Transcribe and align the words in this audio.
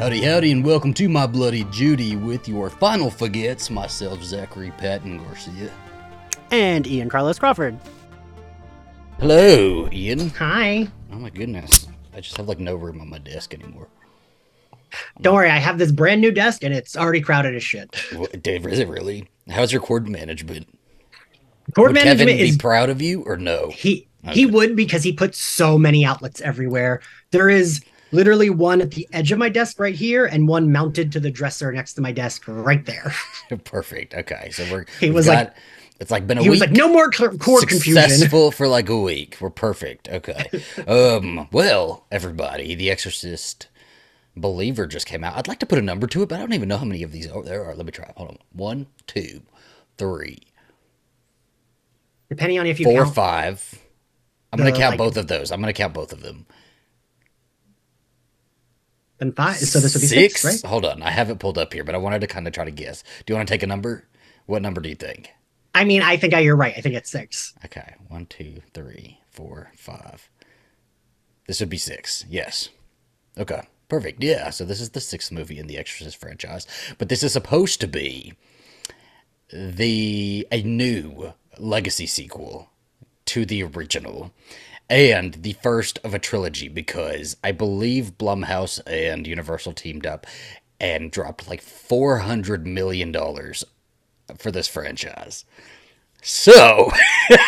Howdy, 0.00 0.22
howdy, 0.22 0.50
and 0.50 0.64
welcome 0.64 0.94
to 0.94 1.10
my 1.10 1.26
bloody 1.26 1.64
Judy 1.64 2.16
with 2.16 2.48
your 2.48 2.70
final 2.70 3.10
forgets. 3.10 3.68
Myself, 3.68 4.22
Zachary 4.22 4.70
Patton 4.78 5.18
Garcia. 5.18 5.70
And 6.50 6.86
Ian 6.86 7.10
Carlos 7.10 7.38
Crawford. 7.38 7.78
Hello, 9.18 9.90
Ian. 9.92 10.30
Hi. 10.30 10.88
Oh 11.12 11.18
my 11.18 11.28
goodness, 11.28 11.86
I 12.14 12.22
just 12.22 12.38
have 12.38 12.48
like 12.48 12.58
no 12.58 12.76
room 12.76 13.02
on 13.02 13.10
my 13.10 13.18
desk 13.18 13.52
anymore. 13.52 13.88
Don't 15.20 15.34
worry, 15.34 15.50
I 15.50 15.58
have 15.58 15.76
this 15.76 15.92
brand 15.92 16.22
new 16.22 16.32
desk 16.32 16.64
and 16.64 16.72
it's 16.72 16.96
already 16.96 17.20
crowded 17.20 17.54
as 17.54 17.62
shit. 17.62 17.94
What, 18.14 18.42
Dave, 18.42 18.66
is 18.66 18.78
it 18.78 18.88
really? 18.88 19.28
How's 19.50 19.70
your 19.70 19.82
cord 19.82 20.08
management? 20.08 20.66
Cord 21.74 21.90
Would 21.90 21.96
management 21.96 22.30
Kevin 22.30 22.46
is 22.46 22.52
be 22.52 22.58
proud 22.58 22.88
of 22.88 23.02
you 23.02 23.22
or 23.24 23.36
no? 23.36 23.68
he 23.68 24.08
he 24.30 24.46
would 24.46 24.76
because 24.76 25.02
he 25.02 25.12
puts 25.12 25.36
so 25.36 25.76
many 25.76 26.06
outlets 26.06 26.40
everywhere. 26.40 27.02
There 27.32 27.50
is 27.50 27.82
literally 28.12 28.50
one 28.50 28.80
at 28.80 28.90
the 28.92 29.08
edge 29.12 29.32
of 29.32 29.38
my 29.38 29.48
desk 29.48 29.78
right 29.80 29.94
here 29.94 30.26
and 30.26 30.48
one 30.48 30.70
mounted 30.72 31.12
to 31.12 31.20
the 31.20 31.30
dresser 31.30 31.70
next 31.72 31.94
to 31.94 32.00
my 32.00 32.12
desk 32.12 32.44
right 32.46 32.84
there. 32.86 33.12
Perfect. 33.64 34.14
Okay, 34.14 34.50
so 34.50 34.66
we're 34.70 34.86
He 34.98 35.10
was 35.10 35.26
got- 35.26 35.46
like- 35.46 35.54
it's 36.00 36.10
like 36.10 36.26
been 36.26 36.38
a 36.38 36.42
he 36.42 36.48
week. 36.48 36.52
was 36.52 36.60
like, 36.60 36.70
no 36.72 36.88
more 36.88 37.12
cl- 37.12 37.36
cord 37.36 37.68
confusion. 37.68 38.00
successful 38.08 38.50
for 38.52 38.66
like 38.66 38.88
a 38.88 38.98
week. 38.98 39.36
We're 39.38 39.50
perfect. 39.50 40.08
Okay. 40.08 40.48
um. 40.88 41.46
Well, 41.52 42.06
everybody, 42.10 42.74
The 42.74 42.90
Exorcist 42.90 43.68
Believer 44.34 44.86
just 44.86 45.04
came 45.06 45.22
out. 45.22 45.36
I'd 45.36 45.46
like 45.46 45.58
to 45.58 45.66
put 45.66 45.78
a 45.78 45.82
number 45.82 46.06
to 46.06 46.22
it, 46.22 46.30
but 46.30 46.36
I 46.36 46.38
don't 46.38 46.54
even 46.54 46.70
know 46.70 46.78
how 46.78 46.86
many 46.86 47.02
of 47.02 47.12
these 47.12 47.28
oh, 47.30 47.42
there 47.42 47.66
are. 47.66 47.74
Let 47.74 47.84
me 47.84 47.92
try. 47.92 48.10
Hold 48.16 48.30
on. 48.30 48.38
One, 48.54 48.86
two, 49.06 49.42
three, 49.98 50.38
Depending 52.30 52.58
on 52.60 52.66
if 52.66 52.78
you 52.80 52.84
four, 52.84 53.02
count. 53.04 53.14
five. 53.14 53.78
I'm 54.52 54.58
gonna 54.58 54.70
count 54.72 54.92
like- 54.92 54.98
both 54.98 55.16
of 55.18 55.26
those. 55.26 55.52
I'm 55.52 55.60
gonna 55.60 55.72
count 55.74 55.92
both 55.92 56.12
of 56.14 56.22
them. 56.22 56.46
Then 59.20 59.32
five. 59.32 59.56
So 59.56 59.78
this 59.80 59.94
would 59.94 60.00
be 60.00 60.06
six, 60.06 60.44
right? 60.44 60.60
Hold 60.68 60.86
on. 60.86 61.02
I 61.02 61.10
have 61.10 61.30
it 61.30 61.38
pulled 61.38 61.58
up 61.58 61.72
here, 61.74 61.84
but 61.84 61.94
I 61.94 61.98
wanted 61.98 62.22
to 62.22 62.26
kind 62.26 62.46
of 62.46 62.54
try 62.54 62.64
to 62.64 62.70
guess. 62.70 63.04
Do 63.24 63.32
you 63.32 63.36
want 63.36 63.46
to 63.46 63.54
take 63.54 63.62
a 63.62 63.66
number? 63.66 64.08
What 64.46 64.62
number 64.62 64.80
do 64.80 64.88
you 64.88 64.94
think? 64.94 65.30
I 65.74 65.84
mean, 65.84 66.02
I 66.02 66.16
think 66.16 66.34
you're 66.34 66.56
right. 66.56 66.74
I 66.76 66.80
think 66.80 66.94
it's 66.94 67.10
six. 67.10 67.54
Okay, 67.64 67.94
one, 68.08 68.26
two, 68.26 68.62
three, 68.72 69.20
four, 69.30 69.70
five. 69.76 70.28
This 71.46 71.60
would 71.60 71.68
be 71.68 71.76
six. 71.76 72.24
Yes. 72.28 72.70
Okay. 73.38 73.60
Perfect. 73.88 74.22
Yeah. 74.22 74.50
So 74.50 74.64
this 74.64 74.80
is 74.80 74.90
the 74.90 75.00
sixth 75.00 75.30
movie 75.30 75.58
in 75.58 75.66
the 75.66 75.76
Exorcist 75.76 76.16
franchise, 76.16 76.66
but 76.96 77.08
this 77.08 77.22
is 77.22 77.32
supposed 77.32 77.80
to 77.82 77.86
be 77.86 78.34
the 79.52 80.46
a 80.50 80.62
new 80.62 81.34
legacy 81.58 82.06
sequel 82.06 82.70
to 83.26 83.44
the 83.44 83.62
original 83.64 84.32
and 84.90 85.34
the 85.34 85.52
first 85.54 85.98
of 86.04 86.12
a 86.12 86.18
trilogy 86.18 86.68
because 86.68 87.36
I 87.42 87.52
believe 87.52 88.18
Blumhouse 88.18 88.80
and 88.86 89.26
Universal 89.26 89.74
teamed 89.74 90.04
up 90.04 90.26
and 90.80 91.10
dropped 91.10 91.48
like 91.48 91.62
400 91.62 92.66
million 92.66 93.12
dollars 93.12 93.64
for 94.36 94.50
this 94.50 94.68
franchise. 94.68 95.44
So, 96.22 96.90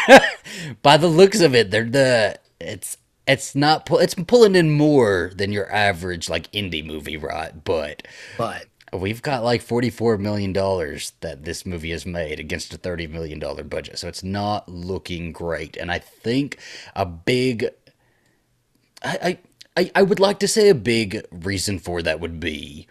by 0.83 0.97
the 0.97 1.09
looks 1.09 1.41
of 1.41 1.55
it, 1.55 1.71
they're 1.71 1.85
the 1.85 2.39
it's 2.61 2.97
it's 3.27 3.55
not 3.55 3.89
it's 3.91 4.15
pulling 4.15 4.55
in 4.55 4.71
more 4.71 5.33
than 5.35 5.53
your 5.53 5.71
average 5.73 6.29
like 6.29 6.51
indie 6.53 6.85
movie, 6.85 7.17
right? 7.17 7.53
But 7.65 8.07
But 8.39 8.67
we've 8.93 9.23
got 9.23 9.45
like 9.45 9.63
forty 9.63 9.91
four 9.91 10.19
million 10.19 10.53
dollars 10.53 11.13
that 11.21 11.45
this 11.45 11.65
movie 11.65 11.91
has 11.91 12.07
made 12.07 12.39
against 12.41 12.75
a 12.75 12.79
thirty 12.79 13.07
million 13.07 13.39
dollar 13.39 13.65
budget, 13.65 13.99
so 13.99 14.09
it's 14.09 14.23
not 14.23 14.69
looking 14.69 15.33
great. 15.33 15.77
And 15.77 15.91
I 15.91 15.99
think 15.99 16.59
a 16.95 17.07
big, 17.07 17.69
I 19.03 19.39
I 19.77 19.91
I 19.95 20.03
would 20.03 20.21
like 20.21 20.39
to 20.41 20.49
say 20.49 20.69
a 20.69 20.75
big 20.75 21.27
reason 21.31 21.79
for 21.79 22.03
that 22.03 22.21
would 22.21 22.41
be 22.41 22.87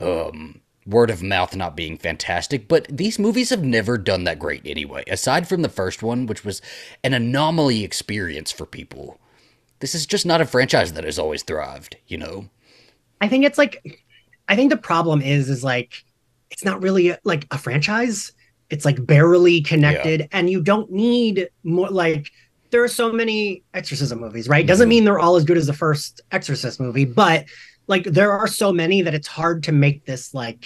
um, 0.00 0.60
word 0.86 1.10
of 1.10 1.22
mouth 1.22 1.54
not 1.54 1.76
being 1.76 1.96
fantastic, 1.96 2.68
but 2.68 2.86
these 2.90 3.18
movies 3.18 3.50
have 3.50 3.62
never 3.62 3.96
done 3.96 4.24
that 4.24 4.38
great 4.38 4.62
anyway. 4.66 5.04
Aside 5.06 5.48
from 5.48 5.62
the 5.62 5.68
first 5.68 6.02
one, 6.02 6.26
which 6.26 6.44
was 6.44 6.60
an 7.04 7.14
anomaly 7.14 7.84
experience 7.84 8.50
for 8.50 8.66
people, 8.66 9.20
this 9.80 9.94
is 9.94 10.06
just 10.06 10.26
not 10.26 10.40
a 10.40 10.46
franchise 10.46 10.92
that 10.92 11.04
has 11.04 11.18
always 11.18 11.42
thrived, 11.42 11.96
you 12.06 12.18
know? 12.18 12.48
I 13.20 13.28
think 13.28 13.44
it's 13.44 13.58
like, 13.58 14.02
I 14.48 14.56
think 14.56 14.70
the 14.70 14.76
problem 14.76 15.22
is, 15.22 15.48
is 15.48 15.62
like, 15.64 16.04
it's 16.50 16.64
not 16.64 16.82
really 16.82 17.14
like 17.24 17.46
a 17.50 17.58
franchise. 17.58 18.32
It's 18.70 18.84
like 18.84 19.04
barely 19.06 19.60
connected, 19.60 20.28
and 20.32 20.48
you 20.50 20.62
don't 20.62 20.90
need 20.90 21.48
more. 21.62 21.88
Like, 21.90 22.30
there 22.70 22.82
are 22.82 22.88
so 22.88 23.12
many 23.12 23.62
exorcism 23.74 24.20
movies, 24.20 24.48
right? 24.48 24.66
Doesn't 24.66 24.86
Mhm. 24.86 24.90
mean 24.90 25.04
they're 25.04 25.18
all 25.18 25.36
as 25.36 25.44
good 25.44 25.58
as 25.58 25.66
the 25.66 25.72
first 25.74 26.20
Exorcist 26.32 26.80
movie, 26.80 27.04
but 27.04 27.44
like, 27.86 28.04
there 28.04 28.32
are 28.32 28.46
so 28.46 28.72
many 28.72 29.02
that 29.02 29.12
it's 29.14 29.26
hard 29.28 29.62
to 29.64 29.72
make 29.72 30.04
this 30.06 30.32
like, 30.32 30.64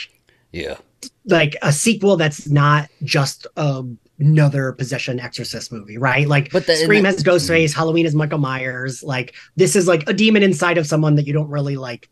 Yeah. 0.53 0.76
like 1.25 1.56
a 1.62 1.72
sequel 1.72 2.16
that's 2.16 2.47
not 2.48 2.88
just 3.03 3.47
a, 3.56 3.82
another 4.20 4.72
possession 4.72 5.19
exorcist 5.19 5.72
movie, 5.72 5.98
right? 5.98 6.28
Like, 6.28 6.53
But 6.53 6.66
the- 6.66 6.76
Scream 6.76 7.03
that- 7.03 7.15
has 7.15 7.25
Ghostface, 7.25 7.75
Halloween 7.75 8.06
is 8.06 8.15
Michael 8.15 8.38
Myers. 8.38 9.03
Like, 9.03 9.34
this 9.56 9.75
is 9.76 9.88
like 9.88 10.09
a 10.09 10.12
demon 10.12 10.42
inside 10.42 10.78
of 10.78 10.86
someone 10.86 11.16
that 11.16 11.26
you 11.26 11.32
don't 11.32 11.48
really 11.50 11.76
like. 11.76 12.09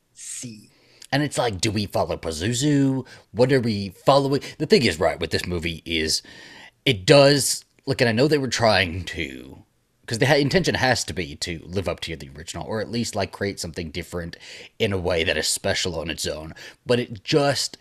And 1.15 1.23
it's 1.23 1.39
like, 1.39 1.61
do 1.61 1.71
we 1.71 1.87
follow 1.87 2.17
Pazuzu? 2.17 3.07
What 3.31 3.53
are 3.53 3.61
we 3.61 3.91
following? 3.91 4.41
The 4.59 4.67
thing 4.67 4.83
is, 4.85 4.99
right, 4.99 5.21
with 5.21 5.31
this 5.31 5.47
movie 5.47 5.81
is 5.87 6.23
it 6.85 7.07
does, 7.07 7.65
look, 7.87 8.01
and 8.01 8.09
I 8.09 8.13
know 8.13 8.27
they 8.27 8.37
were 8.37 8.49
trying 8.49 9.05
to, 9.05 9.63
because 10.01 10.19
the 10.19 10.37
intention 10.37 10.75
has 10.75 11.05
to 11.05 11.13
be 11.13 11.37
to 11.37 11.61
live 11.65 11.89
up 11.89 12.01
to 12.01 12.17
the 12.17 12.31
original, 12.37 12.67
or 12.67 12.81
at 12.81 12.91
least 12.91 13.15
like 13.15 13.31
create 13.31 13.61
something 13.61 13.93
different 13.93 14.37
in 14.81 14.93
a 14.93 14.99
way 14.99 15.23
that 15.23 15.37
is 15.37 15.47
special 15.47 16.01
on 16.01 16.11
its 16.11 16.27
own. 16.27 16.53
But 16.85 16.99
it 16.99 17.23
just 17.23 17.79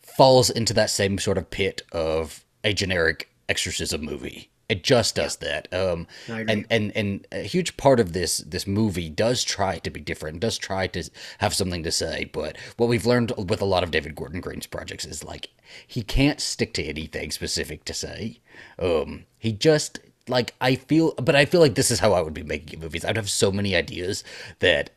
falls 0.00 0.50
into 0.50 0.74
that 0.74 0.90
same 0.90 1.18
sort 1.18 1.38
of 1.38 1.50
pit 1.50 1.82
of 1.92 2.44
a 2.64 2.72
generic 2.72 3.30
exorcism 3.48 4.00
movie. 4.00 4.50
It 4.72 4.82
just 4.82 5.16
does 5.16 5.36
that. 5.36 5.68
Um, 5.70 6.06
and 6.48 6.64
and 6.70 6.96
and 6.96 7.26
a 7.30 7.42
huge 7.42 7.76
part 7.76 8.00
of 8.00 8.14
this 8.14 8.38
this 8.38 8.66
movie 8.66 9.10
does 9.10 9.44
try 9.44 9.78
to 9.80 9.90
be 9.90 10.00
different, 10.00 10.40
does 10.40 10.56
try 10.56 10.86
to 10.86 11.10
have 11.40 11.54
something 11.54 11.82
to 11.82 11.92
say. 11.92 12.24
But 12.32 12.56
what 12.78 12.88
we've 12.88 13.04
learned 13.04 13.32
with 13.36 13.60
a 13.60 13.66
lot 13.66 13.82
of 13.82 13.90
David 13.90 14.14
Gordon 14.14 14.40
Green's 14.40 14.66
projects 14.66 15.04
is 15.04 15.22
like 15.22 15.50
he 15.86 16.02
can't 16.02 16.40
stick 16.40 16.72
to 16.74 16.82
anything 16.82 17.30
specific 17.32 17.84
to 17.84 17.92
say. 17.92 18.40
Um, 18.78 19.26
he 19.38 19.52
just 19.52 19.98
like 20.26 20.54
I 20.58 20.76
feel, 20.76 21.12
but 21.16 21.36
I 21.36 21.44
feel 21.44 21.60
like 21.60 21.74
this 21.74 21.90
is 21.90 22.00
how 22.00 22.14
I 22.14 22.22
would 22.22 22.32
be 22.32 22.42
making 22.42 22.80
movies. 22.80 23.04
I'd 23.04 23.16
have 23.16 23.28
so 23.28 23.52
many 23.52 23.76
ideas 23.76 24.24
that 24.60 24.88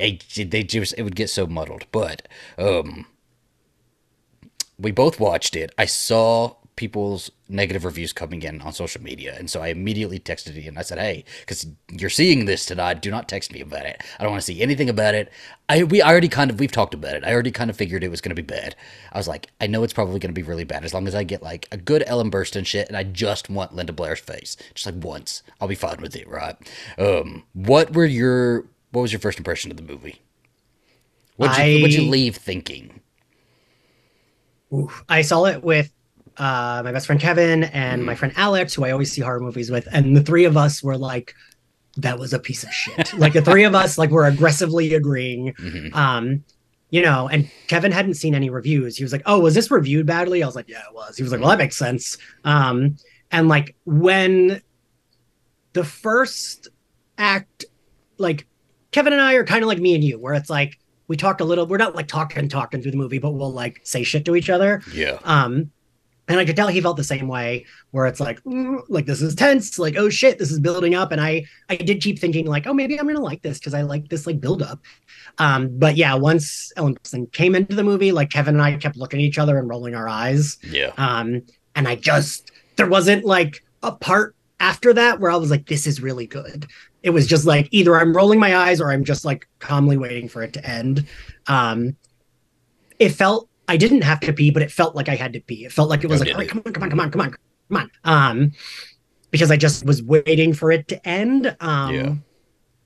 I, 0.00 0.18
they 0.36 0.64
just 0.64 0.94
it 0.98 1.02
would 1.04 1.14
get 1.14 1.30
so 1.30 1.46
muddled. 1.46 1.86
But 1.92 2.26
um, 2.58 3.06
we 4.76 4.90
both 4.90 5.20
watched 5.20 5.54
it. 5.54 5.70
I 5.78 5.84
saw 5.84 6.56
people's 6.76 7.30
negative 7.48 7.84
reviews 7.84 8.12
coming 8.12 8.42
in 8.42 8.60
on 8.60 8.72
social 8.72 9.02
media, 9.02 9.34
and 9.38 9.50
so 9.50 9.62
I 9.62 9.68
immediately 9.68 10.20
texted 10.20 10.56
Ian. 10.56 10.76
I 10.76 10.82
said, 10.82 10.98
"Hey, 10.98 11.24
because 11.40 11.66
you're 11.90 12.10
seeing 12.10 12.44
this 12.44 12.66
tonight, 12.66 13.02
do 13.02 13.10
not 13.10 13.28
text 13.28 13.52
me 13.52 13.60
about 13.60 13.86
it. 13.86 14.02
I 14.18 14.22
don't 14.22 14.32
want 14.32 14.42
to 14.42 14.46
see 14.46 14.60
anything 14.60 14.88
about 14.88 15.14
it. 15.14 15.32
I 15.68 15.84
we 15.84 16.02
already 16.02 16.28
kind 16.28 16.50
of 16.50 16.60
we've 16.60 16.70
talked 16.70 16.94
about 16.94 17.14
it. 17.14 17.24
I 17.24 17.32
already 17.32 17.50
kind 17.50 17.70
of 17.70 17.76
figured 17.76 18.04
it 18.04 18.10
was 18.10 18.20
going 18.20 18.34
to 18.34 18.40
be 18.40 18.46
bad. 18.46 18.76
I 19.12 19.18
was 19.18 19.26
like, 19.26 19.50
I 19.60 19.66
know 19.66 19.82
it's 19.82 19.92
probably 19.94 20.18
going 20.18 20.34
to 20.34 20.40
be 20.40 20.46
really 20.46 20.64
bad 20.64 20.84
as 20.84 20.92
long 20.94 21.08
as 21.08 21.14
I 21.14 21.24
get 21.24 21.42
like 21.42 21.66
a 21.72 21.76
good 21.76 22.04
Ellen 22.06 22.30
Burstyn 22.30 22.66
shit, 22.66 22.88
and 22.88 22.96
I 22.96 23.02
just 23.02 23.48
want 23.50 23.74
Linda 23.74 23.92
Blair's 23.92 24.20
face, 24.20 24.56
just 24.74 24.86
like 24.86 25.02
once. 25.02 25.42
I'll 25.60 25.68
be 25.68 25.74
fine 25.74 26.00
with 26.00 26.14
it, 26.14 26.28
right? 26.28 26.56
Um, 26.98 27.44
what 27.54 27.94
were 27.94 28.04
your 28.04 28.66
what 28.92 29.02
was 29.02 29.12
your 29.12 29.20
first 29.20 29.38
impression 29.38 29.70
of 29.70 29.76
the 29.76 29.82
movie? 29.82 30.20
What'd 31.36 31.58
you, 31.58 31.82
what'd 31.82 31.94
you 31.94 32.10
leave 32.10 32.36
thinking? 32.36 33.00
Oof. 34.72 35.04
I 35.08 35.22
saw 35.22 35.44
it 35.44 35.62
with 35.62 35.92
uh, 36.38 36.82
my 36.84 36.92
best 36.92 37.06
friend 37.06 37.20
Kevin 37.20 37.64
and 37.64 38.04
my 38.04 38.14
friend 38.14 38.32
Alex, 38.36 38.74
who 38.74 38.84
I 38.84 38.90
always 38.90 39.10
see 39.12 39.22
horror 39.22 39.40
movies 39.40 39.70
with, 39.70 39.88
and 39.92 40.16
the 40.16 40.22
three 40.22 40.44
of 40.44 40.56
us 40.56 40.82
were 40.82 40.96
like, 40.96 41.34
"That 41.96 42.18
was 42.18 42.32
a 42.32 42.38
piece 42.38 42.62
of 42.62 42.72
shit." 42.72 43.12
like 43.18 43.32
the 43.32 43.42
three 43.42 43.64
of 43.64 43.74
us, 43.74 43.96
like, 43.98 44.10
were 44.10 44.26
aggressively 44.26 44.94
agreeing. 44.94 45.54
Mhm. 45.54 45.94
Um, 45.94 46.44
you 46.90 47.02
know, 47.02 47.28
and 47.28 47.50
Kevin 47.66 47.90
hadn't 47.90 48.14
seen 48.14 48.34
any 48.34 48.48
reviews. 48.48 48.96
He 48.96 49.04
was 49.04 49.12
like, 49.12 49.22
"Oh, 49.26 49.40
was 49.40 49.54
this 49.54 49.70
reviewed 49.70 50.06
badly?" 50.06 50.42
I 50.42 50.46
was 50.46 50.56
like, 50.56 50.68
"Yeah, 50.68 50.82
it 50.88 50.94
was." 50.94 51.16
He 51.16 51.22
was 51.22 51.32
like, 51.32 51.40
"Well, 51.40 51.50
that 51.50 51.58
makes 51.58 51.76
sense." 51.76 52.16
Um, 52.44 52.96
and 53.32 53.48
like 53.48 53.74
when 53.84 54.60
the 55.72 55.84
first 55.84 56.68
act, 57.18 57.64
like 58.18 58.46
Kevin 58.92 59.12
and 59.12 59.22
I 59.22 59.34
are 59.34 59.44
kind 59.44 59.62
of 59.62 59.68
like 59.68 59.78
me 59.78 59.94
and 59.94 60.04
you, 60.04 60.18
where 60.18 60.34
it's 60.34 60.48
like 60.50 60.78
we 61.08 61.16
talk 61.16 61.40
a 61.40 61.44
little. 61.44 61.66
We're 61.66 61.76
not 61.76 61.94
like 61.94 62.08
talking 62.08 62.48
talking 62.48 62.82
through 62.82 62.92
the 62.92 62.96
movie, 62.96 63.18
but 63.18 63.30
we'll 63.32 63.52
like 63.52 63.80
say 63.84 64.02
shit 64.02 64.24
to 64.26 64.36
each 64.36 64.48
other. 64.50 64.82
Yeah. 64.92 65.18
Um, 65.24 65.70
and 66.28 66.40
I 66.40 66.44
could 66.44 66.56
tell 66.56 66.68
he 66.68 66.80
felt 66.80 66.96
the 66.96 67.04
same 67.04 67.28
way, 67.28 67.66
where 67.92 68.06
it's 68.06 68.20
like, 68.20 68.42
mm, 68.44 68.80
like 68.88 69.06
this 69.06 69.22
is 69.22 69.34
tense, 69.34 69.78
like 69.78 69.96
oh 69.96 70.08
shit, 70.08 70.38
this 70.38 70.50
is 70.50 70.60
building 70.60 70.94
up, 70.94 71.12
and 71.12 71.20
I 71.20 71.44
I 71.68 71.76
did 71.76 72.02
keep 72.02 72.18
thinking 72.18 72.46
like, 72.46 72.66
oh 72.66 72.74
maybe 72.74 72.98
I'm 72.98 73.06
gonna 73.06 73.20
like 73.20 73.42
this 73.42 73.58
because 73.58 73.74
I 73.74 73.82
like 73.82 74.08
this 74.08 74.26
like 74.26 74.40
build 74.40 74.62
up. 74.62 74.80
Um, 75.38 75.78
but 75.78 75.96
yeah, 75.96 76.14
once 76.14 76.72
Ellen 76.76 76.96
Burstyn 76.96 77.30
came 77.32 77.54
into 77.54 77.76
the 77.76 77.84
movie, 77.84 78.12
like 78.12 78.30
Kevin 78.30 78.54
and 78.54 78.62
I 78.62 78.76
kept 78.76 78.96
looking 78.96 79.20
at 79.20 79.24
each 79.24 79.38
other 79.38 79.58
and 79.58 79.68
rolling 79.68 79.94
our 79.94 80.08
eyes. 80.08 80.58
Yeah. 80.62 80.92
Um, 80.96 81.42
and 81.74 81.86
I 81.86 81.94
just 81.94 82.50
there 82.76 82.88
wasn't 82.88 83.24
like 83.24 83.64
a 83.82 83.92
part 83.92 84.34
after 84.60 84.92
that 84.94 85.20
where 85.20 85.30
I 85.30 85.36
was 85.36 85.50
like, 85.50 85.66
this 85.66 85.86
is 85.86 86.00
really 86.00 86.26
good. 86.26 86.66
It 87.02 87.10
was 87.10 87.26
just 87.26 87.46
like 87.46 87.68
either 87.70 87.96
I'm 87.96 88.16
rolling 88.16 88.40
my 88.40 88.56
eyes 88.56 88.80
or 88.80 88.90
I'm 88.90 89.04
just 89.04 89.24
like 89.24 89.46
calmly 89.58 89.96
waiting 89.96 90.28
for 90.28 90.42
it 90.42 90.52
to 90.54 90.66
end. 90.66 91.06
Um, 91.46 91.96
it 92.98 93.10
felt 93.10 93.48
I 93.68 93.76
didn't 93.76 94.02
have 94.02 94.20
to 94.20 94.32
pee, 94.32 94.50
but 94.50 94.62
it 94.62 94.70
felt 94.70 94.94
like 94.94 95.08
I 95.08 95.14
had 95.16 95.32
to 95.32 95.40
pee. 95.40 95.64
It 95.64 95.72
felt 95.72 95.88
like 95.90 96.04
it 96.04 96.08
was 96.08 96.20
Oh, 96.22 96.24
like, 96.24 96.34
all 96.34 96.38
right, 96.40 96.48
come 96.48 96.62
on, 96.64 96.72
come 96.72 96.82
on, 96.82 96.90
come 96.90 97.00
on, 97.00 97.10
come 97.10 97.20
on, 97.20 97.30
come 97.68 97.76
on. 97.76 97.90
Um, 98.04 98.52
because 99.30 99.50
I 99.50 99.56
just 99.56 99.84
was 99.84 100.02
waiting 100.02 100.52
for 100.52 100.70
it 100.70 100.88
to 100.88 101.08
end. 101.08 101.56
Um, 101.60 101.94
Yeah. 101.94 102.14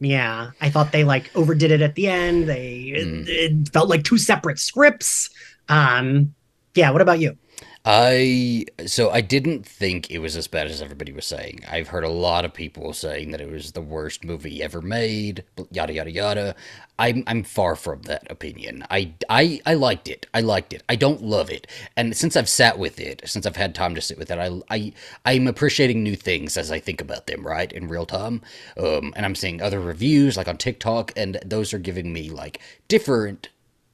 yeah, 0.01 0.51
I 0.61 0.71
thought 0.71 0.93
they 0.93 1.05
like 1.05 1.31
overdid 1.35 1.71
it 1.71 1.83
at 1.83 1.95
the 1.95 2.09
end. 2.09 2.49
They 2.49 2.95
Mm. 2.97 3.27
it, 3.27 3.29
it 3.29 3.69
felt 3.73 3.89
like 3.89 4.05
two 4.05 4.19
separate 4.19 4.59
scripts. 4.59 5.29
Um, 5.69 6.35
yeah. 6.75 6.91
What 6.91 7.03
about 7.03 7.21
you? 7.21 7.37
I 7.83 8.67
so 8.87 9.11
I 9.11 9.23
didn't 9.23 9.65
think 9.67 10.11
it 10.11 10.19
was 10.19 10.37
as 10.37 10.47
bad 10.47 10.67
as 10.67 10.83
everybody 10.83 11.13
was 11.13 11.25
saying. 11.25 11.61
I've 11.67 11.89
heard 11.89 12.05
a 12.05 12.11
lot 12.11 12.45
of 12.45 12.53
people 12.53 12.93
saying 12.93 13.31
that 13.31 13.41
it 13.41 13.51
was 13.51 13.73
the 13.73 13.81
worst 13.81 14.23
movie 14.23 14.63
ever 14.63 14.83
made, 14.83 15.45
yada 15.71 15.95
yada 15.95 16.11
yada. 16.11 16.55
I'm 16.99 17.25
I'm 17.27 17.43
far 17.43 17.77
from 17.77 18.03
that 18.03 18.31
opinion. 18.31 18.85
I 18.91 19.15
I 19.31 19.63
I 19.65 19.75
liked 19.75 20.09
it. 20.09 20.27
I 20.35 20.43
liked 20.43 20.75
it. 20.75 20.83
I 20.91 20.97
don't 20.97 21.23
love 21.23 21.49
it. 21.49 21.67
And 21.97 22.15
since 22.15 22.37
I've 22.37 22.51
sat 22.51 22.79
with 22.79 23.01
it, 23.01 23.23
since 23.25 23.47
I've 23.47 23.57
had 23.57 23.75
time 23.75 23.95
to 23.95 24.03
sit 24.03 24.19
with 24.19 24.31
it, 24.31 24.39
I 24.39 24.61
I 24.69 24.93
I'm 25.25 25.47
appreciating 25.49 26.03
new 26.03 26.17
things 26.17 26.59
as 26.59 26.71
I 26.71 26.81
think 26.81 27.01
about 27.01 27.29
them, 27.29 27.47
right? 27.47 27.73
In 27.73 27.89
real 27.89 28.05
time. 28.05 28.43
Um 28.77 29.15
and 29.17 29.25
I'm 29.25 29.35
seeing 29.35 29.63
other 29.63 29.81
reviews 29.81 30.37
like 30.37 30.49
on 30.49 30.59
TikTok 30.59 31.13
and 31.17 31.39
those 31.47 31.73
are 31.73 31.79
giving 31.79 32.13
me 32.13 32.29
like 32.29 32.61
different 32.89 33.49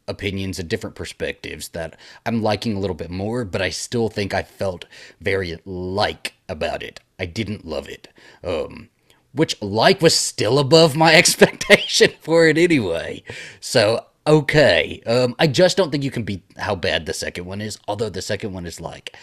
opinions 0.09 0.59
and 0.59 0.69
different 0.69 0.97
perspectives 0.97 1.69
that 1.69 1.99
I'm 2.25 2.43
liking 2.43 2.75
a 2.75 2.81
little 2.81 2.97
bit 2.97 3.11
more, 3.11 3.45
but 3.45 3.63
I 3.63 3.71
still 3.71 4.09
think 4.09 4.33
I 4.35 4.43
felt 4.43 4.85
very 5.21 5.59
like 5.65 6.35
about 6.49 6.83
it. 6.83 7.01
I 7.19 7.27
didn't 7.27 7.67
love 7.67 7.89
it. 7.89 8.09
Um 8.45 8.89
which 9.33 9.61
like 9.61 10.01
was 10.01 10.15
still 10.15 10.59
above 10.59 10.97
my 10.97 11.15
expectation 11.21 12.13
for 12.21 12.47
it 12.47 12.59
anyway. 12.59 13.23
So 13.61 14.07
okay. 14.27 15.03
Um 15.07 15.35
I 15.39 15.47
just 15.47 15.77
don't 15.77 15.91
think 15.91 16.05
you 16.05 16.11
can 16.11 16.25
beat 16.25 16.45
how 16.59 16.75
bad 16.75 17.07
the 17.07 17.15
second 17.15 17.47
one 17.47 17.61
is, 17.61 17.79
although 17.89 18.11
the 18.11 18.23
second 18.23 18.53
one 18.53 18.67
is 18.67 18.81
like 18.81 19.17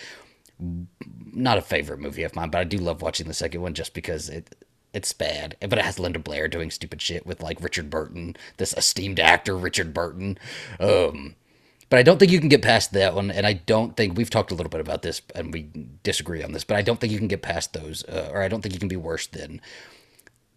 not 1.33 1.57
a 1.57 1.61
favorite 1.61 1.99
movie 1.99 2.23
of 2.23 2.35
mine, 2.35 2.49
but 2.49 2.59
I 2.59 2.63
do 2.63 2.77
love 2.77 3.01
watching 3.01 3.27
the 3.27 3.33
second 3.33 3.61
one 3.61 3.73
just 3.73 3.93
because 3.93 4.29
it 4.29 4.55
it's 4.93 5.13
bad. 5.13 5.57
But 5.59 5.79
it 5.79 5.85
has 5.85 5.99
Linda 5.99 6.19
Blair 6.19 6.47
doing 6.47 6.71
stupid 6.71 7.01
shit 7.01 7.25
with 7.25 7.41
like 7.41 7.61
Richard 7.61 7.89
Burton, 7.89 8.35
this 8.57 8.73
esteemed 8.73 9.19
actor 9.19 9.57
Richard 9.57 9.93
Burton. 9.93 10.37
Um 10.79 11.35
but 11.89 11.99
I 11.99 12.03
don't 12.03 12.17
think 12.17 12.31
you 12.31 12.39
can 12.39 12.49
get 12.49 12.63
past 12.63 12.91
that 12.93 13.13
one, 13.13 13.29
and 13.29 13.45
I 13.45 13.53
don't 13.53 13.95
think 13.95 14.17
we've 14.17 14.29
talked 14.29 14.49
a 14.49 14.55
little 14.55 14.71
bit 14.71 14.81
about 14.81 15.03
this, 15.03 15.21
and 15.35 15.53
we 15.53 15.69
disagree 16.01 16.41
on 16.41 16.51
this. 16.51 16.63
But 16.63 16.75
I 16.75 16.81
don't 16.81 16.99
think 16.99 17.13
you 17.13 17.19
can 17.19 17.27
get 17.27 17.43
past 17.43 17.73
those, 17.73 18.03
uh, 18.05 18.31
or 18.33 18.41
I 18.41 18.47
don't 18.47 18.61
think 18.61 18.73
you 18.73 18.79
can 18.79 18.87
be 18.87 18.95
worse 18.95 19.27
than 19.27 19.61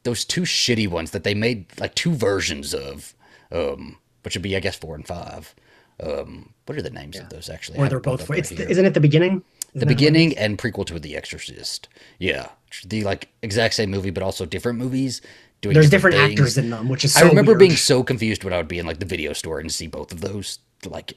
those 0.05 0.25
two 0.25 0.43
shitty 0.43 0.89
ones 0.89 1.11
that 1.11 1.25
they 1.25 1.35
made 1.35 1.67
like 1.79 1.95
two 1.95 2.15
versions 2.15 2.73
of, 2.73 3.15
um, 3.53 3.99
which 4.23 4.35
would 4.35 4.43
be 4.43 4.57
I 4.57 4.61
guess 4.61 4.77
four 4.77 4.95
and 4.95 5.07
five. 5.07 5.55
Um, 6.03 6.55
what 6.65 6.79
are 6.79 6.83
the 6.83 6.89
names 6.89 7.19
of 7.19 7.29
those 7.29 7.51
actually? 7.51 7.79
Or 7.81 7.89
they're 7.91 8.01
both. 8.01 8.31
right 8.31 8.39
It's 8.39 8.49
here 8.49 8.67
isn't 8.67 8.87
it 8.87 8.95
the 8.95 9.01
beginning? 9.01 9.43
The 9.81 9.87
beginning 9.87 10.37
and 10.39 10.59
prequel 10.59 10.87
to 10.87 10.99
The 10.99 11.17
Exorcist. 11.17 11.89
Yeah, 12.19 12.49
the 12.87 13.05
like 13.05 13.29
exact 13.43 13.75
same 13.75 13.91
movie, 13.91 14.11
but 14.11 14.23
also 14.23 14.47
different 14.47 14.79
movies. 14.79 15.21
Doing 15.61 15.75
There's 15.75 15.91
different 15.91 16.17
things. 16.17 16.33
actors 16.33 16.59
in 16.59 16.71
them, 16.71 16.89
which 16.89 17.05
is. 17.05 17.15
So 17.15 17.25
I 17.25 17.29
remember 17.29 17.53
weird. 17.53 17.61
being 17.61 17.77
so 17.77 18.03
confused 18.03 18.45
when 18.45 18.53
I 18.53 18.59
would 18.59 18.69
be 18.69 18.79
in 18.79 18.87
like 18.87 18.99
the 18.99 19.07
video 19.07 19.33
store 19.33 19.59
and 19.59 19.73
see 19.73 19.87
both 19.87 20.13
of 20.13 20.21
those 20.21 20.59
like. 20.85 21.15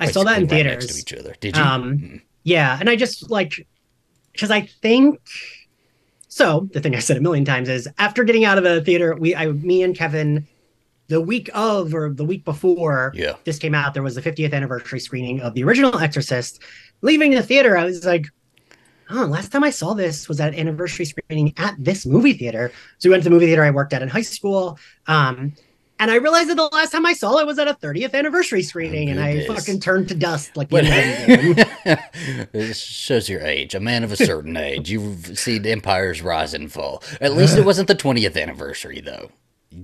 I 0.00 0.10
saw 0.10 0.22
that 0.24 0.38
in 0.38 0.44
right 0.44 0.50
theaters. 0.50 0.84
next 0.84 0.94
to 0.94 0.98
each 1.00 1.20
other. 1.20 1.34
Did 1.40 1.56
you? 1.56 1.62
Mm-hmm. 1.62 1.84
Um, 1.84 2.22
yeah, 2.44 2.76
and 2.80 2.88
I 2.88 2.96
just 2.96 3.30
like 3.30 3.66
because 4.32 4.50
I 4.50 4.62
think 4.62 5.20
so. 6.28 6.68
The 6.72 6.80
thing 6.80 6.94
I 6.94 7.00
said 7.00 7.16
a 7.16 7.20
million 7.20 7.44
times 7.44 7.68
is 7.68 7.88
after 7.98 8.24
getting 8.24 8.44
out 8.44 8.58
of 8.58 8.64
the 8.64 8.82
theater, 8.82 9.14
we, 9.16 9.34
I, 9.34 9.46
me 9.46 9.82
and 9.82 9.96
Kevin, 9.96 10.46
the 11.08 11.20
week 11.20 11.50
of 11.54 11.94
or 11.94 12.10
the 12.10 12.24
week 12.24 12.44
before 12.44 13.12
yeah. 13.14 13.34
this 13.44 13.58
came 13.58 13.74
out, 13.74 13.94
there 13.94 14.02
was 14.02 14.14
the 14.14 14.22
50th 14.22 14.52
anniversary 14.52 15.00
screening 15.00 15.40
of 15.40 15.54
the 15.54 15.64
original 15.64 15.98
Exorcist. 15.98 16.62
Leaving 17.00 17.30
the 17.30 17.42
theater, 17.42 17.76
I 17.76 17.84
was 17.84 18.04
like, 18.04 18.26
oh, 19.10 19.24
last 19.24 19.50
time 19.50 19.64
I 19.64 19.70
saw 19.70 19.94
this 19.94 20.28
was 20.28 20.40
at 20.40 20.54
anniversary 20.54 21.06
screening 21.06 21.54
at 21.56 21.74
this 21.78 22.04
movie 22.04 22.34
theater. 22.34 22.70
So 22.98 23.08
we 23.08 23.12
went 23.12 23.22
to 23.22 23.28
the 23.28 23.34
movie 23.34 23.46
theater 23.46 23.64
I 23.64 23.70
worked 23.70 23.92
at 23.92 24.02
in 24.02 24.08
high 24.08 24.22
school. 24.22 24.78
Um, 25.06 25.54
and 26.00 26.10
I 26.12 26.16
realized 26.16 26.48
that 26.50 26.56
the 26.56 26.68
last 26.72 26.92
time 26.92 27.04
I 27.06 27.12
saw 27.12 27.38
it 27.38 27.46
was 27.46 27.58
at 27.58 27.66
a 27.66 27.74
30th 27.74 28.14
anniversary 28.14 28.62
screening, 28.62 29.10
and 29.10 29.18
I 29.18 29.46
fucking 29.46 29.80
turned 29.80 30.08
to 30.08 30.14
dust 30.14 30.56
like 30.56 30.68
the 30.68 30.76
But 30.76 30.84
end 30.84 31.58
of 31.58 32.52
the 32.52 32.74
shows 32.74 33.28
your 33.28 33.40
age. 33.40 33.74
A 33.74 33.80
man 33.80 34.04
of 34.04 34.12
a 34.12 34.16
certain 34.16 34.56
age. 34.56 34.90
You've 34.90 35.36
seen 35.36 35.66
empires 35.66 36.22
rise 36.22 36.54
and 36.54 36.70
fall. 36.70 37.02
At 37.20 37.34
least 37.34 37.58
it 37.58 37.64
wasn't 37.64 37.88
the 37.88 37.96
20th 37.96 38.40
anniversary, 38.40 39.00
though. 39.00 39.32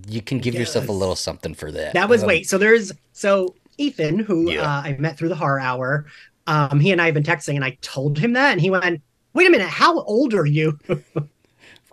You 0.09 0.23
can 0.23 0.39
give 0.39 0.55
yourself 0.55 0.89
a 0.89 0.93
little 0.93 1.17
something 1.17 1.55
for 1.55 1.71
that. 1.73 1.95
That 1.95 2.09
was 2.09 2.23
Um, 2.23 2.29
wait. 2.29 2.49
So 2.49 2.57
there's 2.59 2.93
so 3.13 3.55
Ethan, 3.79 4.19
who 4.21 4.51
Yeah. 4.53 4.63
uh, 4.63 4.83
I 4.85 4.97
met 4.99 5.19
through 5.19 5.29
the 5.31 5.35
horror 5.37 5.61
hour. 5.61 6.07
Um, 6.47 6.79
he 6.81 6.93
and 6.93 7.01
I 7.03 7.07
have 7.07 7.15
been 7.15 7.23
texting, 7.23 7.55
and 7.57 7.65
I 7.65 7.77
told 7.81 8.19
him 8.19 8.35
that, 8.35 8.53
and 8.53 8.61
he 8.61 8.71
went, 8.71 9.01
"Wait 9.35 9.47
a 9.47 9.51
minute, 9.51 9.69
how 9.69 10.01
old 10.01 10.35
are 10.35 10.47
you?" 10.47 10.79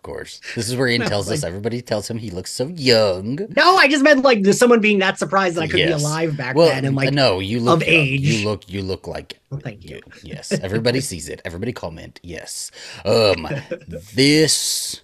Of 0.02 0.04
course. 0.04 0.42
This 0.56 0.68
is 0.68 0.76
where 0.76 0.88
Ian 0.88 1.02
tells 1.08 1.30
us 1.30 1.44
everybody 1.44 1.80
tells 1.80 2.10
him 2.10 2.18
he 2.18 2.32
looks 2.32 2.52
so 2.52 2.66
young. 2.70 3.36
no, 3.56 3.76
I 3.76 3.88
just 3.88 4.04
meant 4.04 4.24
like 4.24 4.44
someone 4.48 4.82
being 4.82 4.98
that 4.98 5.20
surprised 5.20 5.58
that 5.58 5.62
I 5.62 5.68
could 5.68 5.78
Yes. 5.80 6.00
be 6.00 6.04
alive 6.04 6.36
back 6.36 6.56
Well, 6.56 6.70
then, 6.70 6.86
and 6.86 6.96
like, 6.96 7.14
no, 7.14 7.38
you 7.40 7.60
look 7.60 7.84
of 7.84 7.88
young. 7.88 7.96
age. 7.98 8.22
You 8.22 8.50
look 8.50 8.68
you 8.68 8.82
look 8.82 9.06
like 9.06 9.40
well, 9.52 9.60
thank 9.64 9.88
you. 9.88 10.00
Yes, 10.24 10.52
everybody 10.54 11.02
sees 11.02 11.30
it. 11.30 11.40
Everybody 11.46 11.72
comment. 11.72 12.20
Yes. 12.24 12.72
Um 13.06 13.48
this 14.16 15.02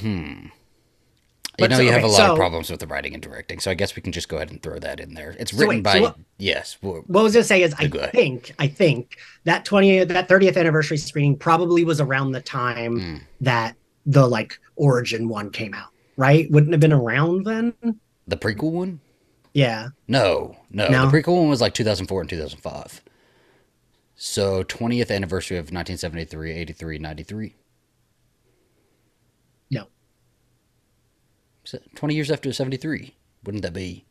Hmm. 0.00 0.46
You 1.58 1.68
know, 1.68 1.76
so- 1.76 1.82
you 1.82 1.92
have 1.92 2.02
a 2.02 2.06
okay, 2.06 2.12
lot 2.20 2.30
of 2.30 2.36
problems 2.36 2.68
with 2.68 2.80
the 2.80 2.86
writing 2.88 3.14
and 3.14 3.22
directing, 3.22 3.60
so 3.60 3.70
I 3.70 3.74
guess 3.74 3.94
we 3.94 4.02
can 4.02 4.10
just 4.10 4.28
go 4.28 4.36
ahead 4.36 4.50
and 4.50 4.60
throw 4.60 4.78
that 4.80 4.98
in 4.98 5.14
there. 5.14 5.36
It's 5.38 5.52
So 5.52 5.58
written 5.58 5.76
wait, 5.76 5.82
by 5.84 5.92
so 5.94 6.02
what- 6.02 6.18
yes, 6.38 6.76
What 6.80 7.04
I 7.14 7.22
was 7.22 7.32
gonna 7.32 7.44
say 7.44 7.62
is, 7.62 7.72
I 7.78 7.86
think, 7.88 8.52
I 8.58 8.66
think 8.66 9.16
that 9.44 9.64
20th, 9.64 10.08
that 10.08 10.28
30th 10.28 10.56
anniversary 10.56 10.96
screening 10.96 11.36
probably 11.36 11.84
was 11.84 12.00
around 12.00 12.32
the 12.32 12.40
time 12.40 12.98
Mm. 12.98 13.20
that 13.42 13.76
the 14.04 14.26
like 14.26 14.58
Origin 14.76 15.28
one 15.28 15.50
came 15.50 15.74
out, 15.74 15.90
right? 16.16 16.50
Wouldn't 16.50 16.72
have 16.72 16.80
been 16.80 16.92
around 16.92 17.44
then. 17.46 17.72
the 18.26 18.36
prequel 18.36 18.72
one. 18.72 19.00
Yeah, 19.52 19.90
No, 20.08 20.56
no, 20.70 20.88
No? 20.88 21.08
the 21.08 21.16
prequel 21.16 21.36
one 21.36 21.48
was 21.48 21.60
like 21.60 21.74
2004 21.74 22.20
and 22.22 22.28
2005. 22.28 23.00
So 24.16 24.64
20th 24.64 25.12
anniversary 25.12 25.56
of 25.58 25.66
1973, 25.66 26.50
83, 26.52 26.98
93. 26.98 27.54
No. 29.70 29.82
So 29.82 29.88
20 31.94 32.14
years 32.14 32.30
after 32.30 32.52
73. 32.52 33.14
Wouldn't 33.44 33.62
that 33.62 33.72
be 33.72 34.04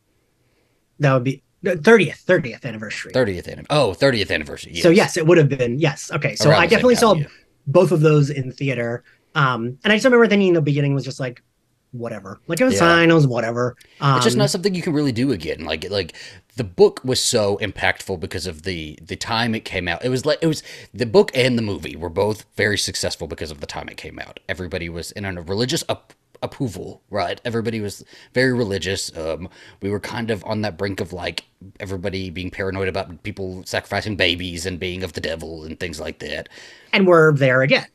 that 1.00 1.12
would 1.14 1.24
be 1.24 1.42
30th, 1.64 2.24
30th 2.24 2.64
anniversary. 2.64 3.12
30th 3.12 3.46
anniversary? 3.48 3.66
Oh, 3.70 3.94
30th 3.98 4.30
anniversary. 4.30 4.74
So 4.76 4.90
yes, 4.90 5.16
it 5.16 5.26
would 5.26 5.38
have 5.38 5.48
been 5.48 5.78
yes. 5.78 6.10
Okay, 6.12 6.36
so 6.36 6.50
Around 6.50 6.60
I 6.60 6.66
definitely 6.66 6.94
time, 6.94 7.00
saw 7.00 7.14
yeah. 7.14 7.26
both 7.66 7.90
of 7.90 8.00
those 8.00 8.30
in 8.30 8.52
theater. 8.52 9.02
Um, 9.34 9.78
and 9.82 9.92
I 9.92 9.96
just 9.96 10.04
remember 10.04 10.26
thinking 10.28 10.48
in 10.48 10.54
the 10.54 10.62
beginning 10.62 10.94
was 10.94 11.04
just 11.04 11.18
like, 11.18 11.42
whatever. 11.92 12.40
Like 12.48 12.60
it 12.60 12.64
was 12.64 12.74
Yeah. 12.74 12.80
fine. 12.80 13.10
It 13.10 13.14
was 13.14 13.26
whatever. 13.26 13.76
Um, 14.00 14.16
it's 14.16 14.24
just 14.24 14.36
not 14.36 14.50
something 14.50 14.74
you 14.74 14.82
can 14.82 14.92
really 14.92 15.12
do 15.12 15.32
again. 15.32 15.64
Like 15.64 15.88
like 15.90 16.14
the 16.56 16.64
book 16.64 17.00
was 17.04 17.20
so 17.20 17.56
impactful 17.62 18.20
because 18.20 18.46
of 18.46 18.62
the 18.62 18.98
the 19.00 19.16
time 19.16 19.54
it 19.54 19.64
came 19.64 19.88
out. 19.88 20.04
It 20.04 20.08
was 20.10 20.26
like 20.26 20.38
it 20.42 20.46
was 20.48 20.62
the 20.92 21.06
book 21.06 21.30
and 21.34 21.56
the 21.56 21.62
movie 21.62 21.96
were 21.96 22.08
both 22.10 22.44
very 22.56 22.76
successful 22.78 23.26
because 23.26 23.50
of 23.50 23.60
the 23.60 23.66
time 23.66 23.88
it 23.88 23.96
came 23.96 24.18
out. 24.18 24.40
Everybody 24.48 24.88
was 24.88 25.12
in 25.12 25.24
a 25.24 25.40
religious 25.40 25.84
up, 25.88 26.12
approval, 26.44 27.02
right? 27.10 27.40
Everybody 27.44 27.80
was 27.80 28.04
very 28.34 28.52
religious. 28.52 29.14
Um, 29.16 29.48
we 29.82 29.90
were 29.90 30.00
kind 30.00 30.30
of 30.30 30.44
on 30.44 30.60
that 30.62 30.76
brink 30.78 31.00
of 31.00 31.12
like 31.12 31.44
everybody 31.80 32.30
being 32.30 32.50
paranoid 32.50 32.88
about 32.88 33.22
people 33.22 33.62
sacrificing 33.64 34.16
babies 34.16 34.66
and 34.66 34.78
being 34.78 35.02
of 35.02 35.14
the 35.14 35.20
devil 35.20 35.64
and 35.64 35.80
things 35.80 35.98
like 36.00 36.18
that. 36.20 36.48
and 36.92 37.06
we're 37.06 37.32
there 37.32 37.62
again. 37.62 37.86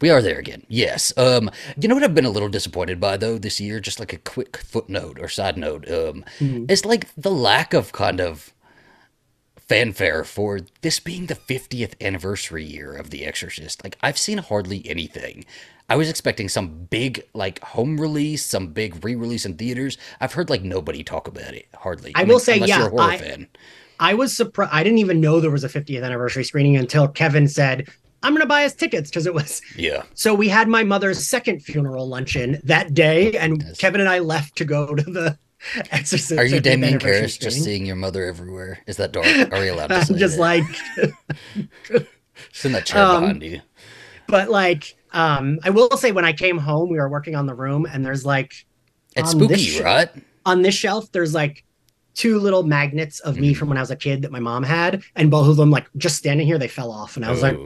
We 0.00 0.10
are 0.10 0.20
there 0.20 0.38
again. 0.38 0.62
Yes. 0.68 1.16
Um, 1.16 1.50
you 1.80 1.88
know 1.88 1.94
what 1.94 2.04
I've 2.04 2.14
been 2.14 2.26
a 2.26 2.30
little 2.30 2.50
disappointed 2.50 3.00
by 3.00 3.16
though 3.16 3.38
this 3.38 3.58
year, 3.60 3.80
just 3.80 3.98
like 3.98 4.12
a 4.12 4.18
quick 4.18 4.58
footnote 4.58 5.18
or 5.18 5.26
side 5.28 5.56
note. 5.56 5.90
Um, 5.90 6.22
Mhm. 6.38 6.70
it's 6.70 6.84
like 6.84 7.08
the 7.16 7.30
lack 7.30 7.72
of 7.72 7.92
kind 7.92 8.20
of 8.20 8.52
fanfare 9.56 10.22
for 10.22 10.60
this 10.82 11.00
being 11.00 11.26
the 11.26 11.34
50th 11.34 11.94
anniversary 12.00 12.64
year 12.64 12.92
of 12.94 13.10
The 13.10 13.24
Exorcist. 13.24 13.82
Like 13.82 13.96
I've 14.02 14.18
seen 14.18 14.38
hardly 14.38 14.86
anything. 14.86 15.44
I 15.88 15.96
was 15.96 16.08
expecting 16.10 16.48
some 16.48 16.84
big 16.90 17.22
like 17.34 17.60
home 17.62 18.00
release, 18.00 18.44
some 18.44 18.68
big 18.68 19.04
re-release 19.04 19.46
in 19.46 19.56
theaters. 19.56 19.96
I've 20.20 20.32
heard 20.32 20.50
like 20.50 20.62
nobody 20.62 21.04
talk 21.04 21.28
about 21.28 21.54
it. 21.54 21.66
Hardly. 21.74 22.12
I 22.14 22.24
will 22.24 22.40
say, 22.40 22.54
unless 22.54 22.68
yeah, 22.70 22.78
you're 22.78 22.86
a 22.88 22.90
horror 22.90 23.02
I- 23.02 23.18
fan. 23.18 23.48
I 23.98 24.12
was 24.14 24.36
surprised. 24.36 24.72
I 24.74 24.82
didn't 24.82 24.98
even 24.98 25.20
know 25.22 25.40
there 25.40 25.50
was 25.50 25.64
a 25.64 25.68
50th 25.70 26.04
anniversary 26.04 26.44
screening 26.44 26.76
until 26.76 27.08
Kevin 27.08 27.48
said, 27.48 27.88
"I'm 28.22 28.32
going 28.34 28.42
to 28.42 28.46
buy 28.48 28.64
us 28.66 28.74
tickets" 28.74 29.08
because 29.08 29.26
it 29.26 29.32
was. 29.32 29.62
Yeah. 29.76 30.02
So 30.12 30.34
we 30.34 30.48
had 30.48 30.68
my 30.68 30.82
mother's 30.84 31.26
second 31.26 31.60
funeral 31.60 32.06
luncheon 32.06 32.60
that 32.64 32.92
day, 32.92 33.32
and 33.38 33.62
Yes. 33.62 33.78
Kevin 33.78 34.00
and 34.02 34.10
I 34.10 34.18
left 34.18 34.56
to 34.56 34.64
go 34.66 34.94
to 34.94 35.02
the 35.02 35.38
Exorcist. 35.92 36.38
Are 36.38 36.44
you 36.44 36.56
50th 36.56 36.62
Damien 36.64 36.98
Karras 36.98 37.40
just 37.40 37.62
seeing 37.64 37.86
your 37.86 37.96
mother 37.96 38.24
everywhere? 38.24 38.80
Is 38.86 38.96
that 38.98 39.12
dark? 39.12 39.26
Are 39.50 39.60
we 39.60 39.68
allowed 39.68 39.86
to 39.86 40.04
say 40.04 40.12
I'm 40.14 40.18
just 40.20 40.36
that? 40.36 40.40
like, 40.42 40.64
It's 42.50 42.64
in 42.64 42.72
that 42.72 42.84
chair 42.86 43.02
um, 43.02 43.20
behind 43.22 43.42
you. 43.44 43.60
but 44.28 44.50
like, 44.50 44.95
um, 45.16 45.58
I 45.64 45.70
will 45.70 45.90
say 45.96 46.12
when 46.12 46.24
I 46.24 46.32
came 46.32 46.58
home, 46.58 46.88
we 46.90 46.98
were 46.98 47.08
working 47.08 47.34
on 47.34 47.46
the 47.46 47.54
room, 47.54 47.86
and 47.92 48.04
there's 48.04 48.24
like 48.24 48.52
It's 49.16 49.30
spooky, 49.32 49.56
sh- 49.56 49.80
right? 49.80 50.08
on 50.44 50.62
this 50.62 50.74
shelf, 50.74 51.10
there's 51.12 51.34
like 51.34 51.64
two 52.14 52.38
little 52.38 52.62
magnets 52.62 53.20
of 53.20 53.36
me 53.38 53.52
Mhm. 53.52 53.56
from 53.56 53.68
when 53.70 53.78
I 53.78 53.82
was 53.82 53.90
a 53.90 53.96
kid 53.96 54.22
that 54.22 54.30
my 54.32 54.40
mom 54.40 54.62
had, 54.62 55.02
and 55.16 55.30
both 55.30 55.48
of 55.48 55.56
them 55.56 55.70
like 55.70 55.86
just 55.96 56.16
standing 56.16 56.46
here, 56.46 56.58
they 56.58 56.68
fell 56.68 56.90
off, 56.90 57.16
and 57.16 57.24
I 57.24 57.30
was 57.30 57.42
like, 57.42 57.58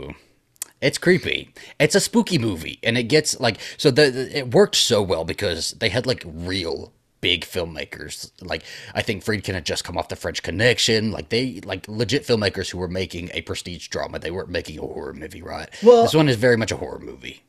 it's 0.81 0.97
creepy. 0.99 1.53
It's 1.79 1.95
a 1.95 2.01
spooky 2.01 2.39
movie, 2.39 2.79
and 2.83 2.97
it 2.97 3.05
gets 3.05 3.39
like 3.39 3.59
so. 3.77 3.91
The, 3.91 4.11
the- 4.11 4.39
it 4.39 4.55
worked 4.55 4.77
so 4.77 5.03
well 5.03 5.25
because 5.25 5.73
they 5.81 5.89
had 5.91 6.07
like 6.07 6.23
real 6.27 6.93
big 7.21 7.45
filmmakers. 7.45 8.31
Like 8.41 8.63
I 8.95 9.03
think 9.03 9.25
Friedkin 9.25 9.55
had 9.55 9.67
just 9.67 9.85
come 9.85 9.97
off 9.99 10.09
the 10.09 10.17
French 10.17 10.43
Connection. 10.43 11.11
Like 11.11 11.29
they 11.29 11.61
like 11.65 11.87
legit 11.89 12.27
filmmakers 12.27 12.71
who 12.71 12.79
were 12.79 12.89
making 12.89 13.31
a 13.35 13.43
prestige 13.43 13.89
drama. 13.89 14.19
They 14.19 14.31
weren't 14.31 14.49
making 14.51 14.79
a 14.79 14.83
horror 14.83 15.13
movie, 15.15 15.43
right? 15.43 15.69
Well- 15.83 16.03
this 16.03 16.15
one 16.15 16.29
is 16.29 16.37
very 16.37 16.57
much 16.57 16.73
a 16.73 16.77
horror 16.77 16.99
movie. 17.01 17.43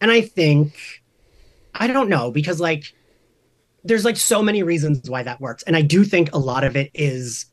and 0.00 0.10
I 0.10 0.20
think 0.20 0.74
I 1.74 1.86
don't 1.86 2.08
know 2.08 2.30
because 2.30 2.60
like 2.60 2.94
there's 3.84 4.04
like 4.04 4.16
so 4.16 4.42
many 4.42 4.62
reasons 4.62 5.08
why 5.08 5.22
that 5.22 5.40
works, 5.40 5.62
and 5.62 5.76
I 5.76 5.82
do 5.82 6.02
think 6.04 6.34
a 6.34 6.38
lot 6.38 6.64
of 6.64 6.74
it 6.76 6.90
is 6.94 7.46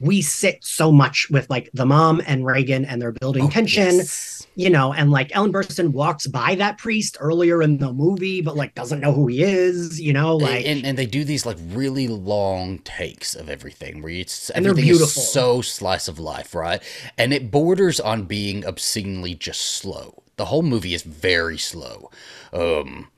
we 0.00 0.22
sit 0.22 0.64
so 0.64 0.90
much 0.90 1.28
with 1.30 1.48
like 1.50 1.70
the 1.74 1.86
mom 1.86 2.20
and 2.26 2.44
Regan, 2.44 2.84
and 2.84 3.00
they're 3.00 3.12
building 3.12 3.48
tension. 3.50 3.84
Oh, 3.88 3.96
Yes. 3.98 4.46
you 4.56 4.68
know, 4.70 4.92
and 4.92 5.10
like 5.10 5.30
Ellen 5.34 5.52
Burstyn 5.52 5.92
walks 5.92 6.26
by 6.26 6.54
that 6.56 6.78
priest 6.78 7.16
earlier 7.20 7.62
in 7.62 7.78
the 7.78 7.92
movie, 7.92 8.40
but 8.40 8.56
like 8.56 8.74
doesn't 8.74 9.00
know 9.00 9.12
who 9.12 9.26
he 9.28 9.42
is, 9.42 10.00
you 10.00 10.12
know, 10.12 10.36
like 10.36 10.66
and, 10.66 10.84
and 10.84 10.98
they 10.98 11.06
do 11.06 11.22
these 11.24 11.46
like 11.46 11.56
really 11.68 12.08
long 12.08 12.78
takes 12.80 13.34
of 13.36 13.48
everything 13.48 14.02
where 14.02 14.12
it's 14.12 14.50
And 14.50 14.64
they're 14.64 14.74
beautiful. 14.74 15.22
is 15.22 15.32
so 15.32 15.60
slice 15.62 16.08
of 16.08 16.18
life, 16.18 16.54
right? 16.54 16.82
And 17.16 17.32
it 17.32 17.50
borders 17.50 18.00
on 18.00 18.24
being 18.24 18.66
obscenely 18.66 19.34
just 19.34 19.60
slow. 19.60 20.22
The 20.36 20.46
whole 20.46 20.62
movie 20.62 20.94
is 20.94 21.02
very 21.02 21.58
slow. 21.58 22.10
Um 22.52 23.08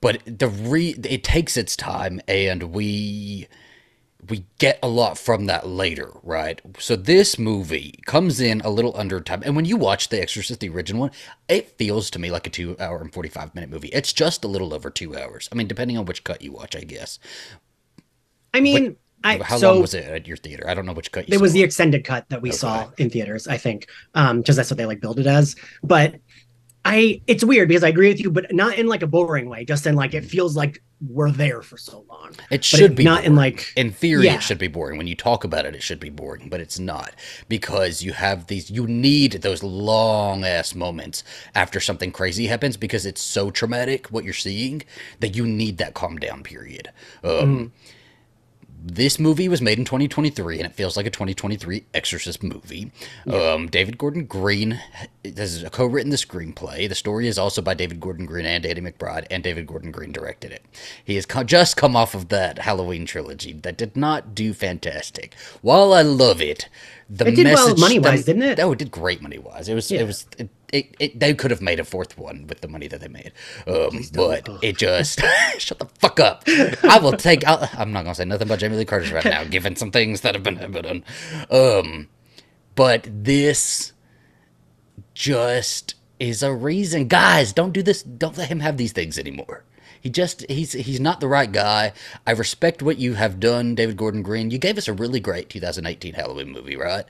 but 0.00 0.22
the 0.26 0.48
re 0.48 0.94
it 1.04 1.24
takes 1.24 1.56
its 1.56 1.76
time 1.76 2.20
and 2.28 2.62
we 2.72 3.48
we 4.30 4.46
get 4.58 4.78
a 4.82 4.88
lot 4.88 5.18
from 5.18 5.46
that 5.46 5.66
later, 5.66 6.12
right? 6.22 6.60
So 6.78 6.96
this 6.96 7.38
movie 7.38 7.98
comes 8.06 8.40
in 8.40 8.60
a 8.62 8.70
little 8.70 8.96
under 8.96 9.20
time, 9.20 9.42
and 9.44 9.56
when 9.56 9.64
you 9.64 9.76
watch 9.76 10.08
The 10.08 10.22
Exorcist, 10.22 10.60
the 10.60 10.68
original 10.68 11.02
one, 11.02 11.10
it 11.48 11.76
feels 11.76 12.10
to 12.10 12.18
me 12.18 12.30
like 12.30 12.46
a 12.46 12.50
two-hour 12.50 13.00
and 13.00 13.12
forty-five 13.12 13.54
minute 13.54 13.70
movie. 13.70 13.88
It's 13.88 14.12
just 14.12 14.44
a 14.44 14.48
little 14.48 14.72
over 14.72 14.90
two 14.90 15.16
hours. 15.16 15.48
I 15.52 15.56
mean, 15.56 15.66
depending 15.66 15.98
on 15.98 16.04
which 16.06 16.24
cut 16.24 16.42
you 16.42 16.52
watch, 16.52 16.76
I 16.76 16.80
guess. 16.80 17.18
I 18.54 18.60
mean, 18.60 18.96
I 19.22 19.38
How 19.38 19.58
so 19.58 19.72
long 19.72 19.82
was 19.82 19.94
it 19.94 20.04
at 20.04 20.26
your 20.26 20.36
theater? 20.36 20.68
I 20.68 20.74
don't 20.74 20.86
know 20.86 20.92
which 20.92 21.12
cut 21.12 21.28
you 21.28 21.34
it 21.34 21.40
was 21.40 21.52
the 21.52 21.62
extended 21.62 22.04
cut 22.04 22.28
that 22.30 22.40
we 22.40 22.52
saw 22.52 22.90
in 22.96 23.10
theaters, 23.10 23.46
I 23.46 23.58
think, 23.58 23.86
um, 24.14 24.38
because 24.38 24.56
that's 24.56 24.70
what 24.70 24.78
they 24.78 24.86
like 24.86 25.00
build 25.00 25.18
it 25.18 25.26
as. 25.26 25.56
But 25.82 26.16
I, 26.90 27.20
it's 27.26 27.44
weird 27.44 27.68
because 27.68 27.84
I 27.84 27.88
agree 27.88 28.08
with 28.08 28.20
you, 28.20 28.30
but 28.30 28.52
not 28.52 28.76
in 28.78 28.86
like 28.88 29.02
a 29.02 29.06
boring 29.06 29.48
way. 29.48 29.64
Just 29.64 29.86
in 29.86 29.94
like 29.94 30.12
it 30.12 30.24
feels 30.24 30.56
like 30.56 30.82
we're 31.08 31.30
there 31.30 31.62
for 31.62 31.78
so 31.78 32.04
long. 32.10 32.32
It 32.50 32.64
should 32.64 32.80
it- 32.92 32.94
be 32.96 33.04
not 33.04 33.24
in, 33.24 33.34
like- 33.36 33.72
in 33.76 33.90
theory 33.92 34.26
Yeah. 34.26 34.34
it 34.34 34.42
should 34.42 34.58
be 34.58 34.66
boring. 34.68 34.98
When 34.98 35.06
you 35.06 35.14
talk 35.14 35.44
about 35.44 35.64
it, 35.64 35.74
it 35.74 35.82
should 35.82 36.00
be 36.00 36.10
boring, 36.10 36.48
but 36.48 36.60
it's 36.60 36.78
not 36.78 37.14
because 37.48 38.02
you 38.02 38.12
have 38.12 38.48
these. 38.48 38.70
You 38.70 38.86
need 38.86 39.32
those 39.34 39.62
long 39.62 40.44
ass 40.44 40.74
moments 40.74 41.22
after 41.54 41.80
something 41.80 42.10
crazy 42.12 42.46
happens 42.48 42.76
because 42.76 43.06
it's 43.06 43.22
so 43.22 43.50
traumatic 43.50 44.08
what 44.08 44.24
you're 44.24 44.34
seeing 44.34 44.82
that 45.20 45.34
you 45.36 45.46
need 45.46 45.78
that 45.78 45.94
calm 45.94 46.18
down 46.18 46.42
period. 46.42 46.90
Um, 47.24 47.30
Mm-hmm. 47.30 47.66
This 48.82 49.18
movie 49.18 49.48
was 49.48 49.60
made 49.60 49.78
in 49.78 49.84
2023, 49.84 50.58
and 50.58 50.64
it 50.66 50.74
feels 50.74 50.96
like 50.96 51.04
a 51.04 51.10
2023 51.10 51.84
Exorcist 51.92 52.42
movie. 52.42 52.90
Um, 53.30 53.68
David 53.68 53.98
Gordon 53.98 54.24
Green 54.24 54.80
has 55.36 55.64
co-written 55.70 56.10
the 56.10 56.16
screenplay. 56.16 56.88
The 56.88 56.94
story 56.94 57.28
is 57.28 57.38
also 57.38 57.60
by 57.60 57.74
David 57.74 58.00
Gordon 58.00 58.24
Green 58.24 58.46
and 58.46 58.62
Danny 58.62 58.80
McBride, 58.80 59.26
and 59.30 59.42
David 59.42 59.66
Gordon 59.66 59.90
Green 59.90 60.12
directed 60.12 60.50
it. 60.52 60.64
He 61.04 61.16
has 61.16 61.26
co- 61.26 61.44
just 61.44 61.76
come 61.76 61.94
off 61.94 62.14
of 62.14 62.28
that 62.30 62.60
Halloween 62.60 63.04
trilogy 63.04 63.52
that 63.52 63.76
did 63.76 63.96
not 63.96 64.34
do 64.34 64.54
fantastic. 64.54 65.34
While 65.60 65.92
I 65.92 66.00
love 66.00 66.40
it, 66.40 66.68
the 67.08 67.26
It 67.28 67.34
did 67.36 67.46
well 67.52 67.76
money-wise, 67.76 68.24
the- 68.24 68.32
didn't 68.32 68.48
it? 68.48 68.60
Oh, 68.60 68.72
it 68.72 68.78
did 68.78 68.90
great 68.90 69.20
money 69.20 69.38
wise. 69.38 69.68
It 69.68 69.74
was. 69.74 69.90
Yeah. 69.90 70.00
It 70.00 70.06
was. 70.06 70.26
It, 70.38 70.48
it, 70.72 70.94
it, 70.98 71.20
they 71.20 71.34
could 71.34 71.50
have 71.50 71.60
made 71.60 71.80
a 71.80 71.84
fourth 71.84 72.16
one 72.18 72.46
with 72.46 72.60
the 72.60 72.68
money 72.68 72.88
that 72.88 73.00
they 73.00 73.08
made, 73.08 73.32
um, 73.66 74.02
but 74.14 74.48
Ugh. 74.48 74.58
it 74.62 74.78
just 74.78 75.20
shut 75.58 75.78
the 75.78 75.86
fuck 75.98 76.20
up. 76.20 76.44
I 76.82 76.98
will 77.00 77.12
take. 77.12 77.46
I'll, 77.46 77.68
I'm 77.74 77.92
not 77.92 78.04
gonna 78.04 78.14
say 78.14 78.24
nothing 78.24 78.48
about 78.48 78.58
Jamie 78.58 78.76
Lee 78.76 78.84
Curtis 78.84 79.10
right 79.12 79.24
now, 79.24 79.44
given 79.44 79.76
some 79.76 79.90
things 79.90 80.22
that 80.22 80.34
have 80.34 80.42
been 80.42 80.56
happening. 80.56 81.04
Um, 81.50 82.08
but 82.74 83.06
this 83.10 83.92
just 85.14 85.94
is 86.18 86.42
a 86.42 86.52
reason, 86.54 87.08
guys. 87.08 87.52
Don't 87.52 87.72
do 87.72 87.82
this. 87.82 88.02
Don't 88.02 88.38
let 88.38 88.48
him 88.48 88.60
have 88.60 88.76
these 88.76 88.92
things 88.92 89.18
anymore. 89.18 89.64
He 90.00 90.08
just 90.08 90.48
he's 90.48 90.72
he's 90.72 91.00
not 91.00 91.20
the 91.20 91.28
right 91.28 91.50
guy. 91.50 91.92
I 92.26 92.30
respect 92.30 92.82
what 92.82 92.98
you 92.98 93.14
have 93.14 93.38
done, 93.38 93.74
David 93.74 93.96
Gordon 93.98 94.22
Green. 94.22 94.50
You 94.50 94.58
gave 94.58 94.78
us 94.78 94.88
a 94.88 94.94
really 94.94 95.20
great 95.20 95.50
2018 95.50 96.14
Halloween 96.14 96.50
movie, 96.50 96.76
right? 96.76 97.04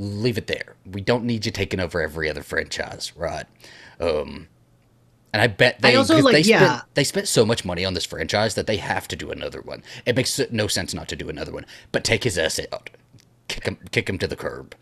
Leave 0.00 0.38
it 0.38 0.46
there. 0.46 0.76
We 0.90 1.02
don't 1.02 1.24
need 1.24 1.44
you 1.44 1.52
taking 1.52 1.78
over 1.78 2.00
every 2.00 2.30
other 2.30 2.42
franchise, 2.42 3.14
right? 3.14 3.44
Um, 4.00 4.48
and 5.30 5.42
I 5.42 5.46
bet 5.46 5.82
they 5.82 5.92
I 5.92 5.96
also, 5.96 6.18
like, 6.20 6.32
they 6.32 6.40
yeah. 6.40 6.64
spent 6.64 6.94
they 6.94 7.04
spent 7.04 7.28
so 7.28 7.44
much 7.44 7.66
money 7.66 7.84
on 7.84 7.92
this 7.92 8.06
franchise 8.06 8.54
that 8.54 8.66
they 8.66 8.78
have 8.78 9.06
to 9.08 9.16
do 9.16 9.30
another 9.30 9.60
one. 9.60 9.82
It 10.06 10.16
makes 10.16 10.40
no 10.50 10.68
sense 10.68 10.94
not 10.94 11.06
to 11.08 11.16
do 11.16 11.28
another 11.28 11.52
one. 11.52 11.66
But 11.92 12.02
take 12.02 12.24
his 12.24 12.38
ass 12.38 12.58
out, 12.72 12.88
kick 13.60 13.66
him 13.66 13.88
kick 13.90 14.08
him 14.08 14.18
to 14.18 14.26
the 14.26 14.36
curb. 14.36 14.74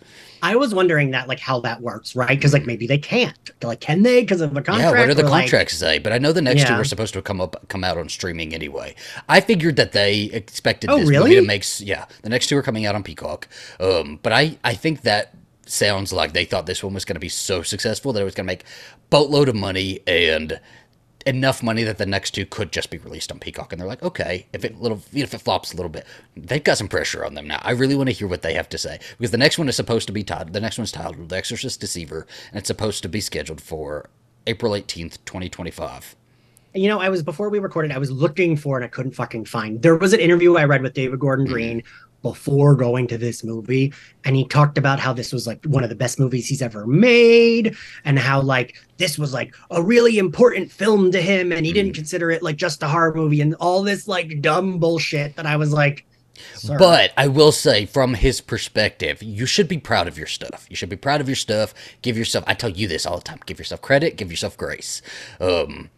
I 0.43 0.55
was 0.55 0.73
wondering 0.75 1.11
that 1.11 1.27
like 1.27 1.41
how 1.41 1.61
that 1.61 1.81
works, 1.81 2.15
right? 2.15 2.29
Because 2.29 2.53
like 2.53 2.65
maybe 2.67 2.87
they 2.87 2.99
can't. 2.99 3.51
Like, 3.63 3.81
can 3.81 4.03
they? 4.03 4.21
Because 4.21 4.41
of 4.41 4.57
a 4.57 4.63
contract. 4.63 4.81
Yeah, 4.95 5.01
what 5.01 5.07
do 5.09 5.15
the 5.15 5.29
like- 5.29 5.45
contracts 5.45 5.77
say? 5.77 5.99
But 5.99 6.13
I 6.13 6.19
know 6.19 6.33
the 6.33 6.43
next 6.43 6.67
two 6.67 6.75
are 6.75 6.85
supposed 6.85 7.13
to 7.15 7.23
come 7.23 7.41
up, 7.41 7.69
come 7.69 7.83
out 7.83 7.99
on 7.99 8.09
streaming 8.09 8.55
anyway. 8.55 8.95
I 9.29 9.41
figured 9.41 9.77
that 9.77 9.93
they 9.93 10.25
expected 10.25 10.91
Oh, 10.91 10.99
this 10.99 11.09
really? 11.09 11.31
movie 11.31 11.41
to 11.41 11.47
make. 11.47 11.65
Yeah, 11.81 12.07
the 12.23 12.29
next 12.29 12.47
two 12.49 12.57
are 12.57 12.63
coming 12.63 12.87
out 12.87 12.95
on 12.95 13.03
Peacock. 13.03 13.49
Um, 13.81 14.21
but 14.23 14.33
I, 14.33 14.59
I 14.63 14.75
think 14.75 15.03
that 15.03 15.35
sounds 15.67 16.13
like 16.13 16.33
they 16.33 16.45
thought 16.45 16.67
this 16.67 16.83
one 16.83 16.95
was 16.95 17.05
going 17.05 17.17
to 17.17 17.21
be 17.21 17.29
so 17.29 17.63
successful 17.63 18.13
that 18.13 18.21
it 18.21 18.25
was 18.25 18.35
going 18.35 18.47
to 18.47 18.53
make 18.53 18.65
boatload 19.11 19.49
of 19.49 19.55
money 19.57 20.01
and 20.07 20.61
enough 21.29 21.63
money 21.63 21.85
that 21.85 21.99
the 21.99 22.07
next 22.07 22.33
two 22.33 22.47
could 22.47 22.73
just 22.73 22.91
be 22.91 22.99
released 22.99 23.31
on 23.31 23.39
Peacock. 23.39 23.73
And 23.73 23.81
they're 23.81 23.89
like, 23.89 24.03
okay, 24.03 24.47
if 24.53 24.65
it 24.65 24.81
little, 24.81 25.01
if 25.13 25.35
it 25.35 25.41
flops 25.41 25.73
a 25.73 25.77
little 25.77 25.91
bit, 25.91 26.07
they've 26.37 26.65
got 26.65 26.79
some 26.79 26.89
pressure 26.89 27.25
on 27.25 27.35
them 27.35 27.47
now. 27.47 27.61
I 27.63 27.73
really 27.73 27.95
want 27.95 28.09
to 28.09 28.15
hear 28.15 28.27
what 28.27 28.43
they 28.43 28.55
have 28.55 28.69
to 28.71 28.79
say 28.79 28.99
because 29.19 29.31
the 29.31 29.39
next 29.39 29.59
one 29.59 29.69
is 29.69 29.77
supposed 29.77 30.07
to 30.09 30.13
be 30.13 30.25
titled. 30.25 30.53
The 30.53 30.61
next 30.61 30.79
one's 30.79 30.93
titled 30.93 31.29
"The 31.29 31.37
Exorcist 31.37 31.81
Deceiver," 31.81 32.27
and 32.51 32.59
it's 32.59 32.69
supposed 32.69 33.03
to 33.03 33.09
be 33.09 33.21
scheduled 33.21 33.61
for 33.61 34.09
April 34.47 34.75
eighteenth, 34.75 35.25
twenty 35.25 35.49
twenty 35.49 35.71
five. 35.71 36.17
you 36.75 36.89
know, 36.89 37.01
I 37.01 37.09
was 37.09 37.23
before 37.23 37.49
we 37.51 37.59
recorded, 37.59 37.93
I 37.93 37.99
was 37.99 38.11
looking 38.11 38.57
for 38.57 38.77
and 38.77 38.85
I 38.85 38.89
couldn't 38.89 39.13
fucking 39.13 39.45
find. 39.47 39.83
There 39.83 39.97
was 39.97 40.13
an 40.13 40.21
interview 40.21 40.57
I 40.57 40.65
read 40.65 40.83
with 40.83 40.95
David 40.95 41.19
Gordon 41.21 41.47
Mm-hmm. 41.47 41.55
Before 42.23 42.75
going 42.75 43.07
to 43.09 43.17
this 43.19 43.45
movie, 43.45 43.93
and 44.25 44.35
he 44.35 44.45
talked 44.45 44.77
about 44.77 44.99
how 44.99 45.13
this 45.13 45.33
was 45.33 45.47
like 45.47 45.65
one 45.65 45.85
of 45.85 45.89
the 45.89 45.95
best 45.95 46.19
movies 46.19 46.49
he's 46.49 46.61
ever 46.63 46.85
made, 46.85 47.77
and 48.05 48.19
how 48.19 48.41
like 48.41 48.75
this 48.97 49.17
was 49.19 49.33
like 49.33 49.55
a 49.71 49.81
really 49.81 50.19
important 50.19 50.73
film 50.73 51.13
to 51.13 51.23
him, 51.23 51.53
and 51.53 51.65
he 51.65 51.73
didn't 51.73 51.93
Mm. 51.93 51.97
consider 51.97 52.31
it 52.33 52.43
like 52.43 52.57
just 52.57 52.83
a 52.83 52.89
horror 52.89 53.15
movie, 53.15 53.41
and 53.41 53.55
all 53.61 53.83
this 53.85 54.09
like 54.09 54.41
dumb 54.43 54.79
bullshit 54.81 55.37
that 55.37 55.47
I 55.47 55.57
was 55.57 55.73
like, 55.73 56.05
Sir. 56.55 56.77
But 56.79 57.13
I 57.17 57.27
will 57.29 57.53
say, 57.53 57.87
from 57.87 58.15
his 58.15 58.41
perspective, 58.41 59.23
you 59.23 59.45
should 59.47 59.67
be 59.69 59.79
proud 59.79 60.07
of 60.09 60.17
your 60.19 60.27
stuff. 60.29 60.67
You 60.71 60.77
should 60.77 60.89
be 60.89 60.97
proud 60.97 61.21
of 61.21 61.29
your 61.29 61.37
stuff. 61.37 61.75
Give 62.03 62.17
yourself, 62.17 62.45
I 62.47 62.55
tell 62.55 62.71
you 62.71 62.87
this 62.89 63.07
all 63.07 63.17
the 63.17 63.25
time 63.25 63.41
give 63.47 63.59
yourself 63.59 63.81
credit, 63.83 64.17
give 64.17 64.31
yourself 64.31 64.57
grace. 64.57 65.03
Um, 65.41 65.91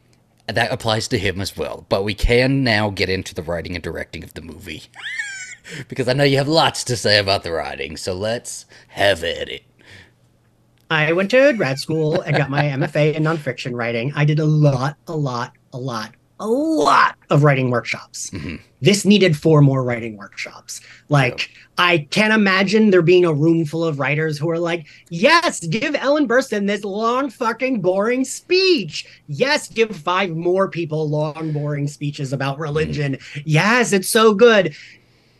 that 0.47 0.73
applies 0.73 1.09
to 1.09 1.19
him 1.19 1.41
as 1.41 1.57
well. 1.57 1.85
But 1.89 2.05
we 2.05 2.15
can 2.15 2.65
now 2.65 2.89
get 2.91 3.09
into 3.11 3.35
the 3.35 3.43
writing 3.43 3.75
and 3.75 3.83
directing 3.85 4.25
of 4.25 4.33
the 4.35 4.41
movie. 4.43 4.85
Because 5.89 6.09
I 6.09 6.13
know 6.13 6.25
you 6.25 6.39
have 6.39 6.49
lots 6.49 6.85
to 6.85 6.97
say 6.97 7.19
about 7.19 7.43
the 7.43 7.53
writing. 7.53 7.97
So 7.97 8.15
let's 8.15 8.67
have 8.89 9.23
at 9.25 9.49
it. 9.49 9.63
I 10.91 11.13
went 11.13 11.31
to 11.31 11.53
grad 11.53 11.79
school 11.79 12.21
and 12.21 12.37
got 12.37 12.51
my 12.51 12.63
MFA 12.65 13.15
in 13.15 13.23
nonfiction 13.23 13.73
writing. 13.75 14.13
I 14.17 14.25
did 14.25 14.41
a 14.41 14.45
lot, 14.45 14.97
a 15.07 15.17
lot, 15.17 15.53
a 15.73 15.79
lot, 15.79 16.15
a 16.41 16.49
lot 16.49 17.15
of 17.31 17.45
writing 17.45 17.71
workshops. 17.71 18.31
Mhm. 18.31 18.61
This 18.83 19.05
needed 19.05 19.37
four 19.37 19.61
more 19.61 19.85
writing 19.85 20.17
workshops. 20.17 20.81
Like, 21.11 21.51
I 21.79 22.09
can't 22.11 22.33
imagine 22.33 22.91
there 22.91 23.03
being 23.03 23.25
a 23.25 23.33
room 23.33 23.67
full 23.67 23.85
of 23.85 23.99
writers 24.01 24.39
who 24.39 24.51
are 24.51 24.59
like, 24.59 24.87
yes, 25.11 25.61
give 25.67 25.95
Ellen 25.95 26.27
Burstyn 26.27 26.67
this 26.67 26.83
long, 26.83 27.31
fucking 27.31 27.83
boring 27.83 28.25
speech. 28.25 29.07
Yes, 29.29 29.69
give 29.69 29.95
five 29.95 30.31
more 30.31 30.69
people 30.69 31.09
long, 31.09 31.53
boring 31.53 31.89
speeches 31.89 32.33
about 32.33 32.59
religion. 32.59 33.19
Yes, 33.45 33.93
it's 33.93 34.09
so 34.09 34.35
good 34.35 34.75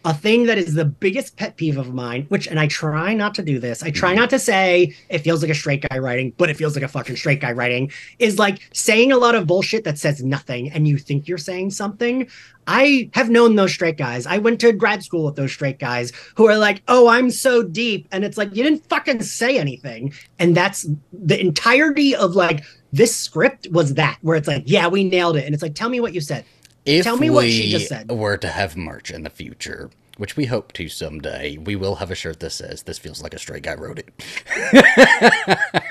a 0.05 0.15
thing 0.15 0.47
that 0.47 0.57
is 0.57 0.75
the 0.75 0.85
biggest 0.85 1.37
pet 1.37 1.57
peeve 1.57 1.77
of 1.77 1.93
mine, 1.93 2.25
which, 2.29 2.47
and 2.47 2.59
I 2.59 2.69
try 2.69 3.13
not 3.13 3.35
to 3.35 3.43
do 3.43 3.59
this, 3.59 3.83
I 3.83 3.91
try 3.91 4.15
not 4.15 4.31
to 4.31 4.39
say 4.39 4.95
it 5.11 5.19
feels 5.19 5.43
like 5.43 5.51
a 5.51 5.55
straight 5.55 5.87
guy 5.89 5.99
writing, 5.99 6.33
but 6.39 6.49
it 6.49 6.57
feels 6.57 6.75
like 6.75 6.85
a 6.85 6.89
fucking 6.89 7.17
straight 7.17 7.41
guy 7.41 7.53
writing, 7.53 7.91
is 8.19 8.39
like 8.39 8.61
saying 8.73 9.13
a 9.13 9.19
lot 9.19 9.35
of 9.35 9.47
bullshit 9.47 9.85
that 9.85 9.99
says 9.99 10.23
nothing 10.23 10.71
and 10.71 10.89
you 10.89 10.97
think 10.97 11.29
you're 11.29 11.39
saying 11.39 11.71
something. 11.71 12.27
I 12.67 13.11
have 13.15 13.29
known 13.29 13.57
those 13.57 13.73
straight 13.73 13.99
guys. 13.99 14.27
I 14.27 14.39
went 14.39 14.61
to 14.61 14.73
grad 14.73 15.03
school 15.03 15.25
with 15.25 15.37
those 15.37 15.53
straight 15.53 15.79
guys 15.79 16.13
who 16.35 16.47
are 16.47 16.57
like, 16.57 16.83
oh, 16.89 17.09
I'm 17.09 17.31
so 17.31 17.63
deep. 17.63 18.09
And 18.13 18.25
it's 18.25 18.39
like, 18.39 18.55
you 18.55 18.63
didn't 18.63 18.89
fucking 18.89 19.23
say 19.23 19.59
anything. 19.59 20.15
And 20.39 20.57
that's 20.57 20.87
the 21.13 21.39
entirety 21.39 22.15
of 22.15 22.37
like, 22.37 22.65
this 22.93 23.15
script 23.15 23.69
was 23.71 23.95
that, 23.95 24.19
where 24.23 24.37
it's 24.37 24.49
like, 24.49 24.65
yeah, 24.67 24.89
we 24.89 25.05
nailed 25.05 25.37
it. 25.37 25.45
And 25.45 25.55
it's 25.55 25.63
like, 25.63 25.75
tell 25.75 25.89
me 25.89 26.01
what 26.01 26.15
you 26.15 26.21
said. 26.21 26.45
If 26.87 27.05
Tell 27.05 27.17
me 27.17 27.29
we 27.31 27.35
what 27.35 27.45
she 27.47 27.71
just 27.71 27.89
said. 27.89 28.11
were 28.11 28.37
to 28.39 28.49
have 28.49 28.77
merch 28.77 29.11
in 29.11 29.23
the 29.23 29.31
future, 29.31 29.91
which 30.17 30.37
we 30.37 30.47
hope 30.47 30.73
to 30.75 30.89
someday. 30.89 31.57
We 31.59 31.77
will 31.77 31.97
have 31.97 32.11
a 32.11 32.15
shirt 32.15 32.41
that 32.41 32.51
says 32.51 32.83
"This 32.85 32.99
feels 32.99 33.23
like 33.23 33.35
a 33.35 33.39
straight 33.39 33.63
guy 33.63 33.75
wrote 33.75 33.99
it." 33.99 34.09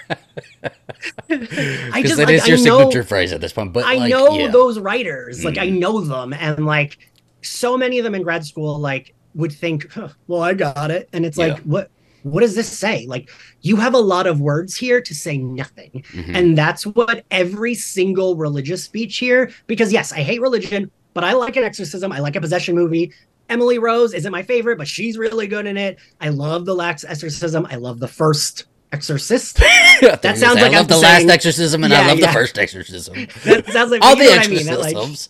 I 1.32 2.02
just 2.02 2.18
that 2.18 2.26
like, 2.26 2.30
is 2.30 2.48
your 2.48 2.58
I 2.58 2.62
know, 2.62 2.80
signature 2.80 3.04
phrase 3.04 3.32
at 3.32 3.42
this 3.42 3.54
point. 3.54 3.74
But 3.74 3.86
I 3.86 3.96
like, 3.96 4.10
know 4.10 4.38
yeah. 4.40 4.48
those 4.48 4.80
writers. 4.80 5.44
Like 5.46 5.58
I 5.58 5.68
Mhm. 5.68 5.80
know 5.80 6.02
them, 6.02 6.34
and 6.34 6.66
like 6.66 6.98
so 7.42 7.78
many 7.78 8.00
of 8.00 8.04
them 8.04 8.16
in 8.16 8.24
grad 8.24 8.46
school, 8.46 8.80
like 8.80 9.14
would 9.36 9.52
think, 9.52 9.92
"Huh, 9.92 10.10
"Well, 10.28 10.42
I 10.42 10.54
got 10.54 10.92
it," 10.92 11.08
and 11.14 11.26
it's 11.26 11.38
like, 11.38 11.60
what? 11.60 11.92
What 12.24 12.42
does 12.42 12.56
this 12.56 12.68
say? 12.70 13.06
Like, 13.08 13.30
you 13.62 13.76
have 13.78 13.94
a 13.94 14.00
lot 14.00 14.28
of 14.28 14.40
words 14.42 14.76
here 14.76 15.02
to 15.02 15.16
say 15.16 15.38
nothing. 15.38 16.04
Mhm. 16.14 16.36
And 16.36 16.58
that's 16.58 16.86
what 16.86 17.24
every 17.32 17.76
single 17.76 18.36
religious 18.36 18.84
speech 18.84 19.18
here, 19.18 19.52
because 19.68 19.92
yes, 19.94 20.12
I 20.14 20.18
hate 20.22 20.42
religion, 20.42 20.92
but 21.14 21.24
I 21.24 21.34
like 21.34 21.56
an 21.56 21.64
exorcism. 21.64 22.12
I 22.12 22.20
like 22.20 22.36
a 22.36 22.42
possession 22.42 22.76
movie. 22.76 23.12
Emily 23.50 23.80
Rose 23.80 24.14
isn't 24.14 24.32
my 24.32 24.44
favorite, 24.44 24.78
but 24.78 24.88
she's 24.88 25.18
really 25.18 25.48
good 25.48 25.66
in 25.66 25.76
it. 25.78 25.98
I 26.22 26.30
love 26.30 26.66
the 26.66 26.76
last 26.76 27.04
exorcism. 27.08 27.66
I 27.70 27.76
love 27.76 28.00
the 28.00 28.08
first 28.08 28.66
exorcist. 28.92 29.58
that 30.02 30.22
sounds 30.38 30.56
like 30.56 30.72
I 30.74 30.78
love 30.78 30.82
I'm 30.82 30.88
the 30.88 31.00
saying- 31.00 31.28
last 31.28 31.34
exorcism 31.34 31.84
and 31.84 31.94
I 31.94 32.02
Yeah, 32.02 32.08
love 32.08 32.20
the 32.22 32.28
first 32.30 32.58
exorcism. 32.60 33.16
That 33.46 33.66
sounds 33.68 33.92
like 33.92 34.04
All 34.04 34.16
the 34.16 34.26
what 34.26 34.46
I 34.46 34.50
mean. 34.50 34.66
That, 34.66 34.80
like, 34.80 34.96
exorcisms. 34.96 35.30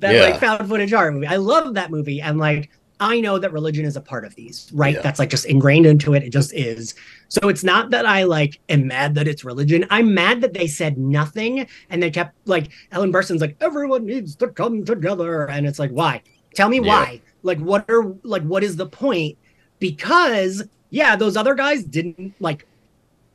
that 0.00 0.14
Yeah. 0.14 0.20
like 0.22 0.40
found 0.40 0.68
footage 0.68 0.92
horror 0.92 1.12
movie. 1.12 1.26
I 1.26 1.36
love 1.36 1.74
that 1.74 1.90
movie, 1.90 2.20
and 2.20 2.38
like 2.38 2.70
I 3.00 3.20
know 3.20 3.38
that 3.38 3.52
religion 3.52 3.84
is 3.84 3.96
a 3.96 4.00
part 4.00 4.24
of 4.24 4.34
these, 4.34 4.70
right? 4.74 4.94
Yeah. 4.94 5.02
That's 5.02 5.18
like 5.18 5.30
just 5.30 5.46
ingrained 5.46 5.86
into 5.86 6.14
it. 6.14 6.22
It 6.24 6.30
just 6.30 6.52
is. 6.52 6.94
So 7.28 7.48
it's 7.48 7.62
not 7.62 7.90
that 7.90 8.06
I 8.06 8.24
like 8.24 8.58
am 8.68 8.88
mad 8.88 9.14
that 9.14 9.28
it's 9.28 9.44
religion. 9.44 9.86
I'm 9.90 10.14
mad 10.14 10.40
that 10.40 10.52
they 10.54 10.66
said 10.66 10.98
nothing 10.98 11.66
and 11.90 12.02
they 12.02 12.10
kept 12.10 12.34
like 12.46 12.70
Ellen 12.90 13.12
Burstyn's 13.12 13.40
like 13.40 13.56
everyone 13.60 14.06
needs 14.06 14.34
to 14.36 14.48
come 14.48 14.84
together, 14.84 15.48
and 15.48 15.66
it's 15.66 15.78
like 15.78 15.90
why? 15.90 16.22
Tell 16.54 16.68
me 16.68 16.78
Yeah. 16.78 16.86
why. 16.86 17.20
Like 17.44 17.58
what 17.60 17.88
are 17.88 18.14
like 18.24 18.42
what 18.42 18.64
is 18.64 18.74
the 18.76 18.86
point? 18.86 19.38
Because 19.78 20.64
yeah, 20.90 21.14
those 21.16 21.36
other 21.36 21.54
guys 21.54 21.84
didn't 21.84 22.34
like 22.40 22.66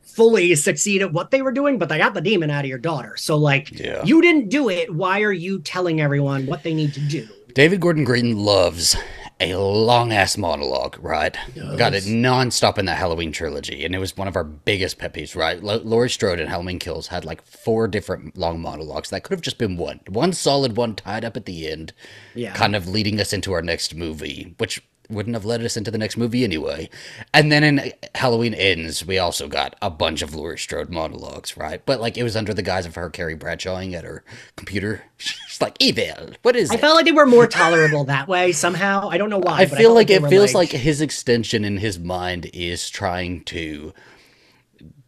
fully 0.02 0.54
succeed 0.54 1.00
at 1.00 1.12
what 1.12 1.30
they 1.30 1.40
were 1.40 1.52
doing, 1.52 1.78
but 1.78 1.88
they 1.88 1.96
got 1.98 2.12
the 2.14 2.20
demon 2.20 2.50
out 2.50 2.64
of 2.64 2.68
your 2.68 2.78
daughter. 2.78 3.16
So 3.16 3.36
like 3.38 3.78
Yeah. 3.78 4.04
you 4.04 4.20
didn't 4.20 4.50
do 4.50 4.68
it. 4.68 4.94
Why 4.94 5.22
are 5.22 5.32
you 5.32 5.60
telling 5.60 6.00
everyone 6.02 6.44
what 6.46 6.62
they 6.62 6.74
need 6.74 6.92
to 6.94 7.00
do? 7.00 7.26
David 7.54 7.80
Gordon 7.80 8.04
Green 8.04 8.36
loves 8.36 8.96
a 9.40 9.54
long 9.56 10.12
ass 10.12 10.38
monologue, 10.38 10.96
right? 11.00 11.36
Got 11.54 11.92
it 11.94 12.04
Yes. 12.04 12.06
nonstop 12.06 12.78
in 12.78 12.86
that 12.86 12.98
Halloween 12.98 13.32
trilogy, 13.32 13.84
and 13.84 13.94
it 13.94 13.98
was 13.98 14.16
one 14.16 14.28
of 14.28 14.36
our 14.36 14.44
biggest 14.44 14.98
pet 14.98 15.12
peeves, 15.12 15.34
right? 15.34 15.58
L- 15.62 15.80
Laurie 15.84 16.08
Strode 16.10 16.38
in 16.40 16.46
Halloween 16.46 16.78
Kills 16.78 17.08
had 17.08 17.24
like 17.24 17.44
four 17.44 17.88
different 17.88 18.36
long 18.38 18.60
monologues. 18.60 19.10
That 19.10 19.24
could 19.24 19.34
have 19.34 19.42
just 19.42 19.58
been 19.58 19.76
one, 19.76 20.00
one 20.08 20.32
solid 20.32 20.76
one 20.76 20.94
tied 20.94 21.24
up 21.24 21.36
at 21.36 21.46
the 21.46 21.68
end, 21.68 21.92
Yeah. 22.34 22.54
kind 22.54 22.76
of 22.76 22.86
leading 22.88 23.20
us 23.20 23.32
into 23.32 23.52
our 23.52 23.62
next 23.62 23.94
movie, 23.94 24.54
which 24.58 24.80
wouldn't 25.10 25.34
have 25.34 25.44
led 25.44 25.62
us 25.62 25.76
into 25.76 25.90
the 25.90 25.98
next 25.98 26.16
movie 26.16 26.44
anyway. 26.44 26.88
And 27.32 27.52
then 27.52 27.64
in 27.64 27.92
Halloween 28.14 28.54
Ends, 28.54 29.04
we 29.04 29.18
also 29.18 29.48
got 29.48 29.76
a 29.82 29.90
bunch 29.90 30.22
of 30.22 30.34
Laurie 30.34 30.58
Strode 30.58 30.90
monologues, 30.90 31.56
right? 31.56 31.84
But 31.84 32.00
like 32.00 32.16
it 32.16 32.22
was 32.22 32.36
under 32.36 32.54
the 32.54 32.62
guise 32.62 32.86
of 32.86 32.94
her 32.94 33.10
Carrie 33.10 33.36
Bradshawing 33.36 33.94
at 33.94 34.04
her 34.04 34.24
computer. 34.56 35.02
She's 35.16 35.60
like, 35.60 35.76
"Evil, 35.80 36.32
what 36.42 36.56
is 36.56 36.70
I 36.70 36.74
it?" 36.74 36.80
felt 36.80 36.96
like 36.96 37.04
they 37.04 37.12
were 37.12 37.26
more 37.26 37.46
tolerable 37.46 38.04
that 38.04 38.28
way 38.28 38.52
somehow. 38.52 39.08
I 39.08 39.18
don't 39.18 39.30
know 39.30 39.38
why. 39.38 39.60
I 39.60 39.66
feel 39.66 39.78
felt 39.78 39.94
like 39.94 40.08
they 40.08 40.14
it 40.14 40.28
feels 40.28 40.54
like, 40.54 40.70
his 40.70 41.00
extension 41.00 41.64
in 41.64 41.78
his 41.78 41.98
mind 41.98 42.50
is 42.52 42.90
trying 42.90 43.44
to 43.44 43.92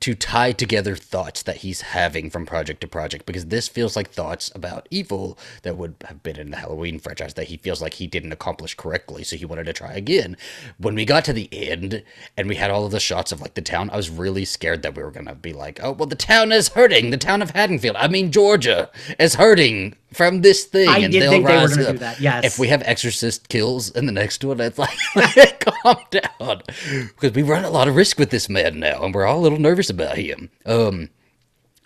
to 0.07 0.15
tie 0.15 0.53
together 0.53 0.95
thoughts 0.95 1.43
that 1.43 1.57
he's 1.57 1.81
having 1.81 2.31
from 2.31 2.47
project 2.47 2.81
to 2.81 2.87
project 2.87 3.27
because 3.27 3.47
this 3.47 3.67
feels 3.67 3.97
like 3.97 4.09
thoughts 4.09 4.53
about 4.55 4.87
evil 4.89 5.37
that 5.63 5.77
would 5.77 5.97
have 6.05 6.23
been 6.23 6.39
in 6.39 6.53
the 6.53 6.59
Halloween 6.59 7.01
franchise 7.01 7.35
that 7.35 7.49
he 7.49 7.57
feels 7.57 7.83
like 7.83 7.95
he 7.95 8.07
didn't 8.07 8.31
accomplish 8.31 8.77
correctly 8.77 9.25
so 9.25 9.35
he 9.35 9.45
wanted 9.45 9.65
to 9.67 9.73
try 9.73 9.93
again. 9.95 10.37
When 10.79 10.95
we 10.95 11.05
got 11.05 11.25
to 11.25 11.33
the 11.33 11.49
end 11.53 12.05
and 12.37 12.49
we 12.49 12.55
had 12.55 12.71
all 12.71 12.87
of 12.87 12.93
the 12.93 13.01
shots 13.01 13.33
of 13.33 13.41
like 13.41 13.55
the 13.55 13.63
town, 13.63 13.91
I 13.91 13.97
was 13.97 14.09
really 14.09 14.45
scared 14.45 14.83
that 14.83 14.95
we 14.95 15.03
were 15.03 15.11
to 15.11 15.35
be 15.35 15.53
like, 15.53 15.81
"Oh, 15.83 15.91
well 15.91 16.07
the 16.07 16.15
town 16.15 16.53
is 16.53 16.69
hurting. 16.69 17.11
The 17.11 17.17
town 17.17 17.43
of 17.43 17.51
Haddonfield, 17.51 17.97
I 17.97 18.07
mean 18.07 18.31
Georgia, 18.31 18.89
is 19.19 19.35
hurting 19.35 19.97
from 20.17 20.41
this 20.41 20.65
thing 20.65 20.89
I 20.89 20.99
and 20.99 21.13
did 21.13 21.23
they'll 21.23 21.31
think 21.31 21.47
they 21.47 21.53
were 21.55 21.69
going 21.69 21.79
to 21.87 21.93
do 21.93 21.99
that. 21.99 22.21
Yes. 22.21 22.45
if 22.45 22.59
we 22.59 22.69
have 22.69 22.83
exorcist 22.83 23.49
kills 23.49 23.91
in 23.91 24.07
the 24.07 24.13
next 24.13 24.43
one, 24.43 24.61
it's 24.61 24.79
like 24.79 24.97
calm 25.61 25.97
down 26.11 26.63
because 27.09 27.33
we 27.33 27.43
run 27.43 27.65
a 27.65 27.71
lot 27.71 27.89
of 27.89 27.97
risk 27.97 28.19
with 28.19 28.31
this 28.31 28.49
man 28.49 28.81
now, 28.81 29.05
and 29.05 29.15
we're 29.15 29.27
all 29.27 29.39
a 29.39 29.43
little 29.43 29.59
nervous 29.61 29.91
about 29.91 30.17
him. 30.17 30.51
Um, 30.65 31.11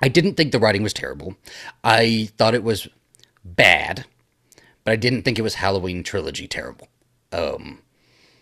I 0.03 0.09
didn't 0.09 0.35
think 0.35 0.53
the 0.53 0.59
writing 0.59 0.83
was 0.83 0.93
terrible. 0.93 1.35
I 1.85 2.31
thought 2.39 2.55
it 2.55 2.65
was 2.65 2.89
bad, 3.45 4.07
but 4.85 4.93
I 4.93 4.97
didn't 4.97 5.23
think 5.23 5.39
it 5.39 5.43
was 5.43 5.55
Halloween 5.57 6.03
trilogy 6.03 6.47
terrible. 6.47 6.89
Um, 7.33 7.81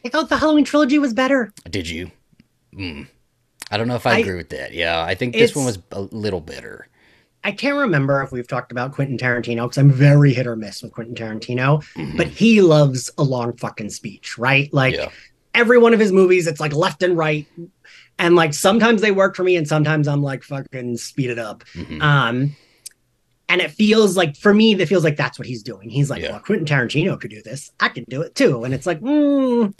I 0.05 0.09
thought 0.11 0.29
the 0.29 0.37
Halloween 0.37 0.65
trilogy 0.65 0.99
was 0.99 1.13
better. 1.15 1.53
did 1.69 1.89
you? 1.89 2.11
Mm. 2.75 3.09
I 3.71 3.77
don't 3.77 3.89
know 3.89 3.97
if 3.97 4.07
I, 4.07 4.15
I- 4.15 4.19
agree 4.19 4.37
with 4.37 4.51
that. 4.51 4.73
Yeah, 4.73 5.03
I 5.03 5.15
think 5.15 5.35
this 5.35 5.57
one 5.57 5.65
was 5.65 5.79
a 5.93 6.01
little 6.01 6.41
better. 6.41 6.89
I 7.45 7.53
can't 7.53 7.77
remember 7.77 8.21
if 8.23 8.33
we've 8.33 8.49
talked 8.49 8.73
about 8.73 8.93
Quentin 8.93 9.17
Tarantino 9.17 9.65
because 9.65 9.79
I'm 9.79 9.91
very 9.91 10.33
hit 10.35 10.47
or 10.47 10.57
miss 10.57 10.83
with 10.83 10.93
Quentin 10.93 11.15
Tarantino, 11.15 11.83
Mhm. 11.95 12.17
but 12.17 12.27
he 12.27 12.61
loves 12.61 13.11
a 13.17 13.23
long 13.23 13.57
fucking 13.57 13.91
speech, 13.91 14.37
right? 14.39 14.73
Like 14.73 14.95
yeah, 14.95 15.11
every 15.55 15.79
one 15.79 15.95
of 15.95 16.01
his 16.01 16.13
movies, 16.13 16.47
it's 16.47 16.61
like 16.61 16.75
left 16.75 17.03
and 17.03 17.17
right. 17.17 17.47
And 18.19 18.35
like 18.35 18.53
sometimes 18.55 19.01
they 19.01 19.13
work 19.13 19.37
for 19.37 19.45
me, 19.45 19.57
and 19.57 19.67
sometimes 19.69 20.09
I'm 20.09 20.23
like 20.23 20.43
fucking 20.43 20.97
speed 20.97 21.31
it 21.31 21.39
up. 21.39 21.65
mhm. 21.75 22.03
Um, 22.03 22.57
and 23.49 23.61
it 23.63 23.71
feels 23.71 24.17
like 24.17 24.37
for 24.37 24.53
me, 24.53 24.75
it 24.75 24.87
feels 24.87 25.05
like 25.05 25.17
that's 25.17 25.39
what 25.39 25.47
he's 25.49 25.63
doing. 25.63 25.89
He's 25.89 26.11
like, 26.11 26.23
Yeah. 26.23 26.33
well, 26.33 26.41
Quentin 26.41 26.67
Tarantino 26.67 27.19
could 27.19 27.31
do 27.31 27.41
this. 27.43 27.71
I 27.81 27.89
can 27.89 28.05
do 28.09 28.21
it 28.21 28.35
too. 28.35 28.65
And 28.65 28.75
it's 28.75 28.85
like, 28.87 29.01
mm, 29.01 29.73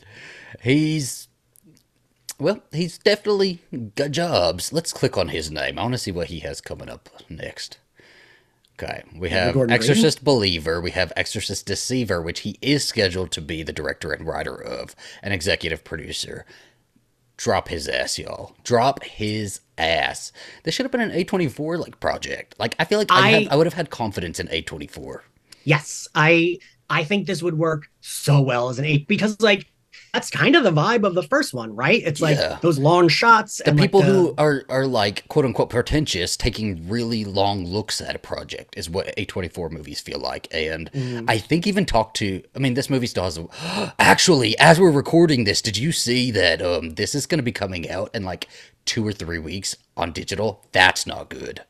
he's 0.63 1.28
well, 2.39 2.63
he's 2.73 2.99
definitely 2.99 3.61
got 3.97 4.11
jobs. 4.13 4.73
Let's 4.73 4.93
click 4.93 5.17
on 5.19 5.29
his 5.29 5.51
name. 5.51 5.79
I 5.79 5.83
want 5.83 5.95
to 5.95 5.99
see 5.99 6.13
what 6.13 6.29
he 6.29 6.41
has 6.41 6.61
coming 6.61 6.89
up 6.89 7.09
next. 7.29 7.79
Okay, 8.81 9.03
we 9.17 9.31
have 9.31 9.55
Gordon 9.55 9.77
Green? 9.77 9.91
Exorcist 9.91 10.23
Believer, 10.23 10.81
we 10.81 10.93
have 10.93 11.13
Exorcist 11.17 11.67
Deceiver, 11.67 12.23
which 12.23 12.41
he 12.41 12.57
is 12.63 12.85
scheduled 12.85 13.33
to 13.33 13.41
be 13.41 13.65
the 13.65 13.73
director 13.73 14.13
and 14.13 14.25
writer 14.25 14.55
of, 14.55 14.95
an 15.21 15.33
executive 15.33 15.83
producer. 15.83 16.47
Drop 17.37 17.69
his 17.69 17.89
ass, 17.89 18.19
y'all. 18.19 18.55
Drop 18.65 19.03
his 19.03 19.61
ass. 19.77 20.33
This 20.63 20.75
should 20.75 20.85
have 20.85 20.93
been 20.93 21.01
an 21.01 21.11
A24 21.11 21.79
like 21.79 21.99
project. 22.01 22.55
Like 22.59 22.77
I 22.79 22.85
feel 22.85 22.99
like 23.01 23.11
I, 23.11 23.19
I- 23.21 23.31
have, 23.31 23.49
I 23.51 23.57
would 23.57 23.67
have 23.67 23.75
had 23.75 23.91
confidence 23.91 24.39
in 24.41 24.47
A24. 24.49 25.21
yes, 25.65 26.07
I 26.15 26.59
I 26.91 27.05
think 27.05 27.27
this 27.27 27.43
would 27.43 27.59
work 27.59 27.91
so 28.01 28.41
well 28.41 28.69
as 28.71 28.79
an 28.79 28.85
eight 28.85 29.07
because 29.09 29.41
like 29.41 29.71
that's 30.15 30.31
kind 30.31 30.57
of 30.57 30.65
the 30.65 30.71
vibe 30.73 31.05
of 31.07 31.15
the 31.15 31.23
first 31.23 31.53
one, 31.55 31.75
right? 31.77 32.03
It's 32.05 32.21
like 32.21 32.37
Yeah. 32.39 32.59
those 32.63 32.79
long 32.79 33.09
shots 33.09 33.59
the 33.59 33.69
and 33.71 33.79
like, 33.79 33.89
people 33.91 34.01
the- 34.01 34.07
who 34.07 34.35
are 34.39 34.65
are 34.69 34.87
like 34.87 35.27
quote 35.29 35.45
unquote 35.45 35.71
pretentious 35.71 36.37
taking 36.37 36.89
really 36.89 37.25
long 37.25 37.65
looks 37.67 38.01
at 38.01 38.17
a 38.17 38.19
project 38.19 38.75
is 38.77 38.89
what 38.89 39.15
A24 39.17 39.71
movies 39.71 40.01
feel 40.01 40.19
like 40.19 40.49
and 40.51 40.91
Mm. 40.93 41.25
I 41.29 41.39
think 41.39 41.67
even 41.67 41.85
talk 41.85 42.15
to 42.15 42.43
I 42.55 42.59
mean 42.59 42.75
this 42.75 42.89
movie 42.91 43.07
still 43.07 43.25
has 43.25 43.37
a, 43.39 43.93
actually 43.99 44.59
as 44.59 44.81
we're 44.81 44.91
recording 44.91 45.45
this 45.45 45.61
did 45.63 45.77
you 45.77 45.93
see 45.93 46.31
that 46.33 46.63
um 46.63 46.91
this 46.95 47.15
is 47.15 47.27
going 47.27 47.39
to 47.39 47.43
be 47.43 47.53
coming 47.53 47.89
out 47.91 48.11
in 48.15 48.25
like 48.25 48.49
2 48.87 49.07
or 49.07 49.13
3 49.13 49.39
weeks 49.39 49.77
on 49.97 50.13
digital 50.13 50.65
that's 50.73 51.07
not 51.07 51.29
good 51.29 51.61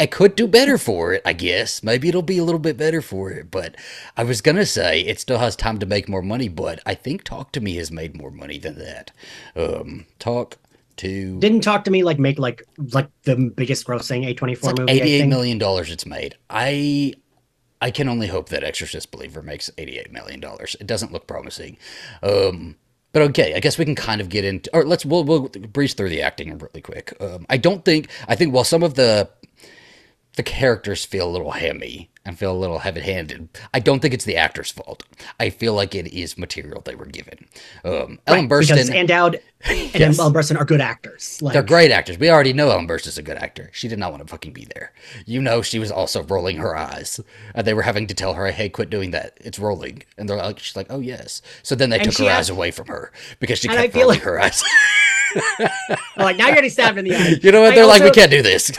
it 0.00 0.10
could 0.10 0.36
do 0.36 0.48
better 0.48 0.78
for 0.78 1.12
it, 1.14 1.22
I 1.24 1.32
guess. 1.34 1.82
Maybe 1.82 2.08
it'll 2.08 2.22
be 2.22 2.38
a 2.38 2.44
little 2.44 2.60
bit 2.60 2.76
better 2.76 3.02
for 3.02 3.30
it. 3.30 3.50
But 3.50 3.76
I 4.16 4.24
was 4.24 4.40
gonna 4.40 4.66
say 4.66 5.00
it 5.02 5.20
still 5.20 5.38
has 5.38 5.56
time 5.56 5.78
to 5.80 5.86
make 5.86 6.08
more 6.08 6.22
money, 6.22 6.48
but 6.48 6.80
I 6.86 6.94
think 6.94 7.24
Talk 7.24 7.52
to 7.52 7.60
Me 7.60 7.76
has 7.76 7.90
made 7.92 8.16
more 8.16 8.30
money 8.30 8.58
than 8.58 8.78
that. 8.78 9.12
Um, 9.56 10.06
Talk 10.18 10.58
to 10.98 11.40
didn't 11.40 11.62
talk 11.62 11.84
to 11.84 11.90
me 11.90 12.02
like 12.04 12.18
make 12.18 12.38
like 12.38 12.62
like 12.92 13.08
the 13.24 13.36
biggest 13.56 13.86
grossing 13.86 14.26
A24 14.36 14.58
it's 14.58 14.62
like 14.62 14.76
movie. 14.76 15.02
I 15.02 15.06
eighty-eight 15.06 15.18
think. 15.18 15.30
million 15.30 15.58
dollars 15.58 15.90
it's 15.90 16.06
made. 16.06 16.36
I 16.50 17.14
I 17.80 17.90
can 17.90 18.08
only 18.08 18.26
hope 18.26 18.50
that 18.50 18.64
Exorcist 18.64 19.10
Believer 19.10 19.42
makes 19.42 19.70
eighty-eight 19.78 20.12
million 20.12 20.40
dollars. 20.40 20.76
It 20.80 20.86
doesn't 20.86 21.12
look 21.12 21.26
promising. 21.26 21.78
Um, 22.22 22.76
but 23.12 23.22
okay, 23.22 23.54
I 23.54 23.60
guess 23.60 23.78
we 23.78 23.84
can 23.84 23.94
kind 23.96 24.20
of 24.20 24.28
get 24.28 24.44
into, 24.44 24.70
or 24.74 24.84
let's 24.84 25.04
we'll, 25.04 25.24
we'll 25.24 25.48
breeze 25.48 25.94
through 25.94 26.10
the 26.10 26.22
acting 26.22 26.56
really 26.58 26.82
quick. 26.82 27.14
Um, 27.20 27.46
I 27.50 27.56
don't 27.56 27.84
think 27.84 28.08
I 28.28 28.36
think 28.36 28.52
while 28.54 28.64
some 28.64 28.82
of 28.82 28.94
the 28.94 29.28
the 30.36 30.42
characters 30.42 31.04
feel 31.04 31.28
a 31.28 31.30
little 31.32 31.50
hammy 31.52 32.10
and 32.24 32.38
feel 32.38 32.52
a 32.52 32.56
little 32.56 32.80
heavy-handed. 32.80 33.48
I 33.72 33.80
don't 33.80 34.00
think 34.00 34.12
it's 34.14 34.26
the 34.26 34.36
actor's 34.36 34.70
fault. 34.70 35.04
I 35.40 35.48
feel 35.50 35.72
like 35.74 35.94
it 35.94 36.06
is 36.12 36.36
material 36.36 36.82
they 36.84 36.94
were 36.94 37.06
given. 37.06 37.46
Um, 37.84 38.18
Ellen 38.26 38.46
Right, 38.46 38.48
Burstyn, 38.48 38.94
and 38.94 39.08
Dowd 39.08 39.40
and 39.64 39.94
Yes. 39.94 40.18
Ellen 40.18 40.32
Burstyn 40.34 40.58
are 40.60 40.64
good 40.66 40.82
actors. 40.82 41.40
Like, 41.40 41.54
they're 41.54 41.62
great 41.62 41.90
actors. 41.90 42.18
We 42.18 42.30
already 42.30 42.52
know 42.52 42.70
Ellen 42.70 42.86
Burstyn's 42.86 43.16
a 43.18 43.22
good 43.22 43.38
actor. 43.38 43.70
She 43.72 43.88
did 43.88 43.98
not 43.98 44.10
want 44.12 44.22
to 44.22 44.30
fucking 44.30 44.52
be 44.52 44.66
there. 44.74 44.92
You 45.26 45.40
know, 45.40 45.62
she 45.62 45.78
was 45.78 45.90
also 45.90 46.22
rolling 46.24 46.58
her 46.58 46.76
eyes. 46.76 47.20
And 47.54 47.66
they 47.66 47.74
were 47.74 47.82
having 47.82 48.06
to 48.08 48.14
tell 48.14 48.34
her, 48.34 48.46
"Hey, 48.50 48.68
quit 48.68 48.90
doing 48.90 49.10
that. 49.12 49.38
It's 49.40 49.58
rolling." 49.58 50.02
And 50.18 50.28
they're 50.28 50.36
like, 50.36 50.58
"She's 50.58 50.76
like, 50.76 50.86
oh 50.90 51.00
yes." 51.00 51.40
So 51.62 51.74
then 51.74 51.88
they 51.90 51.98
took 51.98 52.18
her 52.18 52.24
had- 52.24 52.38
eyes 52.38 52.50
away 52.50 52.70
from 52.70 52.86
her 52.88 53.12
because 53.40 53.58
she 53.58 53.68
kept 53.68 53.94
rolling 53.94 54.08
like- 54.18 54.22
her 54.22 54.38
eyes. 54.40 54.62
Like 56.16 56.36
now 56.36 56.46
you're 56.46 56.54
getting 56.56 56.70
stabbed 56.70 56.98
in 56.98 57.04
the 57.04 57.14
eye. 57.14 57.36
you 57.42 57.52
know 57.52 57.62
what? 57.62 57.74
They're 57.74 57.86
like, 57.86 58.02
we 58.02 58.10
can't 58.10 58.30
do 58.30 58.42
this. 58.42 58.70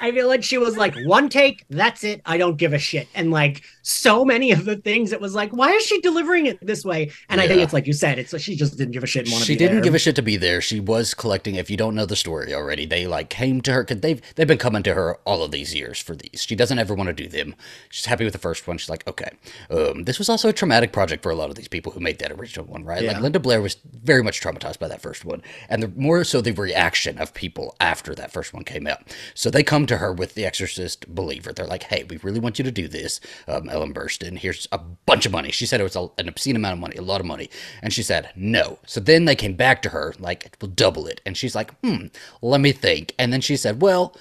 I 0.00 0.10
feel 0.10 0.26
like 0.26 0.42
she 0.42 0.58
was 0.58 0.76
like 0.76 0.96
one 1.04 1.28
take, 1.28 1.64
that's 1.70 2.02
it. 2.02 2.20
I 2.26 2.36
don't 2.36 2.56
give 2.56 2.72
a 2.72 2.78
shit. 2.78 3.08
And 3.14 3.30
like 3.30 3.62
so 3.82 4.24
many 4.24 4.52
of 4.52 4.64
the 4.64 4.76
things. 4.76 5.12
It 5.12 5.20
was 5.20 5.34
like, 5.34 5.50
why 5.52 5.70
is 5.72 5.84
she 5.84 6.00
delivering 6.00 6.46
it 6.46 6.64
this 6.64 6.84
way? 6.84 7.10
And 7.28 7.40
I 7.40 7.48
think 7.48 7.60
it's 7.60 7.72
like 7.72 7.86
you 7.86 7.92
said, 7.92 8.18
it's 8.18 8.38
she 8.40 8.56
just 8.56 8.78
didn't 8.78 8.92
give 8.92 9.02
a 9.02 9.06
shit 9.06 9.26
and 9.28 9.34
She 9.42 9.54
be 9.54 9.58
didn't 9.58 9.76
there. 9.76 9.84
give 9.84 9.94
a 9.94 9.98
shit 9.98 10.16
to 10.16 10.22
be 10.22 10.36
there. 10.36 10.60
She 10.60 10.80
was 10.80 11.14
collecting. 11.14 11.56
If 11.56 11.70
you 11.70 11.76
don't 11.76 11.94
know 11.94 12.06
the 12.06 12.16
story 12.16 12.54
already, 12.54 12.86
they 12.86 13.06
like 13.06 13.28
came 13.28 13.60
to 13.62 13.72
her 13.72 13.82
because 13.84 14.00
they've 14.00 14.20
they've 14.36 14.46
been 14.46 14.58
coming 14.58 14.82
to 14.84 14.94
her 14.94 15.16
all 15.26 15.42
of 15.42 15.50
these 15.50 15.74
years 15.74 15.98
for 16.00 16.14
these. 16.14 16.42
She 16.42 16.54
doesn't 16.56 16.78
ever 16.78 16.94
want 16.94 17.08
to 17.08 17.12
do 17.12 17.28
them. 17.28 17.54
She's 17.90 18.06
happy 18.06 18.24
with 18.24 18.32
the 18.32 18.38
first 18.38 18.66
one. 18.66 18.78
She's 18.78 18.88
like, 18.90 19.06
okay. 19.06 19.30
Um, 19.70 20.04
this 20.04 20.18
was 20.18 20.28
also 20.28 20.48
a 20.48 20.52
traumatic 20.52 20.92
project 20.92 21.22
for 21.22 21.30
a 21.30 21.34
lot 21.34 21.50
of 21.50 21.56
these 21.56 21.68
people 21.68 21.92
who 21.92 22.00
made 22.00 22.18
that 22.20 22.32
original 22.32 22.66
one, 22.66 22.84
right? 22.84 23.02
Yeah. 23.02 23.12
Like 23.12 23.22
Linda 23.22 23.40
Blair 23.40 23.60
was 23.60 23.76
very 24.02 24.22
much 24.22 24.40
traumatized 24.40 24.78
by 24.78 24.88
that 24.88 25.02
first 25.02 25.24
one, 25.24 25.42
and 25.68 25.82
the 25.82 25.88
more 25.96 26.24
so 26.24 26.40
the 26.40 26.52
reaction 26.52 27.18
of 27.18 27.34
people 27.34 27.74
after 27.80 28.14
that 28.14 28.30
first 28.32 28.54
one 28.54 28.64
came 28.64 28.86
out. 28.86 29.00
So 29.34 29.50
they 29.50 29.62
come 29.62 29.86
to 29.86 29.96
her 29.98 30.12
with 30.12 30.34
the 30.34 30.44
Exorcist 30.44 31.08
believer. 31.14 31.52
They're 31.52 31.66
like, 31.66 31.84
hey, 31.84 32.04
we 32.04 32.18
really 32.18 32.40
want 32.40 32.58
you 32.58 32.64
to 32.64 32.70
do 32.70 32.86
this, 32.88 33.20
um, 33.48 33.68
Ellen 33.72 33.92
Burstyn. 33.94 34.38
Here's 34.38 34.68
a 34.70 34.78
bunch 34.78 35.26
of 35.26 35.32
money. 35.32 35.50
She 35.50 35.66
said 35.66 35.80
it 35.80 35.84
was 35.84 35.96
a, 35.96 36.08
an 36.18 36.28
obscene 36.28 36.54
amount 36.56 36.74
of 36.74 36.78
money, 36.78 36.96
a 36.96 37.02
lot 37.02 37.20
of 37.20 37.26
money, 37.26 37.48
and 37.82 37.92
she 37.92 38.02
said 38.02 38.30
no. 38.36 38.78
So 38.86 39.00
then 39.00 39.24
they 39.24 39.34
came 39.34 39.54
back 39.54 39.82
to 39.82 39.88
her 39.88 40.14
like, 40.18 40.56
we'll 40.60 40.70
double 40.70 41.06
it, 41.06 41.20
and 41.26 41.36
she's 41.36 41.54
like, 41.54 41.74
hmm, 41.80 42.06
let 42.42 42.60
me 42.60 42.72
think. 42.72 43.14
And 43.18 43.32
then 43.32 43.40
she 43.40 43.56
said, 43.56 43.80
well 43.82 44.14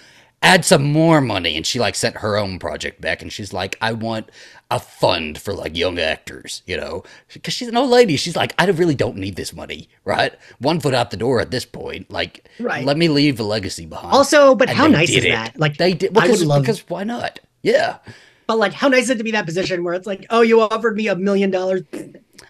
add 0.43 0.65
some 0.65 0.91
more 0.91 1.21
money 1.21 1.55
and 1.55 1.67
she 1.67 1.79
like 1.79 1.93
sent 1.93 2.17
her 2.17 2.35
own 2.35 2.57
project 2.57 2.99
back 2.99 3.21
and 3.21 3.31
she's 3.31 3.53
like 3.53 3.77
i 3.79 3.91
want 3.93 4.27
a 4.71 4.79
fund 4.79 5.37
for 5.39 5.53
like 5.53 5.77
young 5.77 5.99
actors 5.99 6.63
you 6.65 6.75
know 6.75 7.03
because 7.31 7.53
she's 7.53 7.67
an 7.67 7.77
old 7.77 7.91
lady 7.91 8.15
she's 8.17 8.35
like 8.35 8.51
i 8.57 8.65
really 8.65 8.95
don't 8.95 9.15
need 9.15 9.35
this 9.35 9.53
money 9.53 9.87
right 10.03 10.33
one 10.57 10.79
foot 10.79 10.95
out 10.95 11.11
the 11.11 11.15
door 11.15 11.39
at 11.39 11.51
this 11.51 11.63
point 11.63 12.09
like 12.09 12.49
Right. 12.59 12.83
let 12.83 12.97
me 12.97 13.07
leave 13.07 13.39
a 13.39 13.43
legacy 13.43 13.85
behind 13.85 14.15
Also, 14.15 14.55
but 14.55 14.67
And 14.69 14.75
how 14.79 14.87
nice 14.87 15.11
is 15.11 15.25
it. 15.25 15.29
that? 15.29 15.59
Like 15.59 15.77
they 15.77 15.93
did 15.93 16.17
I 16.17 16.27
would 16.27 16.41
love- 16.41 16.63
because 16.63 16.89
why 16.89 17.03
not 17.03 17.39
yeah 17.61 17.97
But 18.47 18.57
like, 18.57 18.73
how 18.73 18.87
nice 18.89 19.05
is 19.05 19.11
it 19.11 19.17
to 19.19 19.23
be 19.23 19.31
that 19.31 19.45
position 19.45 19.83
where 19.83 19.93
it's 19.93 20.07
like, 20.07 20.25
oh, 20.29 20.41
you 20.41 20.61
offered 20.61 20.95
me 20.97 21.07
a 21.07 21.15
million 21.15 21.51
dollars. 21.51 21.83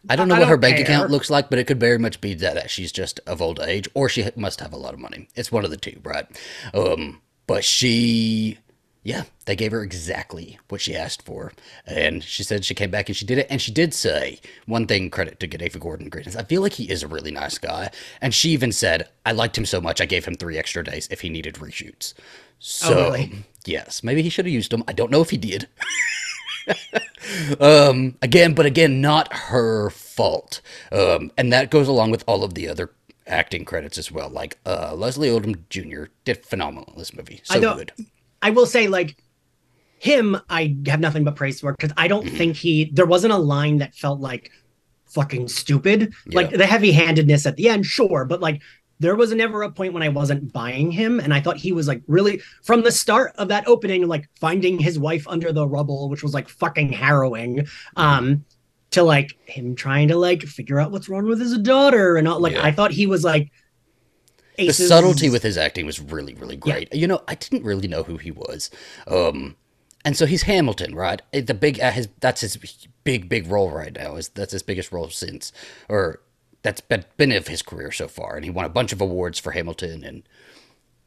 I 0.09 0.15
don't 0.15 0.27
know 0.27 0.35
I 0.35 0.39
what 0.39 0.47
her 0.47 0.55
don't 0.55 0.61
bank 0.61 0.77
care. 0.77 0.85
account 0.85 1.11
looks 1.11 1.29
like, 1.29 1.49
but 1.49 1.59
it 1.59 1.67
could 1.67 1.79
very 1.79 1.99
much 1.99 2.21
be 2.21 2.33
that, 2.35 2.55
that 2.55 2.69
she's 2.71 2.91
just 2.91 3.19
of 3.27 3.41
old 3.41 3.59
age, 3.59 3.87
or 3.93 4.09
she 4.09 4.27
must 4.35 4.59
have 4.61 4.73
a 4.73 4.77
lot 4.77 4.93
of 4.93 4.99
money. 4.99 5.27
It's 5.35 5.51
one 5.51 5.63
of 5.65 5.71
the 5.71 5.77
two, 5.77 5.99
right? 6.03 6.25
Um, 6.73 7.21
but 7.47 7.63
she, 7.63 8.57
yeah, 9.03 9.23
they 9.45 9.55
gave 9.55 9.71
her 9.71 9.83
exactly 9.83 10.59
what 10.69 10.81
she 10.81 10.95
asked 10.95 11.23
for, 11.25 11.51
and 11.85 12.23
she 12.23 12.43
said 12.43 12.65
she 12.65 12.73
came 12.75 12.89
back 12.91 13.09
and 13.09 13.15
she 13.15 13.25
did 13.25 13.37
it. 13.37 13.47
And 13.49 13.61
she 13.61 13.71
did 13.71 13.93
say 13.93 14.39
one 14.65 14.87
thing: 14.87 15.09
credit 15.09 15.39
to 15.39 15.47
David 15.47 15.81
Gordon 15.81 16.09
Green 16.09 16.25
is 16.25 16.35
I 16.35 16.43
feel 16.43 16.61
like 16.61 16.73
he 16.73 16.89
is 16.89 17.03
a 17.03 17.07
really 17.07 17.31
nice 17.31 17.57
guy, 17.57 17.91
and 18.21 18.33
she 18.33 18.49
even 18.51 18.71
said 18.71 19.09
I 19.25 19.33
liked 19.33 19.57
him 19.57 19.65
so 19.65 19.81
much 19.81 20.01
I 20.01 20.05
gave 20.05 20.25
him 20.25 20.35
three 20.35 20.57
extra 20.57 20.83
days 20.83 21.07
if 21.11 21.21
he 21.21 21.29
needed 21.29 21.55
reshoots. 21.55 22.13
So 22.59 22.87
Oh, 22.89 22.95
really? 22.95 23.45
Yes, 23.65 24.03
maybe 24.03 24.21
he 24.21 24.29
should 24.29 24.45
have 24.45 24.53
used 24.53 24.71
them. 24.71 24.83
I 24.87 24.93
don't 24.93 25.11
know 25.11 25.21
if 25.21 25.29
he 25.29 25.37
did. 25.37 25.67
um 27.59 28.15
again 28.21 28.53
but 28.53 28.65
again 28.65 29.01
not 29.01 29.31
her 29.33 29.89
fault 29.89 30.61
um 30.91 31.31
and 31.37 31.51
that 31.51 31.71
goes 31.71 31.87
along 31.87 32.11
with 32.11 32.23
all 32.27 32.43
of 32.43 32.53
the 32.53 32.67
other 32.67 32.91
acting 33.25 33.65
credits 33.65 33.97
as 33.97 34.11
well 34.11 34.29
like 34.29 34.57
uh 34.65 34.93
leslie 34.95 35.29
odom 35.29 35.55
jr 35.69 36.05
did 36.23 36.45
phenomenal 36.45 36.87
in 36.93 36.99
this 36.99 37.13
movie 37.15 37.39
so 37.43 37.55
I 37.55 37.59
know- 37.59 37.75
good 37.75 37.93
I 38.43 38.49
will 38.49 38.65
say, 38.65 38.87
like, 38.87 39.17
him, 39.99 40.35
I 40.49 40.75
have 40.87 40.99
nothing 40.99 41.23
but 41.23 41.35
praise 41.35 41.59
for 41.59 41.73
because 41.73 41.93
I 41.95 42.07
don't 42.07 42.25
Mm-hmm. 42.25 42.37
think 42.37 42.55
he, 42.55 42.85
there 42.91 43.05
wasn't 43.05 43.33
a 43.33 43.37
line 43.37 43.77
that 43.77 43.93
felt 43.93 44.19
like 44.19 44.49
fucking 45.05 45.47
stupid. 45.47 46.15
Like 46.25 46.49
the 46.49 46.65
heavy 46.65 46.91
handedness 46.91 47.45
at 47.45 47.55
the 47.55 47.69
end, 47.69 47.85
sure. 47.85 48.25
But 48.25 48.41
like, 48.41 48.63
there 49.01 49.15
was 49.15 49.33
never 49.33 49.63
a 49.63 49.71
point 49.71 49.93
when 49.93 50.03
I 50.03 50.09
wasn't 50.09 50.53
buying 50.53 50.91
him. 50.91 51.19
And 51.19 51.33
I 51.33 51.41
thought 51.41 51.57
he 51.57 51.71
was 51.71 51.87
like 51.87 52.03
really, 52.07 52.39
from 52.63 52.83
the 52.83 52.91
start 52.91 53.33
of 53.37 53.47
that 53.47 53.67
opening, 53.67 54.07
like 54.07 54.29
finding 54.39 54.77
his 54.77 54.99
wife 54.99 55.27
under 55.27 55.51
the 55.51 55.67
rubble, 55.67 56.07
which 56.07 56.21
was 56.21 56.33
like 56.33 56.47
fucking 56.47 56.93
harrowing. 56.93 57.67
Um, 57.95 58.45
to 58.91 59.03
like 59.03 59.37
him 59.45 59.73
trying 59.73 60.09
to 60.09 60.17
like 60.17 60.43
figure 60.43 60.79
out 60.79 60.91
what's 60.91 61.07
wrong 61.07 61.25
with 61.25 61.39
his 61.39 61.57
daughter 61.59 62.17
and 62.17 62.27
all 62.27 62.41
like 62.41 62.53
Yeah. 62.53 62.65
I 62.65 62.71
thought 62.71 62.91
he 62.91 63.07
was 63.07 63.23
like 63.23 63.49
the 64.57 64.73
subtlety 64.73 65.29
with 65.29 65.43
his 65.43 65.57
acting 65.57 65.85
was 65.85 65.99
really 65.99 66.33
really 66.35 66.57
great 66.57 66.93
you 66.93 67.07
know 67.07 67.21
i 67.27 67.33
didn't 67.33 67.63
really 67.63 67.87
know 67.87 68.03
who 68.03 68.17
he 68.17 68.29
was 68.29 68.69
um 69.07 69.55
and 70.03 70.15
so 70.15 70.25
he's 70.25 70.43
hamilton 70.43 70.93
right 70.93 71.21
the 71.31 71.53
big 71.53 71.79
uh, 71.79 71.89
his 71.89 72.09
that's 72.19 72.41
his 72.41 72.57
big 73.03 73.29
big 73.29 73.47
role 73.47 73.71
right 73.71 73.95
now 73.95 74.15
is 74.17 74.29
that's 74.29 74.51
his 74.51 74.61
biggest 74.61 74.91
role 74.91 75.09
since 75.09 75.51
or 75.89 76.19
that's 76.63 76.81
been, 76.81 77.05
been 77.17 77.31
of 77.31 77.47
his 77.47 77.61
career 77.61 77.91
so 77.91 78.07
far 78.07 78.35
and 78.35 78.43
he 78.45 78.51
won 78.51 78.65
a 78.65 78.69
bunch 78.69 78.91
of 78.93 79.01
awards 79.01 79.39
for 79.39 79.51
hamilton 79.51 80.03
and 80.03 80.23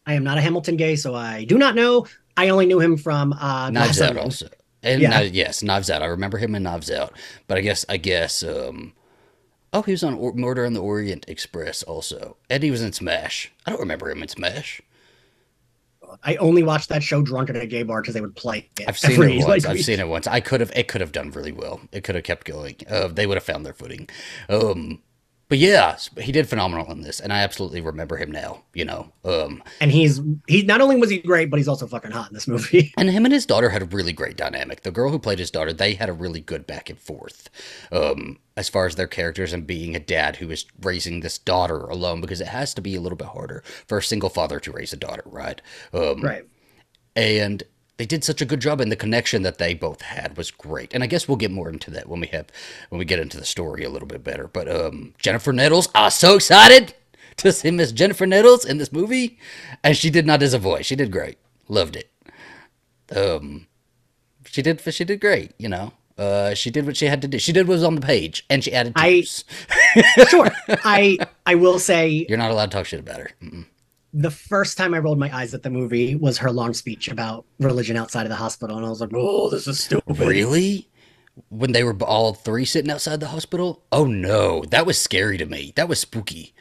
I 0.06 0.12
am 0.14 0.22
not 0.22 0.36
a 0.36 0.42
Hamilton 0.42 0.76
gay, 0.76 0.96
so 0.96 1.14
I 1.14 1.44
do 1.44 1.56
not 1.56 1.74
know. 1.74 2.06
I 2.36 2.50
only 2.50 2.66
knew 2.66 2.78
him 2.78 2.98
from 2.98 3.32
uh, 3.32 3.70
Knives 3.70 4.02
Out 4.02 4.18
also. 4.18 4.48
And 4.82 5.00
Yeah. 5.00 5.22
Yes, 5.22 5.62
Knives 5.62 5.88
Out. 5.88 6.02
I 6.02 6.06
remember 6.06 6.36
him 6.36 6.54
in 6.54 6.62
Knives 6.62 6.90
Out. 6.90 7.16
But 7.46 7.56
I 7.56 7.62
guess 7.62 7.86
I 7.88 7.96
guess 7.96 8.42
um 8.42 8.92
Oh, 9.72 9.80
he 9.80 9.92
was 9.92 10.04
on 10.04 10.12
or- 10.12 10.34
Murder 10.34 10.66
on 10.66 10.74
the 10.74 10.82
Orient 10.82 11.24
Express 11.26 11.82
also. 11.84 12.36
And 12.50 12.62
he 12.62 12.70
was 12.70 12.82
in 12.82 12.92
Smash. 12.92 13.50
I 13.64 13.70
don't 13.70 13.80
remember 13.80 14.10
him 14.10 14.20
in 14.22 14.28
Smash. 14.28 14.82
I 16.22 16.36
only 16.36 16.62
watched 16.62 16.90
that 16.90 17.02
show 17.02 17.22
drunk 17.22 17.48
at 17.48 17.56
a 17.56 17.66
gay 17.66 17.82
bar 17.82 18.02
because 18.02 18.12
they 18.12 18.20
would 18.20 18.36
play 18.36 18.68
it. 18.78 18.84
I've 18.86 18.98
seen 18.98 19.22
it 19.22 19.36
once. 19.46 19.64
like, 19.64 19.66
I've 19.66 19.82
seen 19.84 20.00
it 20.00 20.08
once. 20.08 20.26
I 20.26 20.40
could 20.40 20.60
have 20.60 20.70
it 20.76 20.86
could 20.86 21.00
have 21.00 21.12
done 21.12 21.30
really 21.30 21.52
well. 21.52 21.80
It 21.92 22.04
could 22.04 22.14
have 22.14 22.24
kept 22.24 22.44
going. 22.46 22.76
Uh, 22.90 23.08
they 23.08 23.26
would 23.26 23.36
have 23.38 23.42
found 23.44 23.64
their 23.64 23.72
footing. 23.72 24.10
Um 24.50 25.00
but 25.48 25.58
yeah, 25.58 25.96
he 26.18 26.32
did 26.32 26.48
phenomenal 26.48 26.90
in 26.90 27.02
this, 27.02 27.20
and 27.20 27.32
I 27.32 27.40
absolutely 27.40 27.80
remember 27.80 28.16
him 28.16 28.30
now. 28.30 28.62
You 28.72 28.84
know, 28.84 29.12
um, 29.24 29.62
And 29.80 29.90
he's 29.90 30.20
he 30.48 30.62
not 30.62 30.80
only 30.80 30.96
was 30.96 31.10
he 31.10 31.18
great, 31.18 31.50
but 31.50 31.58
he's 31.58 31.68
also 31.68 31.86
fucking 31.86 32.12
hot 32.12 32.28
in 32.30 32.34
this 32.34 32.48
movie. 32.48 32.92
And 32.98 33.10
him 33.10 33.24
and 33.24 33.34
his 33.34 33.44
daughter 33.44 33.68
had 33.70 33.82
a 33.82 33.86
really 33.86 34.12
great 34.12 34.36
dynamic. 34.36 34.82
The 34.82 34.90
girl 34.90 35.10
who 35.10 35.18
played 35.18 35.38
his 35.38 35.50
daughter, 35.50 35.72
they 35.72 35.94
had 35.94 36.08
a 36.08 36.12
really 36.12 36.40
good 36.40 36.66
back 36.66 36.88
and 36.88 36.98
forth 36.98 37.50
um, 37.92 38.38
as 38.56 38.68
far 38.68 38.86
as 38.86 38.94
their 38.94 39.06
characters 39.06 39.52
and 39.52 39.66
being 39.66 39.94
a 39.94 40.00
dad 40.00 40.36
who 40.36 40.50
is 40.50 40.64
raising 40.80 41.20
this 41.20 41.38
daughter 41.38 41.80
alone 41.84 42.20
because 42.20 42.40
it 42.40 42.48
has 42.48 42.72
to 42.74 42.80
be 42.80 42.94
a 42.94 43.00
little 43.00 43.16
bit 43.16 43.28
harder 43.28 43.62
for 43.86 43.98
a 43.98 44.02
single 44.02 44.30
father 44.30 44.58
to 44.60 44.72
raise 44.72 44.92
a 44.92 44.96
daughter, 44.96 45.24
right? 45.26 45.60
Um, 45.92 46.22
right. 46.22 46.44
And 47.16 47.62
they 47.96 48.06
did 48.06 48.24
such 48.24 48.40
a 48.42 48.44
good 48.44 48.60
job, 48.60 48.80
and 48.80 48.90
the 48.90 48.96
connection 48.96 49.42
that 49.42 49.58
they 49.58 49.72
both 49.74 50.02
had 50.02 50.36
was 50.36 50.50
great. 50.50 50.92
And 50.94 51.02
I 51.02 51.06
guess 51.06 51.28
we'll 51.28 51.36
get 51.36 51.50
more 51.50 51.68
into 51.68 51.90
that 51.92 52.08
when 52.08 52.20
we 52.20 52.26
have 52.28 52.46
when 52.88 52.98
we 52.98 53.04
get 53.04 53.20
into 53.20 53.38
the 53.38 53.44
story 53.44 53.84
a 53.84 53.90
little 53.90 54.08
bit 54.08 54.24
better. 54.24 54.48
But 54.48 54.68
um, 54.68 55.14
Jennifer 55.18 55.52
Nettles, 55.52 55.88
I 55.94 56.04
was 56.04 56.14
so 56.14 56.34
excited 56.36 56.94
to 57.36 57.52
see 57.52 57.70
Miss 57.70 57.92
Jennifer 57.92 58.26
Nettles 58.26 58.64
in 58.64 58.78
this 58.78 58.92
movie, 58.92 59.38
and 59.82 59.96
she 59.96 60.10
did 60.10 60.26
not 60.26 60.42
as 60.42 60.54
a 60.54 60.58
voice. 60.58 60.86
She 60.86 60.96
did 60.96 61.12
great. 61.12 61.38
Loved 61.68 61.96
it. 61.96 62.10
Um, 63.14 63.66
she 64.46 64.62
did. 64.62 64.80
She 64.92 65.04
did 65.04 65.20
great. 65.20 65.52
You 65.58 65.68
know. 65.68 65.92
Uh, 66.16 66.54
she 66.54 66.70
did 66.70 66.86
what 66.86 66.96
she 66.96 67.06
had 67.06 67.20
to 67.22 67.26
do. 67.26 67.40
She 67.40 67.52
did 67.52 67.66
what 67.66 67.74
was 67.74 67.82
on 67.82 67.96
the 67.96 68.00
page, 68.00 68.44
and 68.48 68.62
she 68.62 68.72
added 68.72 68.92
I- 68.94 69.22
Sure. 70.28 70.48
I 70.68 71.18
I 71.46 71.56
will 71.56 71.80
say 71.80 72.24
You're 72.28 72.38
not 72.38 72.52
allowed 72.52 72.70
to 72.70 72.76
talk 72.76 72.86
shit 72.86 73.00
about 73.00 73.18
her. 73.18 73.30
Mm-mm. 73.42 73.66
The 74.14 74.30
first 74.30 74.78
time 74.78 74.94
I 74.94 74.98
rolled 74.98 75.18
my 75.18 75.34
eyes 75.36 75.52
at 75.54 75.62
the 75.64 75.70
movie 75.70 76.14
was 76.14 76.38
her 76.38 76.50
long 76.52 76.72
speech 76.72 77.08
about 77.08 77.44
religion 77.58 77.96
outside 77.96 78.22
of 78.22 78.30
the 78.30 78.36
hospital, 78.36 78.76
and 78.76 78.86
I 78.86 78.88
was 78.88 79.00
like, 79.00 79.10
"Oh, 79.12 79.50
this 79.50 79.66
is 79.66 79.80
stupid." 79.80 80.18
Really? 80.18 80.88
When 81.48 81.72
they 81.72 81.82
were 81.82 81.96
all 82.04 82.32
three 82.32 82.64
sitting 82.64 82.92
outside 82.92 83.18
the 83.18 83.26
hospital? 83.28 83.82
Oh 83.90 84.04
no, 84.04 84.62
that 84.70 84.86
was 84.86 84.98
scary 84.98 85.36
to 85.38 85.46
me. 85.46 85.72
That 85.74 85.88
was 85.88 85.98
spooky. 85.98 86.54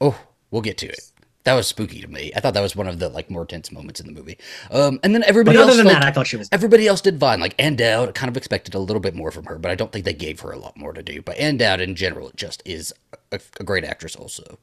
Oh, 0.00 0.18
we'll 0.52 0.62
get 0.62 0.78
to 0.78 0.86
it. 0.86 1.10
That 1.44 1.54
was 1.54 1.66
spooky 1.66 2.00
to 2.00 2.06
me. 2.06 2.30
I 2.36 2.38
thought 2.38 2.54
that 2.54 2.60
was 2.62 2.76
one 2.76 2.86
of 2.86 3.00
the 3.00 3.08
like 3.08 3.28
more 3.28 3.44
tense 3.44 3.72
moments 3.72 3.98
in 3.98 4.06
the 4.06 4.12
movie. 4.12 4.38
Um, 4.70 5.00
and 5.02 5.12
then 5.12 5.22
But 5.22 5.28
everybody 5.28 5.58
other 5.58 5.70
else, 5.70 5.76
than 5.76 5.86
like, 5.86 5.96
that, 5.96 6.04
I 6.04 6.12
thought 6.12 6.28
she 6.28 6.36
was. 6.36 6.48
everybody 6.52 6.86
else 6.86 7.00
did 7.00 7.18
fine. 7.18 7.40
Like 7.40 7.56
Ann 7.60 7.74
Dowd, 7.74 8.14
kind 8.14 8.28
of 8.30 8.36
expected 8.36 8.74
a 8.74 8.78
little 8.78 9.00
bit 9.00 9.16
more 9.16 9.32
from 9.32 9.46
her, 9.46 9.58
but 9.58 9.72
I 9.72 9.74
don't 9.74 9.90
think 9.90 10.04
they 10.04 10.12
gave 10.12 10.38
her 10.40 10.52
a 10.52 10.58
lot 10.58 10.76
more 10.76 10.92
to 10.92 11.02
do. 11.02 11.20
But 11.20 11.36
Ann 11.38 11.56
Dowd 11.56 11.80
in 11.80 11.96
general 11.96 12.30
just 12.36 12.62
is 12.64 12.94
a, 13.32 13.40
a 13.58 13.64
great 13.64 13.82
actress, 13.82 14.14
also. 14.14 14.56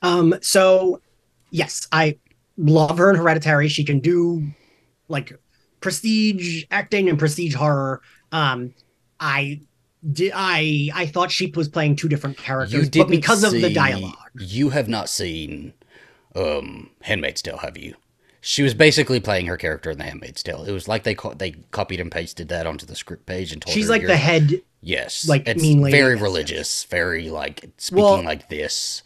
Um, 0.00 0.36
so 0.40 1.02
yes, 1.50 1.86
I 1.92 2.18
love 2.56 2.98
her 2.98 3.10
in 3.10 3.16
Hereditary. 3.16 3.68
She 3.68 3.84
can 3.84 4.00
do 4.00 4.46
like 5.08 5.32
prestige 5.80 6.64
acting 6.70 7.08
and 7.08 7.18
prestige 7.18 7.54
horror. 7.54 8.02
Um, 8.32 8.74
I 9.20 9.60
did 10.12 10.32
I 10.34 10.90
I 10.94 11.06
thought 11.06 11.30
she 11.30 11.50
was 11.50 11.68
playing 11.68 11.96
two 11.96 12.08
different 12.08 12.36
characters, 12.36 12.88
but 12.90 13.08
because 13.08 13.44
of 13.44 13.52
the 13.52 13.72
dialogue. 13.72 14.14
You 14.38 14.70
have 14.70 14.88
not 14.88 15.08
seen 15.08 15.72
um 16.34 16.90
Handmaid's 17.02 17.42
Tale, 17.42 17.58
have 17.58 17.76
you? 17.76 17.94
She 18.40 18.62
was 18.62 18.74
basically 18.74 19.18
playing 19.18 19.46
her 19.46 19.56
character 19.56 19.90
in 19.90 19.98
The 19.98 20.04
Handmaid's 20.04 20.42
Tale. 20.42 20.62
It 20.62 20.70
was 20.70 20.86
like 20.86 21.02
they 21.02 21.16
co- 21.16 21.34
they 21.34 21.52
copied 21.72 21.98
and 21.98 22.12
pasted 22.12 22.48
that 22.48 22.66
onto 22.66 22.86
the 22.86 22.94
script 22.94 23.26
page 23.26 23.52
and 23.52 23.60
told 23.60 23.74
She's 23.74 23.86
her 23.86 23.92
like 23.92 24.06
the 24.06 24.16
head. 24.16 24.62
yes, 24.80 25.26
like, 25.28 25.48
it's 25.48 25.60
mean 25.60 25.82
very 25.90 26.14
religious, 26.14 26.84
very 26.84 27.28
like 27.28 27.68
speaking 27.78 28.04
Well- 28.04 28.22
like 28.22 28.48
this. 28.48 29.02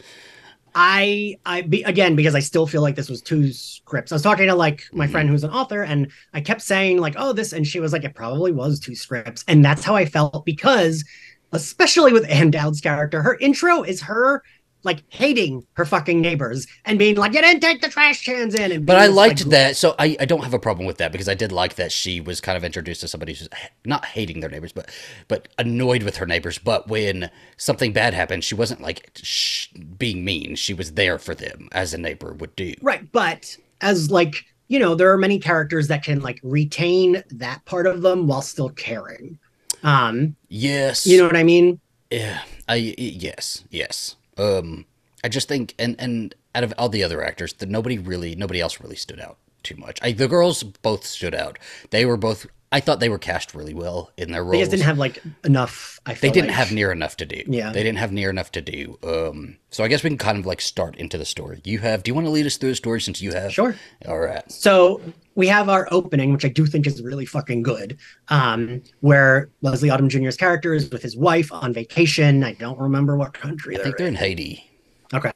I 0.75 1.37
I 1.45 1.63
be, 1.63 1.83
again 1.83 2.15
because 2.15 2.35
I 2.35 2.41
still 2.41 2.67
feel 2.67 2.83
like 2.83 2.95
this 2.95 3.09
was 3.11 3.23
two 3.23 3.53
scripts. 3.53 4.13
I 4.13 4.15
was 4.15 4.23
talking 4.23 4.47
to 4.47 4.55
like 4.55 4.85
my 4.93 5.07
Mhm. 5.07 5.11
friend 5.11 5.29
who's 5.29 5.43
an 5.45 5.51
author, 5.51 5.83
and 5.83 6.11
I 6.33 6.41
kept 6.41 6.63
saying 6.63 6.99
like, 6.99 7.15
"Oh, 7.19 7.33
this," 7.33 7.53
and 7.53 7.67
she 7.67 7.81
was 7.81 7.93
like, 7.93 8.05
"It 8.05 8.15
probably 8.15 8.53
was 8.53 8.79
two 8.79 8.95
scripts," 8.95 9.45
and 9.49 9.65
that's 9.65 9.85
how 9.85 9.97
I 9.97 10.05
felt 10.05 10.45
because, 10.47 11.05
especially 11.53 12.13
with 12.13 12.29
Ann 12.31 12.51
Dowd's 12.53 12.81
character, 12.81 13.23
her 13.23 13.37
intro 13.41 13.83
is 13.83 14.03
her 14.03 14.43
like 14.83 15.03
hating 15.09 15.67
her 15.75 15.85
fucking 15.85 16.21
neighbors 16.21 16.67
and 16.85 16.99
being 16.99 17.17
like, 17.17 17.33
"You 17.35 17.41
didn't 17.43 17.61
take 17.61 17.81
the 17.81 17.89
trash 17.89 18.25
cans 18.25 18.55
in." 18.55 18.73
And 18.73 18.87
But 18.87 18.97
I 18.97 19.07
liked 19.07 19.41
like, 19.43 19.51
that. 19.51 19.77
So 19.77 19.95
I, 19.99 20.17
I 20.21 20.25
don't 20.25 20.43
have 20.45 20.55
a 20.55 20.59
problem 20.59 20.87
with 20.87 20.99
that 20.99 21.13
because 21.13 21.29
I 21.29 21.35
did 21.35 21.53
like 21.53 21.75
that 21.77 21.93
she 21.93 22.21
was 22.21 22.41
kind 22.41 22.57
of 22.57 22.65
introduced 22.65 23.01
to 23.03 23.09
somebody 23.09 23.35
who's 23.35 23.49
not 23.85 24.05
hating 24.05 24.41
their 24.41 24.51
neighbors, 24.51 24.73
but 24.73 24.91
but 25.29 25.49
annoyed 25.59 26.03
with 26.03 26.17
her 26.17 26.27
neighbors. 26.27 26.59
But 26.59 26.89
when 26.89 27.31
something 27.57 27.93
bad 27.93 28.15
happened, 28.15 28.45
she 28.45 28.55
wasn't 28.55 28.81
like 28.81 29.11
sh- 29.17 29.69
being 29.99 30.25
mean. 30.25 30.57
She 30.57 30.75
was 30.75 30.93
there 30.93 31.19
for 31.19 31.35
them 31.35 31.69
as 31.73 31.95
a 31.95 31.99
neighbor 31.99 32.33
would 32.35 32.55
do. 32.57 32.75
Right, 32.83 33.11
but 33.13 33.57
as 33.81 34.11
like 34.11 34.45
you 34.69 34.79
know, 34.79 34.95
there 34.95 35.11
are 35.13 35.19
many 35.19 35.41
characters 35.41 35.89
that 35.89 36.05
can 36.05 36.21
like 36.21 36.39
retain 36.45 37.23
that 37.31 37.65
part 37.65 37.87
of 37.89 38.03
them 38.03 38.29
while 38.29 38.41
still 38.41 38.71
caring. 38.71 39.37
Um, 39.83 40.37
Yes. 40.49 41.07
you 41.07 41.19
know 41.19 41.27
what 41.27 41.37
I 41.37 41.43
mean? 41.43 41.81
Yeah, 42.11 42.43
I 42.69 42.77
yes, 42.97 43.65
yes. 43.71 44.17
Um, 44.41 44.87
I 45.23 45.29
just 45.29 45.49
think, 45.49 45.75
and 45.79 45.97
and 45.99 46.35
out 46.55 46.65
of 46.65 46.73
all 46.79 46.89
the 46.89 47.05
other 47.05 47.23
actors, 47.23 47.53
that 47.55 47.69
nobody 47.69 47.99
really, 47.99 48.35
nobody 48.35 48.61
else 48.61 48.81
really 48.81 48.97
stood 48.97 49.21
out 49.21 49.37
too 49.63 49.77
much. 49.77 49.99
I, 50.03 50.13
the 50.13 50.29
girls 50.29 50.63
both 50.63 51.05
stood 51.05 51.35
out. 51.35 51.59
They 51.91 52.05
were 52.07 52.17
both. 52.17 52.47
I 52.73 52.79
thought 52.79 53.01
they 53.01 53.09
were 53.09 53.19
cast 53.19 53.53
really 53.53 53.75
well 53.75 54.13
in 54.17 54.31
their 54.31 54.45
roles. 54.45 54.53
They 54.53 54.59
just 54.61 54.71
didn't 54.71 54.85
have 54.85 54.99
like 54.99 55.21
enough. 55.45 55.99
I 56.07 56.15
They 56.15 56.31
didn't 56.31 56.51
like. 56.51 56.57
have 56.57 56.71
near 56.71 56.93
enough 56.93 57.17
to 57.17 57.27
do. 57.27 57.43
Yeah. 57.49 57.73
they 57.73 57.83
didn't 57.83 57.99
have 57.99 58.13
near 58.13 58.31
enough 58.31 58.53
to 58.53 58.61
do. 58.61 58.97
Um, 59.03 59.57
so 59.71 59.83
I 59.83 59.89
guess 59.89 60.05
we 60.05 60.11
can 60.11 60.19
kind 60.19 60.39
of 60.39 60.47
like 60.47 60.61
start 60.61 60.95
into 60.97 61.19
the 61.19 61.25
story. 61.25 61.61
You 61.65 61.81
have. 61.81 62.05
Do 62.05 62.11
you 62.11 62.15
want 62.15 62.27
to 62.29 62.31
lead 62.31 62.47
us 62.47 62.57
through 62.59 62.69
the 62.71 62.77
story 62.77 63.01
since 63.01 63.21
you 63.21 63.33
have? 63.33 63.53
Sure. 63.53 63.75
All 64.07 64.21
right. 64.21 64.51
So 64.53 65.01
we 65.35 65.49
have 65.49 65.69
our 65.69 65.89
opening, 65.91 66.33
which 66.33 66.45
I 66.45 66.49
do 66.49 66.65
think 66.65 66.87
is 66.87 67.03
really 67.03 67.27
fucking 67.27 67.65
good, 67.65 67.99
um, 68.29 68.83
where 69.01 69.49
Leslie 69.63 69.89
Odom 69.89 70.09
Jr.'s 70.09 70.37
character 70.37 70.73
is 70.73 70.91
with 70.91 71.03
his 71.03 71.17
wife 71.17 71.53
on 71.53 71.73
vacation. 71.73 72.45
I 72.45 72.53
don't 72.53 72.79
remember 72.79 73.17
what 73.17 73.33
country 73.35 73.75
I 73.75 73.79
they're 73.79 73.85
think 73.87 73.97
they're 73.99 74.07
in. 74.07 74.15
in 74.15 74.19
Haiti. 74.21 74.71
Okay. 75.13 75.33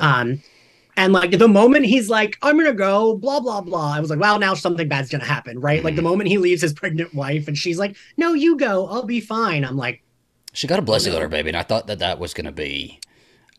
Um, 0.00 0.42
and 0.96 1.12
like 1.12 1.38
the 1.38 1.48
moment 1.48 1.86
he's 1.86 2.08
like, 2.08 2.36
I'm 2.42 2.56
gonna 2.58 2.72
go, 2.74 3.16
blah 3.16 3.40
blah 3.40 3.60
blah. 3.60 3.94
I 3.94 4.00
was 4.00 4.10
like, 4.10 4.20
wow, 4.20 4.36
now 4.38 4.54
something 4.54 4.88
bad's 4.88 5.10
gonna 5.10 5.24
happen, 5.24 5.60
right? 5.60 5.82
Like 5.84 5.96
the 5.96 6.02
Mm-hmm. 6.02 6.08
moment 6.10 6.28
he 6.28 6.38
leaves 6.38 6.62
his 6.62 6.72
pregnant 6.74 7.14
wife, 7.14 7.48
and 7.48 7.56
she's 7.58 7.78
like, 7.78 7.96
No, 8.16 8.34
you 8.34 8.56
go, 8.56 8.86
I'll 8.88 9.04
be 9.06 9.20
fine. 9.20 9.64
I'm 9.64 9.76
like, 9.76 10.02
She 10.54 10.66
got 10.66 10.78
a 10.78 10.82
blessing 10.82 11.14
on 11.14 11.20
her 11.20 11.28
baby, 11.28 11.50
and 11.50 11.56
I 11.56 11.62
thought 11.62 11.86
that 11.88 11.98
that 11.98 12.18
was 12.18 12.32
gonna 12.34 12.52
be. 12.52 13.00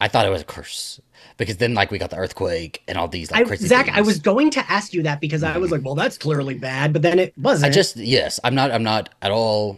I 0.01 0.07
thought 0.09 0.25
it 0.25 0.29
was 0.31 0.41
a 0.43 0.45
curse 0.45 1.01
because 1.37 1.57
then 1.57 1.73
like 1.75 1.91
we 1.91 1.97
got 1.99 2.11
the 2.11 2.17
earthquake 2.17 2.83
and 2.87 2.97
all 2.97 3.07
these 3.09 3.31
like 3.31 3.43
I, 3.43 3.43
crazy. 3.43 3.67
Zach, 3.67 3.89
I 3.93 4.01
was 4.01 4.19
going 4.19 4.49
to 4.51 4.71
ask 4.71 4.93
you 4.93 5.03
that 5.03 5.19
because 5.21 5.43
I 5.43 5.57
was 5.57 5.71
like, 5.71 5.83
well, 5.83 5.95
that's 5.95 6.17
clearly 6.17 6.55
bad, 6.55 6.93
but 6.93 7.01
then 7.01 7.19
it 7.19 7.33
wasn't. 7.37 7.65
I 7.65 7.69
just 7.69 7.97
yes, 7.97 8.39
I'm 8.43 8.55
not. 8.55 8.71
I'm 8.71 8.83
not 8.83 9.09
at 9.21 9.31
all 9.31 9.77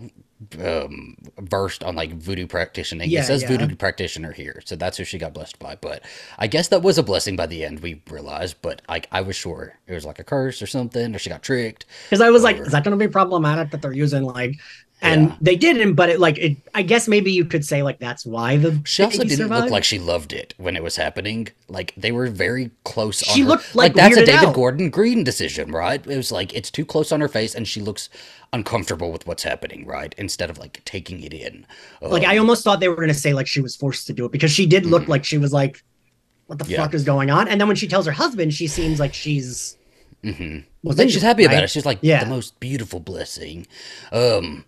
um 0.64 1.16
versed 1.40 1.84
on 1.84 1.96
like 1.96 2.14
voodoo 2.14 2.48
practitioning. 2.48 3.10
Yeah, 3.10 3.22
it 3.22 3.26
says 3.26 3.42
yeah. 3.42 3.50
voodoo 3.50 3.76
practitioner 3.76 4.32
here, 4.32 4.62
so 4.66 4.76
that's 4.76 4.98
who 4.98 5.04
she 5.04 5.18
got 5.18 5.34
blessed 5.34 5.58
by. 5.60 5.76
But 5.76 6.04
I 6.38 6.48
guess 6.48 6.68
that 6.70 6.84
was 6.84 6.98
a 6.98 7.04
blessing 7.04 7.36
by 7.36 7.48
the 7.48 7.66
end. 7.66 7.80
We 7.80 8.02
realized, 8.10 8.58
but 8.62 8.82
like 8.88 9.08
I 9.12 9.22
was 9.22 9.36
sure 9.36 9.78
it 9.88 9.94
was 9.94 10.06
like 10.06 10.20
a 10.20 10.24
curse 10.24 10.62
or 10.62 10.68
something, 10.68 11.16
or 11.16 11.20
she 11.20 11.30
got 11.30 11.44
tricked. 11.44 11.86
because 12.06 12.22
I 12.22 12.30
was 12.30 12.44
like, 12.44 12.58
is 12.58 12.72
that 12.72 12.84
going 12.84 12.98
to 12.98 13.04
be 13.04 13.12
problematic 13.12 13.72
that 13.72 13.82
they're 13.82 13.94
using 13.94 14.24
like, 14.24 14.60
and 15.02 15.30
Yeah. 15.30 15.36
they 15.42 15.56
didn't, 15.56 15.94
but 15.94 16.10
it 16.10 16.20
like 16.20 16.38
it. 16.38 16.58
I 16.74 16.82
guess 16.82 17.08
maybe 17.08 17.32
you 17.32 17.46
could 17.46 17.64
say 17.64 17.84
like 17.84 18.00
that's 18.00 18.26
why 18.26 18.58
the 18.58 18.82
She 18.86 19.04
also 19.04 19.24
didn't 19.24 19.50
look 19.50 19.70
like 19.70 19.84
she 19.84 20.00
loved 20.00 20.34
it 20.34 20.54
when 20.58 20.76
it 20.76 20.82
was 20.84 20.96
happening. 20.96 21.50
Like 21.70 21.94
they 21.96 22.12
were 22.12 22.28
very 22.28 22.72
close. 22.84 23.22
on 23.28 23.36
She 23.36 23.42
her- 23.42 23.48
looked, 23.50 23.76
like, 23.76 23.94
that's 23.94 24.18
a 24.18 24.26
David 24.26 24.50
out. 24.50 24.56
Gordon 24.56 24.90
Green 24.90 25.24
decision, 25.24 25.72
right? 25.72 26.06
It 26.06 26.18
was 26.18 26.32
like 26.32 26.54
it's 26.54 26.72
too 26.72 26.84
close 26.86 27.12
on 27.12 27.22
her 27.22 27.28
face, 27.28 27.54
and 27.54 27.68
she 27.68 27.80
looks 27.80 28.10
uncomfortable 28.54 29.12
with 29.12 29.28
what's 29.28 29.44
happening, 29.44 29.86
right? 29.86 30.16
Instead 30.18 30.50
of 30.50 30.58
like 30.58 30.82
taking 30.86 31.22
it 31.22 31.34
in. 31.34 31.66
like 32.02 32.24
Um, 32.24 32.30
I 32.32 32.38
almost 32.38 32.64
thought 32.64 32.80
they 32.80 32.90
were 32.90 32.96
going 32.96 33.08
to 33.10 33.14
say 33.14 33.34
like 33.34 33.46
she 33.48 33.62
was 33.62 33.76
forced 33.76 34.08
to 34.08 34.14
do 34.14 34.26
it 34.26 34.32
because 34.32 34.52
she 34.52 34.66
did 34.66 34.86
look 34.86 35.08
like 35.08 35.24
she 35.26 35.38
was 35.38 35.54
like, 35.54 35.84
what 36.48 36.58
the 36.58 36.64
Mm-hmm. 36.64 36.72
Yeah. 36.74 36.78
fuck 36.84 36.94
is 36.94 37.04
going 37.04 37.30
on? 37.30 37.48
And 37.50 37.60
then 37.62 37.68
when 37.68 37.76
she 37.78 37.88
tells 37.88 38.06
her 38.06 38.12
husband, 38.14 38.54
she 38.54 38.68
seems 38.68 39.00
like 39.00 39.14
she's. 39.14 39.78
mm-hmm. 40.24 40.60
was 40.82 40.96
Then 40.96 41.10
she's 41.10 41.22
happy 41.22 41.44
about 41.44 41.64
it. 41.66 41.70
She's 41.70 41.86
like 41.86 42.00
Yeah. 42.02 42.24
the 42.24 42.30
most 42.30 42.60
beautiful 42.60 43.00
blessing. 43.02 43.68
Um, 44.14 44.64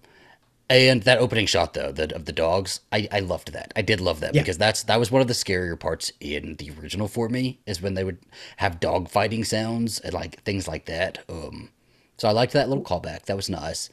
and 0.70 1.04
that 1.04 1.18
opening 1.20 1.46
shot 1.48 1.74
though, 1.74 1.92
the 1.92 2.14
of 2.16 2.26
the 2.26 2.32
dogs, 2.34 2.82
I 2.92 3.08
I 3.12 3.20
loved 3.20 3.54
that. 3.54 3.72
I 3.76 3.82
did 3.82 4.02
love 4.02 4.20
that 4.22 4.34
Yeah. 4.34 4.42
because 4.42 4.58
that's 4.58 4.84
that 4.84 5.00
was 5.00 5.12
one 5.12 5.22
of 5.22 5.28
the 5.28 5.34
scarier 5.34 5.80
parts 5.80 6.12
in 6.20 6.56
the 6.58 6.72
original 6.80 7.08
for 7.08 7.30
me 7.30 7.60
is 7.66 7.82
when 7.82 7.94
they 7.96 8.04
would 8.04 8.20
have 8.58 8.80
dog 8.80 9.10
fighting 9.10 9.44
sounds 9.44 10.00
and 10.00 10.14
like 10.14 10.42
things 10.44 10.68
like 10.68 10.86
that. 10.86 11.20
Um, 11.30 11.70
so 12.18 12.28
I 12.28 12.32
liked 12.32 12.54
that 12.54 12.70
little 12.70 12.84
callback. 12.84 13.26
That 13.26 13.36
was 13.36 13.50
nice. 13.50 13.90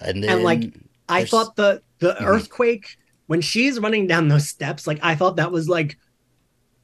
And 0.00 0.22
then 0.22 0.32
And 0.34 0.42
like 0.42 0.70
I 1.08 1.24
thought 1.24 1.56
the 1.56 1.82
the 2.00 2.16
Mhm. 2.20 2.24
earthquake 2.26 2.86
when 3.26 3.40
she's 3.40 3.78
running 3.80 4.06
down 4.06 4.28
those 4.28 4.48
steps, 4.48 4.86
like 4.86 4.98
I 5.02 5.14
thought 5.14 5.36
that 5.36 5.52
was 5.52 5.68
like 5.68 5.96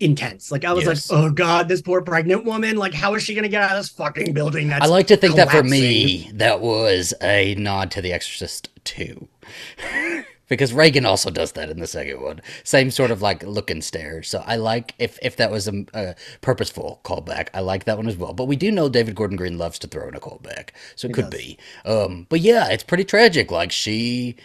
intense. 0.01 0.51
Like 0.51 0.65
I 0.65 0.73
was 0.73 0.87
Yes. 0.87 1.11
like, 1.11 1.19
oh 1.19 1.31
god, 1.33 1.69
this 1.69 1.83
poor 1.83 2.03
pregnant 2.03 2.45
woman. 2.45 2.77
Like 2.77 2.95
how 2.95 3.15
is 3.15 3.23
she 3.23 3.35
going 3.35 3.45
to 3.45 3.49
get 3.49 3.63
out 3.63 3.73
of 3.73 3.79
this 3.79 3.91
fucking 3.91 4.33
building? 4.35 4.69
That's 4.69 4.85
I 4.85 4.87
like 4.87 5.07
to 5.09 5.17
think 5.17 5.37
that 5.37 5.51
for 5.51 5.63
me, 5.63 6.31
that 6.35 6.61
was 6.61 7.15
a 7.23 7.55
nod 7.57 7.91
to 7.93 8.03
The 8.03 8.13
Exorcist 8.13 8.69
2. 8.85 9.29
because 10.49 10.73
Regan 10.73 11.07
also 11.07 11.31
does 11.31 11.53
that 11.53 11.71
in 11.71 11.81
the 11.81 11.87
second 11.87 12.21
one. 12.21 12.41
Same 12.63 12.91
sort 12.91 13.11
of 13.11 13.23
like 13.23 13.43
look 13.43 13.71
and 13.71 13.83
stare. 13.83 14.23
So 14.23 14.43
I 14.47 14.57
like, 14.57 14.95
if, 14.99 15.19
if 15.23 15.37
that 15.37 15.51
was 15.51 15.69
a, 15.69 15.85
a 15.95 16.15
purposeful 16.41 17.01
callback, 17.05 17.49
I 17.55 17.61
like 17.61 17.85
that 17.85 17.97
one 17.97 18.09
as 18.09 18.17
well. 18.17 18.33
But 18.33 18.47
we 18.47 18.57
do 18.57 18.71
know 18.71 18.89
David 18.89 19.15
Gordon 19.15 19.37
Green 19.37 19.59
loves 19.59 19.79
to 19.81 19.87
throw 19.87 20.09
in 20.09 20.15
a 20.15 20.21
callback. 20.21 20.71
So 20.97 21.09
it 21.09 21.15
could 21.15 21.31
does. 21.31 21.41
be. 21.41 21.59
Um, 21.85 22.27
but 22.29 22.41
yeah, 22.41 22.69
it's 22.69 22.85
pretty 22.85 23.05
tragic. 23.05 23.51
Like 23.51 23.73
she. 23.73 24.37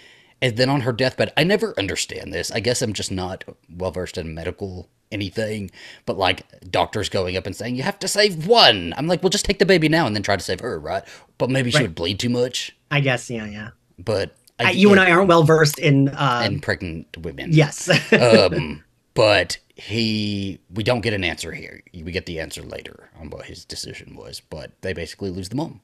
And 0.41 0.55
then 0.55 0.69
on 0.69 0.81
her 0.81 0.93
deathbed, 0.93 1.33
I 1.35 1.43
never 1.43 1.77
understand 1.77 2.31
this. 2.31 2.49
I 2.49 2.61
guess 2.61 2.81
I'm 2.81 2.93
just 2.93 3.11
not 3.11 3.43
well 3.69 3.91
versed 3.91 4.17
in 4.17 4.33
medical 4.33 4.87
anything, 5.11 5.71
but 6.05 6.17
like 6.17 6.45
doctors 6.69 7.09
going 7.09 7.35
up 7.35 7.45
and 7.45 7.55
saying 7.55 7.75
you 7.75 7.83
have 7.83 7.99
to 7.99 8.07
save 8.07 8.47
one. 8.47 8.93
I'm 8.97 9.07
like, 9.07 9.21
well, 9.23 9.29
just 9.29 9.45
take 9.45 9.59
the 9.59 9.65
baby 9.65 9.89
now 9.89 10.05
and 10.07 10.15
then 10.15 10.23
try 10.23 10.35
to 10.35 10.43
save 10.43 10.59
her, 10.61 10.79
right? 10.79 11.03
But 11.37 11.49
maybe 11.49 11.71
she 11.71 11.81
would 11.81 11.95
bleed 11.95 12.19
too 12.19 12.29
much. 12.29 12.75
I 12.91 12.99
guess 13.01 13.29
yeah, 13.29 13.45
yeah. 13.45 13.69
But 13.97 14.35
I, 14.59 14.71
you 14.71 14.91
and 14.91 14.99
I 14.99 15.11
aren't 15.11 15.27
well 15.29 15.43
versed 15.43 15.79
in 15.79 16.09
uh 16.09 16.41
and 16.43 16.61
pregnant 16.61 17.17
women. 17.17 17.51
yes. 17.53 17.89
um, 18.13 18.83
but 19.13 19.57
he, 19.75 20.59
we 20.73 20.83
don't 20.83 21.01
get 21.01 21.13
an 21.13 21.23
answer 21.23 21.51
here. 21.53 21.81
We 21.93 22.11
get 22.11 22.25
the 22.25 22.39
answer 22.39 22.61
later 22.61 23.09
on 23.19 23.29
what 23.29 23.45
his 23.45 23.65
decision 23.65 24.15
was. 24.15 24.39
But 24.41 24.71
they 24.81 24.93
basically 24.93 25.29
lose 25.29 25.49
the 25.49 25.55
mom. 25.55 25.81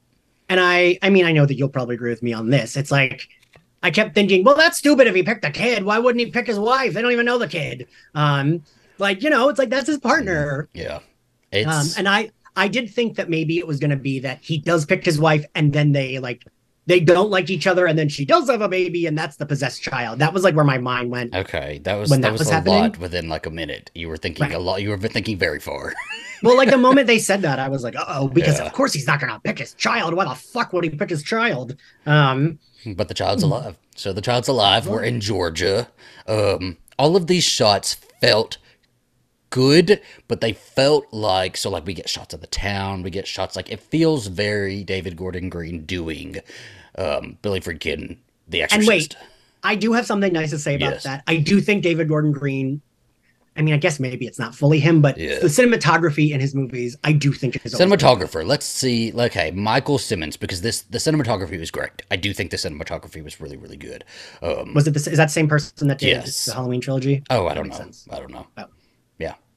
and 0.49 0.59
I 0.59 0.97
I 1.01 1.09
mean 1.09 1.25
I 1.25 1.31
know 1.31 1.45
that 1.45 1.55
you'll 1.55 1.69
probably 1.69 1.95
agree 1.95 2.09
with 2.11 2.23
me 2.23 2.33
on 2.33 2.49
this. 2.49 2.75
It's 2.77 2.91
like 2.91 3.27
I 3.83 3.91
kept 3.91 4.15
thinking, 4.15 4.43
well, 4.43 4.55
that's 4.55 4.77
stupid 4.77 5.07
if 5.07 5.15
he 5.15 5.23
picked 5.23 5.45
a 5.45 5.51
kid. 5.51 5.83
Why 5.83 5.99
wouldn't 5.99 6.23
he 6.23 6.31
pick 6.31 6.47
his 6.47 6.59
wife? 6.59 6.93
They 6.93 7.01
don't 7.01 7.11
even 7.11 7.25
know 7.25 7.37
the 7.37 7.47
kid. 7.47 7.87
Um, 8.15 8.63
like 8.97 9.21
you 9.23 9.29
know, 9.29 9.49
it's 9.49 9.59
like 9.59 9.69
that's 9.69 9.87
his 9.87 9.99
partner. 9.99 10.69
Yeah, 10.73 10.99
it's 11.51 11.67
Um, 11.67 11.87
and 11.97 12.07
I 12.09 12.31
I 12.55 12.67
did 12.67 12.89
think 12.89 13.17
that 13.17 13.29
maybe 13.29 13.57
it 13.59 13.67
was 13.67 13.79
going 13.79 13.89
to 13.91 13.95
be 13.97 14.19
that 14.19 14.39
he 14.41 14.57
does 14.59 14.85
pick 14.85 15.05
his 15.05 15.19
wife, 15.19 15.45
and 15.55 15.73
then 15.73 15.91
they 15.91 16.19
like 16.19 16.43
they 16.87 16.99
don't 16.99 17.29
like 17.31 17.49
each 17.49 17.65
other, 17.67 17.85
and 17.87 17.97
then 17.97 18.09
she 18.09 18.25
does 18.25 18.49
have 18.49 18.61
a 18.61 18.69
baby, 18.69 19.05
and 19.07 19.17
that's 19.17 19.37
the 19.37 19.45
possessed 19.45 19.81
child. 19.81 20.19
That 20.19 20.33
was 20.33 20.43
like 20.43 20.55
where 20.55 20.65
my 20.65 20.77
mind 20.77 21.09
went. 21.09 21.33
okay. 21.35 21.79
That 21.83 21.95
was 21.95 22.09
when 22.11 22.21
that, 22.21 22.27
that 22.27 22.31
was, 22.33 22.39
was 22.41 22.49
a 22.49 22.53
happening? 22.53 22.73
lot 22.81 22.99
within 22.99 23.27
like 23.29 23.45
a 23.45 23.49
minute. 23.49 23.89
You 23.95 24.07
were 24.09 24.17
thinking 24.17 24.43
Right. 24.45 24.53
a 24.55 24.59
lot. 24.59 24.81
You 24.81 24.89
were 24.91 24.97
thinking 24.97 25.37
very 25.37 25.59
far. 25.59 25.93
Well, 26.43 26.57
like 26.57 26.69
the 26.69 26.77
moment 26.77 27.07
they 27.07 27.17
said 27.17 27.41
that, 27.43 27.59
I 27.59 27.69
was 27.69 27.81
like, 27.81 27.95
oh, 27.97 28.27
because 28.27 28.59
Yeah. 28.59 28.65
of 28.65 28.73
course 28.73 28.91
he's 28.93 29.07
not 29.07 29.19
going 29.21 29.31
to 29.33 29.39
pick 29.39 29.57
his 29.57 29.73
child. 29.73 30.13
Why 30.13 30.25
the 30.25 30.35
fuck 30.35 30.73
would 30.73 30.83
he 30.83 30.89
pick 30.91 31.09
his 31.09 31.23
child? 31.23 31.75
Um, 32.05 32.59
But 32.85 33.07
the 33.07 33.13
child's 33.15 33.41
alive. 33.41 33.77
So 33.95 34.11
the 34.13 34.21
child's 34.21 34.49
alive. 34.49 34.85
We're 34.85 35.01
in 35.01 35.21
Georgia. 35.21 35.87
Um, 36.27 36.77
all 36.99 37.15
of 37.15 37.27
these 37.27 37.45
shots 37.45 37.95
felt 38.21 38.57
good, 39.55 40.01
but 40.27 40.41
they 40.41 40.51
felt 40.51 41.05
like 41.13 41.55
so 41.55 41.69
like 41.69 41.85
we 41.85 41.93
get 41.93 42.09
shots 42.09 42.33
of 42.33 42.41
the 42.41 42.47
town, 42.47 43.03
we 43.03 43.09
get 43.09 43.25
shots 43.25 43.55
like 43.55 43.71
it 43.71 43.79
feels 43.79 44.27
very 44.27 44.83
David 44.83 45.15
Gordon 45.15 45.47
Green 45.49 45.85
doing 45.85 46.37
um, 46.97 47.37
Billy 47.41 47.61
Friedkin, 47.61 48.17
The 48.49 48.63
Exorcist. 48.63 48.81
and 48.81 48.87
wait, 48.87 49.15
I 49.63 49.75
do 49.75 49.93
have 49.93 50.05
something 50.05 50.33
nice 50.33 50.49
to 50.49 50.59
say 50.59 50.75
about 50.75 50.91
Yes. 50.95 51.03
that. 51.03 51.23
I 51.25 51.37
do 51.37 51.61
think 51.61 51.83
David 51.83 52.09
Gordon 52.09 52.33
Green. 52.33 52.81
I 53.57 53.61
mean, 53.61 53.73
I 53.73 53.77
guess 53.77 54.01
maybe 54.01 54.25
it's 54.27 54.37
not 54.37 54.53
fully 54.53 54.81
him, 54.81 55.01
but 55.01 55.17
Yeah. 55.17 55.39
the 55.39 55.47
cinematography 55.47 56.31
in 56.31 56.41
his 56.41 56.53
movies, 56.53 56.97
I 57.05 57.13
do 57.13 57.31
think 57.31 57.55
is 57.65 57.73
Cinematographer. 57.73 58.45
Let's 58.45 58.65
see. 58.65 59.13
Okay, 59.13 59.51
Michael 59.51 59.97
Simmonds, 59.97 60.35
because 60.35 60.59
this 60.61 60.81
the 60.81 60.97
cinematography 60.97 61.57
was 61.57 61.71
great. 61.71 62.01
I 62.11 62.17
do 62.17 62.33
think 62.33 62.51
the 62.51 62.57
cinematography 62.57 63.23
was 63.23 63.39
really 63.39 63.55
really 63.55 63.77
good. 63.77 64.03
Um, 64.41 64.73
Was 64.73 64.87
it 64.87 64.91
the, 64.93 64.99
is 65.09 65.17
that 65.17 65.27
the 65.27 65.37
same 65.39 65.47
person 65.47 65.87
that 65.87 65.99
did 65.99 66.07
Yes. 66.09 66.45
the 66.45 66.53
Halloween 66.53 66.81
trilogy? 66.81 67.23
oh, 67.29 67.45
I 67.45 67.53
That 67.53 67.55
don't 67.55 67.69
know. 67.69 67.77
sense. 67.77 68.05
I 68.11 68.19
don't 68.19 68.31
know. 68.31 68.45
Oh. 68.57 68.65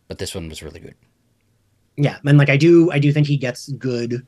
But 0.08 0.18
this 0.18 0.34
one 0.34 0.48
was 0.48 0.62
really 0.62 0.80
good. 0.80 0.94
Yeah, 1.96 2.18
and 2.24 2.38
like 2.38 2.48
I 2.48 2.56
do, 2.56 2.90
I 2.90 2.98
do 2.98 3.12
think 3.12 3.26
he 3.26 3.36
gets 3.36 3.68
good. 3.72 4.26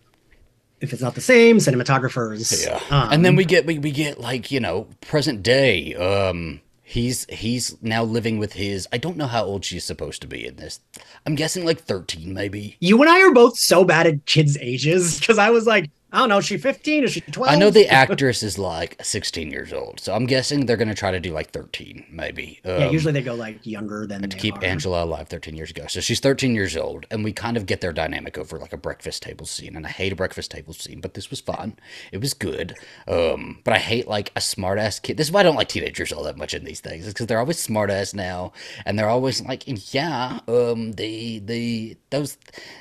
If 0.81 0.93
it's 0.93 1.03
not 1.03 1.15
the 1.15 1.21
same, 1.21 1.59
cinematographers. 1.59 2.65
Yeah. 2.65 2.81
Um, 2.91 3.13
and 3.13 3.25
then 3.25 3.37
we 3.37 3.45
get 3.45 3.67
we, 3.67 3.79
we 3.79 3.91
get 3.91 4.19
like, 4.19 4.51
you 4.51 4.61
know, 4.61 4.89
present 5.01 5.43
day. 5.43 5.95
Um 5.95 6.61
he's 6.91 7.25
he's 7.27 7.81
now 7.83 8.03
living 8.03 8.39
with 8.39 8.55
his 8.55 8.89
I 8.93 8.99
don't 8.99 9.17
know 9.17 9.29
how 9.29 9.45
old 9.45 9.65
she's 9.65 9.85
supposed 9.85 10.23
to 10.23 10.27
be 10.27 10.47
in 10.47 10.57
this. 10.57 10.81
I'm 11.25 11.37
guessing 11.37 11.65
like 11.65 11.81
13 11.81 12.35
maybe. 12.35 12.77
you 12.81 13.01
and 13.01 13.11
I 13.11 13.21
are 13.21 13.33
both 13.33 13.59
so 13.59 13.85
bad 13.85 14.07
at 14.07 14.27
kids' 14.27 14.59
ages 14.61 15.21
because 15.21 15.39
I 15.39 15.51
was 15.51 15.67
like, 15.67 15.91
I 16.13 16.19
don't 16.19 16.29
know. 16.29 16.39
Is 16.39 16.47
she 16.47 16.57
15? 16.59 17.05
Is 17.05 17.13
she 17.13 17.21
12? 17.21 17.53
I 17.53 17.57
know 17.57 17.71
the 17.71 17.89
actress 17.89 18.43
is 18.43 18.59
like 18.59 18.97
16 19.03 19.51
years 19.51 19.73
old, 19.73 20.01
so 20.01 20.13
I'm 20.15 20.27
guessing 20.27 20.67
they're 20.67 20.77
gonna 20.77 20.95
try 20.95 21.11
to 21.13 21.21
do 21.21 21.33
like 21.33 21.51
13, 21.53 22.07
maybe. 22.11 22.61
yeah, 22.65 22.87
Um, 22.87 22.93
usually 22.93 23.13
they 23.13 23.23
go 23.23 23.35
like 23.35 23.65
younger 23.65 24.07
than 24.07 24.29
to 24.29 24.37
keep 24.37 24.57
are. 24.59 24.65
Angela 24.65 25.05
alive 25.05 25.29
13 25.29 25.57
years 25.57 25.71
ago. 25.71 25.87
So 25.89 26.01
she's 26.01 26.19
13 26.21 26.55
years 26.55 26.77
old, 26.77 27.07
and 27.11 27.23
we 27.23 27.33
kind 27.33 27.57
of 27.57 27.67
get 27.67 27.81
their 27.81 27.93
dynamic 27.93 28.37
over 28.39 28.59
like 28.59 28.73
a 28.73 28.77
breakfast 28.77 29.23
table 29.23 29.47
scene. 29.47 29.77
And 29.77 29.87
I 29.87 29.91
hate 29.91 30.13
a 30.13 30.17
breakfast 30.17 30.51
table 30.51 30.73
scene, 30.73 31.01
but 31.01 31.15
this 31.15 31.31
was 31.31 31.41
fun. 31.41 31.77
It 32.11 32.21
was 32.21 32.35
good. 32.35 32.77
Um, 33.07 33.61
but 33.65 33.75
I 33.75 33.79
hate 33.79 34.09
like 34.09 34.33
a 34.35 34.41
smart 34.41 34.79
ass 34.79 34.99
kid. 34.99 35.17
This 35.17 35.29
is 35.29 35.33
why 35.33 35.41
I 35.41 35.43
don't 35.45 35.57
like 35.57 35.69
teenagers 35.69 36.13
all 36.13 36.25
that 36.25 36.37
much 36.37 36.55
in 36.55 36.65
these 36.65 36.81
things. 36.81 37.05
It's 37.05 37.13
because 37.15 37.27
they're 37.27 37.39
always 37.39 37.59
smart 37.59 37.89
ass 37.91 38.15
now, 38.15 38.53
and 38.85 38.99
they're 38.99 39.09
always 39.09 39.41
like, 39.43 39.63
yeah, 39.95 40.41
um, 40.49 40.93
the 40.93 41.39
the 41.39 41.97
those 42.11 42.37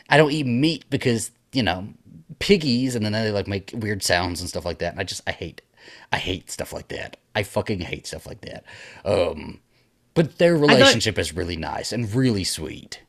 I 0.10 0.18
don't 0.18 0.32
eat 0.32 0.48
meat 0.48 0.86
because 0.90 1.32
you 1.52 1.64
know 1.64 1.88
piggies, 2.40 2.96
and 2.96 3.06
then 3.06 3.12
they 3.12 3.32
like 3.32 3.48
make 3.48 3.72
weird 3.74 4.04
sounds 4.04 4.40
and 4.40 4.50
stuff 4.50 4.66
like 4.66 4.80
that. 4.80 4.94
And 4.94 5.00
I 5.00 5.04
just 5.04 5.22
I 5.28 5.32
hate 5.32 5.62
I 6.12 6.18
hate 6.18 6.50
stuff 6.50 6.74
like 6.74 6.88
that. 6.90 7.18
I 7.36 7.44
fucking 7.44 7.82
hate 7.82 8.08
stuff 8.08 8.26
like 8.26 8.42
that. 8.42 8.64
Um. 9.06 9.60
But 10.16 10.38
their 10.38 10.58
relationship 10.58 11.18
is 11.18 11.34
really 11.34 11.56
nice 11.56 11.94
and 11.94 12.14
really 12.14 12.44
sweet. 12.44 13.00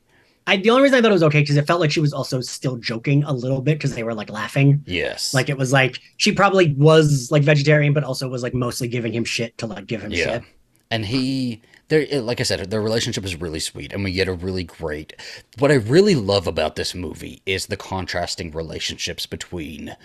I, 0.47 0.57
the 0.57 0.69
only 0.69 0.83
reason 0.83 0.97
I 0.97 1.01
thought 1.01 1.11
it 1.11 1.13
was 1.13 1.23
okay 1.23 1.41
because 1.41 1.57
it 1.57 1.67
felt 1.67 1.79
like 1.81 1.91
she 1.91 1.99
was 1.99 2.13
also 2.13 2.41
still 2.41 2.77
joking 2.77 3.23
a 3.23 3.33
little 3.33 3.61
bit 3.61 3.77
because 3.77 3.93
they 3.95 4.03
were 4.03 4.13
like 4.13 4.29
laughing. 4.29 4.83
Yes. 4.85 5.33
Like 5.33 5.49
it 5.49 5.57
was 5.57 5.71
like 5.73 5.99
she 6.17 6.31
probably 6.31 6.73
was 6.73 7.29
like 7.31 7.43
vegetarian, 7.43 7.93
but 7.93 8.03
also 8.03 8.27
was 8.27 8.43
like 8.43 8.53
mostly 8.53 8.87
giving 8.87 9.13
him 9.13 9.23
shit 9.23 9.57
to 9.59 9.67
like 9.67 9.87
give 9.87 10.01
him 10.01 10.11
yeah. 10.11 10.25
shit. 10.25 10.43
And 10.89 11.05
he, 11.05 11.61
there, 11.91 12.21
like 12.21 12.39
I 12.39 12.43
said, 12.43 12.71
their 12.71 12.81
relationship 12.81 13.25
is 13.25 13.39
really 13.39 13.59
sweet, 13.59 13.91
and 13.91 14.03
we 14.03 14.13
get 14.13 14.29
a 14.29 14.33
really 14.33 14.63
great. 14.63 15.13
What 15.59 15.71
I 15.71 15.75
really 15.75 16.15
love 16.15 16.47
about 16.47 16.75
this 16.77 16.95
movie 16.95 17.41
is 17.45 17.67
the 17.67 17.77
contrasting 17.77 18.51
relationships 18.51 19.25
between, 19.25 19.95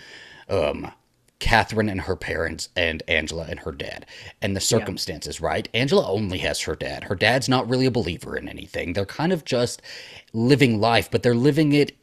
um, 0.49 0.91
Catherine 1.39 1.87
and 1.87 2.01
her 2.01 2.15
parents 2.15 2.69
and 2.75 3.03
Angela 3.07 3.45
and 3.47 3.59
her 3.59 3.71
dad 3.71 4.05
and 4.41 4.55
the 4.55 4.59
circumstances, 4.59 5.39
right? 5.39 5.69
Angela 5.73 6.09
only 6.09 6.39
has 6.39 6.61
her 6.61 6.75
dad. 6.75 7.05
Her 7.05 7.15
dad's 7.15 7.47
not 7.47 7.69
really 7.69 7.85
a 7.85 7.91
believer 7.91 8.35
in 8.35 8.49
anything. 8.49 8.93
They're 8.93 9.05
kind 9.05 9.31
of 9.31 9.45
just 9.45 9.81
living 10.33 10.81
life, 10.81 11.11
but 11.11 11.21
they're 11.21 11.35
living 11.35 11.73
it 11.73 11.95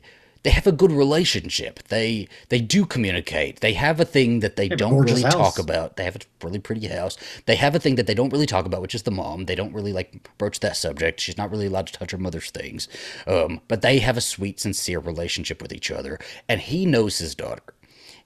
they 0.44 0.50
have 0.50 0.66
a 0.66 0.72
good 0.72 0.92
relationship. 0.92 1.82
They 1.88 2.28
they 2.50 2.60
do 2.60 2.84
communicate. 2.86 3.60
They 3.60 3.72
have 3.72 3.98
a 3.98 4.04
thing 4.04 4.40
that 4.40 4.56
they 4.56 4.68
a 4.68 4.76
don't 4.76 4.98
really 4.98 5.22
house. 5.22 5.34
talk 5.34 5.58
about. 5.58 5.96
They 5.96 6.04
have 6.04 6.16
a 6.16 6.20
really 6.44 6.58
pretty 6.58 6.86
house. 6.86 7.16
They 7.46 7.56
have 7.56 7.74
a 7.74 7.78
thing 7.78 7.96
that 7.96 8.06
they 8.06 8.14
don't 8.14 8.32
really 8.32 8.46
talk 8.46 8.66
about, 8.66 8.82
which 8.82 8.94
is 8.94 9.02
the 9.04 9.10
mom. 9.10 9.46
They 9.46 9.54
don't 9.54 9.72
really 9.72 9.92
like 9.92 10.28
broach 10.38 10.60
that 10.60 10.76
subject. 10.76 11.20
She's 11.20 11.38
not 11.38 11.50
really 11.50 11.66
allowed 11.66 11.86
to 11.88 11.92
touch 11.94 12.10
her 12.12 12.18
mother's 12.18 12.50
things. 12.50 12.88
Um, 13.26 13.62
but 13.68 13.82
they 13.82 13.98
have 14.00 14.18
a 14.18 14.20
sweet, 14.20 14.60
sincere 14.60 15.00
relationship 15.00 15.62
with 15.62 15.72
each 15.72 15.90
other, 15.90 16.18
and 16.48 16.60
he 16.60 16.86
knows 16.86 17.18
his 17.18 17.34
daughter. 17.34 17.62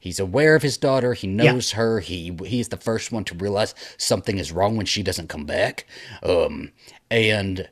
He's 0.00 0.20
aware 0.20 0.56
of 0.56 0.62
his 0.62 0.76
daughter. 0.76 1.14
He 1.14 1.26
knows 1.28 1.72
her. 1.72 2.00
He 2.00 2.36
he's 2.44 2.68
the 2.68 2.76
first 2.76 3.12
one 3.12 3.24
to 3.24 3.34
realize 3.34 3.74
something 3.96 4.38
is 4.38 4.52
wrong 4.52 4.76
when 4.76 4.86
she 4.86 5.02
doesn't 5.02 5.28
come 5.28 5.44
back. 5.44 5.86
Um, 6.22 6.72
and 7.10 7.68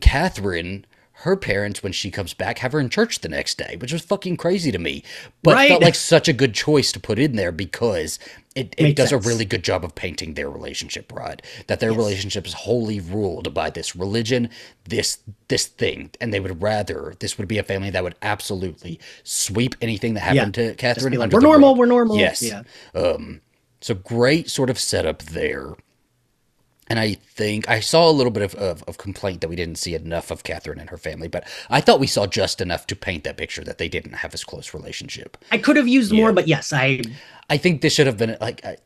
Catherine, 0.00 0.86
her 1.20 1.34
parents, 1.36 1.82
when 1.82 1.92
she 1.92 2.10
comes 2.10 2.34
back, 2.34 2.58
have 2.58 2.72
her 2.72 2.80
in 2.80 2.90
church 2.90 3.20
the 3.20 3.28
next 3.28 3.56
day, 3.56 3.76
which 3.78 3.92
was 3.92 4.02
fucking 4.02 4.36
crazy 4.36 4.70
to 4.70 4.78
me. 4.78 5.02
But 5.42 5.54
Right. 5.54 5.68
felt 5.70 5.82
like 5.82 5.94
such 5.94 6.28
a 6.28 6.32
good 6.34 6.52
choice 6.54 6.92
to 6.92 7.00
put 7.00 7.18
in 7.18 7.36
there 7.36 7.52
because 7.52 8.18
it, 8.54 8.74
it 8.76 8.82
Makes 8.82 8.96
does 8.96 9.08
sense. 9.10 9.24
a 9.24 9.28
really 9.28 9.44
good 9.46 9.62
job 9.64 9.82
of 9.82 9.94
painting 9.94 10.34
their 10.34 10.50
relationship, 10.50 11.10
right? 11.12 11.40
That 11.68 11.80
their 11.80 11.92
relationship 11.92 12.46
is 12.46 12.52
wholly 12.52 13.00
ruled 13.00 13.54
by 13.54 13.70
this 13.70 13.96
religion, 13.96 14.50
this 14.88 15.18
this 15.48 15.66
thing, 15.66 16.10
and 16.20 16.34
they 16.34 16.40
would 16.40 16.60
rather 16.62 17.14
this 17.20 17.38
would 17.38 17.48
be 17.48 17.58
a 17.58 17.62
family 17.62 17.88
that 17.90 18.02
would 18.04 18.14
absolutely 18.22 19.00
sweep 19.24 19.74
anything 19.80 20.14
that 20.14 20.20
happened 20.20 20.54
to 20.54 20.74
Catherine. 20.74 21.14
like, 21.14 21.22
under 21.22 21.36
we're 21.36 21.40
the 21.40 21.46
normal, 21.46 21.70
rug." 21.70 21.78
we're 21.78 21.86
normal. 21.86 22.16
Yes. 22.18 22.42
Yeah. 22.42 22.62
Um, 22.94 23.40
so 23.80 23.94
great 23.94 24.50
sort 24.50 24.68
of 24.70 24.78
setup 24.78 25.22
there. 25.22 25.74
And 26.88 26.98
I 26.98 27.14
think 27.14 27.68
I 27.68 27.80
saw 27.80 28.08
a 28.08 28.12
little 28.12 28.30
bit 28.30 28.42
of, 28.42 28.54
of, 28.54 28.84
of 28.84 28.96
complaint 28.96 29.40
that 29.40 29.48
we 29.48 29.56
didn't 29.56 29.76
see 29.76 29.94
enough 29.94 30.30
of 30.30 30.44
Catherine 30.44 30.78
and 30.78 30.90
her 30.90 30.96
family, 30.96 31.28
but 31.28 31.46
I 31.68 31.80
thought 31.80 31.98
we 31.98 32.06
saw 32.06 32.26
just 32.26 32.60
enough 32.60 32.86
to 32.88 32.96
paint 32.96 33.24
that 33.24 33.36
picture 33.36 33.64
that 33.64 33.78
they 33.78 33.88
didn't 33.88 34.14
have 34.14 34.32
as 34.34 34.44
close 34.44 34.72
relationship. 34.72 35.36
I 35.50 35.58
could 35.58 35.76
have 35.76 35.88
used 35.88 36.12
more, 36.12 36.32
but 36.32 36.46
yes, 36.46 36.72
I 36.72 37.02
I 37.50 37.56
think 37.56 37.80
this 37.80 37.92
should 37.92 38.06
have 38.06 38.16
been 38.16 38.36
like 38.40 38.64
I, 38.64 38.76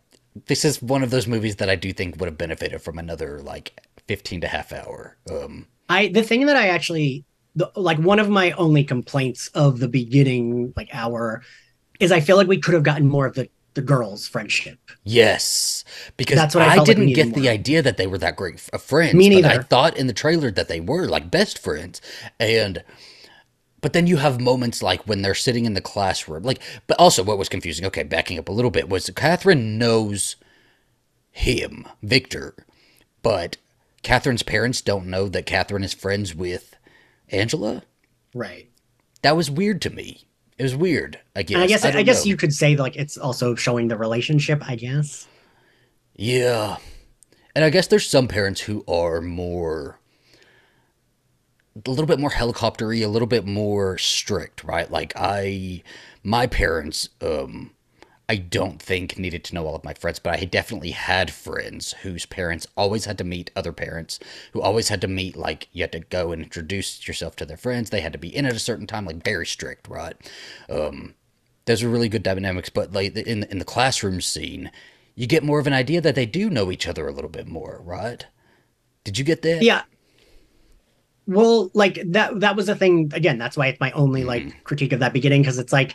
this 0.47 0.65
is 0.65 0.81
one 0.81 1.03
of 1.03 1.11
those 1.11 1.27
movies 1.27 1.57
that 1.57 1.69
I 1.69 1.77
do 1.77 1.93
think 1.93 2.19
would 2.19 2.27
have 2.27 2.39
benefited 2.39 2.81
from 2.81 2.99
another 2.99 3.41
like 3.43 3.87
fifteen 4.07 4.41
to 4.41 4.49
half 4.49 4.73
hour. 4.73 5.17
Um, 5.31 5.67
I 5.89 6.09
the 6.09 6.23
thing 6.23 6.47
that 6.47 6.57
I 6.57 6.69
actually 6.69 7.25
the, 7.57 7.71
like 7.75 7.99
one 7.99 8.19
of 8.19 8.29
my 8.29 8.53
only 8.53 8.85
complaints 8.85 9.49
of 9.49 9.81
the 9.81 9.89
beginning 9.89 10.73
like 10.77 10.89
hour 10.93 11.43
is 11.99 12.13
I 12.13 12.21
feel 12.21 12.37
like 12.37 12.47
we 12.47 12.61
could 12.61 12.75
have 12.75 12.83
gotten 12.83 13.07
more 13.07 13.27
of 13.27 13.35
the 13.35 13.49
the 13.75 13.83
girls' 13.83 14.27
friendship. 14.27 14.79
yes, 15.05 15.85
because 16.17 16.37
That's 16.37 16.55
what 16.55 16.65
I 16.65 16.75
I, 16.75 16.77
like 16.77 16.87
didn't 16.87 17.07
needed 17.07 17.27
get 17.27 17.35
the 17.35 17.49
idea 17.49 17.83
that 17.83 17.97
they 17.97 18.07
were 18.07 18.19
that 18.19 18.37
great 18.37 18.55
of 18.55 18.71
uh, 18.73 18.79
friends. 18.79 19.15
Me 19.15 19.41
But 19.41 19.51
I 19.51 19.59
thought 19.59 19.97
in 19.97 20.07
the 20.07 20.13
trailer 20.13 20.51
that 20.51 20.69
they 20.69 20.81
were 20.81 21.07
like 21.07 21.31
best 21.31 21.59
friends, 21.59 22.01
and 22.39 22.83
but 23.81 23.93
then 23.93 24.07
you 24.07 24.19
have 24.19 24.41
moments 24.41 24.83
like 24.83 25.07
when 25.07 25.23
they're 25.23 25.35
sitting 25.35 25.65
in 25.65 25.75
the 25.75 25.81
classroom, 25.81 26.43
like. 26.43 26.61
But 26.87 26.99
also, 26.99 27.23
what 27.23 27.39
was 27.39 27.49
confusing? 27.49 27.87
Okay, 27.87 28.03
backing 28.03 28.39
up 28.39 28.49
a 28.49 28.53
little 28.53 28.71
bit 28.71 28.89
was 28.89 29.09
Catherine 29.15 29.79
knows 29.79 30.37
him, 31.31 31.87
Victor, 32.03 32.67
but 33.23 33.57
Catherine's 34.03 34.43
parents 34.43 34.81
don't 34.81 35.07
know 35.07 35.29
that 35.29 35.47
Catherine 35.47 35.85
is 35.85 35.95
friends 35.95 36.35
with 36.35 36.77
Angela. 37.29 37.85
Right. 38.35 38.69
That 39.23 39.37
was 39.37 39.51
weird 39.51 39.83
to 39.83 39.91
me. 39.91 40.27
It 40.61 40.65
was 40.65 40.77
weird. 40.77 41.19
I 41.35 41.43
guess. 41.43 41.55
And 41.55 41.65
I 41.65 41.67
guess 41.67 41.85
I, 41.87 41.91
don't 41.91 42.05
guess 42.05 42.27
know. 42.27 42.29
you 42.29 42.37
could 42.37 42.53
say 42.53 42.77
like 42.77 42.95
it's 42.95 43.17
also 43.17 43.55
showing 43.55 43.89
the 43.89 43.97
relationship, 43.97 44.63
I 44.69 44.77
guess. 44.77 45.27
Yeah. 46.15 46.77
And 47.55 47.65
I 47.65 47.71
guess 47.71 47.87
there's 47.87 48.07
some 48.07 48.29
parents 48.29 48.61
who 48.61 48.85
are 48.87 49.23
more 49.23 49.99
a 51.75 51.89
little 51.89 52.05
bit 52.05 52.21
more 52.21 52.29
helicoptery, 52.29 53.03
a 53.03 53.09
little 53.09 53.27
bit 53.27 53.47
more 53.47 53.97
strict, 53.97 54.63
right? 54.63 54.91
Like 54.91 55.15
I 55.17 55.83
my 56.23 56.47
parents 56.47 57.09
um 57.23 57.71
I 58.31 58.37
don't 58.37 58.81
think 58.81 59.19
needed 59.19 59.43
to 59.45 59.55
know 59.57 59.67
all 59.67 59.75
of 59.75 59.83
my 59.83 59.93
friends, 59.93 60.21
but 60.21 60.39
I 60.39 60.45
definitely 60.45 60.93
had 60.93 61.33
friends 61.33 61.95
whose 62.03 62.27
parents 62.27 62.65
always 62.77 63.05
had 63.07 63.19
to 63.19 63.25
meet 63.25 63.51
other 63.57 63.73
parents, 63.73 64.21
who 64.53 64.61
always 64.63 64.89
had 64.89 65.01
to 65.01 65.09
meet 65.09 65.37
like 65.37 65.67
you 65.73 65.83
had 65.83 65.91
to 65.93 65.99
go 65.99 66.31
and 66.31 66.41
introduce 66.45 67.09
yourself 67.09 67.35
to 67.37 67.45
their 67.45 67.57
friends. 67.57 67.91
They 67.91 68.03
had 68.03 68.13
to 68.13 68.21
be 68.21 68.35
in 68.35 68.47
at 68.47 68.55
a 68.55 68.61
certain 68.61 68.87
time, 68.87 69.05
like 69.05 69.25
very 69.25 69.47
strict, 69.47 69.89
right? 69.89 70.15
Um 70.69 71.15
those 71.65 71.83
are 71.83 71.89
really 71.89 72.09
good 72.09 72.23
dynamics, 72.23 72.71
but 72.71 72.93
like 72.93 73.17
in 73.17 73.43
in 73.45 73.59
the 73.59 73.65
classroom 73.65 74.21
scene, 74.21 74.71
you 75.17 75.27
get 75.27 75.43
more 75.43 75.59
of 75.59 75.67
an 75.67 75.73
idea 75.73 76.01
that 76.01 76.15
they 76.15 76.27
do 76.27 76.49
know 76.51 76.71
each 76.71 76.87
other 76.87 77.09
a 77.09 77.13
little 77.13 77.31
bit 77.31 77.49
more, 77.49 77.81
right? 77.85 78.27
Did 79.05 79.19
you 79.19 79.25
get 79.25 79.43
that? 79.43 79.65
Yeah. 79.65 79.83
Well, 81.27 81.71
like 81.75 81.99
that 82.13 82.41
that 82.41 82.57
was 82.57 82.67
the 82.67 82.75
thing 82.77 83.11
again, 83.15 83.39
that's 83.39 83.57
why 83.57 83.69
it's 83.69 83.81
my 83.81 83.91
only 83.93 84.25
like 84.25 84.45
Mm. 84.45 84.55
critique 84.65 84.93
of 84.93 85.01
that 85.01 85.13
beginning 85.13 85.43
because 85.43 85.59
it's 85.59 85.73
like 85.73 85.95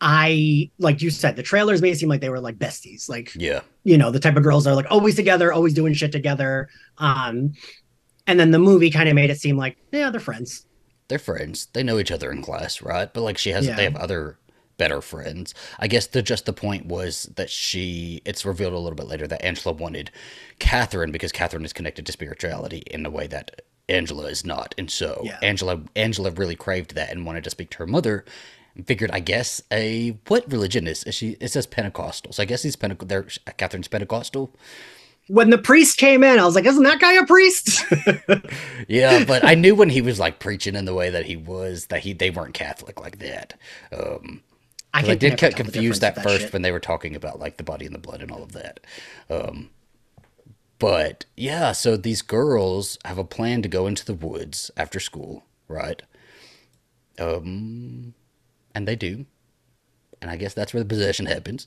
I 0.00 0.70
like 0.78 1.02
you 1.02 1.10
said 1.10 1.36
the 1.36 1.42
trailers 1.42 1.82
made 1.82 1.90
it 1.92 1.98
seem 1.98 2.08
like 2.08 2.20
they 2.20 2.28
were 2.30 2.40
like 2.40 2.58
besties, 2.58 3.08
like 3.08 3.32
Yeah. 3.34 3.60
you 3.84 3.98
know, 3.98 4.10
the 4.10 4.20
type 4.20 4.36
of 4.36 4.42
girls 4.42 4.64
that 4.64 4.70
are 4.70 4.76
like 4.76 4.90
always 4.90 5.16
together, 5.16 5.52
always 5.52 5.74
doing 5.74 5.92
shit 5.94 6.12
together. 6.12 6.68
Um 6.98 7.54
and 8.26 8.38
then 8.38 8.50
the 8.50 8.58
movie 8.58 8.90
kind 8.90 9.08
of 9.08 9.14
made 9.14 9.30
it 9.30 9.40
seem 9.40 9.56
like 9.56 9.76
yeah, 9.92 10.10
they're 10.10 10.20
friends. 10.20 10.66
They're 11.08 11.18
friends. 11.18 11.66
They 11.72 11.82
know 11.82 11.98
each 11.98 12.10
other 12.12 12.30
in 12.30 12.42
class, 12.42 12.80
right? 12.82 13.12
But 13.12 13.22
like 13.22 13.38
she 13.38 13.50
has 13.50 13.66
Yeah. 13.66 13.74
they 13.76 13.84
have 13.84 13.96
other 13.96 14.38
better 14.76 15.00
friends. 15.00 15.54
I 15.80 15.88
guess 15.88 16.06
the 16.06 16.22
just 16.22 16.46
the 16.46 16.52
point 16.52 16.86
was 16.86 17.24
that 17.34 17.50
she 17.50 18.22
it's 18.24 18.44
revealed 18.46 18.74
a 18.74 18.78
little 18.78 18.94
bit 18.96 19.08
later 19.08 19.26
that 19.26 19.44
Angela 19.44 19.72
wanted 19.74 20.12
Catherine 20.60 21.10
because 21.10 21.32
Catherine 21.32 21.64
is 21.64 21.72
connected 21.72 22.06
to 22.06 22.12
spirituality 22.12 22.84
in 22.86 23.04
a 23.04 23.10
way 23.10 23.26
that 23.26 23.62
Angela 23.88 24.26
is 24.26 24.44
not. 24.44 24.74
And 24.78 24.88
so 24.90 25.22
Yeah. 25.24 25.38
Angela 25.42 25.80
Angela 25.96 26.30
really 26.30 26.54
craved 26.54 26.94
that 26.94 27.10
and 27.10 27.26
wanted 27.26 27.42
to 27.44 27.50
speak 27.50 27.70
to 27.70 27.78
her 27.78 27.86
mother 27.86 28.24
figured 28.84 29.10
I 29.12 29.20
guess 29.20 29.62
a 29.72 30.18
what 30.28 30.50
religion 30.50 30.86
is, 30.86 31.04
is 31.04 31.14
she 31.14 31.36
it 31.40 31.48
says 31.48 31.66
Pentecostal. 31.66 32.32
So 32.32 32.42
I 32.42 32.46
guess 32.46 32.62
he's 32.62 32.76
Pentecost 32.76 33.08
they're 33.08 33.26
Catherine's 33.56 33.88
Pentecostal. 33.88 34.54
When 35.28 35.50
the 35.50 35.58
priest 35.58 35.98
came 35.98 36.24
in, 36.24 36.38
I 36.38 36.44
was 36.46 36.54
like, 36.54 36.64
isn't 36.64 36.82
that 36.84 37.00
guy 37.00 37.12
a 37.14 37.26
priest? 37.26 37.84
Yeah, 38.88 39.24
but 39.26 39.44
I 39.44 39.54
knew 39.54 39.74
when 39.74 39.90
he 39.90 40.00
was 40.00 40.18
like 40.18 40.38
preaching 40.38 40.74
in 40.74 40.86
the 40.86 40.94
way 40.94 41.10
that 41.10 41.26
he 41.26 41.36
was 41.36 41.86
that 41.86 42.00
he 42.00 42.12
they 42.14 42.30
weren't 42.30 42.54
Catholic 42.54 42.98
like 43.00 43.18
that. 43.18 43.54
Um 43.92 44.42
I, 44.94 45.00
I 45.00 45.14
did 45.14 45.36
get 45.36 45.54
confused 45.54 46.00
difference 46.00 46.18
at 46.18 46.22
first 46.22 46.44
shit. 46.44 46.52
when 46.52 46.62
they 46.62 46.72
were 46.72 46.80
talking 46.80 47.14
about 47.14 47.38
like 47.38 47.56
the 47.56 47.62
body 47.62 47.84
and 47.86 47.94
the 47.94 48.00
blood 48.00 48.22
and 48.22 48.30
all 48.30 48.42
of 48.42 48.52
that. 48.52 48.80
Um, 49.28 49.70
but 50.78 51.24
yeah, 51.36 51.72
so 51.72 51.96
these 51.96 52.22
girls 52.22 52.98
have 53.04 53.18
a 53.18 53.24
plan 53.24 53.62
to 53.62 53.68
go 53.68 53.86
into 53.86 54.04
the 54.04 54.14
woods 54.14 54.70
after 54.76 54.98
school, 54.98 55.44
right? 55.66 56.02
Um, 57.18 58.14
and 58.78 58.86
they 58.86 58.94
do, 58.96 59.26
and 60.22 60.30
I 60.30 60.36
guess 60.36 60.54
that's 60.54 60.72
where 60.72 60.82
the 60.82 60.88
possession 60.88 61.26
happens. 61.26 61.66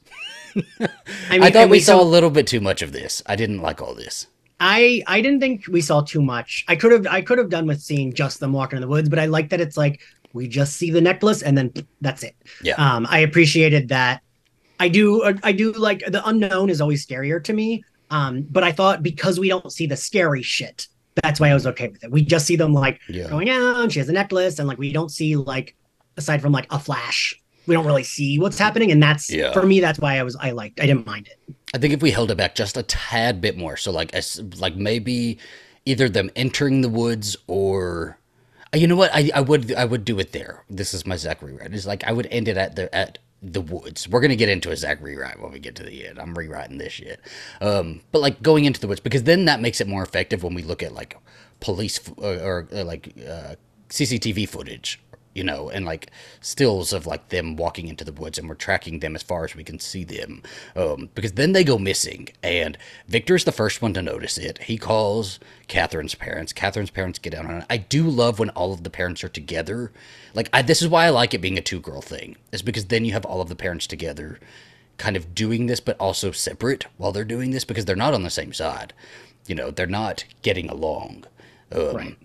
I, 0.80 0.88
I, 1.30 1.40
thought 1.52 1.56
and 1.64 1.72
we 1.72 1.82
saw 1.82 1.98
so- 2.00 2.02
a 2.02 2.08
little 2.10 2.30
bit 2.30 2.48
too 2.48 2.62
much 2.62 2.82
of 2.82 2.94
this. 2.94 3.22
I 3.26 3.36
didn't 3.36 3.62
like 3.62 3.82
all 3.82 3.94
this. 3.94 4.28
I 4.62 5.04
I 5.08 5.22
didn't 5.22 5.40
think 5.42 5.66
we 5.68 5.82
saw 5.82 6.02
too 6.02 6.22
much. 6.22 6.64
I 6.68 6.76
could 6.76 6.92
have 6.92 7.08
I 7.08 7.22
could 7.22 7.38
have 7.40 7.50
done 7.50 7.66
with 7.68 7.82
seeing 7.82 8.14
just 8.14 8.40
them 8.40 8.54
walking 8.54 8.78
in 8.78 8.82
the 8.82 8.88
woods, 8.88 9.10
but 9.10 9.20
I 9.20 9.26
like 9.26 9.50
that 9.50 9.60
it's 9.60 9.76
like 9.76 10.00
we 10.34 10.48
just 10.48 10.78
see 10.78 10.90
the 10.92 11.02
necklace 11.02 11.42
and 11.42 11.58
then 11.58 11.74
that's 12.00 12.24
it. 12.24 12.36
Yeah. 12.64 12.76
Um, 12.76 13.06
I 13.10 13.20
appreciated 13.20 13.90
that. 13.90 14.22
I 14.80 14.88
do. 14.88 15.24
I 15.44 15.52
do 15.52 15.74
like 15.74 16.04
the 16.08 16.26
unknown 16.28 16.70
is 16.70 16.80
always 16.80 17.06
scarier 17.06 17.44
to 17.44 17.54
me. 17.54 17.84
Um, 18.12 18.44
but 18.50 18.64
I 18.64 18.72
thought 18.72 19.02
because 19.04 19.40
we 19.40 19.50
don't 19.50 19.72
see 19.74 19.88
the 19.88 19.98
scary 19.98 20.44
shit, 20.44 20.88
that's 21.24 21.40
why 21.40 21.50
I 21.50 21.54
was 21.56 21.66
okay 21.68 21.88
with 21.90 22.04
it. 22.04 22.12
We 22.12 22.22
just 22.24 22.46
see 22.46 22.56
them 22.56 22.72
like 22.74 23.00
Yeah. 23.10 23.30
going 23.30 23.50
out. 23.50 23.92
She 23.92 24.00
has 24.00 24.10
a 24.10 24.14
necklace, 24.14 24.60
and 24.60 24.68
like 24.68 24.78
we 24.78 24.94
don't 24.94 25.10
see 25.10 25.36
like 25.36 25.76
aside 26.22 26.42
from 26.42 26.52
like 26.52 26.68
a 26.72 26.80
flash, 26.80 27.36
we 27.68 27.76
don't 27.76 27.86
really 27.86 28.04
see 28.04 28.40
what's 28.40 28.58
happening. 28.58 28.92
And 28.92 29.02
that's 29.02 29.30
Yeah. 29.30 29.52
for 29.54 29.64
me. 29.66 29.80
That's 29.80 30.00
why 30.00 30.18
I 30.18 30.24
was. 30.24 30.36
I 30.36 30.52
liked. 30.52 30.80
I 30.80 30.86
didn't 30.86 31.06
mind 31.06 31.28
it. 31.28 31.56
I 31.74 31.78
think 31.78 31.94
if 31.94 32.02
we 32.02 32.12
held 32.12 32.32
it 32.32 32.38
back 32.38 32.56
just 32.56 32.76
a 32.78 32.84
tad 32.84 33.40
bit 33.42 33.58
more, 33.58 33.78
so 33.78 33.92
like 33.92 34.14
as 34.14 34.42
like 34.60 34.76
maybe 34.76 35.38
either 35.86 36.10
them 36.10 36.30
entering 36.36 36.82
the 36.82 36.90
woods 36.90 37.36
or 37.48 38.18
uh, 38.74 38.78
you 38.78 38.88
know 38.88 38.96
what 38.96 39.10
I, 39.14 39.32
I 39.34 39.42
would 39.42 39.74
I 39.74 39.86
would 39.86 40.04
do 40.06 40.20
it 40.20 40.32
there. 40.32 40.64
This 40.70 40.94
is 40.94 41.06
my 41.06 41.16
Zach 41.16 41.42
rewrite. 41.42 41.74
It's 41.74 41.86
like 41.86 42.04
I 42.04 42.12
would 42.12 42.28
end 42.32 42.48
it 42.48 42.58
at 42.58 42.76
the 42.76 42.94
at 42.94 43.18
the 43.42 43.62
woods. 43.62 44.08
We're 44.08 44.20
gonna 44.22 44.36
get 44.36 44.50
into 44.50 44.70
a 44.70 44.76
Zach 44.76 45.02
rewrite 45.02 45.42
when 45.42 45.52
we 45.52 45.60
get 45.60 45.76
to 45.76 45.84
the 45.84 46.08
end. 46.08 46.20
I'm 46.20 46.38
rewriting 46.38 46.78
this 46.78 46.94
shit. 46.94 47.20
Um, 47.62 48.02
but 48.12 48.22
like 48.22 48.42
going 48.44 48.66
into 48.66 48.80
the 48.82 48.88
woods 48.88 49.00
because 49.00 49.24
then 49.24 49.46
that 49.46 49.62
makes 49.62 49.80
it 49.82 49.88
more 49.88 50.04
effective 50.04 50.44
when 50.44 50.54
we 50.54 50.62
look 50.64 50.84
at 50.84 50.94
like 50.94 51.18
police 51.62 52.00
f- 52.06 52.14
or, 52.18 52.34
or, 52.36 52.68
uh, 52.74 52.84
like 52.84 53.14
uh, 53.28 53.56
CCTV 53.90 54.48
footage. 54.50 55.00
You 55.34 55.46
know, 55.46 55.70
and 55.70 55.86
like 55.86 56.12
stills 56.42 56.92
of 56.92 57.08
like 57.08 57.30
them 57.30 57.56
walking 57.56 57.88
into 57.88 58.04
the 58.04 58.12
woods, 58.12 58.38
and 58.38 58.50
we're 58.50 58.56
tracking 58.56 59.00
them 59.00 59.16
as 59.16 59.24
far 59.24 59.46
as 59.46 59.56
we 59.56 59.64
can 59.64 59.80
see 59.80 60.04
them. 60.04 60.44
Um, 60.76 61.10
because 61.16 61.32
then 61.34 61.54
they 61.54 61.64
go 61.64 61.78
missing, 61.78 62.28
and 62.44 62.78
Victor's 63.08 63.46
the 63.46 63.54
first 63.54 63.82
one 63.82 63.94
to 63.94 64.02
notice 64.02 64.38
it. 64.38 64.64
He 64.64 64.78
calls 64.78 65.40
Catherine's 65.70 66.16
parents. 66.16 66.52
Catherine's 66.52 66.90
parents 66.92 67.18
get 67.18 67.32
down 67.32 67.46
on 67.46 67.58
it. 67.60 67.66
I 67.70 67.78
do 67.78 68.10
love 68.10 68.40
when 68.40 68.50
all 68.50 68.74
of 68.74 68.84
the 68.84 68.90
parents 68.90 69.24
are 69.24 69.30
together. 69.30 69.94
Like, 70.34 70.50
I, 70.52 70.62
this 70.64 70.82
is 70.82 70.90
why 70.90 71.06
I 71.06 71.10
like 71.12 71.34
it 71.34 71.40
being 71.42 71.58
a 71.58 71.62
two 71.62 71.80
girl 71.80 72.02
thing, 72.02 72.36
is 72.52 72.62
because 72.62 72.88
then 72.88 73.06
you 73.06 73.14
have 73.14 73.24
all 73.26 73.40
of 73.40 73.48
the 73.48 73.56
parents 73.56 73.88
together 73.88 74.38
kind 74.98 75.16
of 75.16 75.34
doing 75.34 75.68
this, 75.68 75.80
but 75.80 75.98
also 75.98 76.32
separate 76.32 76.88
while 76.98 77.14
they're 77.14 77.24
doing 77.24 77.52
this 77.52 77.64
because 77.64 77.86
they're 77.86 77.96
not 77.96 78.14
on 78.14 78.24
the 78.24 78.30
same 78.30 78.52
side. 78.52 78.94
You 79.48 79.56
know, 79.56 79.72
they're 79.72 79.88
not 79.88 80.26
getting 80.42 80.70
along. 80.70 81.24
Um, 81.72 81.96
Right. 81.96 82.18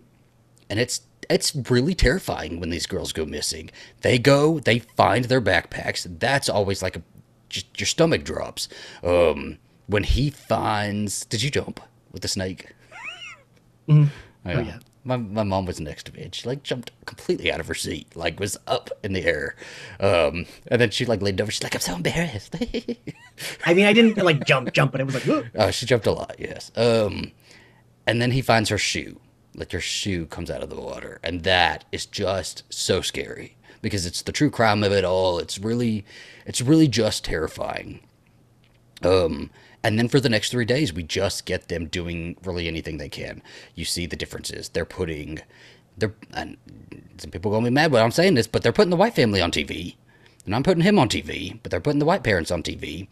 and 0.68 0.80
it's 0.80 1.02
it's 1.30 1.54
really 1.70 1.94
terrifying 1.94 2.60
when 2.60 2.70
these 2.70 2.86
girls 2.86 3.12
go 3.12 3.24
missing. 3.24 3.70
They 4.02 4.18
go, 4.18 4.58
they 4.58 4.78
find 4.80 5.26
their 5.26 5.40
backpacks. 5.40 6.06
That's 6.18 6.48
always 6.48 6.82
like 6.82 6.96
a 6.96 7.02
just 7.48 7.78
your 7.80 7.86
stomach 7.86 8.24
drops. 8.24 8.68
Um, 9.04 9.58
when 9.86 10.02
he 10.02 10.30
finds, 10.30 11.24
did 11.26 11.42
you 11.42 11.50
jump 11.50 11.80
with 12.12 12.22
the 12.22 12.28
snake? 12.28 12.72
Mhm. 13.88 14.08
Yeah. 14.44 14.52
Oh, 14.56 14.60
yeah. 14.60 14.78
My, 15.04 15.16
my 15.16 15.44
mom 15.44 15.66
was 15.66 15.78
next 15.78 16.06
to 16.06 16.12
me 16.12 16.22
and 16.22 16.34
she 16.34 16.48
like 16.48 16.64
jumped 16.64 16.90
completely 17.06 17.52
out 17.52 17.60
of 17.60 17.68
her 17.68 17.74
seat, 17.74 18.16
like 18.16 18.40
was 18.40 18.56
up 18.66 18.90
in 19.04 19.12
the 19.12 19.24
air. 19.24 19.54
Um, 20.00 20.46
and 20.66 20.80
then 20.80 20.90
she 20.90 21.04
like 21.06 21.22
leaned 21.22 21.40
over. 21.40 21.52
She's 21.52 21.62
like, 21.62 21.76
I'm 21.76 21.80
so 21.80 21.94
embarrassed. 21.94 22.56
I 23.64 23.74
mean, 23.74 23.86
I 23.86 23.92
didn't 23.92 24.16
like 24.16 24.44
jump, 24.44 24.72
jump, 24.72 24.90
but 24.90 25.00
it 25.00 25.04
was 25.04 25.24
like. 25.24 25.46
Oh, 25.54 25.70
she 25.70 25.86
jumped 25.86 26.08
a 26.08 26.10
lot, 26.12 26.34
yes. 26.40 26.72
Um, 26.74 27.30
and 28.08 28.20
then 28.20 28.32
he 28.32 28.42
finds 28.42 28.68
her 28.70 28.78
shoe. 28.78 29.20
Like 29.56 29.72
your 29.72 29.80
shoe 29.80 30.26
comes 30.26 30.50
out 30.50 30.62
of 30.62 30.68
the 30.70 30.80
water, 30.80 31.18
and 31.24 31.42
that 31.44 31.84
is 31.90 32.04
just 32.06 32.62
so 32.68 33.00
scary 33.00 33.56
because 33.82 34.04
it's 34.06 34.22
the 34.22 34.32
true 34.32 34.50
crime 34.50 34.84
of 34.84 34.92
it 34.92 35.04
all. 35.04 35.38
It's 35.38 35.58
really, 35.58 36.04
it's 36.44 36.60
really 36.60 36.86
just 36.88 37.24
terrifying. 37.24 38.00
Um, 39.02 39.50
and 39.82 39.98
then 39.98 40.08
for 40.08 40.20
the 40.20 40.28
next 40.28 40.50
three 40.50 40.64
days, 40.64 40.92
we 40.92 41.02
just 41.02 41.44
get 41.46 41.68
them 41.68 41.86
doing 41.86 42.36
really 42.44 42.66
anything 42.68 42.98
they 42.98 43.08
can. 43.08 43.42
You 43.74 43.84
see 43.84 44.06
the 44.06 44.16
differences. 44.16 44.68
They're 44.70 44.84
putting, 44.84 45.40
they're, 45.96 46.14
and 46.34 46.56
some 47.18 47.30
people 47.30 47.52
are 47.52 47.56
gonna 47.56 47.66
be 47.70 47.74
mad 47.74 47.92
when 47.92 48.02
I'm 48.02 48.10
saying 48.10 48.34
this, 48.34 48.46
but 48.46 48.62
they're 48.62 48.72
putting 48.72 48.90
the 48.90 48.96
white 48.96 49.14
family 49.14 49.40
on 49.40 49.50
TV. 49.50 49.96
And 50.44 50.54
I'm 50.54 50.62
putting 50.62 50.82
him 50.82 50.98
on 50.98 51.08
TV, 51.08 51.58
but 51.62 51.70
they're 51.70 51.80
putting 51.80 51.98
the 51.98 52.04
white 52.04 52.22
parents 52.22 52.50
on 52.50 52.62
TV. 52.62 53.08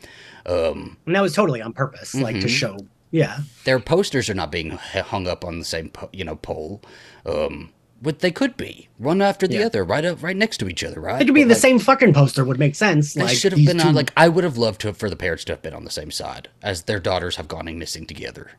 Um, 0.47 0.97
and 1.07 1.15
that 1.15 1.21
was 1.23 1.35
totally 1.35 1.61
on 1.63 1.73
purpose, 1.73 2.15
like 2.15 2.41
to 2.41 2.47
Mhm. 2.47 2.51
show. 2.51 2.79
Yeah, 3.15 3.39
their 3.65 3.79
posters 3.79 4.29
are 4.29 4.35
not 4.35 4.51
being 4.51 4.71
hung 4.73 5.29
up 5.29 5.45
on 5.45 5.61
the 5.61 5.65
same 5.65 5.91
po- 5.91 6.11
you 6.13 6.25
know 6.25 6.35
pole 6.35 6.83
um 7.25 7.71
but 8.03 8.19
they 8.19 8.33
could 8.33 8.57
be 8.57 8.89
one 8.99 9.23
after 9.23 9.47
the 9.47 9.59
Yeah. 9.59 9.67
other 9.67 9.85
right 9.85 10.05
up 10.05 10.21
right 10.21 10.37
next 10.37 10.59
to 10.59 10.69
each 10.69 10.83
other 10.83 11.01
right 11.01 11.23
it 11.23 11.27
could 11.27 11.35
be 11.35 11.43
But, 11.45 11.49
the 11.51 11.55
like, 11.55 11.61
same 11.63 11.79
fucking 11.79 12.13
poster. 12.13 12.45
Would 12.45 12.59
make 12.59 12.75
sense. 12.75 13.15
they 13.15 13.23
like 13.23 13.37
should 13.37 13.53
have 13.53 13.65
been 13.65 13.79
two- 13.79 13.87
on 13.89 13.95
like 13.95 14.13
i 14.17 14.29
would 14.29 14.43
have 14.43 14.59
loved 14.59 14.81
to 14.81 14.93
for 14.93 15.09
the 15.09 15.15
parents 15.17 15.45
to 15.45 15.53
have 15.53 15.63
been 15.63 15.75
on 15.75 15.85
the 15.85 15.91
same 15.93 16.11
side 16.11 16.49
as 16.61 16.83
their 16.83 16.99
daughters 16.99 17.37
have 17.37 17.47
gone 17.47 17.67
missing 17.79 18.05
together 18.05 18.51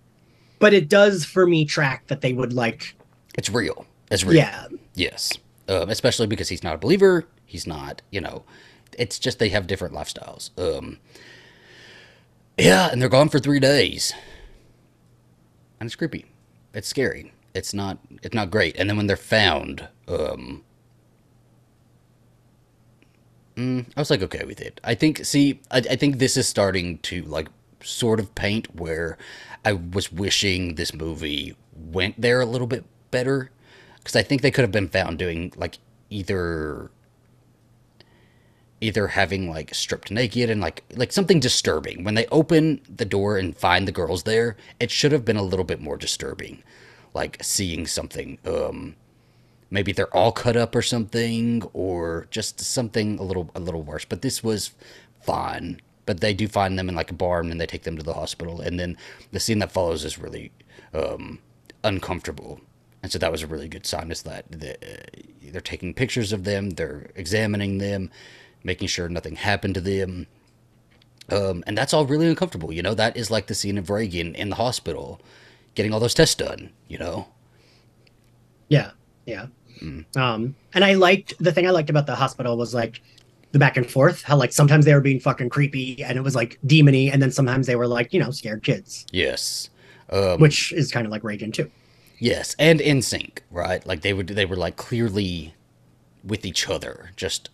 but 0.59 0.73
it 0.73 0.87
does 0.87 1.25
for 1.25 1.45
me 1.45 1.65
track 1.65 2.07
that 2.07 2.21
they 2.21 2.31
would 2.31 2.53
like. 2.53 2.95
it's 3.37 3.49
real 3.49 3.85
it's 4.09 4.23
real 4.23 4.37
Yeah, 4.37 4.67
yes 4.93 5.33
um, 5.67 5.89
especially 5.89 6.27
because 6.27 6.47
he's 6.47 6.63
not 6.63 6.75
a 6.75 6.77
believer 6.77 7.25
he's 7.45 7.67
not 7.67 8.01
you 8.09 8.21
know 8.21 8.45
it's 8.97 9.19
just 9.19 9.37
they 9.39 9.49
have 9.49 9.67
different 9.67 9.93
lifestyles 9.93 10.49
um 10.57 10.97
yeah 12.57 12.89
and 12.91 13.01
they're 13.01 13.09
gone 13.09 13.27
for 13.29 13.39
three 13.39 13.59
days 13.59 14.13
and 15.79 15.87
it's 15.87 15.95
creepy. 15.95 16.25
It's 16.73 16.87
scary. 16.87 17.33
It's 17.53 17.73
not 17.73 17.99
it's 18.23 18.35
not 18.35 18.51
great. 18.51 18.75
And 18.77 18.89
then 18.89 18.97
when 18.97 19.07
they're 19.07 19.17
found 19.17 19.87
um 20.07 20.63
mm, 23.55 23.85
i 23.95 23.99
was 24.01 24.09
like 24.09 24.21
okay 24.21 24.43
with 24.45 24.61
it. 24.61 24.79
I 24.83 24.95
think 24.95 25.25
see 25.25 25.61
I, 25.71 25.77
I 25.79 25.95
think 25.95 26.17
this 26.17 26.37
is 26.37 26.47
starting 26.47 26.99
to 26.99 27.23
like 27.23 27.47
sort 27.83 28.19
of 28.19 28.33
paint 28.35 28.75
where 28.75 29.17
i 29.63 29.73
was 29.73 30.11
wishing 30.11 30.75
this 30.75 30.93
movie 30.93 31.55
went 31.75 32.19
there 32.19 32.41
a 32.41 32.45
little 32.45 32.67
bit 32.67 32.85
better. 33.11 33.51
Because 33.97 34.15
i 34.15 34.23
think 34.23 34.41
they 34.41 34.51
could 34.51 34.63
have 34.63 34.71
been 34.71 34.89
found 34.89 35.17
doing 35.19 35.51
like 35.55 35.77
either 36.09 36.91
either 38.81 39.07
having 39.07 39.49
like 39.49 39.73
stripped 39.73 40.11
naked 40.11 40.49
and 40.49 40.61
like 40.61 40.83
like 40.93 41.11
something 41.11 41.39
disturbing. 41.39 42.03
When 42.03 42.15
they 42.15 42.27
open 42.27 42.81
the 42.93 43.05
door 43.05 43.37
and 43.37 43.55
find 43.55 43.87
the 43.87 43.91
girls 43.91 44.23
there 44.23 44.57
it 44.79 44.91
should 44.91 45.11
have 45.11 45.25
been 45.25 45.37
a 45.37 45.43
little 45.43 45.65
bit 45.65 45.81
more 45.81 45.97
disturbing. 45.97 46.63
Like 47.13 47.37
seeing 47.41 47.87
something 47.87 48.37
um 48.45 48.95
maybe 49.69 49.91
they're 49.91 50.15
all 50.15 50.31
cut 50.31 50.55
up 50.55 50.75
or 50.75 50.81
something 50.81 51.63
or 51.73 52.27
just 52.31 52.59
something 52.59 53.17
a 53.19 53.23
little 53.23 53.49
a 53.55 53.59
little 53.59 53.83
worse. 53.83 54.05
But 54.05 54.21
this 54.21 54.43
was 54.43 54.71
fine. 55.21 55.79
But 56.05 56.19
they 56.19 56.33
do 56.35 56.47
find 56.47 56.77
them 56.77 56.89
in 56.89 56.95
like 56.95 57.09
a 57.09 57.15
barn 57.15 57.49
and 57.51 57.59
they 57.59 57.65
take 57.65 57.83
them 57.83 57.97
to 57.97 58.03
the 58.03 58.13
hospital. 58.13 58.61
And 58.61 58.79
then 58.79 58.97
the 59.31 59.39
scene 59.39 59.59
that 59.59 59.71
follows 59.71 60.03
is 60.03 60.19
really 60.19 60.51
um 60.93 61.39
uncomfortable. 61.83 62.59
And 63.01 63.11
so 63.11 63.19
that 63.19 63.31
was 63.31 63.43
a 63.43 63.47
really 63.47 63.69
good 63.69 63.85
sign 63.85 64.11
is 64.11 64.23
that 64.23 64.45
uh, 64.51 64.87
they're 65.51 65.61
taking 65.61 65.93
pictures 65.93 66.33
of 66.33 66.43
them 66.43 66.71
they're 66.71 67.11
examining 67.15 67.77
them 67.77 68.09
making 68.65 68.87
sure 68.87 69.07
nothing 69.07 69.35
happened 69.35 69.75
to 69.75 69.81
them 69.81 70.27
um, 71.31 71.63
and 71.65 71.77
that's 71.77 71.93
all 71.93 72.05
really 72.05 72.27
uncomfortable 72.27 72.73
you 72.73 72.81
know 72.81 72.93
that 72.93 73.15
is 73.15 73.31
like 73.31 73.47
the 73.47 73.55
scene 73.55 73.77
of 73.77 73.89
regan 73.89 74.35
in 74.35 74.49
the 74.49 74.55
hospital 74.55 75.21
getting 75.75 75.93
all 75.93 75.99
those 75.99 76.13
tests 76.13 76.35
done 76.35 76.71
you 76.87 76.97
know 76.97 77.27
yeah, 78.69 78.91
yeah. 79.25 79.47
Mm. 79.81 80.17
Um, 80.17 80.55
and 80.73 80.83
I 80.83 80.93
liked 80.93 81.33
the 81.39 81.51
thing 81.51 81.67
I 81.67 81.71
liked 81.71 81.89
about 81.89 82.07
the 82.07 82.15
hospital 82.15 82.57
was 82.57 82.73
like 82.73 83.01
the 83.51 83.59
back 83.59 83.77
and 83.77 83.89
forth. 83.89 84.23
How 84.23 84.37
like 84.37 84.53
sometimes 84.53 84.85
they 84.85 84.93
were 84.93 85.01
being 85.01 85.19
fucking 85.19 85.49
creepy 85.49 86.03
and 86.03 86.17
it 86.17 86.21
was 86.21 86.35
like 86.35 86.59
demony, 86.65 87.11
and 87.11 87.21
then 87.21 87.31
sometimes 87.31 87.67
they 87.67 87.75
were 87.75 87.87
like 87.87 88.13
you 88.13 88.19
know 88.19 88.31
scared 88.31 88.63
kids, 88.63 89.05
yes 89.11 89.69
um, 90.09 90.39
which 90.39 90.71
is 90.71 90.91
kind 90.91 91.05
of 91.05 91.11
like 91.11 91.23
Regan 91.23 91.51
too. 91.51 91.69
Yes, 92.17 92.55
and 92.57 92.79
in 92.79 93.01
sync, 93.01 93.43
right? 93.51 93.85
Like 93.85 94.01
they 94.01 94.13
would 94.13 94.27
they 94.27 94.45
were 94.45 94.55
like 94.55 94.77
clearly 94.77 95.53
with 96.23 96.45
each 96.45 96.69
other, 96.69 97.11
just 97.15 97.49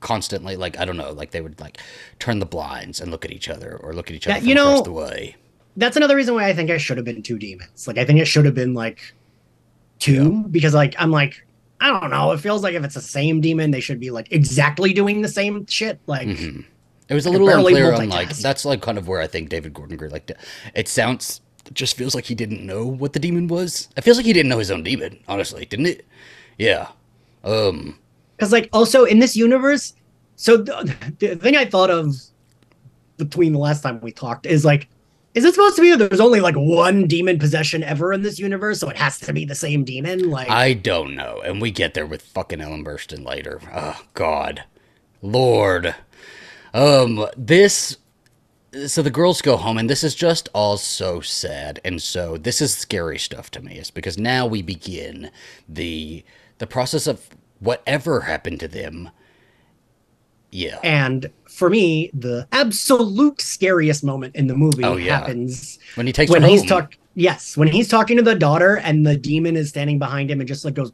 constantly 0.00 0.56
like 0.56 0.78
I 0.78 0.84
don't 0.84 0.96
know, 0.96 1.12
like 1.12 1.30
they 1.32 1.40
would 1.40 1.58
like 1.60 1.78
turn 2.18 2.38
the 2.38 2.46
blinds 2.46 3.00
and 3.00 3.10
look 3.10 3.24
at 3.24 3.30
each 3.32 3.48
other 3.48 3.76
or 3.82 3.92
look 3.92 4.08
at 4.10 4.16
each 4.16 4.26
other 4.26 4.38
you 4.38 4.54
from 4.54 4.58
across 4.66 4.78
know- 4.78 4.82
the 4.84 4.92
way. 4.92 5.36
that's 5.76 5.96
another 5.96 6.16
reason 6.16 6.34
why 6.34 6.46
I 6.48 6.52
think 6.54 6.70
I 6.70 6.78
should 6.78 6.96
have 6.98 7.04
been 7.06 7.22
two 7.22 7.38
demons. 7.38 7.86
Like 7.88 7.98
I 7.98 8.04
think 8.04 8.18
it 8.20 8.26
should 8.26 8.44
have 8.44 8.54
been 8.54 8.74
like 8.74 9.14
two 9.98 10.44
because 10.50 10.74
like 10.74 10.94
I'm 10.98 11.10
like 11.10 11.44
I 11.80 11.88
don't 12.00 12.10
know. 12.10 12.32
It 12.32 12.40
feels 12.40 12.62
like 12.64 12.74
if 12.74 12.82
it's 12.82 12.94
the 12.96 13.00
same 13.00 13.40
demon, 13.40 13.70
they 13.70 13.80
should 13.80 14.00
be 14.00 14.10
like 14.10 14.32
exactly 14.32 14.92
doing 14.92 15.22
the 15.22 15.28
same 15.28 15.64
shit. 15.66 16.00
Like 16.06 16.26
Mhm. 16.28 16.64
It 17.08 17.14
was 17.14 17.24
a 17.24 17.30
little 17.30 17.48
unclear 17.48 17.94
on 17.94 18.08
like 18.10 18.36
that's 18.36 18.64
like 18.64 18.82
kind 18.82 18.98
of 18.98 19.08
where 19.08 19.20
I 19.20 19.26
think 19.26 19.48
David 19.48 19.72
Gordon 19.74 19.96
Green 19.96 20.10
like 20.10 20.30
it 20.74 20.88
sounds 20.88 21.40
it 21.66 21.74
just 21.74 21.96
feels 21.96 22.14
like 22.14 22.24
he 22.26 22.34
didn't 22.34 22.64
know 22.66 22.86
what 22.86 23.12
the 23.12 23.18
demon 23.18 23.46
was. 23.46 23.88
It 23.96 24.02
feels 24.02 24.16
like 24.16 24.26
he 24.26 24.32
didn't 24.32 24.48
know 24.48 24.58
his 24.58 24.70
own 24.70 24.82
demon, 24.82 25.18
honestly, 25.28 25.64
didn't 25.64 25.86
it? 25.86 26.06
Yeah. 26.58 26.88
Um 27.44 27.98
because 28.38 28.52
like 28.52 28.68
also 28.72 29.04
in 29.04 29.18
this 29.18 29.34
universe, 29.36 29.94
so 30.36 30.56
the, 30.56 30.94
the 31.18 31.36
thing 31.36 31.56
I 31.56 31.64
thought 31.64 31.90
of 31.90 32.14
between 33.16 33.52
the 33.52 33.58
last 33.58 33.82
time 33.82 34.00
we 34.00 34.12
talked 34.12 34.46
is 34.46 34.64
like. 34.64 34.88
Is 35.34 35.44
it 35.44 35.54
supposed 35.54 35.76
to 35.76 35.82
be 35.82 35.90
that 35.90 35.98
there's 35.98 36.20
only 36.20 36.40
like 36.40 36.56
one 36.56 37.06
demon 37.06 37.38
possession 37.38 37.84
ever 37.84 38.12
in 38.12 38.22
this 38.22 38.40
universe, 38.40 38.80
so 38.80 38.88
it 38.88 38.96
has 38.96 39.20
to 39.20 39.32
be 39.32 39.44
the 39.44 39.54
same 39.54 39.84
demon? 39.84 40.30
Like, 40.30 40.48
I 40.48 40.72
don't 40.72 41.14
know. 41.14 41.40
And 41.44 41.60
we 41.60 41.70
get 41.70 41.94
there 41.94 42.06
with 42.06 42.22
fucking 42.22 42.60
Ellen 42.60 42.82
Burstyn 42.84 43.24
later. 43.24 43.60
Oh 43.72 44.00
God. 44.14 44.64
Lord. 45.22 45.94
Um 46.72 47.26
this 47.36 47.98
so 48.86 49.02
the 49.02 49.10
girls 49.10 49.42
go 49.42 49.56
home 49.56 49.78
and 49.78 49.88
this 49.88 50.02
is 50.02 50.14
just 50.14 50.48
all 50.54 50.76
so 50.76 51.20
sad 51.20 51.80
and 51.84 52.02
so 52.02 52.36
this 52.36 52.60
is 52.60 52.74
scary 52.74 53.18
stuff 53.18 53.50
to 53.52 53.60
me. 53.62 53.78
is 53.78 53.90
because 53.90 54.18
now 54.18 54.46
we 54.46 54.62
begin 54.62 55.30
the 55.68 56.24
the 56.58 56.66
process 56.66 57.06
of 57.06 57.28
whatever 57.60 58.22
happened 58.22 58.60
to 58.60 58.68
them. 58.68 59.10
Yeah. 60.50 60.78
And 60.82 61.30
for 61.48 61.68
me, 61.68 62.10
the 62.14 62.48
absolute 62.52 63.40
scariest 63.40 64.02
moment 64.02 64.34
in 64.34 64.46
the 64.46 64.54
movie 64.56 64.84
Oh, 64.84 64.96
yeah. 64.96 65.18
happens 65.20 65.78
when 65.94 66.06
he 66.06 66.12
takes 66.12 66.30
when 66.30 66.42
he's 66.42 66.60
home. 66.60 66.68
talk 66.68 66.96
yes, 67.14 67.56
when 67.56 67.68
he's 67.68 67.88
talking 67.88 68.16
to 68.16 68.22
the 68.22 68.34
daughter 68.34 68.76
and 68.76 69.06
the 69.06 69.16
demon 69.16 69.56
is 69.56 69.68
standing 69.68 69.98
behind 69.98 70.30
him 70.30 70.40
and 70.40 70.48
just 70.48 70.64
like 70.64 70.74
goes 70.74 70.90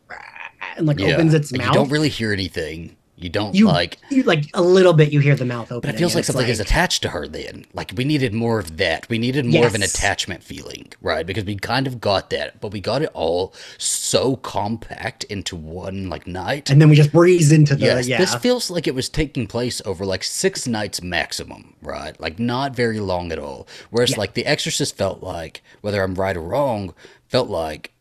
and 0.76 0.86
like 0.86 0.98
yeah. 0.98 1.14
opens 1.14 1.34
its 1.34 1.50
and 1.52 1.58
mouth. 1.58 1.68
You 1.68 1.74
don't 1.74 1.90
really 1.90 2.08
hear 2.08 2.32
anything. 2.32 2.96
You 3.16 3.28
don't 3.28 3.54
You- 3.54 3.66
like 3.68 3.98
You- 4.10 4.24
like 4.24 4.46
a 4.54 4.60
little 4.62 4.92
bit 4.92 5.12
you 5.12 5.20
hear 5.20 5.36
the 5.36 5.44
mouth 5.44 5.70
open. 5.70 5.88
But 5.88 5.94
it 5.94 5.98
feels 5.98 6.14
like 6.16 6.24
something 6.24 6.48
is 6.48 6.58
attached 6.58 7.00
to 7.02 7.10
her 7.10 7.28
then. 7.28 7.64
Like 7.72 7.92
we 7.96 8.04
needed 8.04 8.34
more 8.34 8.58
of 8.58 8.76
that. 8.78 9.08
We 9.08 9.18
needed 9.18 9.46
more 9.46 9.66
of 9.66 9.74
an 9.76 9.82
attachment 9.84 10.42
feeling, 10.42 10.92
right? 11.00 11.24
Because 11.24 11.44
we 11.44 11.54
kind 11.54 11.86
of 11.86 12.00
got 12.00 12.30
that, 12.30 12.60
but 12.60 12.72
we 12.72 12.80
got 12.80 13.02
it 13.02 13.10
all 13.14 13.54
so 13.78 14.34
compact 14.36 15.22
into 15.24 15.54
one 15.54 16.08
like 16.08 16.26
night. 16.26 16.70
and 16.70 16.80
then 16.82 16.88
we 16.88 16.96
just 16.96 17.12
breeze 17.12 17.52
into 17.52 17.76
the 17.76 17.86
yes, 17.86 18.08
yeah. 18.08 18.18
this 18.18 18.34
feels 18.34 18.68
like 18.68 18.88
it 18.88 18.94
was 18.96 19.08
taking 19.08 19.46
place 19.46 19.80
over 19.84 20.04
like 20.04 20.24
six 20.24 20.66
nights 20.66 21.00
maximum, 21.00 21.74
right? 21.82 22.20
Like 22.20 22.40
not 22.40 22.74
very 22.74 22.98
long 22.98 23.30
at 23.30 23.38
all. 23.38 23.68
Whereas 23.90 24.10
Yeah. 24.12 24.18
like 24.18 24.34
The 24.34 24.44
Exorcist 24.44 24.96
felt 24.96 25.22
like, 25.22 25.62
whether 25.82 26.02
I'm 26.02 26.14
right 26.16 26.36
or 26.36 26.42
wrong, 26.42 26.94
felt 27.28 27.48
like 27.48 27.92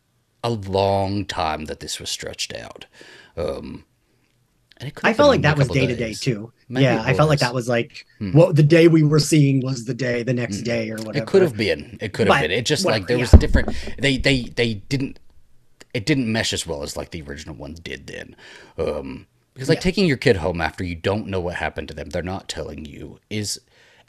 a 0.42 0.50
long 0.50 1.24
time 1.24 1.66
that 1.66 1.78
this 1.80 2.00
was 2.00 2.10
stretched 2.10 2.52
out. 2.52 2.86
Um, 3.36 3.46
and 3.46 3.64
it 3.64 3.82
could 3.84 3.93
I 5.02 5.12
felt 5.12 5.28
like 5.28 5.42
that 5.42 5.56
was 5.56 5.68
day 5.68 5.86
to 5.86 5.94
day 5.94 6.14
too. 6.14 6.52
Maybe 6.68 6.84
yeah, 6.84 7.02
I 7.04 7.14
felt 7.14 7.28
like. 7.28 7.38
Hmm. 7.38 7.46
that 7.46 7.54
was 7.54 7.68
like 7.68 8.06
what 8.32 8.56
the 8.56 8.62
day 8.62 8.88
we 8.88 9.02
were 9.02 9.20
seeing 9.20 9.60
was 9.60 9.84
the 9.84 9.94
day 9.94 10.22
the 10.22 10.34
next 10.34 10.62
day 10.62 10.90
or 10.90 10.96
whatever. 10.96 11.18
It 11.18 11.26
could 11.26 11.42
have 11.42 11.56
been. 11.56 11.96
It 12.00 12.12
could 12.12 12.26
have 12.26 12.34
But 12.36 12.42
been. 12.42 12.50
It 12.50 12.66
just 12.66 12.84
like 12.84 13.06
there 13.06 13.16
yeah. 13.16 13.22
was 13.22 13.30
different. 13.32 13.74
They 13.98 14.16
they 14.16 14.42
they 14.42 14.74
didn't. 14.74 15.18
It 15.92 16.06
didn't 16.06 16.30
mesh 16.30 16.52
as 16.52 16.66
well 16.66 16.82
as 16.82 16.96
like 16.96 17.12
the 17.12 17.22
original 17.22 17.54
one 17.54 17.74
did 17.74 18.08
then. 18.08 18.34
Um, 18.76 19.26
because 19.52 19.68
like 19.68 19.78
Yeah. 19.78 19.82
taking 19.82 20.06
your 20.06 20.16
kid 20.16 20.36
home 20.38 20.60
after 20.60 20.82
you 20.82 20.96
don't 20.96 21.28
know 21.28 21.40
what 21.40 21.54
happened 21.54 21.86
to 21.88 21.94
them, 21.94 22.10
they're 22.10 22.22
not 22.22 22.48
telling 22.48 22.84
you 22.84 23.20
is 23.30 23.60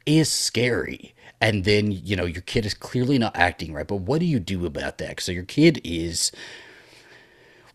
is 0.05 0.31
scary. 0.31 1.13
And 1.39 1.63
then 1.63 1.91
you 1.91 2.15
know 2.15 2.25
your 2.25 2.41
kid 2.41 2.65
is 2.65 2.73
clearly 2.73 3.19
not 3.19 3.35
acting 3.35 3.71
right. 3.73 3.87
But 3.87 3.97
what 3.97 4.19
do 4.19 4.25
you 4.25 4.39
do 4.39 4.65
about 4.65 4.97
that? 4.97 5.19
So 5.19 5.31
your 5.31 5.43
kid 5.43 5.79
is 5.83 6.31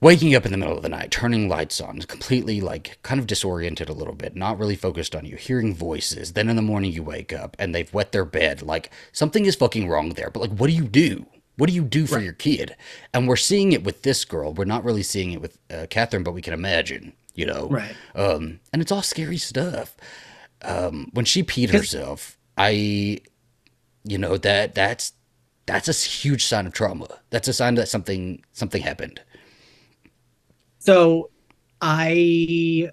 waking 0.00 0.34
up 0.34 0.46
in 0.46 0.52
the 0.52 0.58
middle 0.58 0.76
of 0.76 0.82
the 0.82 0.88
night, 0.88 1.10
turning 1.10 1.48
lights 1.48 1.80
on, 1.80 2.00
completely 2.02 2.60
like 2.60 2.98
kind 3.02 3.20
of 3.20 3.26
disoriented 3.26 3.88
a 3.88 3.92
little 3.94 4.14
bit, 4.14 4.34
not 4.34 4.58
really 4.58 4.76
focused 4.76 5.14
on 5.14 5.26
you, 5.26 5.36
hearing 5.36 5.74
voices. 5.74 6.32
Then 6.32 6.48
in 6.48 6.56
the 6.56 6.62
morning 6.62 6.92
you 6.92 7.02
wake 7.02 7.32
up 7.32 7.56
and 7.58 7.74
they've 7.74 7.92
wet 7.92 8.12
their 8.12 8.24
bed. 8.24 8.62
Like 8.62 8.90
something 9.12 9.44
is 9.44 9.56
fucking 9.56 9.88
wrong 9.88 10.10
there. 10.10 10.30
But 10.30 10.40
like, 10.40 10.52
what 10.52 10.68
do 10.68 10.72
you 10.72 10.84
do? 10.84 11.26
What 11.56 11.68
do 11.68 11.74
you 11.74 11.82
do 11.82 12.06
for 12.06 12.18
your 12.18 12.32
kid? 12.32 12.74
And 13.12 13.28
we're 13.28 13.36
seeing 13.36 13.72
it 13.72 13.84
with 13.84 14.00
this 14.02 14.24
girl. 14.24 14.54
We're 14.54 14.64
not 14.64 14.82
really 14.82 15.02
seeing 15.02 15.32
it 15.32 15.42
with 15.42 15.58
uh, 15.70 15.86
Catherine, 15.90 16.22
but 16.22 16.32
we 16.32 16.40
can 16.40 16.54
imagine, 16.54 17.12
you 17.34 17.44
know. 17.44 17.68
Right. 17.68 17.94
Um, 18.14 18.60
and 18.72 18.80
it's 18.80 18.90
all 18.90 19.02
scary 19.02 19.36
stuff. 19.36 19.94
Um, 20.62 21.10
when 21.12 21.26
she 21.26 21.42
peed 21.42 21.68
herself, 21.70 22.38
I, 22.56 23.20
you 24.04 24.16
know 24.16 24.38
that 24.38 24.74
that's 24.74 25.12
that's 25.66 25.88
a 25.88 26.08
huge 26.08 26.44
sign 26.44 26.66
of 26.66 26.72
trauma. 26.72 27.20
That's 27.28 27.48
a 27.48 27.52
sign 27.52 27.74
that 27.74 27.88
something 27.88 28.42
something 28.52 28.80
happened. 28.82 29.20
So 30.80 31.30
I 31.80 32.90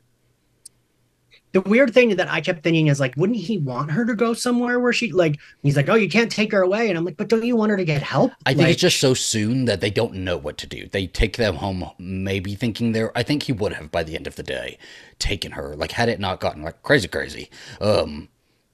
the 1.54 1.62
weird 1.62 1.94
thing 1.94 2.16
that 2.18 2.30
I 2.30 2.42
kept 2.42 2.62
thinking 2.62 2.88
is 2.88 3.00
like, 3.00 3.16
wouldn't 3.16 3.40
he 3.40 3.58
want 3.58 3.90
her 3.92 4.06
to 4.06 4.14
go 4.14 4.34
somewhere 4.34 4.80
where 4.80 4.94
she 4.94 5.12
like 5.12 5.40
he's 5.64 5.76
like, 5.78 5.90
Oh, 5.90 5.96
you 5.96 6.10
can't 6.10 6.32
take 6.32 6.52
her 6.52 6.62
away. 6.62 6.90
And 6.90 6.98
I'm 6.98 7.06
like, 7.06 7.18
but 7.18 7.30
don't 7.30 7.44
you 7.44 7.56
want 7.56 7.72
her 7.72 7.78
to 7.78 7.86
get 7.86 8.04
help? 8.04 8.32
I 8.46 8.52
think 8.52 8.64
Like, 8.66 8.74
it's 8.74 8.82
just 8.82 9.00
so 9.00 9.14
soon 9.14 9.66
that 9.66 9.82
they 9.82 9.90
don't 9.90 10.14
know 10.14 10.38
what 10.38 10.58
to 10.60 10.68
do. 10.68 10.88
They 10.88 11.08
take 11.08 11.38
them 11.38 11.56
home, 11.56 11.90
maybe 11.98 12.54
thinking 12.54 12.92
they're. 12.92 13.18
I 13.18 13.24
think 13.24 13.44
he 13.44 13.54
would 13.54 13.74
have 13.74 13.92
by 13.92 14.04
the 14.04 14.16
end 14.16 14.28
of 14.28 14.36
the 14.36 14.44
day 14.44 14.78
taken 15.20 15.54
her. 15.54 15.76
Like 15.76 15.94
had 15.94 16.10
it 16.10 16.20
not 16.20 16.40
gotten 16.40 16.62
like 16.62 16.84
crazy, 16.84 17.08
crazy. 17.08 17.50
Um, 17.82 18.28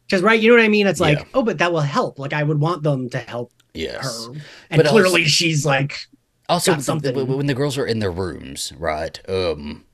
because 0.08 0.22
right, 0.22 0.40
you 0.40 0.50
know 0.50 0.58
what 0.58 0.66
I 0.66 0.70
mean? 0.70 0.86
It's 0.88 1.00
like, 1.00 1.20
Yeah. 1.20 1.26
oh, 1.36 1.44
but 1.44 1.60
that 1.60 1.72
will 1.72 1.80
help. 1.82 2.20
Like 2.20 2.34
I 2.34 2.44
would 2.44 2.60
want 2.60 2.84
them 2.84 3.10
to 3.12 3.20
help 3.20 3.54
yes. 3.74 4.26
her. 4.28 4.34
And 4.70 4.82
But 4.84 4.88
clearly 4.90 5.22
also- 5.22 5.30
she's 5.30 5.66
like 5.66 6.08
Also, 6.50 6.78
something. 6.80 7.16
when 7.38 7.48
the 7.48 7.54
girls 7.54 7.78
are 7.78 7.86
in 7.86 8.00
their 8.00 8.12
rooms, 8.12 8.74
right? 8.78 9.20
Um, 9.30 9.86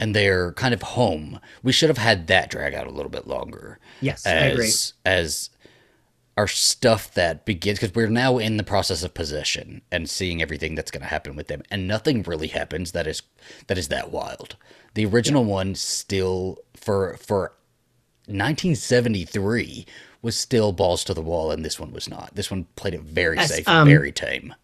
and 0.00 0.16
they're 0.16 0.52
kind 0.52 0.74
of 0.74 0.82
home. 0.82 1.38
We 1.62 1.72
should 1.72 1.90
have 1.90 1.98
had 1.98 2.26
that 2.28 2.50
drag 2.50 2.74
out 2.74 2.86
a 2.86 2.90
little 2.90 3.10
bit 3.10 3.26
longer. 3.26 3.78
Yes, 4.00 4.26
I 4.26 4.30
as 4.30 4.52
agree. 4.52 4.70
as 5.04 5.50
our 6.36 6.48
stuff 6.48 7.12
that 7.14 7.44
begins 7.44 7.78
because 7.78 7.94
we're 7.94 8.08
now 8.08 8.38
in 8.38 8.56
the 8.56 8.62
process 8.62 9.02
of 9.02 9.12
possession 9.14 9.82
and 9.90 10.08
seeing 10.08 10.40
everything 10.40 10.74
that's 10.74 10.90
going 10.90 11.02
to 11.02 11.08
happen 11.08 11.36
with 11.36 11.48
them 11.48 11.62
and 11.70 11.86
nothing 11.86 12.22
really 12.22 12.48
happens 12.48 12.92
that 12.92 13.06
is 13.06 13.22
that 13.66 13.76
is 13.76 13.88
that 13.88 14.10
wild 14.10 14.56
the 14.94 15.04
original 15.04 15.44
one 15.44 15.74
still 15.74 16.58
for 16.74 17.16
for 17.18 17.52
1973 18.26 19.84
was 20.22 20.36
still 20.36 20.72
balls 20.72 21.04
to 21.04 21.12
the 21.12 21.20
wall 21.20 21.50
and 21.50 21.64
this 21.64 21.78
one 21.78 21.92
was 21.92 22.08
not 22.08 22.34
this 22.34 22.50
one 22.50 22.66
played 22.76 22.94
it 22.94 23.02
very 23.02 23.36
Yes, 23.36 23.54
safe 23.54 23.68
um, 23.68 23.86
very 23.86 24.10
tame 24.12 24.54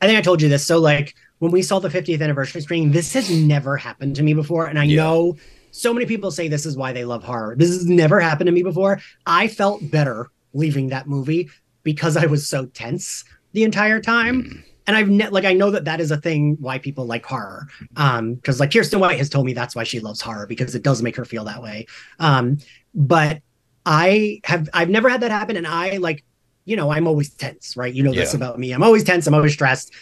I 0.00 0.06
think 0.06 0.18
I 0.18 0.22
told 0.22 0.40
you 0.42 0.48
this. 0.48 0.66
So 0.66 0.78
like 0.78 1.14
when 1.38 1.50
we 1.52 1.62
saw 1.62 1.78
the 1.78 1.88
50th 1.88 2.20
anniversary 2.22 2.60
screening, 2.60 2.92
this 2.92 3.12
has 3.14 3.30
never 3.30 3.76
happened 3.76 4.16
to 4.16 4.22
me 4.22 4.34
before. 4.34 4.66
And 4.66 4.78
I 4.78 4.84
Yeah. 4.84 5.02
know 5.02 5.36
so 5.70 5.92
many 5.92 6.06
people 6.06 6.30
say 6.30 6.48
this 6.48 6.66
is 6.66 6.76
why 6.76 6.92
they 6.92 7.04
love 7.04 7.22
horror. 7.24 7.54
This 7.56 7.68
has 7.70 7.86
never 7.86 8.20
happened 8.20 8.46
to 8.46 8.52
me 8.52 8.62
before. 8.62 9.00
I 9.26 9.48
felt 9.48 9.90
better 9.90 10.28
leaving 10.54 10.88
that 10.88 11.06
movie 11.06 11.48
because 11.82 12.16
I 12.16 12.26
was 12.26 12.48
so 12.48 12.66
tense 12.66 13.24
the 13.52 13.64
entire 13.64 14.00
time. 14.00 14.44
Mm. 14.44 14.62
And 14.86 14.96
I've 14.96 15.08
ne- 15.10 15.28
like 15.28 15.44
I 15.44 15.52
know 15.52 15.70
that 15.70 15.84
that 15.84 16.00
is 16.00 16.10
a 16.10 16.16
thing 16.16 16.56
why 16.60 16.78
people 16.78 17.04
like 17.04 17.24
horror. 17.26 17.66
Um 17.96 18.34
because 18.36 18.58
like 18.60 18.72
Kirsten 18.72 19.00
White 19.00 19.18
has 19.18 19.28
told 19.28 19.44
me 19.44 19.52
that's 19.52 19.76
why 19.76 19.84
she 19.84 20.00
loves 20.00 20.20
horror 20.20 20.46
because 20.46 20.74
it 20.74 20.82
does 20.82 21.02
make 21.02 21.16
her 21.16 21.26
feel 21.26 21.44
that 21.44 21.62
way. 21.62 21.86
Um 22.18 22.56
but 22.94 23.42
I 23.84 24.40
have 24.44 24.68
I've 24.72 24.88
never 24.88 25.08
had 25.10 25.20
that 25.20 25.30
happen 25.30 25.56
and 25.56 25.66
I 25.66 25.98
like 25.98 26.24
you 26.68 26.76
know, 26.76 26.90
I'm 26.90 27.06
always 27.06 27.30
tense, 27.30 27.76
right? 27.76 27.92
You 27.92 28.02
know 28.02 28.12
this 28.12 28.34
about 28.34 28.58
me. 28.58 28.72
I'm 28.72 28.82
always 28.82 29.04
tense. 29.04 29.26
I'm 29.26 29.34
always 29.34 29.54
stressed. 29.54 29.92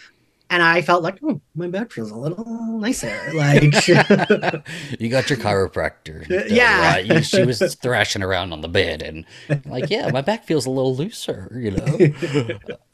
And 0.49 0.63
I 0.63 0.81
felt 0.81 1.03
like, 1.03 1.19
oh, 1.25 1.41
my 1.57 1.67
back 1.67 1.91
feels 1.91 2.13
a 2.13 2.17
little 2.17 2.45
nicer. 2.79 3.13
Like, 3.35 3.63
you 5.01 5.09
got 5.09 5.29
your 5.29 5.39
chiropractor 5.39 6.31
Uh, 6.31 6.37
uh, 6.37 6.45
yeah. 6.49 6.93
right? 6.93 7.05
You- 7.07 7.23
she 7.23 7.43
was 7.45 7.59
thrashing 7.83 8.23
around 8.23 8.53
on 8.53 8.61
the 8.61 8.69
bed 8.69 9.03
and 9.03 9.25
like 9.67 9.91
yeah 9.91 10.09
my 10.13 10.21
back 10.23 10.45
feels 10.45 10.65
a 10.67 10.71
little 10.71 10.95
looser 10.95 11.51
you 11.61 11.73
know 11.73 11.87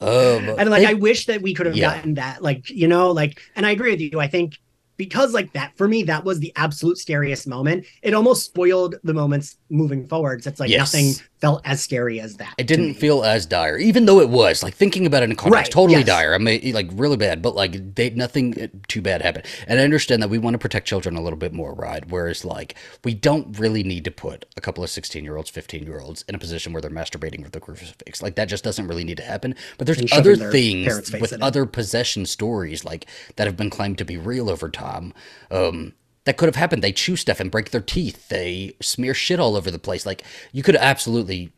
um, 0.01 0.49
and 0.59 0.69
like, 0.69 0.81
they- 0.83 0.87
I 0.87 0.93
wish 0.93 1.25
that 1.27 1.41
we 1.41 1.53
could 1.53 1.65
have 1.67 1.75
Yeah. 1.75 1.95
gotten 1.95 2.15
that, 2.15 2.41
like, 2.41 2.69
you 2.69 2.87
know, 2.87 3.11
like, 3.11 3.39
and 3.55 3.65
I 3.65 3.71
agree 3.71 3.91
with 3.91 4.01
you. 4.01 4.19
I 4.19 4.27
think 4.27 4.57
because, 4.97 5.33
like, 5.33 5.53
that 5.53 5.75
for 5.77 5.87
me, 5.87 6.03
that 6.03 6.23
was 6.23 6.39
the 6.39 6.51
absolute 6.55 6.97
scariest 6.97 7.47
moment. 7.47 7.85
It 8.03 8.13
almost 8.13 8.45
spoiled 8.45 8.95
the 9.03 9.13
moments 9.13 9.57
moving 9.69 10.07
forwards. 10.07 10.45
It's 10.47 10.59
like 10.59 10.69
Yes. 10.69 10.79
nothing 10.93 11.13
felt 11.43 11.61
as 11.65 11.83
scary 11.83 12.21
as 12.21 12.37
that. 12.37 12.53
It 12.57 12.67
didn't 12.67 12.93
feel 12.93 13.21
as 13.21 13.45
dire, 13.45 13.77
even 13.77 14.05
though 14.05 14.21
it 14.21 14.29
was. 14.29 14.63
Like 14.63 14.75
thinking 14.75 15.05
about 15.05 15.23
it 15.23 15.29
in 15.29 15.35
context, 15.35 15.57
Right, 15.57 15.71
totally 15.71 15.99
yes. 15.99 16.07
dire. 16.07 16.33
I 16.33 16.37
mean, 16.37 16.73
like 16.73 16.87
really 16.93 17.17
bad, 17.17 17.41
but 17.41 17.53
like 17.53 17.95
they 17.95 18.11
nothing 18.11 18.61
uh, 18.61 18.67
too 18.87 19.01
bad 19.01 19.21
happened. 19.21 19.45
And 19.67 19.77
I 19.77 19.83
understand 19.83 20.21
that 20.21 20.29
we 20.29 20.37
want 20.37 20.53
to 20.53 20.57
protect 20.57 20.87
children 20.87 21.17
a 21.17 21.21
little 21.21 21.37
bit 21.37 21.51
more, 21.51 21.73
right? 21.73 22.07
Whereas 22.07 22.45
like 22.45 22.75
we 23.03 23.13
don't 23.13 23.59
really 23.59 23.83
need 23.83 24.05
to 24.05 24.11
put 24.11 24.45
a 24.55 24.61
couple 24.61 24.85
of 24.85 24.89
sixteen-year-olds, 24.89 25.49
fifteen-year-olds 25.49 26.23
in 26.29 26.35
a 26.35 26.39
position 26.39 26.71
where 26.71 26.81
they're 26.81 26.89
masturbating 26.89 27.43
with 27.43 27.51
the 27.51 27.59
crucifix. 27.59 28.21
Like 28.21 28.35
that 28.35 28.45
just 28.45 28.63
doesn't 28.63 28.87
really 28.87 29.03
need 29.03 29.17
to 29.17 29.23
happen. 29.23 29.53
But 29.77 29.85
there's 29.85 30.01
other 30.13 30.37
things 30.37 31.11
with 31.11 31.33
in 31.33 31.41
it. 31.41 31.43
other 31.43 31.65
possession 31.65 32.25
stories 32.25 32.85
like 32.85 33.05
that 33.35 33.47
have 33.47 33.57
been 33.57 33.69
claimed 33.69 33.97
to 33.97 34.05
be 34.05 34.15
real 34.15 34.49
over 34.49 34.69
time. 34.69 35.13
Um, 35.51 35.91
that 36.25 36.37
could 36.37 36.47
have 36.47 36.55
happened. 36.55 36.83
They 36.83 36.91
chew 36.91 37.15
stuff 37.15 37.39
and 37.39 37.51
break 37.51 37.71
their 37.71 37.81
teeth. 37.81 38.29
They 38.29 38.75
smear 38.81 39.13
shit 39.13 39.39
all 39.39 39.55
over 39.55 39.69
the 39.69 39.79
place. 39.79 40.05
Like 40.05 40.23
you 40.51 40.63
could 40.63 40.75
absolutely 40.75 41.51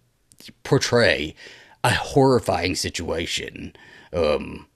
portray 0.64 1.36
a 1.84 1.92
horrifying 1.92 2.76
situation. 2.76 3.74
Um, 4.12 4.68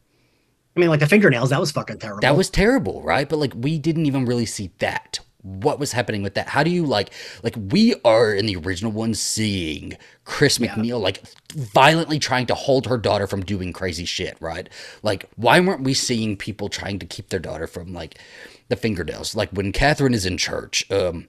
I 0.75 0.79
mean, 0.79 0.89
like 0.89 0.99
the 0.99 1.07
fingernails, 1.07 1.49
that 1.49 1.59
was 1.59 1.71
fucking 1.71 1.99
terrible. 1.99 2.21
that 2.21 2.37
was 2.37 2.49
terrible, 2.49 3.01
right? 3.01 3.27
But 3.27 3.39
like 3.39 3.53
we 3.55 3.79
didn't 3.79 4.05
even 4.05 4.25
really 4.25 4.45
see 4.45 4.71
that. 4.79 5.19
What 5.41 5.79
was 5.79 5.93
happening 5.93 6.21
with 6.21 6.33
that? 6.33 6.49
How 6.49 6.63
do 6.63 6.69
you 6.69 6.85
like 6.85 7.11
like 7.43 7.55
we 7.57 7.95
are 8.03 8.33
in 8.33 8.45
the 8.45 8.57
original 8.57 8.91
one 8.91 9.13
seeing 9.13 9.97
Chris 10.25 10.57
MacNeil 10.57 10.99
like 11.01 11.23
violently 11.53 12.19
trying 12.19 12.45
to 12.47 12.55
hold 12.55 12.87
her 12.87 12.97
daughter 12.97 13.25
from 13.25 13.45
doing 13.45 13.71
crazy 13.71 14.05
shit, 14.05 14.37
right? 14.41 14.69
Like 15.01 15.29
why 15.37 15.59
weren't 15.61 15.83
we 15.83 15.93
seeing 15.93 16.35
people 16.35 16.67
trying 16.67 16.99
to 16.99 17.05
keep 17.05 17.29
their 17.29 17.39
daughter 17.39 17.67
from 17.67 17.93
like 17.93 18.19
the 18.69 18.75
fingernails? 18.75 19.35
Like 19.35 19.49
when 19.51 19.71
Catherine 19.71 20.13
is 20.13 20.25
in 20.25 20.37
church, 20.37 20.89
um 20.91 21.27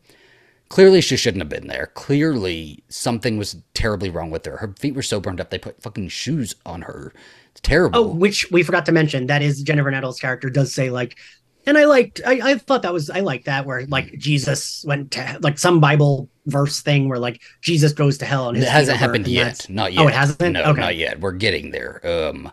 Clearly, 0.70 1.00
she 1.00 1.16
shouldn't 1.16 1.42
have 1.42 1.48
been 1.48 1.66
there. 1.66 1.90
Clearly, 1.94 2.84
something 2.88 3.36
was 3.36 3.56
terribly 3.74 4.08
wrong 4.08 4.30
with 4.30 4.46
her. 4.46 4.56
Her 4.58 4.72
feet 4.78 4.94
were 4.94 5.02
so 5.02 5.18
burned 5.18 5.40
up, 5.40 5.50
they 5.50 5.58
put 5.58 5.82
fucking 5.82 6.08
shoes 6.10 6.54
on 6.64 6.82
her. 6.82 7.12
It's 7.50 7.60
terrible. 7.60 7.98
Oh, 7.98 8.06
which 8.06 8.48
we 8.52 8.62
forgot 8.62 8.86
to 8.86 8.92
mention. 8.92 9.26
That 9.26 9.42
is 9.42 9.64
Jennifer 9.64 9.90
Nettles' 9.90 10.20
character 10.20 10.48
does 10.48 10.72
say 10.72 10.90
like, 10.90 11.18
and 11.66 11.76
I 11.76 11.86
liked. 11.86 12.20
I, 12.24 12.52
I 12.52 12.54
thought 12.54 12.82
that 12.82 12.92
was 12.92 13.10
I 13.10 13.18
liked 13.18 13.46
that 13.46 13.66
where 13.66 13.84
like 13.86 14.16
Jesus 14.16 14.84
went 14.86 15.10
to 15.12 15.38
like 15.42 15.58
some 15.58 15.80
Bible 15.80 16.30
verse 16.46 16.82
thing 16.82 17.08
where 17.08 17.18
like 17.18 17.42
Jesus 17.62 17.92
goes 17.92 18.18
to 18.18 18.24
hell 18.24 18.46
and 18.46 18.56
his 18.56 18.66
it 18.66 18.70
hasn't 18.70 18.98
happened 18.98 19.26
yet. 19.26 19.68
Not 19.68 19.92
yet. 19.92 20.02
Oh, 20.02 20.06
it 20.06 20.14
hasn't. 20.14 20.52
No, 20.52 20.62
okay. 20.62 20.80
not 20.80 20.96
yet. 20.96 21.18
We're 21.18 21.32
getting 21.32 21.72
there. 21.72 22.00
Um, 22.06 22.52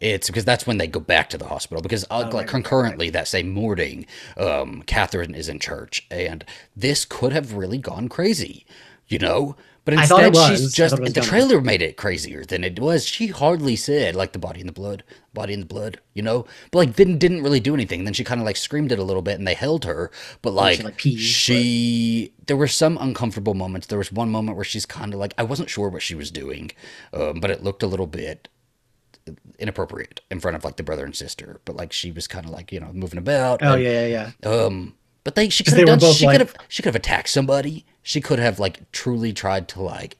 It's 0.00 0.28
because 0.28 0.44
that's 0.44 0.66
when 0.66 0.78
they 0.78 0.86
go 0.86 1.00
back 1.00 1.28
to 1.30 1.38
the 1.38 1.46
hospital. 1.46 1.82
Because 1.82 2.04
uh, 2.04 2.06
Oh, 2.10 2.20
like 2.20 2.32
right, 2.34 2.48
concurrently 2.48 3.10
that 3.10 3.28
same 3.28 3.50
morning, 3.50 4.06
um, 4.36 4.82
Catherine 4.86 5.34
is 5.34 5.48
in 5.48 5.58
church, 5.58 6.06
and 6.10 6.44
this 6.76 7.04
could 7.04 7.32
have 7.32 7.54
really 7.54 7.78
gone 7.78 8.08
crazy, 8.08 8.66
you 9.08 9.18
know. 9.18 9.56
But 9.84 9.94
instead, 9.94 10.36
she's 10.36 10.74
just 10.74 10.90
thought 10.90 11.00
it 11.00 11.02
was 11.04 11.12
the 11.14 11.22
trailer 11.22 11.62
made 11.62 11.80
it 11.80 11.96
crazier 11.96 12.44
than 12.44 12.62
it 12.62 12.78
was. 12.78 13.06
She 13.06 13.28
hardly 13.28 13.74
said 13.74 14.14
like 14.14 14.32
the 14.32 14.38
body 14.38 14.60
in 14.60 14.66
the 14.66 14.72
blood, 14.72 15.02
body 15.32 15.54
in 15.54 15.60
the 15.60 15.66
blood, 15.66 15.98
you 16.12 16.20
know. 16.20 16.44
But 16.70 16.80
like 16.80 16.94
didn't 16.96 17.16
didn't 17.18 17.42
really 17.42 17.58
do 17.60 17.72
anything. 17.72 18.04
Then 18.04 18.12
she 18.12 18.22
kind 18.22 18.38
of 18.38 18.44
like 18.44 18.58
screamed 18.58 18.92
it 18.92 18.98
a 18.98 19.02
little 19.02 19.22
bit, 19.22 19.38
and 19.38 19.48
they 19.48 19.54
held 19.54 19.86
her. 19.86 20.10
But 20.42 20.52
like, 20.52 20.84
like, 20.84 20.98
peed, 20.98 21.16
she, 21.18 22.34
there 22.46 22.56
were 22.56 22.68
some 22.68 22.98
uncomfortable 22.98 23.54
moments. 23.54 23.86
There 23.86 23.96
was 23.96 24.12
one 24.12 24.28
moment 24.30 24.56
where 24.56 24.64
she's 24.64 24.84
kind 24.84 25.14
of 25.14 25.20
like 25.20 25.32
I 25.38 25.42
wasn't 25.42 25.70
sure 25.70 25.88
what 25.88 26.02
she 26.02 26.14
was 26.14 26.30
doing, 26.30 26.70
um, 27.14 27.40
but 27.40 27.50
it 27.50 27.62
looked 27.62 27.82
a 27.82 27.86
little 27.86 28.06
bit 28.06 28.48
inappropriate 29.58 30.20
in 30.30 30.40
front 30.40 30.56
of 30.56 30.64
like 30.64 30.76
the 30.76 30.82
brother 30.82 31.04
and 31.04 31.14
sister. 31.14 31.60
But 31.64 31.76
like 31.76 31.92
she 31.92 32.10
was 32.10 32.26
kind 32.26 32.44
of 32.44 32.50
like 32.50 32.72
you 32.72 32.80
know 32.80 32.92
moving 32.92 33.18
about. 33.18 33.62
Oh 33.62 33.74
and, 33.74 33.82
yeah, 33.82 34.06
yeah, 34.06 34.30
yeah. 34.42 34.50
um, 34.50 34.94
but 35.24 35.34
they 35.34 35.48
she 35.48 35.64
could 35.64 35.88
have 35.88 35.98
done. 35.98 36.12
She 36.12 36.26
like- 36.26 36.34
could 36.34 36.46
have 36.46 36.56
she 36.68 36.82
could 36.82 36.88
have 36.88 36.96
attacked 36.96 37.28
somebody. 37.28 37.84
She 38.02 38.20
could 38.20 38.38
have 38.38 38.58
like 38.58 38.90
truly 38.92 39.32
tried 39.32 39.68
to 39.68 39.82
like 39.82 40.16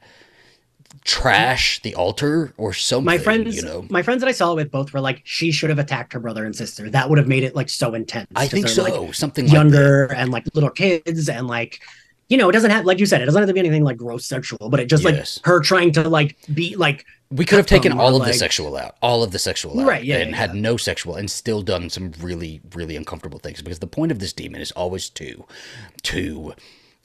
trash 1.03 1.81
the 1.81 1.95
altar 1.95 2.53
or 2.57 2.73
something. 2.73 3.05
My 3.05 3.17
friends, 3.17 3.55
you 3.55 3.61
know. 3.61 3.85
my 3.89 4.01
friends 4.01 4.21
that 4.21 4.27
I 4.27 4.31
saw 4.31 4.51
it 4.51 4.55
with 4.55 4.71
both 4.71 4.93
were 4.93 4.99
like, 4.99 5.21
she 5.23 5.51
should 5.51 5.69
have 5.69 5.79
attacked 5.79 6.13
her 6.13 6.19
brother 6.19 6.45
and 6.45 6.55
sister. 6.55 6.89
That 6.89 7.09
would 7.09 7.17
have 7.17 7.27
made 7.27 7.43
it 7.43 7.55
like 7.55 7.69
so 7.69 7.93
intense. 7.93 8.27
I 8.35 8.47
think 8.47 8.67
so. 8.67 8.83
like, 8.83 9.13
something 9.13 9.45
like 9.45 9.51
that. 9.51 9.57
younger 9.57 10.05
and 10.13 10.31
like 10.31 10.45
little 10.53 10.69
kids 10.69 11.29
and 11.29 11.47
like 11.47 11.81
you 12.29 12.37
know 12.37 12.47
it 12.49 12.53
doesn't 12.53 12.71
have 12.71 12.85
like 12.85 12.99
you 12.99 13.05
said 13.05 13.21
it 13.21 13.25
doesn't 13.25 13.41
have 13.41 13.47
to 13.49 13.53
be 13.53 13.59
anything 13.59 13.83
like 13.83 13.97
gross 13.97 14.25
sexual 14.25 14.69
but 14.69 14.79
it 14.79 14.85
just 14.85 15.03
Yes. 15.03 15.37
like 15.37 15.45
her 15.45 15.59
trying 15.59 15.91
to 15.93 16.07
like 16.07 16.37
be 16.53 16.75
like 16.75 17.05
We 17.31 17.45
could 17.45 17.57
have 17.57 17.65
taken 17.65 17.91
all 17.91 18.15
of 18.15 18.25
the 18.25 18.33
sexual 18.33 18.75
out, 18.77 18.95
all 19.01 19.23
of 19.23 19.31
the 19.31 19.39
sexual 19.39 19.79
out, 19.79 19.87
Right, 19.87 20.03
yeah, 20.03 20.17
and 20.17 20.31
yeah, 20.31 20.37
had 20.37 20.53
yeah. 20.55 20.61
no 20.61 20.77
sexual, 20.77 21.15
and 21.15 21.29
still 21.29 21.61
done 21.61 21.89
some 21.89 22.11
really, 22.21 22.61
really 22.73 22.95
uncomfortable 22.95 23.39
things. 23.39 23.61
Because 23.61 23.79
the 23.79 23.87
point 23.87 24.11
of 24.11 24.19
this 24.19 24.33
demon 24.33 24.61
is 24.61 24.71
always 24.71 25.09
to, 25.11 25.45
to 26.03 26.53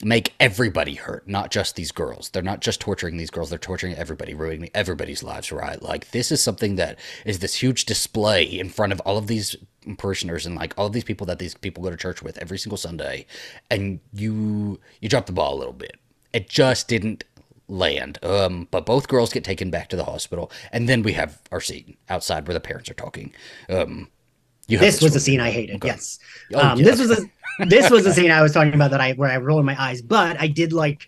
make 0.02 0.34
everybody 0.40 0.94
hurt, 0.94 1.28
not 1.28 1.50
just 1.50 1.76
these 1.76 1.92
girls. 1.92 2.30
They're 2.30 2.42
not 2.42 2.60
just 2.60 2.80
torturing 2.80 3.16
these 3.18 3.30
girls; 3.30 3.50
they're 3.50 3.58
torturing 3.58 3.94
everybody, 3.94 4.32
ruining 4.34 4.70
everybody's 4.74 5.22
lives. 5.22 5.52
Right? 5.52 5.80
Like 5.82 6.10
this 6.10 6.32
is 6.32 6.42
something 6.42 6.76
that 6.76 6.98
is 7.26 7.38
this 7.40 7.56
huge 7.62 7.84
display 7.84 8.42
in 8.44 8.68
front 8.70 8.92
of 8.92 9.00
all 9.00 9.18
of 9.18 9.26
these 9.26 9.56
parishioners 9.98 10.46
and 10.46 10.54
like 10.56 10.74
all 10.76 10.86
of 10.86 10.92
these 10.92 11.04
people 11.04 11.26
that 11.26 11.38
these 11.38 11.54
people 11.54 11.82
go 11.82 11.90
to 11.90 11.96
church 11.96 12.22
with 12.22 12.38
every 12.38 12.58
single 12.58 12.76
Sunday, 12.78 13.26
and 13.70 14.00
you 14.12 14.80
you 15.00 15.08
drop 15.08 15.26
the 15.26 15.32
ball 15.32 15.54
a 15.54 15.58
little 15.58 15.72
bit. 15.72 15.96
It 16.32 16.48
just 16.48 16.88
didn't 16.88 17.24
land. 17.68 18.18
Um, 18.22 18.68
but 18.70 18.84
both 18.86 19.08
girls 19.08 19.32
get 19.32 19.44
taken 19.44 19.70
back 19.70 19.88
to 19.90 19.96
the 19.96 20.04
hospital, 20.04 20.50
and 20.72 20.88
then 20.88 21.02
we 21.02 21.12
have 21.12 21.40
our 21.52 21.60
scene 21.60 21.96
outside 22.08 22.46
where 22.46 22.54
the 22.54 22.60
parents 22.60 22.90
are 22.90 22.94
talking. 22.94 23.32
Um, 23.68 24.08
you 24.66 24.78
this 24.78 25.02
was 25.02 25.12
the 25.12 25.20
scene 25.20 25.40
I 25.40 25.50
hated. 25.50 25.76
Okay. 25.76 25.88
Yes, 25.88 26.18
Oh, 26.54 26.60
um, 26.60 26.78
yeah. 26.78 26.84
this 26.86 26.98
was 27.00 27.10
a 27.10 27.64
this 27.66 27.90
was 27.90 28.04
the 28.04 28.12
scene 28.14 28.30
I 28.30 28.42
was 28.42 28.52
talking 28.52 28.74
about 28.74 28.90
that 28.90 29.00
I 29.00 29.12
where 29.12 29.30
I 29.30 29.36
rolled 29.36 29.64
my 29.64 29.80
eyes, 29.80 30.02
but 30.02 30.40
I 30.40 30.46
did 30.46 30.72
like 30.72 31.06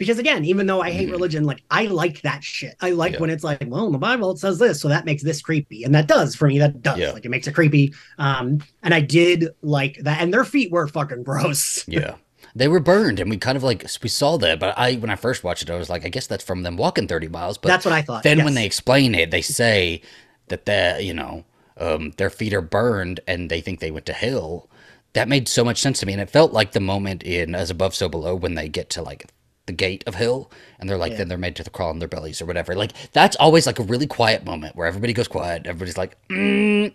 because 0.00 0.18
again, 0.18 0.44
even 0.44 0.66
though 0.66 0.80
I 0.80 0.90
hate 0.90 1.08
Mhm. 1.08 1.12
religion, 1.12 1.44
like 1.44 1.62
I 1.70 1.84
like 1.84 2.22
that 2.22 2.42
shit. 2.42 2.74
I 2.80 2.90
like 2.90 3.12
Yeah. 3.12 3.18
when 3.20 3.30
it's 3.30 3.44
like, 3.44 3.62
well, 3.68 3.86
in 3.86 3.92
the 3.92 3.98
Bible 3.98 4.32
it 4.32 4.38
says 4.38 4.58
this, 4.58 4.80
so 4.80 4.88
that 4.88 5.04
makes 5.04 5.22
this 5.22 5.40
creepy, 5.40 5.84
and 5.84 5.94
that 5.94 6.08
does 6.08 6.34
for 6.34 6.48
me. 6.48 6.58
That 6.58 6.82
does 6.82 6.98
Yeah. 6.98 7.12
like 7.12 7.24
it 7.24 7.28
makes 7.28 7.46
it 7.46 7.52
creepy. 7.54 7.94
Um, 8.18 8.58
and 8.82 8.92
I 8.92 9.00
did 9.00 9.50
like 9.62 9.98
that, 10.02 10.20
and 10.20 10.34
their 10.34 10.44
feet 10.44 10.72
were 10.72 10.88
fucking 10.88 11.22
gross. 11.22 11.84
Yeah. 11.88 12.14
They 12.56 12.66
were 12.66 12.80
burned, 12.80 13.20
and 13.20 13.30
we 13.30 13.36
kind 13.36 13.56
of 13.56 13.62
like 13.62 13.86
we 14.02 14.08
saw 14.08 14.36
that. 14.38 14.58
But 14.58 14.76
I, 14.76 14.94
when 14.94 15.10
I 15.10 15.14
first 15.14 15.44
watched 15.44 15.62
it, 15.62 15.70
I 15.70 15.76
was 15.76 15.88
like, 15.88 16.04
I 16.04 16.08
guess 16.08 16.26
that's 16.26 16.42
from 16.42 16.64
them 16.64 16.76
walking 16.76 17.06
thirty 17.06 17.28
miles. 17.28 17.58
But 17.58 17.68
That's 17.68 17.84
what 17.84 17.94
I 17.94 18.02
thought. 18.02 18.24
then 18.24 18.38
yes. 18.38 18.44
when 18.44 18.54
they 18.54 18.66
explain 18.66 19.14
it, 19.14 19.30
they 19.30 19.42
say 19.42 20.00
that 20.48 20.64
that 20.66 21.04
you 21.04 21.14
know 21.14 21.44
um, 21.78 22.12
their 22.16 22.28
feet 22.30 22.52
are 22.52 22.60
burned, 22.62 23.20
and 23.28 23.50
they 23.50 23.60
think 23.60 23.78
they 23.78 23.92
went 23.92 24.06
to 24.06 24.12
hell. 24.12 24.68
That 25.12 25.28
made 25.28 25.46
so 25.48 25.64
much 25.64 25.80
sense 25.80 26.00
to 26.00 26.06
me, 26.06 26.12
and 26.12 26.22
it 26.22 26.30
felt 26.30 26.52
like 26.52 26.72
the 26.72 26.80
moment 26.80 27.22
in 27.22 27.54
As 27.54 27.68
Above, 27.70 27.94
So 27.94 28.08
Below 28.08 28.34
when 28.34 28.54
they 28.54 28.68
get 28.68 28.90
to 28.90 29.02
like 29.02 29.26
the 29.66 29.72
gate 29.72 30.02
of 30.06 30.14
hell, 30.14 30.50
and 30.78 30.88
they're 30.88 30.96
like, 30.98 31.12
Yeah. 31.12 31.18
then 31.18 31.28
they're 31.28 31.38
made 31.38 31.56
to 31.56 31.68
crawl 31.70 31.90
on 31.90 31.98
their 31.98 32.08
bellies 32.08 32.40
or 32.42 32.46
whatever. 32.46 32.74
Like 32.74 32.92
that's 33.12 33.36
always 33.36 33.66
like 33.66 33.78
a 33.78 33.82
really 33.82 34.06
quiet 34.06 34.44
moment 34.44 34.76
where 34.76 34.86
everybody 34.86 35.12
goes 35.12 35.28
quiet. 35.28 35.66
Everybody's 35.66 35.98
like, 35.98 36.16
mm. 36.28 36.92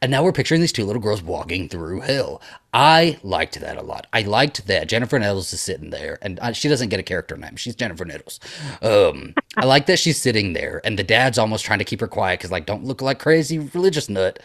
And 0.00 0.10
now 0.10 0.22
we're 0.22 0.32
picturing 0.32 0.60
these 0.60 0.72
two 0.72 0.84
little 0.84 1.02
girls 1.02 1.22
walking 1.22 1.68
through 1.68 2.00
hell. 2.00 2.40
I 2.72 3.18
liked 3.22 3.58
that 3.60 3.78
a 3.78 3.82
lot. 3.82 4.06
I 4.12 4.22
liked 4.22 4.66
that 4.66 4.88
Jennifer 4.88 5.18
Nettles 5.18 5.52
is 5.52 5.60
sitting 5.60 5.90
there, 5.90 6.18
and 6.22 6.38
she 6.54 6.68
doesn't 6.68 6.90
get 6.90 7.00
a 7.00 7.04
character 7.04 7.36
name. 7.36 7.56
She's 7.56 7.74
Jennifer 7.74 8.04
Nettles. 8.04 8.38
Um, 8.82 9.34
I 9.56 9.64
like 9.64 9.86
that 9.86 9.98
she's 9.98 10.20
sitting 10.20 10.52
there, 10.52 10.80
and 10.84 10.98
the 10.98 11.02
dad's 11.02 11.38
almost 11.38 11.64
trying 11.64 11.80
to 11.80 11.84
keep 11.84 12.00
her 12.00 12.06
quiet 12.06 12.38
because, 12.38 12.52
like, 12.52 12.66
don't 12.66 12.84
look 12.84 13.02
like 13.02 13.18
crazy 13.18 13.58
religious 13.58 14.08
nut. 14.08 14.38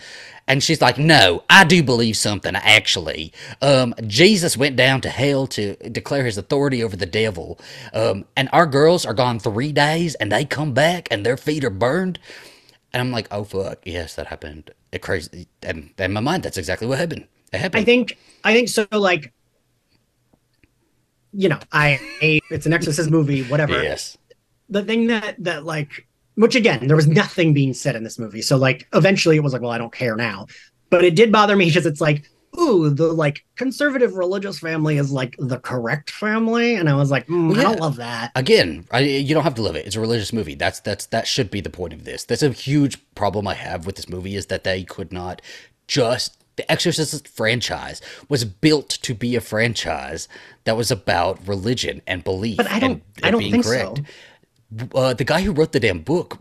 And 0.47 0.63
she's 0.63 0.81
like, 0.81 0.97
"No, 0.97 1.43
I 1.49 1.63
do 1.63 1.83
believe 1.83 2.17
something. 2.17 2.55
Actually, 2.55 3.31
um, 3.61 3.93
Jesus 4.07 4.57
went 4.57 4.75
down 4.75 5.01
to 5.01 5.09
hell 5.09 5.47
to 5.47 5.75
declare 5.89 6.25
his 6.25 6.37
authority 6.37 6.83
over 6.83 6.97
the 6.97 7.05
devil. 7.05 7.59
Um, 7.93 8.25
and 8.35 8.49
our 8.51 8.65
girls 8.65 9.05
are 9.05 9.13
gone 9.13 9.39
three 9.39 9.71
days, 9.71 10.15
and 10.15 10.31
they 10.31 10.43
come 10.43 10.73
back, 10.73 11.07
and 11.11 11.25
their 11.25 11.37
feet 11.37 11.63
are 11.63 11.69
burned." 11.69 12.19
And 12.91 13.01
I'm 13.01 13.11
like, 13.11 13.27
"Oh 13.31 13.43
fuck, 13.43 13.79
yes, 13.85 14.15
that 14.15 14.27
happened. 14.27 14.71
It 14.93 15.01
crazy." 15.01 15.47
And 15.63 15.89
in 15.97 16.13
my 16.13 16.19
mind, 16.21 16.43
that's 16.43 16.57
exactly 16.57 16.87
what 16.87 16.99
happened. 16.99 17.27
It 17.51 17.57
happened. 17.57 17.81
I 17.81 17.83
think 17.83 18.17
I 18.43 18.53
think 18.53 18.69
so. 18.69 18.85
Like, 18.91 19.33
you 21.33 21.49
know, 21.49 21.59
I, 21.71 21.99
I 22.21 22.39
it's 22.51 22.67
an 22.67 22.73
Exorcist 22.73 23.09
movie, 23.09 23.43
whatever. 23.43 23.81
Yes. 23.81 24.17
The 24.69 24.83
thing 24.83 25.07
that 25.07 25.35
that 25.43 25.65
like, 25.65 26.07
which 26.35 26.55
again, 26.55 26.85
there 26.85 26.95
was 26.95 27.07
nothing 27.07 27.53
being 27.53 27.73
said 27.73 27.95
in 27.95 28.03
this 28.03 28.19
movie. 28.19 28.43
So 28.43 28.55
like, 28.55 28.87
eventually, 28.93 29.35
it 29.35 29.43
was 29.43 29.51
like, 29.51 29.63
well, 29.63 29.71
I 29.71 29.79
don't 29.79 29.91
care 29.93 30.15
now. 30.15 30.45
But 30.91 31.03
it 31.03 31.15
did 31.15 31.31
bother 31.31 31.55
me 31.55 31.65
because 31.65 31.87
it's 31.87 32.01
like, 32.01 32.29
ooh, 32.59 32.89
the 32.89 33.11
like 33.11 33.43
conservative 33.55 34.13
religious 34.15 34.59
family 34.59 34.97
is 34.97 35.11
like 35.11 35.35
the 35.39 35.59
correct 35.59 36.11
family, 36.11 36.75
and 36.75 36.89
I 36.89 36.95
was 36.95 37.11
like, 37.11 37.27
mm, 37.27 37.49
Well, 37.51 37.59
I 37.59 37.63
don't 37.63 37.79
love 37.79 37.95
that. 37.97 38.31
Again, 38.35 38.85
I, 38.91 38.99
you 38.99 39.33
don't 39.33 39.43
have 39.43 39.55
to 39.55 39.61
love 39.61 39.75
it. 39.75 39.85
It's 39.85 39.95
a 39.95 39.99
religious 40.01 40.33
movie. 40.33 40.55
That's 40.55 40.79
that's 40.79 41.05
that 41.07 41.27
should 41.27 41.49
be 41.51 41.61
the 41.61 41.69
point 41.69 41.93
of 41.93 42.03
this. 42.05 42.23
That's 42.23 42.43
a 42.43 42.49
huge 42.51 42.97
problem 43.15 43.47
I 43.47 43.53
have 43.55 43.85
with 43.85 43.95
this 43.95 44.09
movie 44.09 44.35
is 44.35 44.47
that 44.47 44.63
they 44.63 44.83
could 44.83 45.11
not 45.11 45.41
just 45.87 46.37
the 46.55 46.71
Exorcist 46.71 47.27
franchise 47.27 47.99
was 48.29 48.45
built 48.45 48.89
to 48.89 49.15
be 49.15 49.35
a 49.35 49.41
franchise 49.41 50.27
that 50.65 50.77
was 50.77 50.91
about 50.91 51.39
religion 51.47 52.01
and 52.05 52.23
belief. 52.23 52.57
But 52.57 52.71
I 52.71 52.79
don't- 52.79 53.01
and 53.17 53.25
I 53.25 53.31
don't 53.31 53.39
being 53.39 53.51
think 53.51 53.63
so. 53.65 53.95
Uh, 54.93 55.13
the 55.13 55.23
guy 55.23 55.41
who 55.41 55.51
wrote 55.51 55.71
the 55.71 55.79
damn 55.79 55.99
book, 55.99 56.37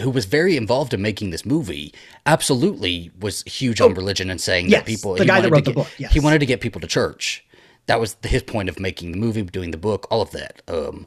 who 0.00 0.10
was 0.10 0.24
very 0.24 0.56
involved 0.56 0.94
in 0.94 1.02
making 1.02 1.30
this 1.30 1.44
movie, 1.44 1.92
absolutely 2.26 3.10
was 3.18 3.42
huge 3.44 3.80
on 3.80 3.94
religion 3.94 4.30
and 4.30 4.40
saying 4.40 4.66
Oh, 4.66 4.68
yes, 4.68 4.80
that 4.80 4.86
people. 4.86 5.14
the 5.14 5.22
he 5.24 5.28
guy 5.28 5.40
that 5.40 5.50
wanted 5.50 5.50
to 5.50 5.54
wrote 5.54 5.64
the 5.64 5.70
get- 5.70 5.74
book, 5.76 5.98
yes. 5.98 6.12
He 6.12 6.20
wanted 6.20 6.38
to 6.40 6.46
get 6.46 6.60
people 6.60 6.80
to 6.80 6.86
church. 6.86 7.44
That 7.86 8.00
was 8.00 8.16
his 8.22 8.42
point 8.42 8.68
of 8.68 8.80
making 8.80 9.12
the 9.12 9.18
movie, 9.18 9.42
doing 9.42 9.70
the 9.70 9.76
book, 9.76 10.06
all 10.10 10.22
of 10.22 10.30
that. 10.30 10.62
Um, 10.68 11.06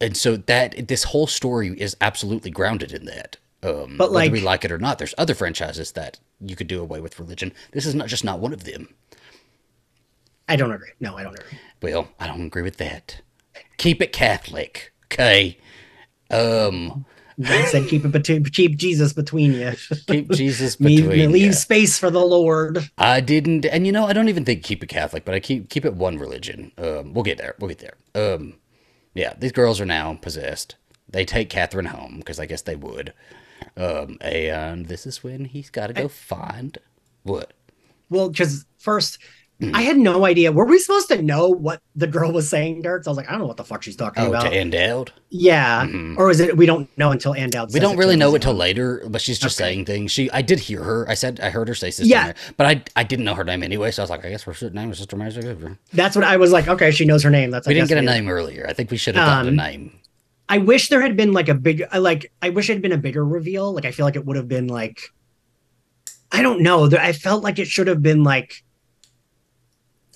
and 0.00 0.16
so 0.16 0.36
that 0.36 0.88
this 0.88 1.04
whole 1.04 1.26
story 1.26 1.68
is 1.80 1.96
absolutely 2.00 2.50
grounded 2.50 2.92
in 2.92 3.04
that. 3.06 3.36
Um, 3.62 3.96
But, 3.96 4.12
whether 4.12 4.30
we 4.30 4.38
like- 4.40 4.44
like 4.44 4.64
it 4.66 4.72
or 4.72 4.78
not, 4.78 4.98
there's 4.98 5.14
other 5.18 5.34
franchises 5.34 5.92
that 5.92 6.18
you 6.40 6.54
could 6.54 6.66
do 6.68 6.80
away 6.80 7.00
with 7.00 7.18
religion. 7.18 7.52
This 7.72 7.86
is 7.86 7.94
not 7.94 8.06
just 8.08 8.22
not 8.22 8.38
one 8.38 8.52
of 8.52 8.64
them. 8.64 8.94
I 10.48 10.54
don't 10.56 10.70
agree. 10.70 10.90
No, 11.00 11.16
I 11.16 11.24
don't 11.24 11.34
agree. 11.38 11.58
Well, 11.82 12.08
I 12.20 12.26
don't 12.28 12.42
agree 12.46 12.62
with 12.62 12.76
that. 12.76 13.20
Keep 13.78 14.00
it 14.02 14.12
Catholic, 14.12 14.92
okay? 15.06 15.58
Um, 16.30 17.04
I 17.44 17.64
said 17.66 17.88
keep 17.88 18.04
it 18.04 18.12
between 18.12 18.44
keep 18.44 18.76
Jesus 18.76 19.12
between 19.12 19.52
you. 19.52 19.72
keep 20.06 20.30
Jesus 20.32 20.76
between 20.76 21.32
leave 21.32 21.46
ya. 21.46 21.52
space 21.52 21.98
for 21.98 22.10
the 22.10 22.24
Lord. 22.24 22.90
I 22.96 23.20
didn't, 23.20 23.66
and 23.66 23.86
you 23.86 23.92
know, 23.92 24.06
I 24.06 24.12
don't 24.14 24.28
even 24.28 24.44
think 24.44 24.62
keep 24.62 24.82
it 24.82 24.86
Catholic, 24.86 25.24
but 25.24 25.34
I 25.34 25.40
keep 25.40 25.68
keep 25.68 25.84
it 25.84 25.94
one 25.94 26.18
religion. 26.18 26.72
Um, 26.78 27.12
we'll 27.12 27.24
get 27.24 27.38
there. 27.38 27.54
We'll 27.58 27.68
get 27.68 27.78
there. 27.80 27.96
Um, 28.34 28.54
yeah, 29.14 29.34
these 29.38 29.52
girls 29.52 29.80
are 29.80 29.86
now 29.86 30.14
possessed. 30.14 30.76
They 31.08 31.24
take 31.24 31.50
Catherine 31.50 31.86
home 31.86 32.16
because 32.18 32.40
I 32.40 32.46
guess 32.46 32.62
they 32.62 32.76
would. 32.76 33.12
Um, 33.76 34.18
and 34.20 34.86
this 34.86 35.06
is 35.06 35.22
when 35.22 35.44
he's 35.46 35.70
got 35.70 35.88
to 35.88 35.92
go 35.92 36.08
find 36.08 36.78
what. 37.22 37.52
Well, 38.08 38.30
because 38.30 38.64
first. 38.78 39.18
I 39.72 39.80
had 39.82 39.96
no 39.96 40.26
idea. 40.26 40.52
Were 40.52 40.66
we 40.66 40.78
supposed 40.78 41.08
to 41.08 41.22
know 41.22 41.48
what 41.48 41.80
the 41.94 42.06
girl 42.06 42.30
was 42.30 42.46
saying, 42.46 42.82
Dirk? 42.82 43.04
So 43.04 43.08
I 43.08 43.12
was 43.12 43.16
like, 43.16 43.26
I 43.26 43.30
don't 43.30 43.40
know 43.40 43.46
what 43.46 43.56
the 43.56 43.64
fuck 43.64 43.82
she's 43.82 43.96
talking 43.96 44.22
Oh, 44.22 44.28
about. 44.28 44.50
to 44.52 44.90
out. 44.90 45.12
yeah, 45.30 45.86
Mhm. 45.86 46.18
or 46.18 46.30
is 46.30 46.40
it 46.40 46.58
we 46.58 46.66
don't 46.66 46.90
know 46.98 47.10
until 47.10 47.32
and 47.34 47.56
out? 47.56 47.72
We 47.72 47.80
don't 47.80 47.96
really 47.96 48.16
know 48.16 48.34
until 48.34 48.52
later, 48.52 49.02
but 49.08 49.22
she's 49.22 49.38
just 49.38 49.58
Okay. 49.58 49.68
saying 49.70 49.84
things. 49.86 50.12
She, 50.12 50.30
I 50.30 50.42
did 50.42 50.58
hear 50.58 50.82
her. 50.82 51.08
I 51.08 51.14
said 51.14 51.40
I 51.40 51.48
heard 51.48 51.68
her 51.68 51.74
say 51.74 51.90
sister, 51.90 52.04
Yeah. 52.06 52.22
Mary, 52.24 52.34
but 52.58 52.66
I, 52.66 52.82
I 52.96 53.02
didn't 53.02 53.24
know 53.24 53.34
her 53.34 53.44
name 53.44 53.62
anyway. 53.62 53.92
So 53.92 54.02
I 54.02 54.04
was 54.04 54.10
like, 54.10 54.26
I 54.26 54.28
guess 54.28 54.42
her 54.42 54.70
name 54.70 54.90
is 54.92 54.98
Sister 54.98 55.16
Mary. 55.16 55.32
We 55.34 55.68
That's 55.94 56.14
what 56.14 56.24
I 56.26 56.36
was 56.36 56.52
like. 56.52 56.68
Okay, 56.68 56.90
she 56.90 57.06
knows 57.06 57.22
her 57.22 57.30
name. 57.30 57.50
That's 57.50 57.66
I 57.66 57.72
didn't 57.72 57.88
get 57.88 57.96
a 57.98 58.02
name 58.02 58.28
earlier. 58.28 58.66
I 58.68 58.74
think 58.74 58.90
we 58.90 58.98
should 58.98 59.16
have 59.16 59.26
gotten 59.26 59.48
Um, 59.48 59.58
a 59.58 59.70
name. 59.70 59.92
I 60.50 60.58
wish 60.58 60.90
there 60.90 61.00
had 61.00 61.16
been 61.16 61.32
like 61.32 61.48
a 61.48 61.54
big, 61.54 61.82
like, 61.96 62.30
I 62.42 62.50
wish 62.50 62.68
it 62.68 62.74
had 62.74 62.82
been 62.82 62.92
a 62.92 62.98
bigger 62.98 63.24
reveal. 63.24 63.72
Like, 63.72 63.86
I 63.86 63.90
feel 63.90 64.04
like 64.04 64.16
it 64.16 64.26
would 64.26 64.36
have 64.36 64.48
been 64.48 64.68
like, 64.68 65.00
I 66.30 66.42
don't 66.42 66.60
know. 66.60 66.90
I 66.90 67.12
felt 67.12 67.42
like 67.42 67.58
it 67.58 67.66
should 67.68 67.86
have 67.86 68.02
been 68.02 68.22
like, 68.22 68.62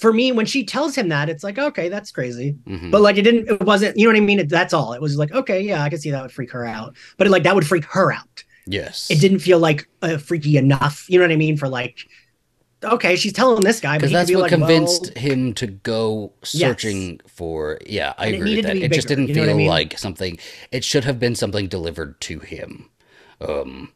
for 0.01 0.13
me, 0.13 0.33
when 0.33 0.47
she 0.47 0.65
tells 0.65 0.95
him 0.97 1.09
that, 1.11 1.29
it's 1.29 1.45
like, 1.45 1.59
okay, 1.59 1.89
that's 1.89 2.11
crazy. 2.11 2.57
Mhm. 2.67 2.91
But 2.91 3.03
like, 3.03 3.17
it 3.19 3.23
didn't, 3.23 3.49
it 3.49 3.61
wasn't, 3.63 3.97
you 3.97 4.05
know 4.07 4.13
what 4.13 4.17
I 4.23 4.25
mean? 4.25 4.41
It, 4.41 4.49
that's 4.49 4.73
all. 4.73 4.93
It 4.95 5.01
was 5.01 5.17
like, 5.17 5.33
okay, 5.33 5.61
yeah, 5.61 5.83
I 5.83 5.91
can 5.91 5.99
see 5.99 6.11
that 6.11 6.23
would 6.23 6.33
freak 6.33 6.51
her 6.53 6.65
out. 6.65 6.97
But 7.19 7.29
like, 7.29 7.43
that 7.45 7.55
would 7.55 7.67
freak 7.67 7.85
her 7.87 8.13
out. 8.13 8.45
Yes. 8.67 9.11
It 9.11 9.21
didn't 9.21 9.41
feel 9.41 9.59
like 9.59 9.89
uh, 10.03 10.17
freaky 10.19 10.57
enough. 10.57 11.07
You 11.09 11.19
know 11.19 11.25
what 11.25 11.33
I 11.33 11.37
mean? 11.37 11.57
For 11.57 11.69
like, 11.69 11.99
okay, 12.83 13.17
she's 13.17 13.33
telling 13.33 13.63
this 13.63 13.81
guy, 13.81 13.99
because 13.99 14.13
that's 14.13 14.31
be 14.31 14.37
what 14.37 14.43
like, 14.43 14.53
convinced 14.53 15.13
well, 15.15 15.23
him 15.25 15.55
to 15.55 15.67
go 15.67 16.33
searching 16.43 17.21
for. 17.27 17.79
Yeah, 17.87 18.15
I 18.17 18.27
And 18.27 18.35
it 18.37 18.39
agree 18.39 18.57
with 18.57 18.65
that. 18.67 18.77
It 18.77 18.93
just 18.93 19.09
didn't 19.09 19.29
you 19.29 19.35
know 19.35 19.41
what 19.43 19.49
I 19.49 19.53
feel 19.53 19.57
mean? 19.59 19.69
like 19.69 19.99
something. 19.99 20.39
It 20.73 20.85
should 20.85 21.05
have 21.05 21.19
been 21.19 21.35
something 21.35 21.67
delivered 21.69 22.21
to 22.23 22.39
him. 22.39 22.89
Um, 23.41 23.93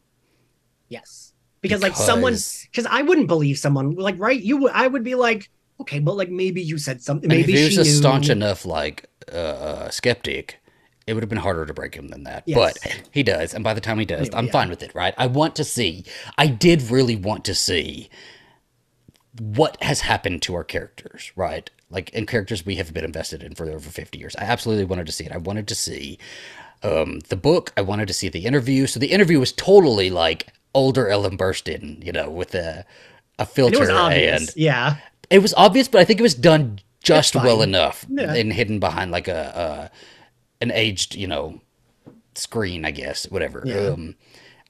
yes, 0.88 1.32
because, 1.60 1.82
like 1.82 1.94
someone, 1.96 2.32
because- 2.32 2.66
because 2.70 2.86
I 2.86 3.02
wouldn't 3.02 3.28
believe 3.28 3.58
someone 3.58 3.92
like 3.92 4.18
right. 4.18 4.40
You 4.40 4.56
would, 4.58 4.72
I 4.72 4.86
would 4.86 5.04
be 5.04 5.14
like, 5.14 5.50
okay, 5.80 5.98
but 5.98 6.16
like 6.16 6.30
maybe 6.30 6.62
you 6.62 6.78
said 6.78 7.02
something. 7.02 7.30
and 7.30 7.38
Maybe 7.38 7.42
if 7.42 7.48
he 7.48 7.56
she 7.58 7.64
was 7.64 7.78
a 7.78 7.84
knew. 7.84 7.90
staunch 7.90 8.28
enough 8.28 8.64
like 8.64 9.06
uh, 9.32 9.36
uh, 9.36 9.90
skeptic, 9.90 10.60
it 11.06 11.14
would 11.14 11.22
have 11.22 11.28
been 11.30 11.38
harder 11.38 11.66
to 11.66 11.74
break 11.74 11.94
him 11.94 12.08
than 12.08 12.24
that. 12.24 12.44
Yes. 12.46 12.56
But 12.56 12.78
he 13.10 13.22
does, 13.22 13.54
and 13.54 13.64
by 13.64 13.74
the 13.74 13.80
time 13.80 13.98
he 13.98 14.04
does, 14.04 14.30
I'm 14.32 14.46
yeah. 14.46 14.52
fine 14.52 14.68
with 14.70 14.82
it. 14.82 14.94
Right? 14.94 15.14
I 15.18 15.26
want 15.26 15.56
to 15.56 15.64
see. 15.64 16.04
I 16.38 16.46
did 16.46 16.90
really 16.90 17.16
want 17.16 17.44
to 17.46 17.54
see 17.54 18.10
what 19.38 19.80
has 19.82 20.02
happened 20.02 20.42
to 20.42 20.54
our 20.54 20.64
characters. 20.64 21.32
Right? 21.36 21.70
Like 21.90 22.10
in 22.10 22.26
characters 22.26 22.64
we 22.66 22.76
have 22.76 22.92
been 22.94 23.04
invested 23.04 23.42
in 23.42 23.54
for 23.54 23.70
over 23.70 23.90
50 23.90 24.18
years. 24.18 24.34
I 24.36 24.44
absolutely 24.44 24.84
wanted 24.84 25.06
to 25.06 25.12
see 25.12 25.24
it. 25.26 25.32
I 25.32 25.36
wanted 25.38 25.68
to 25.68 25.74
see 25.74 26.18
um, 26.82 27.20
the 27.28 27.36
book. 27.36 27.72
I 27.76 27.82
wanted 27.82 28.08
to 28.08 28.14
see 28.14 28.28
the 28.28 28.46
interview. 28.46 28.86
So 28.86 28.98
the 29.00 29.12
interview 29.12 29.38
was 29.40 29.52
totally 29.52 30.10
like 30.10 30.48
older 30.74 31.08
Ellen 31.08 31.36
Burstyn, 31.38 32.04
you 32.04 32.12
know, 32.12 32.30
with 32.30 32.54
a 32.54 32.84
a 33.38 33.44
And 33.44 33.48
filter 33.48 33.76
it 33.76 33.78
was 33.80 33.90
obvious. 33.90 34.40
and 34.48 34.52
yeah, 34.56 34.96
it 35.30 35.40
was 35.40 35.54
obvious, 35.54 35.88
but 35.88 36.00
I 36.00 36.04
think 36.04 36.20
it 36.20 36.22
was 36.24 36.34
done 36.34 36.80
just 37.02 37.34
well 37.34 37.62
enough 37.62 38.06
Yeah. 38.08 38.32
and 38.34 38.52
hidden 38.52 38.78
behind 38.80 39.10
like 39.10 39.28
a, 39.28 39.90
an 40.60 40.70
aged, 40.70 41.14
you 41.14 41.26
know, 41.26 41.60
screen, 42.34 42.84
I 42.84 42.90
guess, 42.90 43.24
whatever. 43.30 43.62
Yeah. 43.64 43.88
Um, 43.88 44.16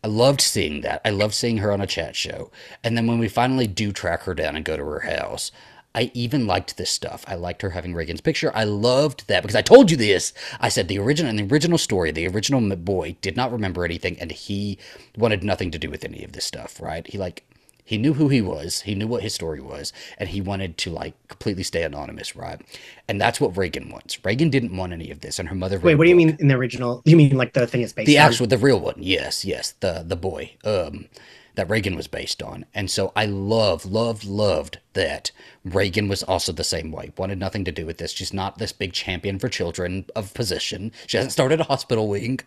I 0.02 0.08
loved 0.08 0.40
seeing 0.40 0.82
that. 0.82 1.00
I 1.04 1.10
loved 1.10 1.32
seeing 1.34 1.58
her 1.58 1.72
on 1.72 1.80
a 1.80 1.86
chat 1.86 2.14
show. 2.14 2.50
And 2.82 2.96
then 2.96 3.06
when 3.06 3.18
we 3.18 3.28
finally 3.28 3.66
do 3.66 3.90
track 3.90 4.24
her 4.24 4.34
down 4.34 4.54
and 4.56 4.64
go 4.64 4.76
to 4.76 4.84
her 4.84 5.00
house, 5.00 5.50
I 5.94 6.10
even 6.12 6.46
liked 6.46 6.76
this 6.76 6.90
stuff. 6.90 7.24
I 7.28 7.36
liked 7.36 7.62
her 7.62 7.70
having 7.70 7.94
Regan's 7.94 8.20
picture. 8.20 8.50
I 8.54 8.64
loved 8.64 9.28
that 9.28 9.42
because 9.42 9.54
I 9.54 9.62
told 9.62 9.90
you 9.90 9.96
this. 9.96 10.34
I 10.60 10.68
said 10.68 10.88
the 10.88 10.98
original 10.98 11.30
in 11.30 11.36
the 11.36 11.44
original 11.54 11.78
story, 11.78 12.10
the 12.10 12.26
original 12.26 12.60
boy 12.76 13.16
did 13.22 13.36
not 13.36 13.52
remember 13.52 13.84
anything 13.84 14.18
and 14.18 14.32
he 14.32 14.76
wanted 15.16 15.44
nothing 15.44 15.70
to 15.70 15.78
do 15.78 15.88
with 15.88 16.04
any 16.04 16.24
of 16.24 16.32
this 16.32 16.44
stuff, 16.44 16.80
right? 16.80 17.06
He 17.06 17.16
like 17.16 17.44
he 17.84 17.98
knew 17.98 18.14
who 18.14 18.28
he 18.28 18.40
was, 18.40 18.82
he 18.82 18.94
knew 18.94 19.06
what 19.06 19.22
his 19.22 19.34
story 19.34 19.60
was, 19.60 19.92
and 20.18 20.28
he 20.30 20.40
wanted 20.40 20.78
to 20.78 20.90
like 20.90 21.14
completely 21.28 21.62
stay 21.62 21.82
anonymous, 21.82 22.34
right? 22.34 22.60
And 23.08 23.20
that's 23.20 23.40
what 23.40 23.56
Regan 23.56 23.90
wants. 23.90 24.24
Regan 24.24 24.50
didn't 24.50 24.76
want 24.76 24.92
any 24.92 25.10
of 25.10 25.20
this, 25.20 25.38
and 25.38 25.48
her 25.48 25.54
mother. 25.54 25.78
wait, 25.78 25.96
what 25.96 26.04
do 26.04 26.10
you 26.10 26.16
mean 26.16 26.36
in 26.40 26.48
the 26.48 26.54
original? 26.54 27.02
You 27.04 27.16
mean 27.16 27.36
like 27.36 27.52
the 27.52 27.66
thing 27.66 27.82
is 27.82 27.92
based 27.92 28.06
The 28.06 28.18
on? 28.18 28.26
actual, 28.28 28.46
the 28.46 28.58
real 28.58 28.80
one, 28.80 28.96
yes, 28.98 29.44
yes, 29.44 29.72
the 29.80 30.04
the 30.06 30.16
boy, 30.16 30.52
um, 30.64 31.08
that 31.56 31.70
Regan 31.70 31.94
was 31.94 32.08
based 32.08 32.42
on, 32.42 32.64
and 32.74 32.90
so 32.90 33.12
I 33.14 33.26
love, 33.26 33.84
loved, 33.86 34.24
loved 34.24 34.78
that 34.94 35.30
Regan 35.64 36.08
was 36.08 36.22
also 36.24 36.50
the 36.52 36.64
same 36.64 36.90
way. 36.90 37.12
Wanted 37.16 37.38
nothing 37.38 37.64
to 37.66 37.70
do 37.72 37.86
with 37.86 37.98
this. 37.98 38.10
She's 38.12 38.32
not 38.32 38.58
this 38.58 38.72
big 38.72 38.92
champion 38.92 39.38
for 39.38 39.48
children 39.48 40.06
of 40.16 40.34
position. 40.34 40.90
She 41.06 41.16
hasn't 41.16 41.32
started 41.32 41.60
a 41.60 41.64
hospital 41.64 42.08
wing, 42.08 42.40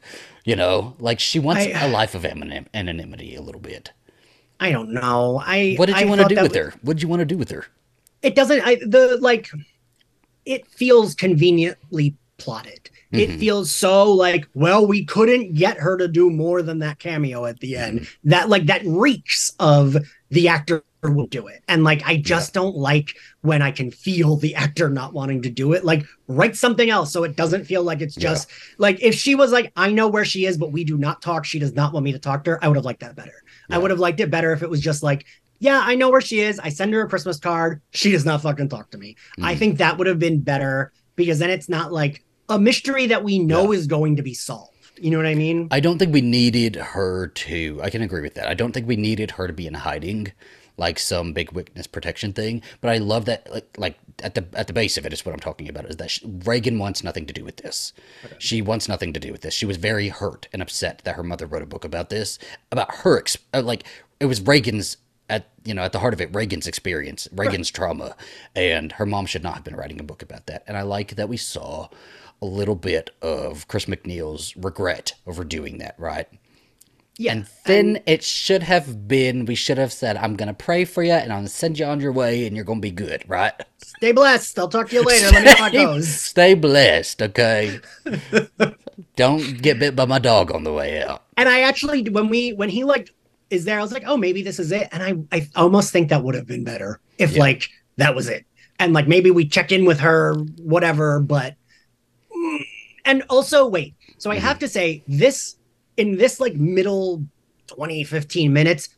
you 0.44 0.56
know. 0.58 0.96
Like 1.00 1.20
she 1.22 1.40
wants 1.40 1.66
I- 1.68 1.86
a 1.86 1.88
life 1.90 2.16
of 2.16 2.24
anonym, 2.24 2.66
anonymity 2.74 3.36
a 3.36 3.42
little 3.42 3.62
bit. 3.62 3.92
I 4.60 4.72
don't 4.72 4.92
know. 4.92 5.42
I 5.46 5.76
What 5.78 5.86
did 5.88 5.96
I 5.96 6.02
you 6.02 6.08
want 6.08 6.22
to 6.22 6.28
do 6.36 6.42
with 6.42 6.52
was- 6.52 6.58
her? 6.58 6.74
What 6.82 6.94
did 6.96 7.04
you 7.04 7.08
want 7.10 7.20
to 7.22 7.26
do 7.26 7.38
with 7.38 7.52
her? 7.52 7.66
it 8.24 8.34
doesn't 8.34 8.62
i 8.66 8.74
the 8.88 9.16
like 9.22 9.48
it 10.46 10.66
feels 10.68 11.14
conveniently 11.14 12.16
plotted 12.40 12.90
it 13.12 13.30
Mhm. 13.30 13.40
feels 13.40 13.72
so 13.72 14.12
like 14.12 14.48
well 14.56 14.86
we 14.88 15.06
couldn't 15.06 15.54
get 15.54 15.78
her 15.78 15.98
to 15.98 16.08
do 16.08 16.32
more 16.32 16.64
than 16.64 16.80
that 16.80 16.98
cameo 16.98 17.46
at 17.46 17.60
the 17.60 17.78
end 17.78 18.00
Mm-hmm. 18.02 18.30
that 18.30 18.50
like 18.50 18.66
that 18.66 18.82
reeks 18.86 19.54
of 19.60 19.96
the 20.32 20.48
actor 20.48 20.84
will 21.04 21.28
do 21.28 21.46
it 21.46 21.62
and 21.68 21.84
like 21.84 22.02
i 22.08 22.18
just 22.18 22.54
don't 22.56 22.76
like 22.76 23.14
when 23.42 23.62
i 23.62 23.70
can 23.72 23.92
feel 23.92 24.36
the 24.36 24.56
actor 24.56 24.90
not 24.90 25.14
wanting 25.14 25.44
to 25.44 25.50
do 25.50 25.74
it 25.74 25.86
like 25.86 26.04
write 26.28 26.56
something 26.56 26.90
else 26.90 27.14
so 27.14 27.24
it 27.24 27.36
doesn't 27.36 27.66
feel 27.66 27.84
like 27.84 28.02
it's 28.02 28.18
Yeah. 28.18 28.30
just 28.30 28.50
like 28.80 28.98
if 29.02 29.14
she 29.14 29.36
was 29.36 29.52
like 29.52 29.72
i 29.78 29.92
know 29.92 30.08
where 30.08 30.26
she 30.26 30.46
is 30.48 30.58
but 30.58 30.72
we 30.72 30.84
do 30.84 30.98
not 30.98 31.22
talk 31.22 31.46
she 31.46 31.60
does 31.60 31.74
not 31.74 31.94
want 31.94 32.04
me 32.04 32.12
to 32.14 32.20
talk 32.20 32.44
to 32.46 32.52
her 32.52 32.64
i 32.64 32.68
would 32.68 32.78
have 32.78 32.84
liked 32.86 33.02
that 33.02 33.16
better 33.16 33.44
i 33.70 33.78
would 33.78 33.92
have 33.92 34.00
liked 34.00 34.20
it 34.20 34.30
better 34.32 34.52
if 34.54 34.64
it 34.64 34.70
was 34.70 34.82
just 34.82 35.04
like 35.04 35.26
yeah, 35.60 35.82
I 35.84 35.96
know 35.96 36.12
where 36.12 36.22
she 36.22 36.42
is. 36.42 36.60
I 36.60 36.70
send 36.70 36.94
her 36.94 37.02
a 37.02 37.10
Christmas 37.10 37.40
card. 37.40 37.82
She 37.90 38.12
does 38.12 38.24
not 38.24 38.44
fucking 38.44 38.70
talk 38.70 38.92
to 38.92 38.98
me. 39.00 39.16
I 39.42 39.56
Mhm. 39.56 39.58
think 39.58 39.78
that 39.80 39.98
would 39.98 40.06
have 40.06 40.20
been 40.20 40.40
better 40.42 40.92
because 41.16 41.40
then 41.40 41.50
it's 41.50 41.68
not 41.68 41.92
like 41.92 42.24
a 42.48 42.60
mystery 42.60 43.08
that 43.08 43.24
we 43.24 43.40
know 43.40 43.72
is 43.72 43.88
going 43.88 44.18
to 44.18 44.22
be 44.22 44.36
solved. 44.36 44.76
You 45.02 45.10
know 45.10 45.18
what 45.18 45.26
I 45.26 45.34
mean? 45.34 45.68
I 45.72 45.80
don't 45.80 45.98
think 45.98 46.14
we 46.14 46.22
needed 46.22 46.76
her 46.76 47.30
to. 47.30 47.80
I 47.82 47.90
can 47.90 48.04
agree 48.04 48.22
with 48.22 48.36
that. 48.36 48.48
I 48.48 48.54
don't 48.54 48.72
think 48.72 48.88
we 48.88 48.98
needed 48.98 49.32
her 49.32 49.48
to 49.48 49.54
be 49.54 49.66
in 49.66 49.74
hiding, 49.74 50.32
like 50.78 51.00
some 51.00 51.34
big 51.34 51.52
witness 51.52 51.88
protection 51.88 52.34
thing. 52.34 52.62
But 52.82 52.92
I 52.92 52.98
love 52.98 53.26
that. 53.26 53.52
Like, 53.52 53.76
like 53.78 54.00
at 54.24 54.36
the 54.36 54.46
at 54.54 54.68
the 54.68 54.74
base 54.74 54.98
of 54.98 55.06
it 55.06 55.14
is 55.14 55.26
what 55.26 55.34
I'm 55.34 55.40
talking 55.40 55.68
about. 55.68 55.86
Is 55.86 55.98
that 55.98 56.12
she, 56.12 56.26
Regan 56.26 56.80
wants 56.80 57.04
nothing 57.04 57.26
to 57.26 57.34
do 57.34 57.44
with 57.44 57.58
this. 57.58 57.94
She 58.38 58.62
wants 58.62 58.88
nothing 58.88 59.14
to 59.14 59.20
do 59.20 59.32
with 59.32 59.42
this. 59.42 59.54
She 59.54 59.66
was 59.66 59.78
very 59.78 60.10
hurt 60.10 60.48
and 60.54 60.62
upset 60.62 61.02
that 61.04 61.16
her 61.16 61.24
mother 61.24 61.46
wrote 61.46 61.64
a 61.64 61.68
book 61.68 61.84
about 61.84 62.10
this, 62.10 62.40
about 62.72 62.96
her. 62.98 63.24
Uh, 63.54 63.62
like 63.62 63.84
it 64.20 64.26
was 64.26 64.42
Regan's 64.42 64.98
at 65.30 65.50
you 65.66 65.74
know 65.74 65.82
at 65.82 65.92
the 65.92 66.00
heart 66.00 66.14
of 66.14 66.22
it 66.22 66.34
Regan's 66.34 66.68
experience, 66.68 67.28
Regan's 67.32 67.70
trauma, 67.70 68.16
and 68.56 68.94
her 68.94 69.06
mom 69.06 69.26
should 69.26 69.44
not 69.44 69.56
have 69.56 69.64
been 69.64 69.76
writing 69.76 70.00
a 70.00 70.04
book 70.04 70.22
about 70.22 70.46
that. 70.46 70.64
And 70.68 70.78
I 70.78 70.84
like 70.84 71.16
that 71.16 71.30
we 71.30 71.38
saw 71.38 71.90
a 72.42 72.46
little 72.46 72.76
bit 72.76 73.10
of 73.22 73.68
Chris 73.68 73.86
MacNeil's 73.86 74.56
regret 74.56 75.14
over 75.26 75.44
doing 75.44 75.80
that, 75.80 75.96
right? 75.98 76.28
Yeah. 77.20 77.32
And 77.32 77.48
then 77.66 78.00
it 78.06 78.24
should 78.24 78.62
have 78.64 79.08
been, 79.08 79.46
we 79.46 79.56
should 79.56 79.78
have 79.80 79.92
said, 79.92 80.18
I'm 80.18 80.36
going 80.36 80.50
to 80.50 80.54
pray 80.54 80.86
for 80.86 81.02
you 81.02 81.14
and 81.14 81.32
I'm 81.34 81.40
going 81.40 81.46
to 81.48 81.52
send 81.52 81.80
you 81.80 81.86
on 81.86 82.00
your 82.00 82.12
way 82.12 82.46
and 82.46 82.56
you're 82.56 82.64
going 82.66 82.78
to 82.80 82.82
be 82.88 82.92
good, 82.92 83.24
right? 83.28 83.54
Stay 83.80 84.12
blessed. 84.12 84.60
I'll 84.60 84.68
talk 84.68 84.90
to 84.90 84.96
you 84.96 85.04
later. 85.04 85.32
Let 85.32 85.40
me 85.40 85.46
know 85.46 85.56
how 85.56 85.66
it 85.66 85.70
Stay- 85.70 85.84
goes. 85.86 86.08
Stay 86.22 86.54
blessed, 86.54 87.22
okay? 87.24 87.80
Don't 89.16 89.62
get 89.62 89.80
bit 89.80 89.96
by 89.96 90.06
my 90.06 90.20
dog 90.20 90.52
on 90.52 90.64
the 90.64 90.74
way 90.74 91.02
out. 91.04 91.24
And 91.38 91.50
I 91.50 91.62
actually, 91.62 92.04
when 92.10 92.30
we, 92.30 92.54
when 92.54 92.70
he 92.70 92.84
like 92.84 93.10
is 93.50 93.66
there, 93.66 93.80
I 93.80 93.82
was 93.82 93.92
like, 93.92 94.04
oh, 94.06 94.18
maybe 94.18 94.42
this 94.44 94.60
is 94.60 94.72
it. 94.72 94.88
And 94.92 95.02
I, 95.32 95.38
I 95.38 95.48
almost 95.56 95.92
think 95.92 96.10
that 96.10 96.24
would 96.24 96.36
have 96.36 96.48
been 96.48 96.64
better 96.64 97.00
if 97.18 97.34
Yeah. 97.34 97.40
like 97.42 97.70
that 97.98 98.14
was 98.16 98.28
it. 98.30 98.46
And 98.80 98.94
like 98.94 99.08
maybe 99.08 99.32
we 99.32 99.48
check 99.48 99.72
in 99.72 99.86
with 99.86 100.00
her, 100.02 100.36
whatever. 100.60 101.20
But, 101.20 101.56
Mm. 102.36 102.60
and 103.06 103.24
also, 103.30 103.66
wait. 103.68 103.96
So 104.20 104.30
I 104.30 104.38
Mhm. 104.38 104.42
have 104.42 104.60
to 104.60 104.68
say, 104.68 105.02
this, 105.08 105.56
in 105.98 106.18
this 106.18 106.40
like 106.40 106.56
middle 106.56 107.24
20, 107.68 108.04
15 108.04 108.54
minutes, 108.54 108.90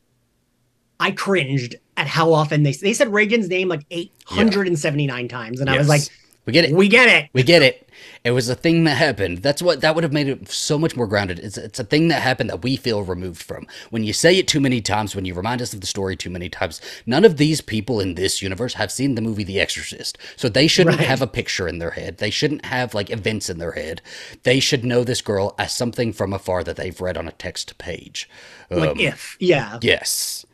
I 1.00 1.12
cringed 1.12 1.76
at 1.98 2.08
how 2.08 2.32
often 2.34 2.64
they 2.64 2.74
they 2.74 2.94
said 2.94 3.12
Regan's 3.12 3.50
name 3.50 3.68
like 3.68 3.86
879 3.90 5.28
times. 5.28 5.60
And 5.60 5.70
I 5.70 5.78
was 5.78 5.90
like, 5.90 6.04
we 6.46 6.54
get 6.54 6.66
it. 6.66 6.76
we 6.76 6.88
get 6.88 7.08
it. 7.08 7.30
We 7.34 7.44
get 7.44 7.62
it. 7.62 7.89
It 8.26 8.32
was 8.32 8.50
a 8.50 8.56
thing 8.56 8.84
that 8.84 8.96
happened. 8.98 9.38
That's 9.40 9.62
what 9.62 9.80
that 9.80 9.96
would 9.96 10.04
have 10.04 10.12
made 10.12 10.28
it 10.28 10.50
so 10.50 10.78
much 10.78 10.94
more 10.98 11.08
grounded. 11.08 11.40
It's 11.40 11.58
it's 11.58 11.80
a 11.80 11.86
thing 11.86 12.10
that 12.10 12.22
happened 12.22 12.50
that 12.50 12.62
we 12.64 12.76
feel 12.76 13.02
removed 13.02 13.42
from. 13.42 13.66
When 13.92 14.04
you 14.04 14.12
say 14.12 14.38
it 14.38 14.46
too 14.48 14.60
many 14.60 14.82
times, 14.82 15.16
when 15.16 15.24
you 15.24 15.34
remind 15.34 15.62
us 15.62 15.74
of 15.74 15.80
the 15.80 15.88
story 15.88 16.18
too 16.18 16.30
many 16.30 16.50
times, 16.50 16.82
none 17.06 17.24
of 17.24 17.38
these 17.38 17.62
people 17.62 18.02
in 18.02 18.16
this 18.16 18.42
universe 18.42 18.74
have 18.74 18.92
seen 18.92 19.16
the 19.16 19.22
movie 19.22 19.46
The 19.46 19.60
Exorcist. 19.62 20.18
So 20.36 20.50
they 20.50 20.68
shouldn't 20.68 20.98
Right. 20.98 21.08
have 21.08 21.22
a 21.22 21.28
picture 21.28 21.66
in 21.68 21.80
their 21.80 21.92
head. 21.92 22.18
They 22.18 22.30
shouldn't 22.30 22.66
have 22.66 22.94
like 22.94 23.10
events 23.10 23.50
in 23.50 23.58
their 23.58 23.72
head. 23.72 24.02
They 24.44 24.60
should 24.60 24.84
know 24.84 25.06
this 25.06 25.22
girl 25.22 25.56
as 25.58 25.72
something 25.72 26.12
from 26.12 26.34
afar 26.34 26.62
that 26.66 26.76
they've 26.76 27.00
read 27.00 27.18
on 27.18 27.28
a 27.28 27.32
text 27.32 27.78
page. 27.78 28.30
Like 28.70 28.90
Um, 28.92 29.00
if, 29.00 29.38
yeah. 29.40 29.80
Yes. 29.82 30.46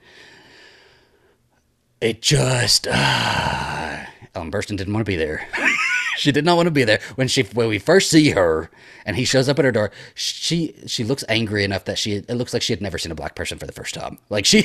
It 2.00 2.22
just 2.22 2.88
ah, 2.92 4.08
Ellen 4.36 4.52
Burstyn 4.52 4.78
didn't 4.78 4.94
want 4.94 5.04
to 5.06 5.10
be 5.12 5.16
there. 5.18 5.48
she 6.18 6.32
did 6.32 6.46
not 6.46 6.56
want 6.58 6.68
to 6.68 6.72
be 6.72 6.84
there 6.84 7.00
when 7.16 7.28
she 7.28 7.44
when 7.44 7.68
we 7.68 7.80
first 7.80 8.10
see 8.10 8.32
her 8.32 8.70
and 9.06 9.16
he 9.16 9.26
shows 9.26 9.48
up 9.50 9.60
at 9.60 9.66
her 9.66 9.72
door. 9.72 9.92
She 10.16 10.76
she 10.88 11.04
looks 11.04 11.24
angry 11.30 11.64
enough 11.64 11.86
that 11.86 11.98
she 11.98 12.14
it 12.14 12.32
looks 12.36 12.54
like 12.54 12.62
she 12.62 12.74
had 12.74 12.82
never 12.82 12.98
seen 12.98 13.12
a 13.12 13.16
black 13.16 13.36
person 13.36 13.58
for 13.58 13.66
the 13.68 13.72
first 13.72 13.94
time. 13.94 14.18
Like 14.30 14.46
she 14.46 14.64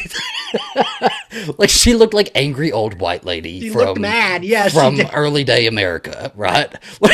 like 1.59 1.71
she 1.71 1.95
looked 1.95 2.15
like 2.15 2.31
angry 2.35 2.73
old 2.73 3.01
white 3.01 3.25
lady 3.25 3.61
She 3.61 3.71
from 3.71 4.01
mad. 4.01 4.45
Yeah, 4.45 4.69
from 4.69 5.01
early 5.13 5.45
day 5.45 5.67
America, 5.67 6.33
right? 6.35 6.73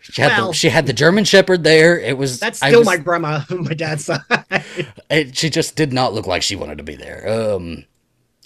she 0.00 0.22
had 0.22 0.28
Well- 0.38 0.48
the 0.48 0.52
she 0.54 0.68
had 0.68 0.86
the 0.86 0.92
German 0.92 1.24
Shepherd 1.24 1.64
there. 1.64 1.98
It 1.98 2.16
was 2.16 2.38
That's 2.40 2.58
still 2.58 2.80
was- 2.80 2.86
my 2.86 2.96
grandma 2.96 3.40
on 3.50 3.64
my 3.64 3.74
dad's 3.74 4.04
side. 4.06 4.20
it, 5.10 5.36
she 5.36 5.50
just 5.50 5.76
did 5.76 5.92
not 5.92 6.12
look 6.14 6.26
like 6.26 6.42
she 6.42 6.56
wanted 6.56 6.78
to 6.78 6.84
be 6.84 6.96
there. 6.96 7.28
Um, 7.54 7.84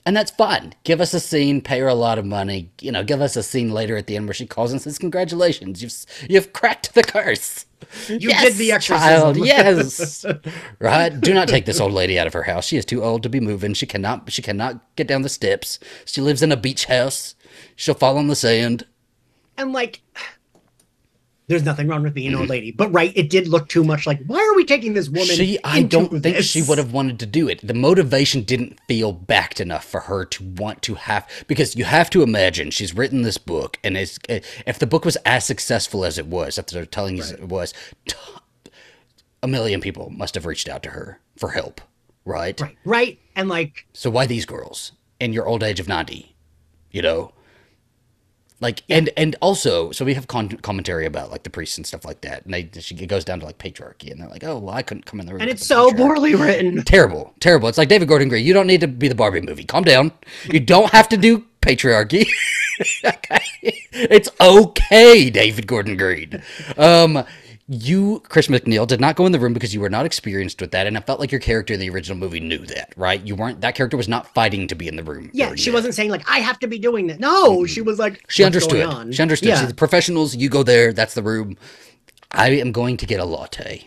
and 0.08 0.16
that's 0.16 0.30
fine. 0.30 0.72
Give 0.84 1.02
us 1.02 1.12
a 1.12 1.20
scene, 1.20 1.60
pay 1.60 1.80
her 1.80 1.86
a 1.86 1.94
lot 1.94 2.18
of 2.18 2.24
money. 2.24 2.70
You 2.80 2.90
know, 2.92 3.04
give 3.04 3.20
us 3.20 3.36
a 3.36 3.42
scene 3.42 3.70
later 3.72 3.94
at 3.98 4.06
the 4.06 4.16
end 4.16 4.26
where 4.26 4.32
she 4.32 4.46
calls 4.46 4.72
and 4.72 4.80
says, 4.80 4.98
"Congratulations, 4.98 5.82
you've 5.82 6.30
you've 6.30 6.52
cracked 6.54 6.94
the 6.94 7.02
curse. 7.02 7.66
You 8.08 8.30
Yes, 8.30 8.44
did 8.44 8.54
the 8.54 8.72
exorcism. 8.72 9.08
child. 9.08 9.36
Yes, 9.36 10.24
right. 10.78 11.10
Do 11.20 11.34
not 11.34 11.46
take 11.48 11.66
this 11.66 11.78
old 11.78 11.92
lady 11.92 12.18
out 12.18 12.26
of 12.26 12.32
her 12.32 12.44
house. 12.44 12.64
She 12.64 12.78
is 12.78 12.86
too 12.86 13.04
old 13.04 13.22
to 13.22 13.28
be 13.28 13.38
moving. 13.38 13.74
She 13.74 13.84
cannot. 13.86 14.32
She 14.32 14.40
cannot 14.40 14.80
get 14.96 15.06
down 15.06 15.20
the 15.20 15.28
steps. 15.28 15.78
She 16.06 16.22
lives 16.22 16.42
in 16.42 16.52
a 16.52 16.56
beach 16.56 16.86
house. 16.86 17.34
She'll 17.76 17.94
fall 17.94 18.16
on 18.16 18.28
the 18.28 18.34
sand. 18.36 18.86
and 19.58 19.72
like 19.74 20.00
there's 21.48 21.64
nothing 21.64 21.88
wrong 21.88 22.02
with 22.02 22.14
being 22.14 22.28
an 22.28 22.34
old 22.34 22.42
mm-hmm. 22.44 22.50
lady. 22.50 22.70
But 22.72 22.92
right, 22.92 23.12
it 23.16 23.30
did 23.30 23.48
look 23.48 23.68
too 23.68 23.82
much 23.82 24.06
like 24.06 24.22
why 24.26 24.38
are 24.38 24.54
we 24.54 24.64
taking 24.64 24.94
this 24.94 25.08
woman? 25.08 25.26
She, 25.34 25.58
I 25.64 25.82
don't 25.82 26.10
think 26.10 26.22
this? 26.22 26.46
she 26.46 26.62
would 26.62 26.78
have 26.78 26.92
wanted 26.92 27.18
to 27.20 27.26
do 27.26 27.48
it. 27.48 27.66
The 27.66 27.74
motivation 27.74 28.42
didn't 28.42 28.78
feel 28.86 29.12
backed 29.12 29.58
enough 29.58 29.84
for 29.84 30.00
her 30.00 30.24
to 30.26 30.44
want 30.44 30.82
to 30.82 30.94
have 30.94 31.28
because 31.48 31.74
you 31.74 31.84
have 31.84 32.10
to 32.10 32.22
imagine 32.22 32.70
she's 32.70 32.94
written 32.94 33.22
this 33.22 33.38
book, 33.38 33.78
and 33.82 33.96
it's, 33.96 34.18
if 34.28 34.78
the 34.78 34.86
book 34.86 35.04
was 35.04 35.16
as 35.24 35.44
successful 35.44 36.04
as 36.04 36.18
it 36.18 36.26
was, 36.26 36.58
after 36.58 36.74
they're 36.74 36.86
telling 36.86 37.16
you 37.16 37.24
it 37.24 37.48
was, 37.48 37.72
t- 38.06 38.16
a 39.42 39.48
million 39.48 39.80
people 39.80 40.10
must 40.10 40.34
have 40.34 40.46
reached 40.46 40.68
out 40.68 40.82
to 40.82 40.90
her 40.90 41.18
for 41.36 41.50
help, 41.50 41.80
right? 42.24 42.60
Right, 42.60 42.76
right, 42.84 43.18
and 43.34 43.48
like 43.48 43.86
So 43.94 44.10
why 44.10 44.26
these 44.26 44.44
girls 44.44 44.92
in 45.18 45.32
your 45.32 45.46
old 45.46 45.62
age 45.62 45.80
of 45.80 45.88
ninety? 45.88 46.34
You 46.90 47.02
know, 47.02 47.32
like 48.60 48.82
and 48.88 49.10
and 49.16 49.36
also, 49.40 49.92
so 49.92 50.04
we 50.04 50.14
have 50.14 50.26
con- 50.26 50.58
commentary 50.62 51.06
about 51.06 51.30
like 51.30 51.44
the 51.44 51.50
priests 51.50 51.76
and 51.76 51.86
stuff 51.86 52.04
like 52.04 52.22
that, 52.22 52.44
and 52.44 52.52
they 52.52 52.68
she 52.80 52.94
it 52.96 53.06
goes 53.06 53.24
down 53.24 53.40
to 53.40 53.46
like 53.46 53.58
patriarchy, 53.58 54.10
and 54.10 54.20
they're 54.20 54.28
like, 54.28 54.42
oh 54.44 54.58
well, 54.58 54.74
I 54.74 54.82
couldn't 54.82 55.06
come 55.06 55.20
in 55.20 55.26
the 55.26 55.32
room, 55.32 55.42
and 55.42 55.50
it's 55.50 55.66
so 55.66 55.90
patriarchy." 55.90 55.96
poorly 55.96 56.34
written. 56.34 56.82
terrible, 56.84 57.34
terrible. 57.40 57.68
It's 57.68 57.78
like 57.78 57.88
David 57.88 58.08
Gordon 58.08 58.28
Green. 58.28 58.44
You 58.44 58.52
don't 58.52 58.66
need 58.66 58.80
to 58.80 58.88
be 58.88 59.08
the 59.08 59.14
Barbie 59.14 59.40
movie. 59.42 59.64
Calm 59.64 59.84
down. 59.84 60.12
You 60.44 60.60
don't 60.60 60.90
have 60.90 61.08
to 61.10 61.16
do 61.16 61.44
patriarchy. 61.60 62.28
okay? 63.04 63.42
It's 63.92 64.28
okay, 64.40 65.30
David 65.30 65.66
Gordon 65.66 65.96
Green. 65.96 66.42
Um, 66.76 67.24
you, 67.68 68.22
Chris 68.28 68.48
MacNeil, 68.48 68.86
did 68.86 69.00
not 69.00 69.14
go 69.14 69.26
in 69.26 69.32
the 69.32 69.38
room 69.38 69.52
because 69.52 69.74
you 69.74 69.80
were 69.80 69.90
not 69.90 70.06
experienced 70.06 70.60
with 70.60 70.70
that, 70.70 70.86
and 70.86 70.96
it 70.96 71.04
felt 71.06 71.20
like 71.20 71.30
your 71.30 71.40
character 71.40 71.74
in 71.74 71.80
the 71.80 71.90
original 71.90 72.16
movie 72.16 72.40
knew 72.40 72.58
that, 72.66 72.94
right? 72.96 73.20
You 73.26 73.34
weren't. 73.36 73.60
That 73.60 73.74
character 73.74 73.96
was 73.96 74.08
not 74.08 74.32
fighting 74.32 74.66
to 74.68 74.74
be 74.74 74.88
in 74.88 74.96
the 74.96 75.04
room. 75.04 75.30
Yeah, 75.34 75.54
she 75.54 75.70
that. 75.70 75.74
wasn't 75.74 75.94
saying 75.94 76.10
like 76.10 76.28
I 76.30 76.38
have 76.38 76.58
to 76.60 76.66
be 76.66 76.78
doing 76.78 77.08
that. 77.08 77.20
No, 77.20 77.66
she 77.66 77.82
was 77.82 77.98
like 77.98 78.24
She 78.28 78.42
understood. 78.42 78.72
going 78.72 78.86
on?" 78.88 79.12
She 79.12 79.20
understood. 79.20 79.48
Yeah. 79.50 79.60
She's 79.60 79.68
the 79.68 79.74
professionals. 79.74 80.34
You 80.34 80.48
go 80.48 80.62
there. 80.62 80.92
That's 80.94 81.14
the 81.14 81.22
room. 81.22 81.56
I 82.32 82.50
am 82.50 82.72
going 82.72 82.96
to 82.98 83.06
get 83.06 83.20
a 83.20 83.24
latte. 83.24 83.86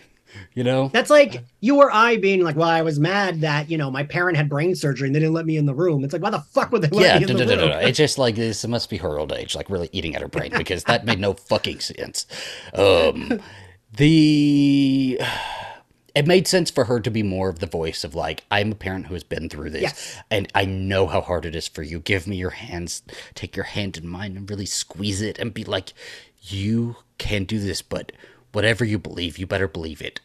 You 0.54 0.64
know. 0.66 0.90
That's 0.90 1.10
like 1.10 1.44
you 1.62 1.78
or 1.78 1.90
I 1.92 2.18
being 2.18 2.44
like, 2.44 2.58
well, 2.58 2.68
I 2.68 2.82
was 2.82 3.00
mad 3.00 3.42
that 3.42 3.72
you 3.72 3.78
know 3.78 3.90
my 3.90 4.04
parent 4.04 4.36
had 4.38 4.50
brain 4.50 4.76
surgery 4.76 5.08
and 5.08 5.16
they 5.16 5.20
didn't 5.20 5.34
let 5.34 5.46
me 5.46 5.56
in 5.58 5.66
the 5.66 5.74
room. 5.74 6.04
It's 6.04 6.12
like, 6.14 6.22
why 6.22 6.30
the 6.30 6.42
fuck 6.42 6.72
would 6.72 6.82
they 6.82 6.90
let 6.90 7.06
Yeah, 7.06 7.18
me 7.20 7.24
in 7.24 7.38
no, 7.38 7.46
the 7.46 7.46
no, 7.46 7.56
no, 7.56 7.62
room? 7.64 7.72
no. 7.72 7.80
It's 7.80 7.98
just 7.98 8.18
like 8.18 8.36
this 8.36 8.66
must 8.68 8.90
be 8.90 8.98
her 8.98 9.18
old 9.18 9.32
age, 9.32 9.56
like 9.56 9.70
really 9.70 9.90
eating 9.94 10.14
at 10.16 10.22
her 10.22 10.28
brain 10.28 10.52
because 10.58 10.84
that 10.86 11.06
made 11.06 11.20
no 11.20 11.34
fucking 11.34 11.80
sense. 11.80 12.26
Um, 12.74 13.40
the 13.96 15.20
it 16.16 16.28
made 16.28 16.48
sense 16.48 16.70
for 16.70 16.86
her 16.86 17.00
to 17.00 17.10
be 17.10 17.24
more 17.24 17.50
of 17.50 17.60
the 17.60 17.66
voice 17.66 18.04
of 18.04 18.16
like 18.16 18.44
I'm 18.52 18.72
a 18.72 18.76
parent 18.76 19.08
who 19.08 19.14
has 19.14 19.24
been 19.24 19.50
through 19.50 19.70
this, 19.72 19.82
Yes. 19.84 20.18
and 20.30 20.48
I 20.56 20.66
know 20.66 21.08
how 21.08 21.22
hard 21.22 21.46
it 21.46 21.56
is 21.56 21.68
for 21.68 21.84
you. 21.84 22.00
Give 22.00 22.28
me 22.28 22.36
your 22.36 22.50
hands, 22.52 23.04
take 23.36 23.56
your 23.56 23.66
hand 23.66 23.98
in 23.98 24.08
mine, 24.08 24.36
and 24.38 24.50
really 24.50 24.66
squeeze 24.66 25.22
it, 25.22 25.40
and 25.40 25.54
be 25.54 25.64
like, 25.64 25.94
you 26.42 26.98
can 27.18 27.44
do 27.46 27.60
this, 27.60 27.82
but 27.82 28.12
whatever 28.52 28.84
you 28.84 28.98
believe, 29.00 29.38
you 29.38 29.46
better 29.48 29.68
believe 29.68 30.02
it 30.02 30.20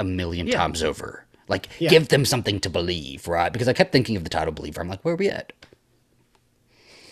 a 0.00 0.04
million 0.04 0.46
Yeah. 0.46 0.56
times 0.58 0.82
over. 0.82 1.24
Like, 1.48 1.68
Yeah. 1.78 1.90
give 1.90 2.08
them 2.08 2.24
something 2.24 2.60
to 2.60 2.70
believe, 2.70 3.28
right? 3.28 3.52
Because 3.52 3.68
I 3.68 3.72
kept 3.72 3.92
thinking 3.92 4.16
of 4.16 4.24
the 4.24 4.30
title 4.30 4.52
Believer. 4.52 4.80
I'm 4.80 4.88
like, 4.88 5.04
where 5.04 5.14
are 5.14 5.16
we 5.16 5.28
at? 5.28 5.52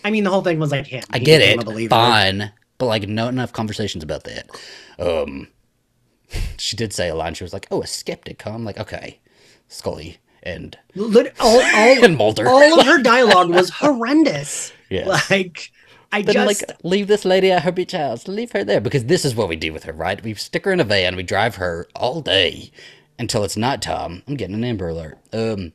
I 0.03 0.09
mean, 0.11 0.23
the 0.23 0.29
whole 0.31 0.41
thing 0.41 0.57
was 0.59 0.71
like 0.71 0.87
him. 0.87 1.03
I 1.11 1.19
He 1.19 1.25
get 1.25 1.41
it, 1.41 1.89
fine, 1.89 2.51
but 2.81 2.87
like, 2.87 3.07
not 3.07 3.31
enough 3.31 3.53
conversations 3.53 4.03
about 4.03 4.23
that. 4.23 4.49
Um, 4.97 5.49
she 6.57 6.75
did 6.75 6.91
say 6.91 7.09
a 7.09 7.15
line. 7.15 7.35
She 7.35 7.43
was 7.43 7.53
like, 7.53 7.67
"Oh, 7.69 7.83
a 7.83 7.87
skeptic." 7.87 8.41
Huh? 8.41 8.49
I'm 8.55 8.65
like, 8.65 8.79
okay, 8.79 9.19
Scully 9.67 10.17
and 10.41 10.75
Lit- 10.95 11.35
all, 11.39 11.61
all, 11.61 12.03
and 12.03 12.17
Mulder. 12.17 12.47
all 12.47 12.79
of 12.79 12.87
her 12.87 12.99
dialogue 13.03 13.51
was 13.51 13.69
horrendous. 13.69 14.73
Yes. 14.89 15.29
Like, 15.29 15.71
I 16.11 16.23
just 16.23 16.63
like, 16.63 16.83
leave 16.83 17.05
this 17.05 17.23
lady 17.23 17.51
at 17.51 17.61
her 17.61 17.71
beach 17.71 17.91
house. 17.91 18.27
Leave 18.27 18.51
her 18.53 18.63
there 18.63 18.81
because 18.81 19.05
this 19.05 19.25
is 19.25 19.35
what 19.35 19.47
we 19.47 19.55
do 19.55 19.71
with 19.71 19.83
her, 19.83 19.93
right? 19.93 20.21
We 20.23 20.33
stick 20.33 20.65
her 20.65 20.71
in 20.71 20.79
a 20.79 20.83
van. 20.83 21.15
We 21.15 21.21
drive 21.21 21.57
her 21.57 21.87
all 21.95 22.21
day 22.21 22.71
until 23.19 23.43
it's 23.43 23.55
nighttime. 23.55 24.23
I'm 24.27 24.37
getting 24.37 24.55
an 24.55 24.63
Amber 24.63 24.89
Alert. 24.89 25.19
Um, 25.31 25.73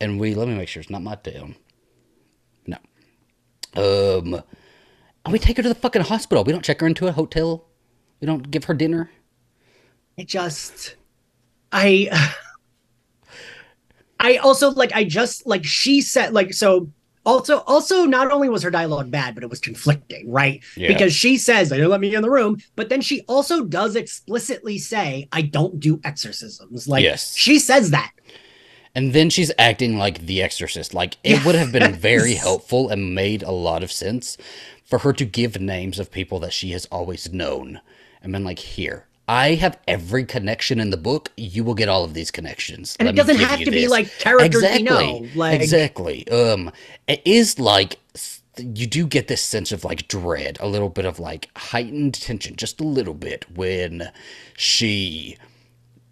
and 0.00 0.18
we 0.18 0.34
let 0.34 0.48
me 0.48 0.56
make 0.56 0.68
sure 0.68 0.80
it's 0.80 0.90
not 0.90 1.00
my 1.00 1.14
town. 1.14 1.54
No. 2.66 2.78
Um, 3.76 4.42
and 5.24 5.32
we 5.32 5.38
take 5.38 5.56
her 5.56 5.62
to 5.62 5.68
the 5.68 5.74
fucking 5.74 6.02
hospital. 6.02 6.44
We 6.44 6.52
don't 6.52 6.64
check 6.64 6.80
her 6.80 6.86
into 6.86 7.06
a 7.06 7.12
hotel. 7.12 7.66
We 8.20 8.26
don't 8.26 8.50
give 8.50 8.64
her 8.64 8.74
dinner. 8.74 9.10
it 10.16 10.28
just 10.28 10.94
i 11.72 12.08
i 14.20 14.36
also 14.36 14.70
like 14.70 14.92
i 14.94 15.04
just 15.04 15.46
like 15.46 15.64
she 15.64 16.00
said 16.00 16.32
like 16.32 16.52
so 16.54 16.88
also 17.26 17.58
also 17.60 18.04
not 18.04 18.30
only 18.30 18.48
was 18.48 18.62
her 18.62 18.70
dialogue 18.70 19.10
bad 19.10 19.34
but 19.34 19.42
it 19.42 19.50
was 19.50 19.58
conflicting 19.60 20.30
right 20.30 20.62
Yeah. 20.76 20.88
because 20.88 21.12
she 21.12 21.36
says 21.36 21.68
they 21.68 21.76
didn't 21.76 21.90
let 21.90 22.00
me 22.00 22.14
in 22.14 22.22
the 22.22 22.30
room 22.30 22.58
but 22.76 22.88
then 22.90 23.00
she 23.00 23.22
also 23.22 23.64
does 23.64 23.96
explicitly 23.96 24.78
say 24.78 25.28
i 25.32 25.42
don't 25.42 25.80
do 25.80 26.00
exorcisms 26.04 26.86
like 26.86 27.02
Yes. 27.02 27.34
she 27.36 27.58
says 27.58 27.90
that 27.90 28.12
And 28.96 29.12
then 29.12 29.28
she's 29.28 29.50
acting 29.58 29.98
like 29.98 30.24
the 30.26 30.40
exorcist. 30.40 30.94
Like 30.94 31.16
it 31.24 31.44
would 31.44 31.56
have 31.56 31.72
been 31.72 31.94
very 32.12 32.34
helpful 32.34 32.88
and 32.90 33.12
made 33.12 33.42
a 33.42 33.50
lot 33.50 33.82
of 33.82 33.90
sense 33.90 34.36
for 34.84 35.00
her 35.00 35.12
to 35.14 35.24
give 35.24 35.60
names 35.60 35.98
of 35.98 36.10
people 36.10 36.38
that 36.40 36.52
she 36.52 36.70
has 36.72 36.86
always 36.86 37.32
known 37.32 37.80
and 38.22 38.32
been 38.32 38.44
like, 38.44 38.58
here. 38.58 39.06
I 39.26 39.54
have 39.54 39.78
every 39.88 40.24
connection 40.24 40.78
in 40.78 40.90
the 40.90 40.98
book. 40.98 41.30
You 41.36 41.64
will 41.64 41.74
get 41.74 41.88
all 41.88 42.04
of 42.04 42.12
these 42.12 42.30
connections. 42.30 42.94
and 42.98 43.06
Let 43.06 43.14
it 43.14 43.16
doesn't 43.16 43.36
have 43.36 43.58
you 43.58 43.64
to 43.64 43.70
be 43.70 43.88
like 43.88 44.10
characters 44.18 44.62
exactly. 44.62 44.82
we 44.82 44.88
know 44.88 45.28
like 45.34 45.60
exactly. 45.60 46.28
Um, 46.28 46.70
it 47.08 47.22
is 47.24 47.58
like 47.58 47.98
you 48.58 48.86
do 48.86 49.06
get 49.06 49.28
this 49.28 49.40
sense 49.40 49.72
of 49.72 49.84
like 49.84 50.08
dread, 50.08 50.58
a 50.60 50.68
little 50.68 50.90
bit 50.90 51.06
of 51.06 51.18
like 51.18 51.48
heightened 51.56 52.14
tension, 52.14 52.54
just 52.56 52.80
a 52.80 52.84
little 52.84 53.14
bit 53.14 53.46
when 53.54 54.10
she 54.56 55.38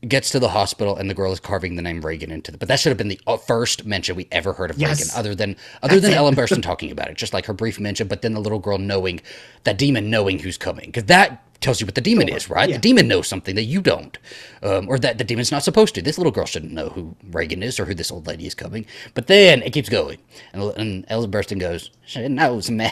gets 0.08 0.30
to 0.30 0.40
the 0.40 0.48
hospital 0.48 0.96
and 0.96 1.08
the 1.08 1.14
girl 1.14 1.32
is 1.32 1.38
carving 1.40 1.76
the 1.76 1.82
name 1.82 2.00
Regan 2.00 2.30
into 2.30 2.50
the. 2.50 2.58
But 2.58 2.68
that 2.68 2.80
should 2.80 2.90
have 2.90 2.98
been 2.98 3.08
the 3.08 3.20
uh, 3.26 3.36
first 3.36 3.84
mention 3.84 4.16
we 4.16 4.26
ever 4.32 4.52
heard 4.52 4.70
of 4.70 4.78
Yes. 4.78 5.00
Regan, 5.00 5.18
other 5.18 5.34
than 5.34 5.56
other 5.82 5.94
That's 5.94 6.02
than 6.02 6.12
it. 6.12 6.16
Ellen 6.16 6.34
Burstyn 6.34 6.62
talking 6.62 6.90
about 6.90 7.08
it, 7.08 7.16
just 7.16 7.32
like 7.32 7.46
her 7.46 7.52
brief 7.52 7.78
mention. 7.78 8.08
But 8.08 8.22
then 8.22 8.34
the 8.34 8.40
little 8.40 8.58
girl 8.58 8.78
knowing 8.78 9.20
that 9.64 9.78
demon 9.78 10.10
knowing 10.10 10.40
who's 10.40 10.58
coming, 10.58 10.86
because 10.86 11.04
that 11.04 11.42
tells 11.60 11.80
you 11.80 11.86
what 11.86 11.94
the 11.94 12.00
demon 12.00 12.26
Sure. 12.26 12.36
is, 12.36 12.50
right? 12.50 12.68
Yeah. 12.68 12.74
The 12.76 12.80
demon 12.80 13.06
knows 13.06 13.28
something 13.28 13.54
that 13.54 13.62
you 13.62 13.80
don't, 13.80 14.18
um, 14.64 14.88
or 14.88 14.98
that 14.98 15.18
the 15.18 15.24
demon's 15.24 15.52
not 15.52 15.62
supposed 15.62 15.94
to. 15.94 16.02
This 16.02 16.18
little 16.18 16.32
girl 16.32 16.46
shouldn't 16.46 16.72
know 16.72 16.88
who 16.88 17.14
Regan 17.30 17.62
is 17.62 17.78
or 17.78 17.84
who 17.84 17.94
this 17.94 18.10
old 18.10 18.26
lady 18.26 18.46
is 18.46 18.54
coming. 18.56 18.84
But 19.14 19.28
then 19.28 19.62
it 19.62 19.72
keeps 19.72 19.88
going, 19.88 20.18
and, 20.52 20.62
and 20.76 21.04
Ellen 21.08 21.30
Burstyn 21.30 21.60
goes, 21.60 21.90
"She 22.04 22.26
knows 22.26 22.70
me, 22.70 22.90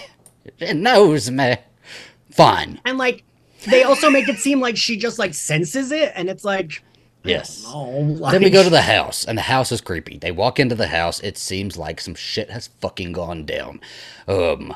she 0.60 0.72
knows 0.72 1.30
me." 1.30 1.56
Fine, 2.30 2.80
and 2.84 2.96
like 2.96 3.24
they 3.68 3.82
also 3.82 4.08
make 4.08 4.28
it 4.28 4.38
seem 4.38 4.60
like 4.60 4.76
she 4.76 4.96
just 4.96 5.18
like 5.18 5.34
senses 5.34 5.90
it 5.90 6.12
and 6.14 6.30
it's 6.30 6.44
like 6.44 6.82
yes. 7.24 7.64
like, 7.66 8.32
Then 8.32 8.42
we 8.42 8.50
go 8.50 8.62
to 8.62 8.70
the 8.70 8.82
house, 8.82 9.24
and 9.24 9.36
the 9.38 9.42
house 9.42 9.72
is 9.72 9.80
creepy. 9.80 10.18
They 10.18 10.30
walk 10.32 10.58
into 10.60 10.74
the 10.74 10.88
house. 10.88 11.20
It 11.20 11.36
seems 11.38 11.76
like 11.76 12.00
some 12.00 12.14
shit 12.14 12.50
has 12.50 12.68
fucking 12.80 13.12
gone 13.12 13.44
down. 13.44 13.80
Um, 14.28 14.74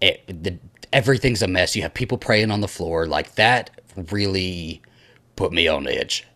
it, 0.00 0.26
the, 0.26 0.58
everything's 0.92 1.42
a 1.42 1.48
mess. 1.48 1.74
You 1.76 1.82
have 1.82 1.94
people 1.94 2.18
praying 2.18 2.50
on 2.50 2.60
the 2.60 2.68
floor. 2.68 3.06
Like 3.06 3.34
that 3.36 3.70
really 4.10 4.82
put 5.36 5.52
me 5.52 5.68
on 5.68 5.86
edge. 5.88 6.26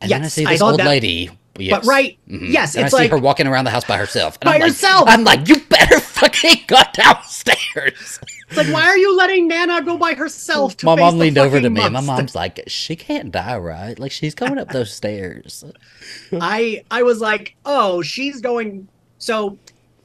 And 0.00 0.10
then 0.10 0.24
I 0.24 0.28
see 0.28 0.44
this 0.44 0.60
thought 0.60 0.72
old 0.72 0.80
that- 0.80 0.86
lady. 0.86 1.30
Yes. 1.56 1.70
but 1.70 1.86
right 1.88 2.18
Mhm. 2.28 2.52
yes 2.52 2.74
And 2.74 2.84
it's 2.84 2.92
I 2.92 2.96
see 2.98 3.02
like 3.04 3.12
her 3.12 3.16
walking 3.18 3.46
around 3.46 3.64
the 3.64 3.70
house 3.70 3.84
by 3.84 3.96
herself. 3.96 4.40
By 4.40 4.54
I'm 4.54 4.60
like, 4.60 4.70
herself! 4.72 5.04
I'm 5.06 5.22
like, 5.22 5.48
you 5.48 5.60
better 5.60 6.00
fucking 6.00 6.64
go 6.66 6.80
downstairs. 6.92 8.18
It's 8.56 8.68
like, 8.68 8.74
why 8.74 8.86
are 8.86 8.96
you 8.96 9.16
letting 9.16 9.48
Nana 9.48 9.82
go 9.82 9.98
by 9.98 10.14
herself? 10.14 10.76
To 10.78 10.86
my 10.86 10.94
face 10.96 11.00
mom 11.00 11.14
the 11.18 11.24
leaned 11.24 11.38
over 11.38 11.60
to 11.60 11.70
me, 11.70 11.82
and 11.82 11.92
my 11.92 12.00
mom's 12.00 12.34
like, 12.34 12.60
she 12.66 12.94
can't 12.96 13.30
die, 13.32 13.56
right? 13.58 13.98
Like 13.98 14.12
she's 14.12 14.34
going 14.34 14.58
up 14.58 14.68
those 14.68 14.92
stairs. 14.92 15.64
I 16.32 16.84
I 16.90 17.02
was 17.02 17.20
like, 17.20 17.56
oh, 17.64 18.02
she's 18.02 18.40
going. 18.40 18.88
So, 19.18 19.58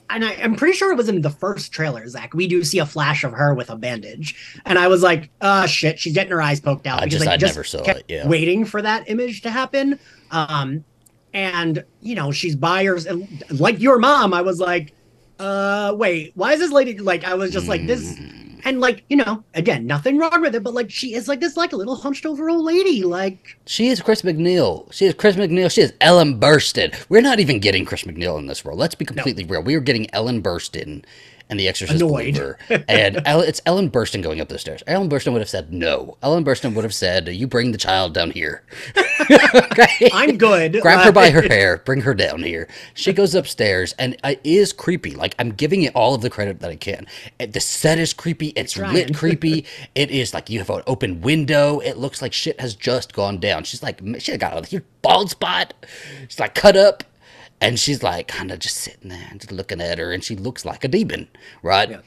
and 0.09 0.25
I, 0.25 0.33
I'm 0.35 0.55
pretty 0.55 0.73
sure 0.75 0.91
it 0.91 0.95
was 0.95 1.09
in 1.09 1.21
the 1.21 1.29
first 1.29 1.71
trailer, 1.71 2.07
Zach. 2.07 2.33
We 2.33 2.47
do 2.47 2.63
see 2.63 2.79
a 2.79 2.85
flash 2.85 3.23
of 3.23 3.33
her 3.33 3.53
with 3.53 3.69
a 3.69 3.75
bandage, 3.75 4.59
and 4.65 4.79
I 4.79 4.87
was 4.87 5.03
like, 5.03 5.29
oh 5.41 5.65
shit, 5.67 5.99
she's 5.99 6.13
getting 6.13 6.31
her 6.31 6.41
eyes 6.41 6.59
poked 6.59 6.87
out. 6.87 7.01
I 7.03 7.07
just- 7.07 7.27
I 7.27 7.33
I 7.33 7.37
never 7.37 7.63
saw 7.63 7.83
it, 7.83 8.05
yeah. 8.07 8.27
waiting 8.27 8.65
for 8.65 8.81
that 8.81 9.09
image 9.09 9.41
to 9.41 9.51
happen. 9.51 9.99
Um, 10.31 10.83
and 11.33 11.83
you 12.01 12.15
know, 12.15 12.31
she's 12.31 12.55
by 12.55 12.83
her, 12.85 12.97
like 13.51 13.79
your 13.79 13.99
mom. 13.99 14.33
I 14.33 14.41
was 14.41 14.59
like, 14.59 14.93
uh, 15.39 15.95
wait, 15.97 16.33
why 16.35 16.53
is 16.53 16.59
this 16.59 16.71
lady 16.71 16.97
like? 16.97 17.23
I 17.23 17.33
was 17.33 17.51
just 17.51 17.67
like 17.67 17.87
this. 17.87 18.13
Mm. 18.19 18.61
And 18.65 18.81
like 18.81 19.05
you 19.09 19.15
know, 19.15 19.41
again, 19.53 19.87
nothing 19.87 20.17
wrong 20.17 20.41
with 20.41 20.53
it, 20.53 20.63
but 20.63 20.73
like 20.73 20.91
she 20.91 21.13
is 21.13 21.29
like 21.29 21.39
this, 21.39 21.55
like 21.55 21.71
a 21.71 21.77
little 21.77 21.95
hunched 21.95 22.25
over 22.25 22.49
old 22.49 22.65
lady. 22.65 23.03
Like 23.03 23.57
She 23.65 23.87
is 23.87 24.01
Chris 24.01 24.21
MacNeil. 24.21 24.91
She 24.91 25.05
is 25.05 25.13
Chris 25.13 25.37
MacNeil. 25.37 25.71
She 25.71 25.81
is 25.81 25.93
Ellen 26.01 26.39
Burstyn. 26.39 26.93
We're 27.07 27.21
not 27.21 27.39
even 27.39 27.59
getting 27.59 27.85
Chris 27.85 28.03
MacNeil 28.03 28.37
in 28.37 28.47
this 28.47 28.65
role. 28.65 28.75
Let's 28.75 28.95
be 28.95 29.05
completely 29.05 29.45
real. 29.45 29.63
We 29.63 29.75
are 29.75 29.79
getting 29.79 30.13
Ellen 30.13 30.43
Burstyn 30.43 31.05
and 31.49 31.59
the 31.59 31.67
exorcist 31.67 32.01
Annoyed. 32.01 32.35
believer. 32.35 32.57
and 32.87 33.21
El- 33.25 33.41
it's 33.41 33.61
Ellen 33.65 33.89
Burstyn 33.89 34.21
going 34.21 34.39
up 34.39 34.49
the 34.49 34.59
stairs. 34.59 34.83
Ellen 34.87 35.09
Burstyn 35.09 35.31
would 35.33 35.41
have 35.41 35.49
said 35.49 35.73
no. 35.73 36.17
Ellen 36.21 36.43
Burstyn 36.45 36.73
would 36.75 36.83
have 36.83 36.93
said, 36.93 37.27
"You 37.27 37.47
bring 37.47 37.71
the 37.71 37.77
child 37.77 38.13
down 38.13 38.31
here." 38.31 38.63
okay? 39.29 40.09
I'm 40.13 40.37
good. 40.37 40.79
Grab 40.81 41.05
her 41.05 41.11
by 41.11 41.29
her 41.31 41.41
hair, 41.41 41.77
bring 41.85 42.01
her 42.01 42.13
down 42.13 42.43
here. 42.43 42.67
She 42.93 43.13
goes 43.13 43.35
upstairs, 43.35 43.93
and 43.99 44.15
it 44.23 44.39
is 44.43 44.73
creepy. 44.73 45.15
Like 45.15 45.35
I'm 45.39 45.51
giving 45.51 45.83
it 45.83 45.95
all 45.95 46.15
of 46.15 46.21
the 46.21 46.29
credit 46.29 46.59
that 46.59 46.69
I 46.69 46.75
can. 46.75 47.07
The 47.39 47.59
set 47.59 47.99
is 47.99 48.13
creepy. 48.13 48.49
It's 48.55 48.73
Trying. 48.73 48.93
lit 48.93 49.15
creepy. 49.15 49.65
it 49.95 50.11
is 50.11 50.33
like 50.33 50.49
you 50.49 50.59
have 50.59 50.69
an 50.69 50.83
open 50.87 51.21
window. 51.21 51.79
It 51.79 51.97
looks 51.97 52.21
like 52.21 52.33
shit 52.33 52.59
has 52.59 52.75
just 52.75 53.13
gone 53.13 53.39
down. 53.39 53.63
She's 53.63 53.83
like, 53.83 53.99
she 54.19 54.37
got 54.37 54.57
a 54.63 54.67
huge 54.67 54.83
bald 55.01 55.29
spot. 55.31 55.73
She's 56.27 56.39
like 56.39 56.55
cut 56.55 56.75
up, 56.75 57.03
and 57.61 57.79
she's 57.79 58.03
like 58.03 58.27
kind 58.27 58.51
of 58.51 58.59
just 58.59 58.77
sitting 58.77 59.09
there 59.09 59.27
and 59.29 59.39
just 59.39 59.51
looking 59.51 59.81
at 59.81 59.97
her, 59.97 60.11
and 60.11 60.23
she 60.23 60.35
looks 60.35 60.65
like 60.65 60.83
a 60.83 60.87
demon, 60.87 61.27
right? 61.63 61.89
Yeah. 61.89 62.01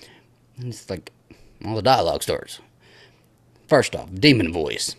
And 0.59 0.68
it's 0.68 0.88
like 0.88 1.12
all 1.64 1.76
the 1.76 1.82
dialogue 1.82 2.22
starts. 2.22 2.61
First 3.68 3.94
off, 3.96 4.09
demon 4.14 4.53
voice. 4.53 4.96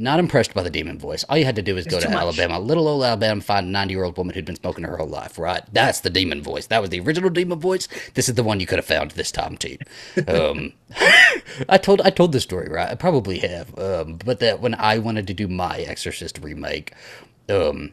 Not 0.00 0.18
impressed 0.18 0.54
by 0.54 0.62
the 0.62 0.70
demon 0.70 0.98
voice. 0.98 1.24
All 1.24 1.36
you 1.36 1.44
had 1.44 1.56
to 1.56 1.62
do 1.62 1.76
is 1.76 1.86
go 1.86 2.00
to 2.00 2.08
much. 2.08 2.18
Alabama, 2.18 2.58
little 2.58 2.88
old 2.88 3.04
Alabama, 3.04 3.42
find 3.42 3.66
a 3.66 3.70
90 3.70 3.92
year 3.92 4.04
old 4.04 4.16
woman 4.16 4.34
who'd 4.34 4.46
been 4.46 4.56
smoking 4.56 4.84
her 4.84 4.96
whole 4.96 5.06
life, 5.06 5.38
right? 5.38 5.62
That's 5.74 6.00
the 6.00 6.08
demon 6.08 6.42
voice. 6.42 6.68
That 6.68 6.80
was 6.80 6.88
the 6.88 7.00
original 7.00 7.28
demon 7.28 7.60
voice. 7.60 7.86
This 8.14 8.26
is 8.26 8.34
the 8.34 8.42
one 8.42 8.60
you 8.60 8.66
could 8.66 8.78
have 8.78 8.86
found 8.86 9.10
this 9.10 9.30
time, 9.30 9.58
too. 9.58 9.76
Um, 10.26 10.72
I 11.68 11.76
told 11.76 12.00
I 12.00 12.10
told 12.10 12.32
this 12.32 12.42
story, 12.44 12.68
right? 12.70 12.88
I 12.88 12.94
probably 12.94 13.38
have. 13.40 13.78
Um, 13.78 14.18
but 14.24 14.40
that 14.40 14.60
when 14.60 14.74
I 14.74 14.98
wanted 14.98 15.26
to 15.26 15.34
do 15.34 15.48
my 15.48 15.80
Exorcist 15.80 16.38
remake, 16.40 16.94
um, 17.50 17.92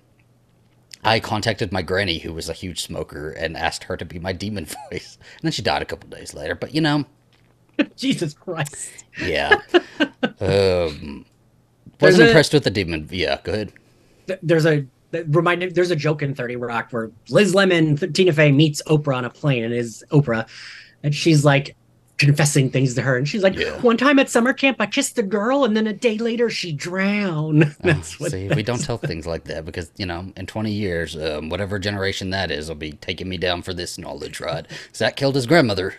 I 1.04 1.20
contacted 1.20 1.72
my 1.72 1.82
granny, 1.82 2.20
who 2.20 2.34
was 2.34 2.50
a 2.50 2.54
huge 2.54 2.82
smoker, 2.82 3.32
and 3.32 3.56
asked 3.56 3.84
her 3.86 3.98
to 3.98 4.06
be 4.06 4.20
my 4.20 4.34
demon 4.34 4.66
voice. 4.92 5.18
And 5.22 5.42
then 5.44 5.52
she 5.52 5.62
died 5.62 5.82
a 5.82 5.86
couple 5.86 6.10
days 6.10 6.34
later. 6.34 6.56
But 6.56 6.74
you 6.74 6.82
know, 6.82 7.06
Jesus 7.96 8.34
Christ. 8.34 9.06
yeah. 9.22 9.60
um, 10.40 11.26
wasn't 12.02 12.24
a- 12.24 12.28
impressed 12.28 12.54
with 12.54 12.64
the 12.64 12.72
demon. 12.72 13.08
Yeah, 13.12 13.40
go 13.44 13.54
ahead. 13.54 13.74
There's 14.42 14.66
a 14.66 14.86
remind 15.28 15.62
there's 15.74 15.92
a 15.92 15.96
joke 15.96 16.22
in 16.22 16.36
30 16.36 16.58
Rock 16.58 16.90
where 16.92 17.12
Liz 17.30 17.56
Lemon, 17.56 17.96
Tina 17.96 18.34
Fey 18.34 18.52
meets 18.52 18.82
Oprah 18.84 19.16
on 19.16 19.26
a 19.26 19.30
plane 19.30 19.64
and 19.64 19.74
is 19.74 20.04
Oprah. 20.12 20.48
And 21.04 21.16
she's 21.16 21.46
like 21.46 21.76
confessing 22.18 22.70
things 22.70 22.96
to 22.96 23.02
her. 23.02 23.16
And 23.18 23.28
she's 23.28 23.44
like, 23.44 23.56
Yeah. 23.56 23.80
one 23.82 23.96
time 23.98 24.18
at 24.20 24.30
summer 24.30 24.54
camp, 24.54 24.78
I 24.80 24.86
kissed 24.88 25.18
a 25.20 25.24
girl 25.24 25.64
and 25.66 25.78
then 25.78 25.86
a 25.88 25.94
day 25.94 26.18
later 26.18 26.50
she 26.50 26.72
drowned. 26.72 27.64
That's 27.82 28.16
Oh, 28.16 28.24
what 28.24 28.32
see, 28.32 28.48
we 28.50 28.64
don't 28.64 28.84
tell 28.84 28.98
things 28.98 29.28
like 29.28 29.44
that 29.46 29.66
because 29.66 29.92
you 29.98 30.06
know, 30.06 30.32
in 30.36 30.46
20 30.48 30.72
years, 30.72 31.16
um, 31.16 31.50
whatever 31.50 31.78
generation 31.80 32.30
that 32.32 32.50
is, 32.52 32.68
will 32.70 32.76
be 32.76 32.94
taking 32.94 33.30
me 33.30 33.38
down 33.38 33.62
for 33.62 33.74
this 33.74 33.98
knowledge, 33.98 34.40
right? 34.40 34.66
Zach 34.96 35.16
killed 35.16 35.36
his 35.36 35.46
grandmother. 35.46 35.96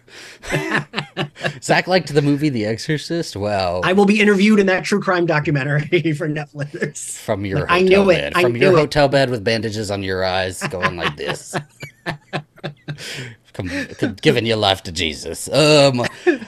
Zach 1.62 1.86
liked 1.86 2.12
the 2.12 2.22
movie 2.22 2.48
The 2.48 2.64
Exorcist. 2.66 3.36
Wow. 3.36 3.80
I 3.84 3.92
will 3.92 4.06
be 4.06 4.20
interviewed 4.20 4.58
in 4.60 4.66
that 4.66 4.84
true 4.84 5.00
crime 5.00 5.26
documentary 5.26 6.12
for 6.14 6.28
Netflix. 6.28 7.16
from 7.18 7.44
your 7.44 7.70
I 7.70 7.80
hotel 7.82 8.04
knew 8.04 8.10
it. 8.10 8.14
bed, 8.20 8.32
I 8.36 8.42
from 8.42 8.56
your 8.56 8.72
it. 8.72 8.76
hotel 8.76 9.08
bed 9.08 9.30
with 9.30 9.44
bandages 9.44 9.90
on 9.90 10.02
your 10.02 10.24
eyes, 10.24 10.62
going 10.64 10.96
like 10.96 11.16
this, 11.16 11.54
Come, 13.58 14.14
giving 14.22 14.46
your 14.46 14.56
life 14.56 14.82
to 14.84 14.92
Jesus. 14.92 15.48
Um, 15.52 16.04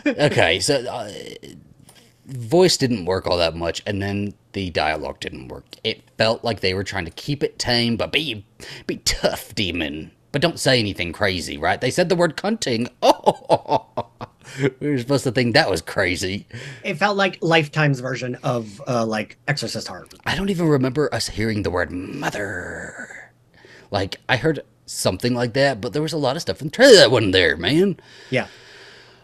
okay, 0.06 0.60
so 0.60 0.76
uh, 0.86 1.10
voice 2.26 2.76
didn't 2.76 3.04
work 3.04 3.26
all 3.26 3.36
that 3.38 3.56
much, 3.56 3.82
and 3.86 4.00
then 4.00 4.34
the 4.52 4.70
dialogue 4.70 5.20
didn't 5.20 5.48
work. 5.48 5.64
It 5.82 6.02
felt 6.18 6.44
like 6.44 6.60
they 6.60 6.74
were 6.74 6.84
trying 6.84 7.04
to 7.06 7.10
keep 7.10 7.42
it 7.42 7.58
tame, 7.58 7.96
but 7.96 8.12
be 8.12 8.44
be 8.86 8.98
tough, 8.98 9.54
demon. 9.54 10.12
But 10.32 10.42
don't 10.42 10.60
say 10.60 10.78
anything 10.78 11.12
crazy, 11.12 11.58
right? 11.58 11.80
They 11.80 11.90
said 11.90 12.08
the 12.08 12.16
word 12.16 12.36
cunting. 12.36 12.88
Oh, 13.02 14.72
we 14.80 14.90
were 14.90 14.98
supposed 14.98 15.24
to 15.24 15.30
think 15.30 15.54
that 15.54 15.70
was 15.70 15.80
crazy. 15.80 16.46
It 16.82 16.94
felt 16.94 17.16
like 17.16 17.38
Lifetime's 17.40 18.00
version 18.00 18.36
of 18.42 18.82
uh, 18.88 19.06
like 19.06 19.38
Exorcist 19.46 19.86
Heart. 19.86 20.14
I 20.26 20.34
don't 20.34 20.50
even 20.50 20.66
remember 20.66 21.12
us 21.14 21.28
hearing 21.28 21.62
the 21.62 21.70
word 21.70 21.92
mother. 21.92 23.30
Like, 23.90 24.16
I 24.28 24.36
heard 24.36 24.60
something 24.90 25.34
like 25.34 25.52
that, 25.54 25.80
but 25.80 25.92
there 25.92 26.02
was 26.02 26.12
a 26.12 26.18
lot 26.18 26.36
of 26.36 26.42
stuff 26.42 26.60
in 26.60 26.68
the 26.68 26.72
trailer 26.72 26.96
that 26.96 27.10
wasn't 27.10 27.32
there, 27.32 27.56
man. 27.56 27.98
Yeah. 28.30 28.46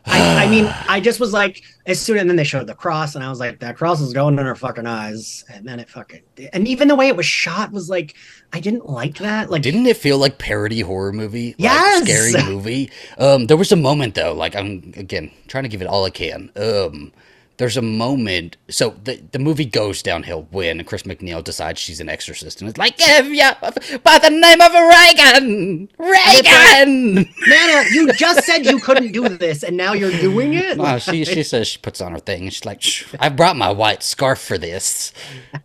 I, 0.09 0.45
I 0.45 0.49
mean, 0.49 0.73
I 0.89 1.01
just 1.01 1.19
was 1.19 1.33
like, 1.33 1.65
as 1.87 2.01
soon 2.01 2.19
and 2.19 2.31
then 2.31 2.37
they 2.37 2.45
showed 2.45 2.69
the 2.69 2.75
cross, 2.77 3.17
and 3.17 3.25
I 3.25 3.29
was 3.29 3.41
like, 3.41 3.59
that 3.59 3.77
cross 3.77 4.01
is 4.01 4.13
going 4.13 4.39
in 4.39 4.47
her 4.47 4.55
fucking 4.55 4.87
eyes, 4.87 5.45
and 5.53 5.67
then 5.67 5.81
it 5.81 5.91
fucking, 5.91 6.23
and 6.53 6.69
even 6.69 6.87
the 6.87 6.95
way 6.95 7.09
it 7.09 7.17
was 7.17 7.27
shot 7.27 7.73
was 7.73 7.91
like, 7.91 8.15
I 8.53 8.61
didn't 8.61 8.89
like 8.89 9.19
that. 9.19 9.51
Like, 9.51 9.63
Didn't 9.63 9.85
it 9.87 9.97
feel 9.97 10.19
like 10.19 10.39
parody 10.39 10.79
horror 10.81 11.13
movie? 11.13 11.49
Like, 11.49 11.59
Yes! 11.59 12.03
scary 12.05 12.45
movie. 12.45 12.91
Um, 13.19 13.47
there 13.47 13.57
was 13.57 13.73
a 13.73 13.77
moment 13.77 14.15
though, 14.15 14.33
like 14.33 14.55
I'm 14.55 14.93
again 14.97 15.33
trying 15.49 15.65
to 15.65 15.69
give 15.69 15.83
it 15.83 15.89
all 15.89 16.05
I 16.05 16.11
can. 16.11 16.53
Um, 16.55 17.13
there's 17.59 17.77
a 17.77 17.83
moment. 17.83 18.57
So 18.69 18.95
the 19.05 19.23
the 19.33 19.39
movie 19.39 19.65
goes 19.65 20.03
downhill 20.03 20.47
when 20.51 20.83
Chris 20.85 21.05
MacNeil 21.05 21.43
decides 21.43 21.81
she's 21.81 22.01
an 22.01 22.09
exorcist, 22.09 22.61
and 22.61 22.69
it's 22.69 22.79
like, 22.79 22.99
"Give 22.99 23.33
ya 23.33 23.55
by 24.03 24.19
the 24.19 24.31
name 24.31 24.61
of 24.61 24.73
Regan, 24.73 25.89
Regan." 25.99 27.15
Nana, 27.47 27.85
you 27.93 28.13
just 28.13 28.45
said 28.45 28.67
you 28.67 28.79
couldn't 28.79 29.13
do 29.13 29.29
this, 29.29 29.63
and 29.63 29.77
now 29.77 29.93
you're 29.95 30.11
doing 30.11 30.55
it. 30.55 30.77
No, 30.77 30.99
she 30.99 31.25
she 31.25 31.43
says 31.43 31.69
she 31.69 31.79
puts 31.79 32.01
on 32.01 32.13
her 32.13 32.19
thing. 32.19 32.43
and 32.43 32.53
She's 32.53 32.65
like, 32.67 32.83
"Shh, 32.83 33.15
I 33.19 33.29
brought 33.31 33.57
my 33.57 33.71
white 33.71 34.03
scarf 34.03 34.39
for 34.41 34.59
this, 34.59 35.13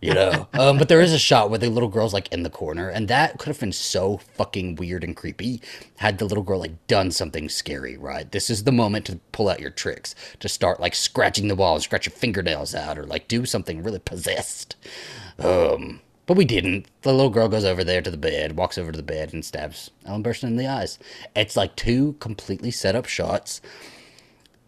you 0.02 0.14
know. 0.14 0.48
Um, 0.54 0.78
but 0.78 0.88
there 0.88 1.02
is 1.02 1.14
a 1.14 1.20
shot 1.20 1.50
where 1.50 1.60
the 1.60 1.70
little 1.70 1.90
girl's 1.90 2.14
like 2.14 2.32
in 2.32 2.44
the 2.44 2.50
corner, 2.50 2.88
and 2.90 3.08
that 3.10 3.38
could 3.38 3.48
have 3.50 3.60
been 3.60 3.72
so 3.74 4.18
fucking 4.18 4.76
weird 4.76 5.04
and 5.04 5.16
creepy 5.16 5.62
had 5.98 6.18
the 6.18 6.26
little 6.26 6.44
girl 6.44 6.60
like 6.60 6.88
done 6.88 7.12
something 7.12 7.50
scary. 7.50 7.98
Right, 7.98 8.32
this 8.32 8.50
is 8.50 8.64
the 8.64 8.72
moment 8.72 9.06
to 9.08 9.20
pull 9.34 9.50
out 9.50 9.60
your 9.60 9.70
tricks, 9.72 10.16
to 10.40 10.48
start 10.48 10.80
like 10.80 10.96
scratching 10.96 11.48
the 11.48 11.56
wall 11.56 11.81
and 11.82 11.84
scratch 11.84 12.06
your 12.06 12.14
fingernails 12.14 12.76
out, 12.76 12.98
or 12.98 13.06
like 13.06 13.28
do 13.28 13.46
something 13.46 13.84
really 13.84 14.00
possessed. 14.00 14.76
Um, 15.40 16.02
but 16.28 16.38
we 16.38 16.46
didn't. 16.46 16.86
The 17.02 17.12
little 17.12 17.30
girl 17.30 17.50
goes 17.50 17.66
over 17.66 17.84
there 17.84 18.02
to 18.02 18.12
the 18.12 18.18
bed, 18.18 18.56
walks 18.56 18.78
over 18.78 18.92
to 18.92 18.98
the 18.98 19.04
bed, 19.04 19.34
and 19.34 19.44
stabs 19.44 19.90
Ellen 20.06 20.24
Burstyn 20.24 20.50
in 20.50 20.56
the 20.56 20.68
eyes. 20.68 21.00
It's 21.36 21.58
like 21.58 21.76
two 21.76 22.14
completely 22.20 22.72
set 22.72 22.96
up 22.96 23.06
shots 23.06 23.62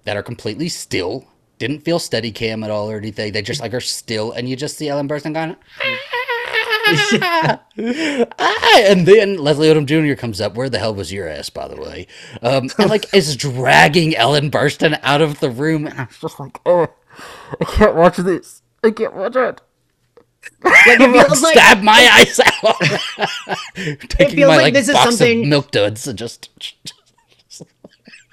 that 0.03 0.17
are 0.17 0.23
completely 0.23 0.69
still. 0.69 1.25
Didn't 1.59 1.85
feel 1.85 1.99
steady 1.99 2.31
cam 2.31 2.63
at 2.63 2.71
all 2.71 2.89
or 2.89 2.97
anything. 2.97 3.31
They 3.31 3.41
just 3.41 3.61
like 3.61 3.73
are 3.73 3.79
still, 3.79 4.31
and 4.31 4.49
you 4.49 4.55
just 4.55 4.77
see 4.77 4.89
Ellen 4.89 5.07
Burstyn 5.07 5.33
going, 5.33 5.55
"Ah," 8.39 8.79
and 8.79 9.05
then 9.05 9.37
Leslie 9.37 9.69
Odom 9.69 9.85
Jr. 9.85 10.19
comes 10.19 10.41
up. 10.41 10.55
Where 10.55 10.69
the 10.69 10.79
hell 10.79 10.93
was 10.93 11.13
your 11.13 11.29
ass, 11.29 11.49
by 11.49 11.67
the 11.67 11.79
way? 11.79 12.07
Um, 12.41 12.69
and 12.77 12.89
like 12.89 13.13
is 13.13 13.37
dragging 13.37 14.15
Ellen 14.15 14.51
Burstyn 14.51 14.99
out 15.03 15.21
of 15.21 15.39
the 15.39 15.49
room, 15.49 15.87
and 15.87 15.97
I'm 15.97 16.09
just 16.19 16.39
like, 16.39 16.59
oh, 16.65 16.87
I 17.61 17.65
can't 17.65 17.95
watch 17.95 18.17
this. 18.17 18.61
I 18.83 18.91
can't 18.91 19.15
watch 19.15 19.35
it. 19.35 19.61
Like, 20.63 20.73
it 20.99 21.11
feels 21.27 21.41
like 21.41 21.53
Stab 21.53 21.81
my 21.83 22.09
eyes 22.13 22.39
out. 22.39 22.79
Taking 24.09 24.35
feels 24.35 24.49
my 24.49 24.55
like 24.55 24.63
like, 24.63 24.73
this 24.73 24.89
is 24.89 24.95
something- 24.95 25.47
milk 25.47 25.71
duds 25.71 26.07
and 26.07 26.17
just. 26.17 26.49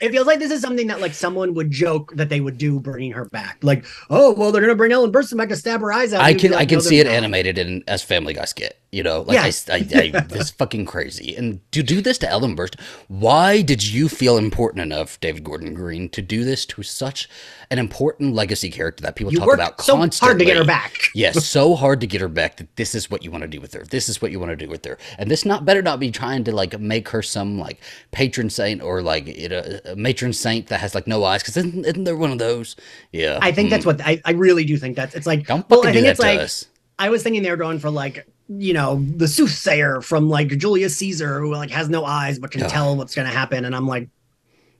it 0.01 0.11
feels 0.11 0.27
like 0.27 0.39
this 0.39 0.51
is 0.51 0.61
something 0.61 0.89
that 0.89 1.01
like 1.01 1.15
someone 1.15 1.55
would 1.55 1.71
joke 1.71 2.13
that 2.17 2.29
they 2.29 2.41
would 2.41 2.59
do 2.59 2.81
bringing 2.81 3.13
her 3.13 3.27
back. 3.27 3.59
Like, 3.63 3.85
oh 4.09 4.33
well, 4.33 4.51
they're 4.51 4.63
gonna 4.63 4.75
bring 4.75 4.93
Ellen 4.93 5.13
Burstyn 5.13 5.37
back 5.37 5.51
to 5.51 5.57
stab 5.57 5.81
her 5.83 5.93
eyes 5.93 6.13
out. 6.13 6.23
I 6.23 6.35
can 6.35 6.55
I 6.55 6.65
can 6.65 6.79
no, 6.79 6.83
see 6.83 6.99
it 6.99 7.07
not. 7.07 7.15
animated 7.15 7.59
in 7.59 7.85
as 7.87 8.03
Family 8.03 8.35
Guy 8.35 8.45
skit. 8.45 8.80
You 8.93 9.05
know, 9.05 9.21
like 9.23 9.39
I, 9.39 9.53
I, 9.73 9.77
I, 10.17 10.21
this 10.23 10.51
fucking 10.51 10.85
crazy. 10.85 11.37
And 11.37 11.61
to 11.71 11.81
do 11.83 12.01
this 12.01 12.19
to 12.19 12.29
Ellen 12.29 12.57
Burst, 12.57 12.75
why 13.07 13.63
did 13.63 13.87
you 13.87 14.09
feel 14.09 14.37
important 14.37 14.83
enough, 14.83 15.21
David 15.21 15.45
Gordon 15.45 15.75
Green, 15.75 16.09
to 16.09 16.21
do 16.21 16.43
this 16.43 16.67
to 16.67 16.83
such 16.83 17.29
an 17.71 17.79
important 17.79 18.35
legacy 18.35 18.69
character 18.69 19.03
that 19.03 19.15
people 19.15 19.33
You 19.33 19.39
talk 19.39 19.55
about 19.55 19.81
so 19.81 19.95
constantly? 19.95 20.27
hard 20.31 20.39
to 20.41 20.45
get 20.45 20.57
her 20.57 20.65
back. 20.65 20.97
yes, 21.15 21.47
so 21.47 21.77
hard 21.77 22.01
to 22.01 22.09
get 22.09 22.21
her 22.21 22.27
back 22.29 22.57
that 22.57 22.75
this 22.75 22.97
is 22.97 23.09
what 23.09 23.23
you 23.23 23.31
want 23.31 23.43
to 23.43 23.49
do 23.49 23.61
with 23.61 23.73
her. 23.75 23.85
This 23.85 24.09
is 24.09 24.21
what 24.21 24.33
you 24.33 24.41
want 24.41 24.51
to 24.51 24.57
do 24.57 24.69
with 24.69 24.85
her. 24.85 24.99
And 25.19 25.31
this 25.31 25.45
not 25.45 25.65
better 25.65 25.83
not 25.83 26.01
be 26.01 26.11
trying 26.11 26.43
to 26.45 26.53
like 26.53 26.79
make 26.81 27.09
her 27.11 27.23
some 27.23 27.61
like 27.61 27.81
patron 28.11 28.51
saint 28.51 28.83
or 28.83 29.03
like 29.03 29.29
you 29.29 29.49
know, 29.51 29.63
a 29.85 29.95
matron 29.95 30.33
saint 30.33 30.67
that 30.67 30.81
has 30.81 30.97
like 30.97 31.07
no 31.07 31.23
eyes 31.23 31.43
because 31.43 31.57
isn't, 31.57 31.85
isn't 31.87 32.03
there 32.03 32.17
one 32.17 32.33
of 32.33 32.39
those? 32.39 32.75
Yeah, 33.13 33.39
I 33.41 33.53
think 33.53 33.69
Mm. 33.69 33.71
that's 33.71 33.87
what 33.87 34.01
I, 34.01 34.21
I 34.25 34.33
really 34.33 34.65
do 34.65 34.77
think 34.77 34.97
that's 34.97 35.15
it's 35.15 35.29
like 35.29 35.47
Don't 35.47 35.69
well, 35.71 35.83
fucking 35.83 35.91
I 35.91 35.93
do 35.93 35.99
think 36.03 36.07
that 36.07 36.11
it's 36.11 36.21
to 36.21 36.27
like 36.27 36.41
us. 36.41 36.67
I 36.99 37.09
was 37.09 37.23
thinking 37.23 37.43
they 37.43 37.51
were 37.51 37.57
going 37.57 37.79
for 37.79 37.89
like 37.89 38.27
you 38.59 38.73
know 38.73 39.05
the 39.17 39.29
soothsayer 39.29 40.01
from 40.01 40.29
like 40.29 40.49
Julius 40.49 40.97
Caesar 40.97 41.41
who 41.41 41.55
like 41.55 41.71
has 41.71 41.89
no 41.89 42.05
eyes 42.05 42.39
but 42.39 42.51
can 42.51 42.63
Ugh. 42.65 42.71
tell 42.71 42.97
what's 42.97 43.15
gonna 43.15 43.29
happen, 43.31 43.65
and 43.65 43.75
I'm 43.75 43.87
like, 43.87 44.09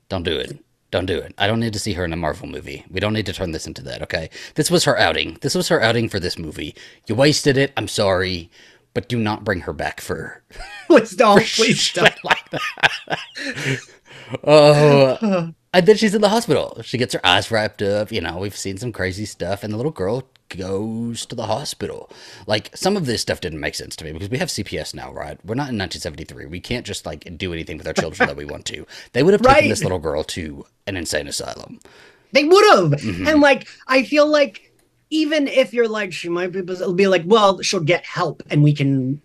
Don't 0.09 0.23
do 0.23 0.37
it. 0.37 0.57
Don't 0.91 1.05
do 1.05 1.17
it. 1.17 1.33
I 1.37 1.47
don't 1.47 1.61
need 1.61 1.71
to 1.71 1.79
see 1.79 1.93
her 1.93 2.03
in 2.03 2.11
a 2.11 2.17
Marvel 2.17 2.47
movie. 2.49 2.85
We 2.91 2.99
don't 2.99 3.13
need 3.13 3.25
to 3.27 3.33
turn 3.33 3.51
this 3.51 3.65
into 3.65 3.81
that, 3.83 4.01
okay? 4.01 4.29
This 4.55 4.69
was 4.69 4.83
her 4.83 4.97
outing. 4.99 5.37
This 5.39 5.55
was 5.55 5.69
her 5.69 5.81
outing 5.81 6.09
for 6.09 6.19
this 6.19 6.37
movie. 6.37 6.75
You 7.07 7.15
wasted 7.15 7.55
it. 7.57 7.71
I'm 7.77 7.87
sorry. 7.87 8.51
But 8.93 9.07
do 9.07 9.17
not 9.17 9.45
bring 9.45 9.61
her 9.61 9.71
back 9.71 10.01
for, 10.01 10.43
please 10.87 11.15
don't, 11.15 11.41
for 11.41 11.63
please 11.63 11.93
don't. 11.93 12.23
like 12.25 12.49
that. 12.49 13.79
oh, 14.43 15.53
and 15.73 15.85
then 15.85 15.95
she's 15.97 16.13
in 16.15 16.21
the 16.21 16.29
hospital. 16.29 16.81
She 16.83 16.97
gets 16.97 17.13
her 17.13 17.25
eyes 17.25 17.49
wrapped 17.51 17.81
up. 17.81 18.11
You 18.11 18.21
know, 18.21 18.37
we've 18.37 18.57
seen 18.57 18.77
some 18.77 18.91
crazy 18.91 19.25
stuff. 19.25 19.63
And 19.63 19.71
the 19.73 19.77
little 19.77 19.91
girl 19.91 20.23
goes 20.49 21.25
to 21.27 21.35
the 21.35 21.45
hospital. 21.45 22.09
Like 22.45 22.75
some 22.75 22.97
of 22.97 23.05
this 23.05 23.21
stuff 23.21 23.39
didn't 23.39 23.61
make 23.61 23.75
sense 23.75 23.95
to 23.97 24.05
me 24.05 24.11
because 24.11 24.29
we 24.29 24.37
have 24.37 24.49
CPS 24.49 24.93
now, 24.93 25.11
right? 25.13 25.37
We're 25.45 25.55
not 25.55 25.69
in 25.69 25.77
1973. 25.77 26.45
We 26.47 26.59
can't 26.59 26.85
just 26.85 27.05
like 27.05 27.25
do 27.37 27.53
anything 27.53 27.77
with 27.77 27.87
our 27.87 27.93
children 27.93 28.27
that 28.27 28.35
we 28.35 28.45
want 28.45 28.65
to. 28.65 28.85
They 29.13 29.23
would 29.23 29.33
have 29.33 29.41
taken 29.41 29.55
Right. 29.55 29.69
this 29.69 29.83
little 29.83 29.99
girl 29.99 30.23
to 30.25 30.65
an 30.87 30.97
insane 30.97 31.27
asylum. 31.27 31.79
They 32.33 32.43
would 32.43 32.65
have. 32.75 32.91
Mhm. 33.01 33.27
And 33.31 33.41
like, 33.41 33.67
I 33.87 34.03
feel 34.03 34.25
like 34.27 34.73
even 35.09 35.47
if 35.47 35.73
you're 35.73 35.87
like, 35.89 36.11
she 36.13 36.27
might 36.29 36.51
be, 36.51 36.59
it'll 36.59 36.93
be 36.93 37.07
like, 37.07 37.23
well, 37.25 37.61
she'll 37.61 37.79
get 37.81 38.05
help 38.05 38.43
and 38.49 38.61
we 38.63 38.73
can. 38.73 39.21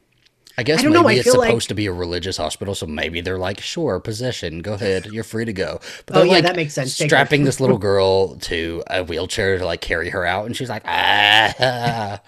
I 0.59 0.63
guess 0.63 0.81
I 0.81 0.83
maybe 0.85 0.95
know, 0.95 1.07
I 1.09 1.13
it's 1.15 1.31
supposed 1.31 1.51
like- 1.51 1.63
to 1.69 1.75
be 1.75 1.87
a 1.87 1.93
religious 1.93 2.37
hospital, 2.39 2.75
so 2.75 2.87
maybe 2.87 3.21
they're 3.21 3.39
like, 3.39 3.61
sure, 3.61 4.01
possession, 4.01 4.63
go 4.63 4.75
ahead, 4.75 5.07
you're 5.07 5.23
free 5.25 5.45
to 5.45 5.53
go. 5.53 5.81
But 6.07 6.17
Oh, 6.17 6.23
yeah, 6.23 6.33
like 6.33 6.45
that 6.45 6.57
makes 6.57 6.73
sense. 6.75 6.95
Strapping 6.95 7.45
this 7.45 7.61
little 7.61 7.79
girl 7.91 8.37
to 8.37 8.83
a 8.89 9.05
wheelchair 9.05 9.59
to 9.59 9.67
like 9.67 9.81
carry 9.83 10.11
her 10.11 10.25
out, 10.25 10.47
and 10.47 10.57
she's 10.57 10.71
like, 10.71 10.83
ah, 10.87 12.21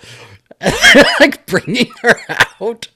like 1.21 1.47
bringing 1.47 1.91
her 2.03 2.19
out. 2.61 2.89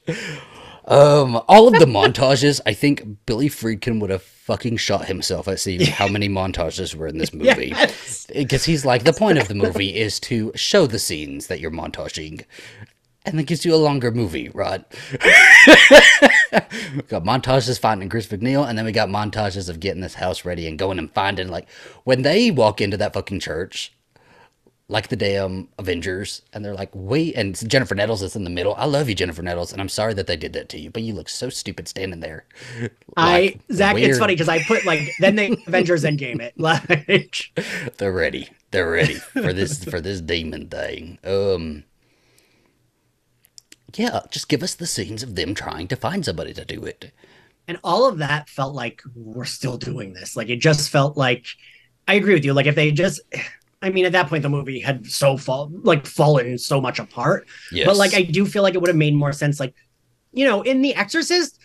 Um, 0.84 1.40
all 1.48 1.68
of 1.68 1.74
the 1.74 1.86
montages, 1.86 2.60
I 2.66 2.74
think 2.74 3.24
Billy 3.26 3.48
Friedkin 3.48 4.00
would 4.00 4.10
have 4.10 4.22
fucking 4.22 4.76
shot 4.78 5.06
himself 5.06 5.46
at 5.46 5.60
seeing 5.60 5.80
how 5.86 6.08
many 6.08 6.28
montages 6.28 6.94
were 6.94 7.06
in 7.06 7.18
this 7.18 7.32
movie. 7.32 7.68
Yes. 7.68 8.26
Because 8.34 8.64
he's 8.64 8.84
like, 8.84 9.04
the 9.04 9.12
point 9.12 9.38
of 9.38 9.46
the 9.48 9.54
movie 9.54 9.94
is 9.94 10.18
to 10.20 10.50
show 10.56 10.86
the 10.88 10.98
scenes 10.98 11.46
that 11.46 11.60
you're 11.60 11.70
montaging. 11.70 12.44
And 13.24 13.38
that 13.38 13.44
gives 13.44 13.64
you 13.64 13.74
a 13.74 13.76
longer 13.76 14.10
movie, 14.10 14.48
Rod. 14.48 14.84
we 15.12 15.18
got 17.08 17.22
montages 17.24 17.78
finding 17.78 18.08
Chris 18.08 18.26
MacNeil, 18.26 18.68
and 18.68 18.76
then 18.76 18.84
we 18.84 18.92
got 18.92 19.08
montages 19.08 19.68
of 19.68 19.78
getting 19.78 20.00
this 20.00 20.14
house 20.14 20.44
ready 20.44 20.66
and 20.66 20.78
going 20.78 20.98
and 20.98 21.12
finding, 21.12 21.48
like, 21.48 21.68
when 22.04 22.22
they 22.22 22.50
walk 22.50 22.80
into 22.80 22.96
that 22.96 23.14
fucking 23.14 23.38
church, 23.38 23.92
like 24.88 25.08
the 25.08 25.16
damn 25.16 25.68
Avengers, 25.78 26.42
and 26.52 26.64
they're 26.64 26.74
like, 26.74 26.90
wait, 26.92 27.34
and 27.34 27.56
Jennifer 27.68 27.94
Nettles 27.94 28.22
is 28.22 28.36
in 28.36 28.44
the 28.44 28.50
middle. 28.50 28.74
I 28.74 28.84
love 28.84 29.08
you, 29.08 29.14
Jennifer 29.14 29.42
Nettles, 29.42 29.72
and 29.72 29.80
I'm 29.80 29.88
sorry 29.88 30.14
that 30.14 30.26
they 30.26 30.36
did 30.36 30.52
that 30.52 30.68
to 30.70 30.78
you, 30.78 30.90
but 30.90 31.02
you 31.02 31.14
look 31.14 31.28
so 31.28 31.48
stupid 31.48 31.88
standing 31.88 32.20
there. 32.20 32.44
I, 33.16 33.40
Like, 33.40 33.60
Zach, 33.72 33.96
it's 33.96 34.18
funny 34.18 34.34
because 34.34 34.48
I 34.48 34.62
put 34.64 34.84
like, 34.84 35.00
then 35.20 35.36
they 35.36 35.52
Avengers 35.66 36.04
Endgame 36.04 36.40
it. 36.40 36.54
Like, 36.58 37.52
They're 37.96 38.12
ready. 38.12 38.48
They're 38.70 38.90
ready 38.90 39.14
for 39.14 39.52
this 39.52 39.84
for 39.84 40.00
this 40.00 40.20
demon 40.20 40.68
thing. 40.68 41.18
Um 41.24 41.84
Yeah, 43.94 44.20
just 44.30 44.48
give 44.48 44.62
us 44.62 44.74
the 44.74 44.86
scenes 44.86 45.22
of 45.22 45.34
them 45.34 45.54
trying 45.54 45.88
to 45.88 45.96
find 45.96 46.24
somebody 46.24 46.54
to 46.54 46.64
do 46.64 46.84
it. 46.84 47.12
and 47.68 47.78
all 47.84 48.08
of 48.08 48.18
that 48.18 48.48
felt 48.48 48.74
like 48.74 49.02
we're 49.14 49.44
still 49.44 49.78
doing 49.78 50.12
this. 50.14 50.36
Like, 50.36 50.48
it 50.48 50.56
just 50.60 50.90
felt 50.90 51.16
like, 51.16 51.46
I 52.08 52.14
agree 52.14 52.34
with 52.34 52.44
you. 52.44 52.54
Like, 52.54 52.66
if 52.66 52.74
they 52.74 52.90
just, 52.90 53.20
I 53.82 53.90
mean, 53.90 54.04
at 54.04 54.12
that 54.12 54.28
point, 54.28 54.42
the 54.42 54.48
movie 54.48 54.80
had 54.80 55.06
so 55.06 55.36
fall, 55.36 55.70
like, 55.82 56.06
fallen 56.06 56.58
so 56.58 56.80
much 56.80 56.98
apart. 56.98 57.48
Yes. 57.70 57.86
But 57.86 57.96
like 57.96 58.14
I 58.14 58.22
do 58.22 58.46
feel 58.46 58.62
like 58.62 58.74
it 58.74 58.80
would 58.80 58.88
have 58.88 58.96
made 58.96 59.14
more 59.14 59.32
sense. 59.32 59.60
Like, 59.60 59.74
you 60.32 60.44
know, 60.46 60.62
in 60.62 60.82
The 60.82 60.94
Exorcist, 60.94 61.58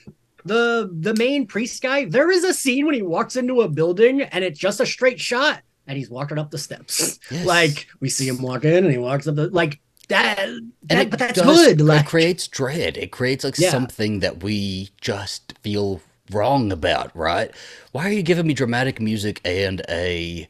the 0.46 0.90
the 0.94 1.14
main 1.16 1.46
priest 1.48 1.82
guy, 1.82 2.06
there 2.06 2.32
is 2.32 2.44
a 2.44 2.54
scene 2.54 2.86
when 2.86 2.96
he 2.96 3.02
walks 3.02 3.36
into 3.36 3.62
a 3.62 3.70
building 3.70 4.22
and 4.22 4.44
it's 4.44 4.60
just 4.60 4.80
a 4.80 4.86
straight 4.86 5.20
shot 5.20 5.62
and 5.88 5.98
he's 5.98 6.10
walking 6.10 6.38
up 6.38 6.52
the 6.52 6.58
steps. 6.58 7.20
Yes. 7.30 7.46
Like 7.46 7.88
we 8.00 8.10
see 8.10 8.28
him 8.28 8.42
walk 8.42 8.64
in 8.66 8.84
and 8.86 8.92
he 8.92 8.98
walks 8.98 9.28
up 9.28 9.36
the 9.36 9.50
like 9.50 9.80
that, 10.10 10.40
and 10.40 10.72
that 10.84 11.00
it 11.00 11.10
but 11.10 11.20
that's 11.20 11.40
does- 11.40 11.46
good. 11.66 11.82
It 11.82 11.84
Like 11.84 12.06
creates 12.06 12.48
dread. 12.48 12.98
It 12.98 13.12
creates 13.12 13.44
like 13.44 13.58
Yeah. 13.58 13.70
something 13.72 14.20
that 14.22 14.44
we 14.44 14.90
just 15.02 15.54
feel 15.62 16.02
wrong 16.32 16.72
about, 16.72 17.16
right? 17.16 17.52
Why 17.92 18.08
are 18.10 18.12
you 18.14 18.24
giving 18.24 18.48
me 18.48 18.54
dramatic 18.54 19.00
music 19.02 19.40
and 19.46 19.82
a 19.90 20.48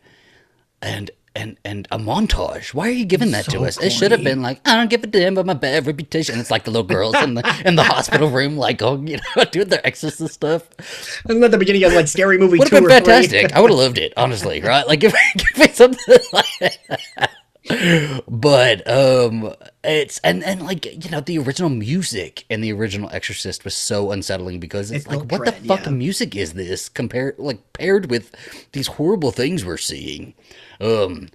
and 0.81 1.11
and 1.35 1.57
and 1.63 1.87
a 1.91 1.99
montage? 1.99 2.73
Why 2.73 2.87
are 2.87 2.91
you 2.91 3.05
giving 3.05 3.29
that 3.31 3.45
to 3.45 3.51
So 3.51 3.65
us? 3.65 3.77
It 3.81 3.91
should 3.91 4.11
have 4.11 4.23
been 4.23 4.41
like 4.41 4.59
I 4.67 4.75
don't 4.75 4.89
give 4.89 5.03
a 5.03 5.07
damn 5.07 5.33
about 5.33 5.45
my 5.45 5.53
bad 5.53 5.85
reputation. 5.85 6.39
It's 6.39 6.49
like 6.51 6.63
the 6.63 6.71
little 6.71 6.87
girls 6.87 7.15
in 7.15 7.35
the 7.35 7.61
in 7.65 7.75
the 7.75 7.83
hospital 7.83 8.29
room, 8.37 8.57
like 8.57 8.81
oh 8.81 8.99
you 9.05 9.17
know 9.35 9.43
doing 9.51 9.69
their 9.69 9.85
exorcist 9.85 10.33
stuff. 10.33 10.63
isn't 11.29 11.41
that 11.41 11.51
the 11.51 11.57
beginning 11.59 11.83
of 11.83 11.93
like 11.93 12.07
scary 12.07 12.37
movie 12.39 12.57
Would 12.57 12.69
have 12.69 12.81
been 12.83 12.89
fantastic. 12.89 13.53
I 13.53 13.59
would 13.61 13.69
have 13.71 13.77
loved 13.79 13.97
it, 13.99 14.13
honestly. 14.17 14.61
Right? 14.61 14.87
Like 14.87 14.99
give, 14.99 15.13
give 15.37 15.57
me 15.57 15.67
something 15.73 16.17
like. 16.33 16.79
But 18.27 18.89
um, 18.89 19.53
it's 19.83 20.19
and 20.19 20.43
and 20.43 20.61
like 20.61 20.85
you 21.03 21.09
know 21.11 21.19
the 21.19 21.37
original 21.39 21.69
music 21.69 22.45
and 22.49 22.63
the 22.63 22.71
original 22.71 23.09
Exorcist 23.11 23.63
was 23.63 23.75
so 23.75 24.11
unsettling 24.11 24.59
because 24.59 24.91
it's 24.91 25.05
It 25.05 25.11
like 25.11 25.31
what 25.31 25.43
dread, 25.43 25.61
the 25.61 25.67
fuck 25.67 25.85
yeah. 25.85 25.91
music 25.91 26.35
is 26.35 26.53
this 26.53 26.89
compared 26.89 27.37
like 27.39 27.73
paired 27.73 28.09
with 28.09 28.33
these 28.71 28.87
horrible 28.87 29.31
things 29.31 29.65
we're 29.65 29.77
seeing. 29.77 30.33
Um, 30.79 31.29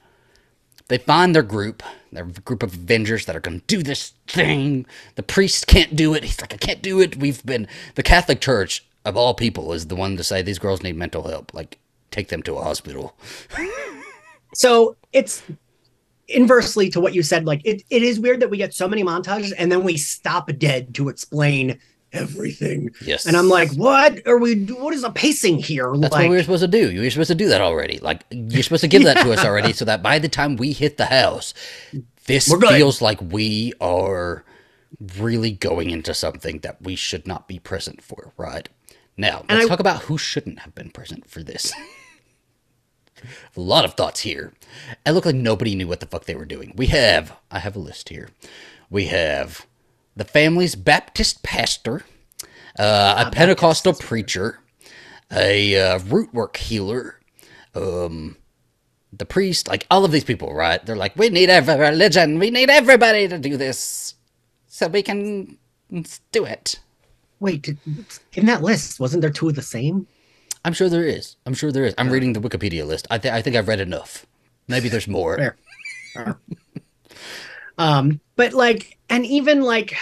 they 0.88 0.98
find 0.98 1.34
their 1.34 1.42
group, 1.42 1.82
their 2.12 2.24
group 2.24 2.62
of 2.62 2.74
Avengers 2.74 3.26
that 3.26 3.36
are 3.36 3.40
going 3.40 3.60
to 3.60 3.66
do 3.66 3.82
this 3.82 4.12
thing. 4.26 4.86
The 5.14 5.22
priest 5.22 5.66
can't 5.66 5.96
do 5.96 6.14
it. 6.14 6.24
He's 6.24 6.40
like, 6.40 6.52
I 6.54 6.58
can't 6.58 6.82
do 6.82 7.00
it. 7.00 7.16
We've 7.16 7.44
been 7.44 7.66
the 7.94 8.02
Catholic 8.02 8.40
Church 8.40 8.84
of 9.04 9.16
all 9.16 9.34
people 9.34 9.72
is 9.72 9.86
the 9.88 9.96
one 9.96 10.16
to 10.16 10.24
say 10.24 10.42
these 10.42 10.58
girls 10.58 10.82
need 10.82 10.96
mental 10.96 11.28
help. 11.28 11.52
Like, 11.54 11.78
take 12.10 12.28
them 12.28 12.42
to 12.44 12.56
a 12.56 12.62
hospital. 12.62 13.16
So 14.54 14.96
it's 15.12 15.42
inversely 16.32 16.88
to 16.90 17.00
what 17.00 17.14
you 17.14 17.22
said. 17.22 17.44
Like 17.46 17.60
it, 17.64 17.82
it 17.90 18.02
is 18.02 18.18
weird 18.20 18.40
that 18.40 18.50
we 18.50 18.56
get 18.56 18.74
so 18.74 18.88
many 18.88 19.04
montages 19.04 19.52
and 19.56 19.70
then 19.70 19.82
we 19.84 19.96
stop 19.96 20.50
dead 20.58 20.94
to 20.96 21.08
explain 21.08 21.78
everything. 22.12 22.90
Yes, 23.00 23.24
And 23.26 23.36
I'm 23.36 23.48
like, 23.48 23.72
what 23.72 24.26
are 24.26 24.38
we? 24.38 24.64
What 24.66 24.92
is 24.94 25.02
the 25.02 25.10
pacing 25.10 25.58
here? 25.58 25.90
That's 25.96 26.12
like, 26.12 26.24
what 26.24 26.30
we 26.30 26.36
were 26.36 26.42
supposed 26.42 26.62
to 26.62 26.68
do. 26.68 26.90
You 26.90 27.00
were 27.00 27.10
supposed 27.10 27.28
to 27.28 27.34
do 27.34 27.48
that 27.48 27.60
already. 27.60 27.98
Like 27.98 28.24
you're 28.30 28.62
supposed 28.62 28.82
to 28.82 28.88
give 28.88 29.04
that 29.04 29.22
to 29.24 29.32
us 29.32 29.44
already, 29.44 29.72
so 29.80 29.84
that 29.86 30.02
by 30.02 30.18
the 30.18 30.28
time 30.28 30.56
we 30.56 30.72
hit 30.72 30.96
the 30.98 31.06
house, 31.06 31.54
this 32.26 32.52
feels 32.52 33.00
like 33.00 33.20
we 33.22 33.72
are 33.80 34.44
really 35.16 35.52
going 35.52 35.90
into 35.90 36.12
something 36.12 36.58
that 36.60 36.82
we 36.82 36.96
should 36.96 37.26
not 37.26 37.48
be 37.48 37.58
present 37.58 38.02
for. 38.02 38.32
Right 38.36 38.68
now, 39.16 39.44
And 39.48 39.58
let's 39.58 39.66
I- 39.66 39.68
talk 39.68 39.80
about 39.80 40.02
who 40.02 40.18
shouldn't 40.18 40.60
have 40.60 40.74
been 40.74 40.90
present 40.90 41.28
for 41.30 41.42
this. 41.42 41.72
a 43.56 43.60
lot 43.60 43.84
of 43.84 43.94
thoughts 43.94 44.20
here. 44.20 44.52
It 45.06 45.12
looked 45.12 45.26
like 45.26 45.34
nobody 45.34 45.74
knew 45.74 45.88
what 45.88 46.00
the 46.00 46.06
fuck 46.06 46.24
they 46.24 46.34
were 46.34 46.44
doing. 46.44 46.72
We 46.76 46.86
have, 46.88 47.36
I 47.50 47.58
have 47.58 47.76
a 47.76 47.80
list 47.80 48.08
here. 48.08 48.28
We 48.90 49.06
have 49.06 49.66
the 50.16 50.24
family's 50.24 50.74
Baptist 50.74 51.42
pastor, 51.42 52.04
uh, 52.78 53.24
a 53.26 53.30
Pentecostal 53.30 53.94
preacher, 53.94 54.60
a 55.30 55.78
uh, 55.78 55.98
root 56.00 56.32
work 56.34 56.56
healer, 56.56 57.18
um, 57.74 58.36
the 59.12 59.26
priest, 59.26 59.68
like 59.68 59.86
all 59.90 60.04
of 60.04 60.12
these 60.12 60.24
people, 60.24 60.54
right? 60.54 60.84
They're 60.84 60.96
like, 60.96 61.16
we 61.16 61.28
need 61.28 61.50
every 61.50 61.76
religion, 61.76 62.38
we 62.38 62.50
need 62.50 62.70
everybody 62.70 63.28
to 63.28 63.38
do 63.38 63.56
this, 63.56 64.14
so 64.66 64.88
we 64.88 65.02
can 65.02 65.58
do 66.32 66.44
it. 66.44 66.80
Wait, 67.40 67.68
in 68.34 68.46
that 68.46 68.62
list, 68.62 69.00
wasn't 69.00 69.20
there 69.20 69.30
two 69.30 69.48
of 69.48 69.54
the 69.54 69.62
same? 69.62 70.06
I'm 70.64 70.72
sure 70.72 70.88
there 70.88 71.04
is. 71.04 71.36
I'm 71.46 71.54
sure 71.54 71.72
there 71.72 71.84
is. 71.84 71.94
I'm 71.98 72.10
reading 72.10 72.32
the 72.32 72.40
Wikipedia 72.40 72.86
list. 72.86 73.06
I, 73.10 73.18
th- 73.18 73.34
I 73.34 73.42
think 73.42 73.56
I've 73.56 73.68
read 73.68 73.80
enough. 73.80 74.26
Maybe 74.68 74.88
there's 74.88 75.08
more. 75.08 75.56
Um, 77.78 78.20
but 78.36 78.52
like, 78.52 78.98
and 79.08 79.26
even 79.26 79.62
like, 79.62 79.96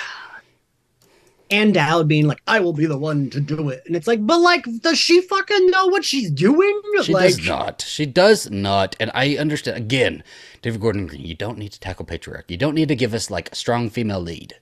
Ann 1.51 1.73
Dowd 1.73 2.07
being 2.09 2.27
like, 2.27 2.43
I 2.47 2.61
will 2.61 2.73
be 2.73 2.87
the 2.87 2.99
one 2.99 3.31
to 3.31 3.41
do 3.41 3.71
it. 3.71 3.83
And 3.87 3.97
it's 3.97 4.07
like, 4.07 4.25
but 4.25 4.39
like, 4.39 4.65
does 4.81 4.99
she 4.99 5.21
fucking 5.21 5.71
know 5.71 5.87
what 5.87 6.05
she's 6.05 6.31
doing? 6.31 6.81
She 7.03 7.13
like, 7.13 7.31
does 7.31 7.47
not. 7.47 7.83
She 7.83 8.07
does 8.07 8.51
not. 8.51 8.97
And 9.01 9.11
I 9.15 9.37
understand. 9.37 9.77
Again, 9.77 10.23
David 10.63 10.81
Gordon 10.81 11.07
Green, 11.07 11.25
you 11.25 11.35
don't 11.35 11.59
need 11.59 11.73
to 11.73 11.81
tackle 11.81 12.05
patriarchy. 12.05 12.51
You 12.51 12.57
don't 12.57 12.75
need 12.75 12.89
to 12.89 12.97
give 12.97 13.15
us 13.15 13.31
like 13.31 13.51
a 13.51 13.55
strong 13.55 13.91
female 13.91 14.21
lead. 14.21 14.55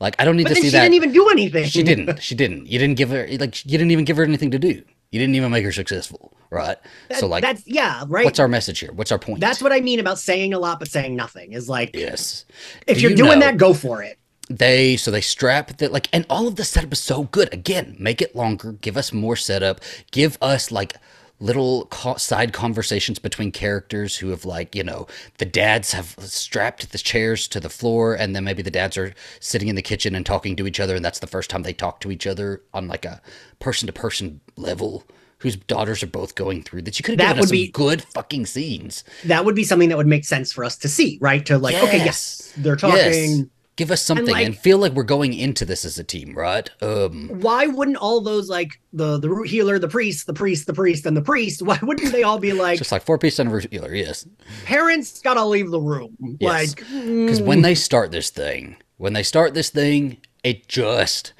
Like 0.00 0.14
I 0.18 0.24
don't 0.24 0.36
need 0.36 0.44
But 0.44 0.50
to 0.50 0.54
see 0.56 0.62
she 0.62 0.70
that. 0.70 0.78
She 0.78 0.82
didn't 0.82 0.94
even 0.94 1.12
do 1.12 1.28
anything. 1.28 1.64
She 1.64 1.82
didn't. 1.82 2.22
She 2.22 2.34
didn't. 2.34 2.66
You 2.66 2.78
didn't 2.78 2.96
give 2.96 3.10
her 3.10 3.26
like 3.38 3.64
you 3.64 3.72
didn't 3.72 3.90
even 3.90 4.04
give 4.04 4.16
her 4.16 4.22
anything 4.22 4.50
to 4.52 4.58
do. 4.58 4.82
You 5.10 5.18
didn't 5.18 5.34
even 5.36 5.50
make 5.50 5.64
her 5.64 5.72
successful, 5.72 6.32
right? 6.50 6.76
That- 7.08 7.18
so 7.20 7.26
like, 7.26 7.42
that's 7.42 7.66
yeah, 7.66 8.04
right. 8.08 8.24
what's 8.24 8.38
our 8.38 8.48
message 8.48 8.78
here? 8.80 8.92
What's 8.92 9.10
our 9.12 9.18
point? 9.18 9.40
That's 9.40 9.62
what 9.62 9.72
I 9.72 9.80
mean 9.80 10.00
about 10.00 10.18
saying 10.18 10.52
a 10.54 10.58
lot 10.58 10.78
but 10.78 10.88
saying 10.88 11.16
nothing. 11.16 11.52
Is 11.52 11.68
like, 11.68 11.90
yes. 11.94 12.44
if 12.86 12.96
Do 12.96 13.02
you're 13.02 13.10
you 13.12 13.16
doing 13.16 13.38
know- 13.38 13.46
that, 13.46 13.56
go 13.56 13.72
for 13.74 14.02
it. 14.02 14.18
They 14.50 14.96
so 14.96 15.10
they 15.10 15.20
strap 15.20 15.76
that 15.76 15.92
like 15.92 16.08
and 16.10 16.24
all 16.30 16.48
of 16.48 16.56
the 16.56 16.64
setup 16.64 16.92
is 16.94 16.98
so 17.00 17.24
good. 17.24 17.52
Again, 17.52 17.96
make 17.98 18.22
it 18.22 18.34
longer, 18.34 18.72
give 18.72 18.96
us 18.96 19.12
more 19.12 19.36
setup, 19.36 19.80
give 20.10 20.38
us 20.40 20.70
like 20.72 20.94
little 21.40 21.86
co- 21.90 22.16
side 22.16 22.52
conversations 22.52 23.18
between 23.18 23.52
characters 23.52 24.16
who 24.16 24.30
have 24.30 24.44
like 24.44 24.74
you 24.74 24.82
know 24.82 25.06
the 25.38 25.44
dads 25.44 25.92
have 25.92 26.14
strapped 26.18 26.90
the 26.90 26.98
chairs 26.98 27.46
to 27.46 27.60
the 27.60 27.68
floor 27.68 28.14
and 28.14 28.34
then 28.34 28.42
maybe 28.44 28.62
the 28.62 28.70
dads 28.70 28.96
are 28.96 29.14
sitting 29.40 29.68
in 29.68 29.76
the 29.76 29.82
kitchen 29.82 30.14
and 30.14 30.26
talking 30.26 30.56
to 30.56 30.66
each 30.66 30.80
other 30.80 30.96
and 30.96 31.04
that's 31.04 31.20
the 31.20 31.26
first 31.28 31.48
time 31.48 31.62
they 31.62 31.72
talk 31.72 32.00
to 32.00 32.10
each 32.10 32.26
other 32.26 32.60
on 32.74 32.88
like 32.88 33.04
a 33.04 33.20
person 33.60 33.86
to 33.86 33.92
person 33.92 34.40
level 34.56 35.04
whose 35.38 35.54
daughters 35.54 36.02
are 36.02 36.08
both 36.08 36.34
going 36.34 36.60
through 36.64 36.82
that 36.82 36.98
you 36.98 37.04
could 37.04 37.20
have 37.20 37.36
That 37.36 37.40
would 37.40 37.48
some 37.50 37.54
be- 37.56 37.68
good 37.68 38.02
fucking 38.02 38.46
scenes 38.46 39.04
That 39.24 39.44
would 39.44 39.54
be 39.54 39.62
something 39.62 39.88
that 39.90 39.96
would 39.96 40.08
make 40.08 40.24
sense 40.24 40.50
for 40.52 40.64
us 40.64 40.76
to 40.78 40.88
see, 40.88 41.16
right? 41.20 41.46
To 41.46 41.56
like, 41.58 41.76
okay, 41.76 41.98
yes, 41.98 42.06
Yes. 42.06 42.52
they're 42.56 42.74
talking. 42.74 43.48
Give 43.78 43.92
us 43.92 44.02
something 44.02 44.34
and, 44.34 44.54
like- 44.54 44.60
feel 44.60 44.78
like 44.78 44.92
we're 44.92 45.04
going 45.04 45.32
into 45.32 45.64
this 45.64 45.84
as 45.84 46.00
a 46.00 46.04
team, 46.04 46.34
right? 46.34 46.68
Um, 46.82 47.28
Why 47.28 47.68
wouldn't 47.68 47.96
all 47.96 48.20
those 48.20 48.48
like 48.48 48.80
the 48.92 49.18
the 49.18 49.30
root 49.30 49.48
healer, 49.48 49.78
the 49.78 49.86
priest, 49.86 50.26
the 50.26 50.34
priest, 50.34 50.66
the 50.66 50.74
priest, 50.74 51.06
and 51.06 51.16
the 51.16 51.22
priest? 51.22 51.62
Why 51.68 51.78
wouldn't 51.80 52.10
they 52.10 52.24
all 52.24 52.40
be 52.40 52.52
like 52.52 52.78
just 52.78 52.90
like 52.90 53.04
four 53.04 53.18
piece 53.18 53.38
and 53.38 53.54
a 53.54 53.60
healer, 53.70 53.94
yes. 53.94 54.26
parents 54.64 55.22
gotta 55.22 55.44
leave 55.44 55.70
the 55.70 55.80
room? 55.80 56.16
Yes. 56.40 56.70
Like 56.70 56.78
Because 56.78 57.40
when 57.40 57.62
they 57.62 57.76
start 57.76 58.10
this 58.10 58.30
thing, 58.30 58.76
when 58.96 59.12
they 59.12 59.22
start 59.22 59.54
this 59.54 59.70
thing, 59.70 60.18
it 60.42 60.66
just 60.66 61.32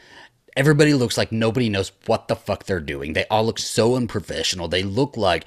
everybody 0.57 0.95
looks 0.95 1.19
like 1.19 1.33
nobody 1.33 1.69
knows 1.69 1.91
what 2.07 2.29
the 2.29 2.37
fuck 2.37 2.65
they're 2.67 2.79
doing. 2.79 3.15
They 3.15 3.27
all 3.27 3.45
look 3.45 3.59
so 3.59 3.97
unprofessional. 3.97 4.69
They 4.69 4.85
look 4.85 5.17
like, 5.17 5.45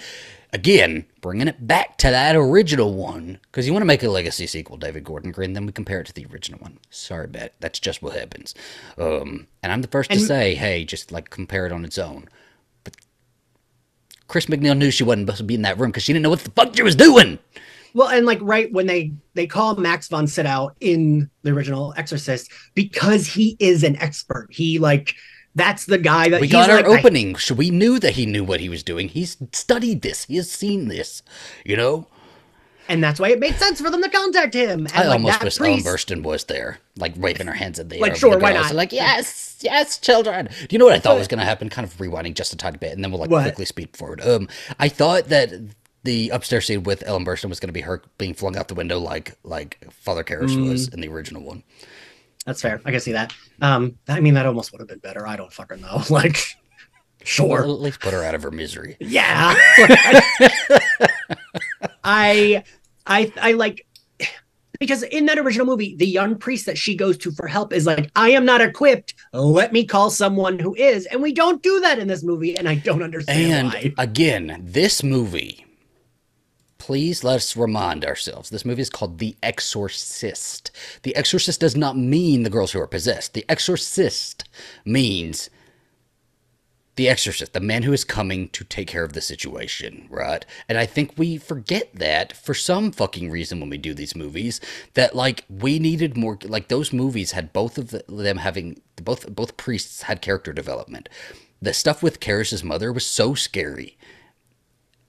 again, 0.54 1.06
bringing 1.22 1.48
it 1.48 1.66
back 1.68 1.98
to 2.00 2.10
that 2.10 2.36
original 2.36 2.94
one. 2.94 3.40
Because 3.44 3.66
you 3.68 3.74
want 3.74 3.82
to 3.82 3.88
make 3.88 4.04
a 4.04 4.10
legacy 4.10 4.48
sequel, 4.48 4.78
David 4.78 5.04
Gordon 5.04 5.32
Green, 5.32 5.54
then 5.54 5.66
we 5.66 5.72
compare 5.72 6.00
it 6.02 6.08
to 6.08 6.14
the 6.14 6.26
original 6.32 6.60
one. 6.60 6.80
Sorry, 6.90 7.28
bet 7.28 7.54
that's 7.60 7.80
just 7.80 8.02
what 8.02 8.16
happens. 8.16 8.54
Um, 8.98 9.48
and 9.64 9.72
I'm 9.72 9.82
the 9.82 9.88
first 9.88 10.10
to 10.12 10.18
And- 10.18 10.26
say, 10.26 10.56
hey, 10.56 10.84
just 10.86 11.12
like 11.12 11.30
compare 11.30 11.66
it 11.66 11.72
on 11.72 11.86
its 11.86 11.98
own. 11.98 12.28
But 12.84 12.96
Chris 14.28 14.46
MacNeil 14.48 14.78
knew 14.78 14.92
she 14.92 15.04
wasn't 15.04 15.28
supposed 15.28 15.38
to 15.40 15.44
be 15.44 15.56
in 15.56 15.62
that 15.64 15.78
room 15.80 15.92
because 15.92 16.04
she 16.04 16.14
didn't 16.14 16.24
know 16.24 16.30
what 16.30 16.40
the 16.40 16.52
fuck 16.52 16.76
she 16.76 16.84
was 16.84 16.96
doing. 16.96 17.40
Well, 17.94 18.08
and 18.08 18.26
like 18.26 18.40
right 18.42 18.72
when 18.72 18.88
they 18.88 19.12
they 19.34 19.46
call 19.48 19.76
Max 19.76 20.08
von 20.08 20.26
Sydow 20.26 20.70
in 20.80 21.30
the 21.44 21.52
original 21.52 21.94
Exorcist 21.98 22.50
because 22.74 23.28
he 23.28 23.58
is 23.60 23.84
an 23.84 23.98
expert. 23.98 24.48
He 24.50 24.80
like 24.80 25.14
that's 25.56 25.86
the 25.86 25.98
guy 25.98 26.30
that 26.30 26.42
We 26.42 26.48
he's 26.48 26.54
got 26.54 26.70
our 26.70 26.78
like, 26.88 27.00
opening. 27.00 27.36
So 27.36 27.54
we 27.56 27.70
knew 27.70 28.00
that 28.00 28.14
he 28.14 28.26
knew 28.26 28.44
what 28.44 28.60
he 28.62 28.70
was 28.70 28.84
doing. 28.84 29.10
He's 29.10 29.38
studied 29.52 30.02
this. 30.02 30.26
He 30.26 30.38
has 30.38 30.50
seen 30.52 30.88
this. 30.88 31.24
You 31.66 31.78
know? 31.78 32.08
and 32.90 33.02
that's 33.02 33.22
why 33.22 33.30
it 33.30 33.40
made 33.40 33.56
sense 33.56 33.80
for 33.80 33.90
them 33.90 34.02
to 34.04 34.10
contact 34.10 34.54
him. 34.54 34.86
And 34.88 34.92
I 34.94 35.04
like, 35.08 35.12
almost 35.14 35.40
that 35.40 35.44
wish 35.46 35.60
Ellen 35.62 35.74
priest- 35.82 35.88
Burstyn 36.10 36.24
was 36.24 36.44
there, 36.46 36.80
like 36.98 37.14
waving 37.16 37.48
her 37.48 37.54
hands 37.54 37.80
in 37.80 37.88
the 37.88 37.96
air. 37.96 38.02
Like, 38.02 38.16
sure, 38.18 38.38
why 38.38 38.52
not? 38.52 38.74
Like, 38.74 38.92
yes, 38.92 39.60
yes, 39.62 39.98
children. 39.98 40.48
Do 40.48 40.68
you 40.72 40.78
know 40.78 40.86
what 40.86 40.94
I 40.96 41.00
thought 41.00 41.18
was 41.18 41.30
going 41.30 41.40
to 41.40 41.46
happen? 41.46 41.70
Kind 41.70 41.88
of 41.88 41.96
rewinding 41.98 42.34
just 42.34 42.52
a 42.52 42.58
tiny 42.58 42.78
bit, 42.80 42.92
and 42.92 43.02
then 43.02 43.12
we'll 43.12 43.22
like 43.22 43.30
What? 43.30 43.44
quickly 43.44 43.64
speed 43.64 43.96
forward. 43.96 44.20
Um, 44.28 44.50
I 44.78 44.90
thought 44.90 45.30
that 45.30 45.54
the 46.04 46.30
upstairs 46.32 46.66
scene 46.66 46.84
with 46.84 47.02
Ellen 47.06 47.24
Burstyn 47.24 47.48
was 47.48 47.62
going 47.62 47.70
to 47.70 47.74
be 47.74 47.82
her 47.82 48.02
being 48.18 48.34
flung 48.34 48.58
out 48.58 48.68
the 48.68 48.76
window, 48.76 49.00
like 49.00 49.38
like 49.44 49.78
Father 49.94 50.24
Karras 50.26 50.50
Mm. 50.50 50.68
was 50.70 50.90
in 50.90 51.00
the 51.00 51.08
original 51.08 51.44
one. 51.44 51.64
That's 52.46 52.62
fair. 52.62 52.82
I 52.86 52.92
can 52.92 53.00
see 53.00 53.12
that. 53.12 53.34
Um, 53.62 53.98
I 54.08 54.20
mean, 54.20 54.34
that 54.34 54.46
almost 54.46 54.72
would 54.72 54.80
have 54.82 54.88
been 54.88 55.00
better. 55.00 55.28
I 55.28 55.36
don't 55.36 55.52
fucking 55.54 55.82
know. 55.82 56.02
Like, 56.10 56.38
sure. 57.24 57.62
at 57.62 57.68
least 57.70 58.00
put 58.00 58.14
her 58.14 58.24
out 58.24 58.34
of 58.36 58.42
her 58.44 58.52
misery. 58.52 58.98
Yeah. 59.00 59.54
I, 62.04 62.64
I, 63.06 63.32
I 63.40 63.52
like 63.54 63.86
because 64.80 65.04
in 65.04 65.28
that 65.28 65.38
original 65.38 65.68
movie, 65.68 65.96
the 65.96 66.08
young 66.08 66.36
priest 66.36 66.66
that 66.66 66.76
she 66.76 66.96
goes 66.96 67.16
to 67.20 67.32
for 67.32 67.48
help 67.48 67.72
is 67.72 67.86
like, 67.86 68.10
I 68.16 68.32
am 68.32 68.46
not 68.46 68.62
equipped. 68.62 69.14
Let 69.32 69.72
me 69.72 69.86
call 69.86 70.10
someone 70.10 70.58
who 70.58 70.74
is. 70.74 71.06
And 71.06 71.22
we 71.22 71.34
don't 71.34 71.62
do 71.62 71.80
that 71.82 72.00
in 72.00 72.08
this 72.08 72.24
movie, 72.24 72.58
and 72.58 72.68
I 72.68 72.74
don't 72.76 73.04
understand 73.04 73.52
And 73.54 73.94
why. 73.96 74.04
again, 74.04 74.60
this 74.64 75.04
movie, 75.04 75.64
please 76.92 77.24
let's 77.24 77.56
remind 77.56 78.04
ourselves 78.04 78.50
this 78.50 78.66
movie 78.66 78.82
is 78.82 78.90
called 78.90 79.18
The 79.18 79.38
Exorcist. 79.42 80.72
The 81.04 81.16
Exorcist 81.16 81.62
does 81.62 81.74
not 81.74 81.96
mean 81.96 82.44
the 82.44 82.50
girls 82.50 82.74
who 82.74 82.82
are 82.82 82.86
possessed. 82.86 83.34
The 83.34 83.46
Exorcist 83.48 84.44
means 84.84 85.50
the 86.98 87.08
exorcist, 87.08 87.54
the 87.54 87.62
man 87.62 87.84
who 87.84 87.94
is 87.94 88.04
coming 88.04 88.50
to 88.50 88.66
take 88.66 88.90
care 88.90 89.06
of 89.06 89.14
the 89.14 89.22
situation, 89.22 90.06
right? 90.10 90.46
And 90.68 90.78
I 90.78 90.86
think 90.86 91.14
we 91.16 91.38
forget 91.38 91.90
that 91.94 92.36
for 92.36 92.54
some 92.54 92.92
fucking 92.92 93.32
reason 93.32 93.62
when 93.62 93.70
we 93.70 93.78
do 93.78 93.94
these 93.94 94.14
movies 94.14 94.60
that 94.96 95.16
like 95.16 95.46
we 95.48 95.80
needed 95.80 96.18
more 96.18 96.38
like 96.44 96.68
those 96.68 96.92
movies 96.92 97.32
had 97.32 97.54
both 97.54 97.78
of 97.78 97.96
them 98.10 98.40
having 98.40 98.82
both 98.98 99.34
both 99.34 99.56
priests 99.56 100.02
had 100.02 100.22
character 100.22 100.52
development. 100.52 101.08
The 101.62 101.74
stuff 101.74 102.04
with 102.04 102.20
Karras' 102.20 102.66
mother 102.66 102.92
was 102.92 103.06
so 103.06 103.34
scary 103.34 103.98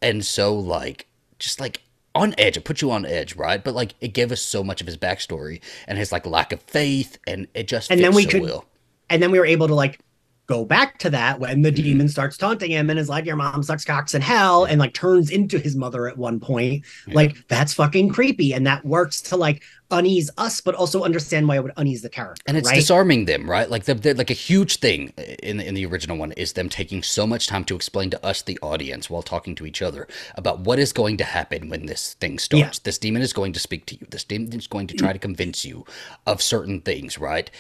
and 0.01 0.25
so 0.25 0.55
like 0.55 1.09
just 1.43 1.61
like 1.61 1.81
on 2.15 2.35
edge. 2.39 2.57
It 2.57 2.65
put 2.65 2.81
you 2.83 2.91
on 2.91 3.05
edge, 3.07 3.37
right? 3.37 3.63
But 3.63 3.75
like 3.75 3.95
it 4.01 4.09
gave 4.09 4.33
us 4.33 4.41
so 4.41 4.63
much 4.65 4.81
of 4.81 4.87
his 4.87 4.97
backstory 4.97 5.61
and 5.87 5.99
his 5.99 6.13
like 6.13 6.27
lack 6.27 6.53
of 6.53 6.63
faith, 6.63 7.19
and 7.27 7.47
it 7.55 7.69
just 7.69 7.91
And 7.91 8.01
then 8.01 8.15
we 8.15 8.25
so 8.25 8.31
could- 8.31 8.43
well. 8.43 8.65
And 9.11 9.23
then 9.23 9.31
we 9.31 9.39
were 9.39 9.45
able 9.47 9.69
to 9.69 9.75
like 9.75 9.99
go 10.47 10.65
back 10.65 10.99
to 10.99 11.11
that 11.11 11.39
when 11.41 11.63
the 11.63 11.71
Mm-hmm. 11.73 11.83
demon 11.83 12.09
starts 12.09 12.37
taunting 12.37 12.71
him 12.71 12.91
and 12.91 12.99
is 12.99 13.09
like, 13.09 13.25
Your 13.25 13.37
mom 13.37 13.63
sucks 13.63 13.85
cocks 13.85 14.15
in 14.15 14.23
hell, 14.23 14.65
and 14.65 14.79
like 14.79 14.93
turns 14.95 15.31
into 15.31 15.59
his 15.59 15.77
mother 15.77 16.09
at 16.09 16.19
one 16.19 16.41
point. 16.41 16.85
Yeah. 17.07 17.15
Like, 17.15 17.37
that's 17.49 17.73
fucking 17.75 18.11
creepy. 18.11 18.53
And 18.53 18.67
that 18.67 18.85
works 18.85 19.21
to 19.23 19.37
like 19.37 19.63
unease 19.91 20.31
us, 20.39 20.61
but 20.61 20.75
also 20.75 21.03
understand 21.05 21.47
why 21.47 21.57
it 21.57 21.63
would 21.63 21.73
unease 21.77 22.01
the 22.03 22.09
character. 22.09 22.43
and 22.47 22.57
it's 22.57 22.69
right? 22.69 22.75
disarming 22.77 23.27
them, 23.27 23.49
right? 23.49 23.71
Like 23.71 23.85
the, 23.85 23.95
the, 23.95 24.15
like 24.15 24.31
a 24.31 24.35
huge 24.35 24.77
thing 24.77 25.09
in 25.43 25.59
the, 25.59 25.69
in 25.69 25.75
the 25.75 25.85
original 25.85 26.17
one 26.17 26.33
is 26.33 26.55
them 26.55 26.71
taking 26.71 27.03
so 27.03 27.27
much 27.27 27.47
time 27.47 27.65
to 27.67 27.77
explain 27.77 28.09
to 28.11 28.25
us, 28.25 28.41
the 28.43 28.59
audience, 28.63 29.11
while 29.11 29.23
talking 29.23 29.55
to 29.57 29.67
each 29.67 29.83
other 29.83 30.09
about 30.37 30.61
what 30.61 30.79
is 30.79 30.95
going 30.95 31.19
to 31.19 31.25
happen 31.25 31.69
when 31.69 31.85
this 31.87 32.15
thing 32.15 32.39
starts. 32.39 32.79
This 32.79 32.97
demon 32.99 33.21
is 33.21 33.35
going 33.35 33.53
to 33.53 33.61
speak 33.61 33.85
to 33.87 33.95
you. 33.97 34.07
This 34.11 34.25
demon 34.25 34.53
is 34.59 34.67
going 34.67 34.87
to 34.87 34.95
try 34.95 35.13
to 35.13 35.19
convince 35.19 35.63
you 35.65 35.85
of 36.27 36.41
certain 36.41 36.81
things, 36.81 37.19
right? 37.19 37.51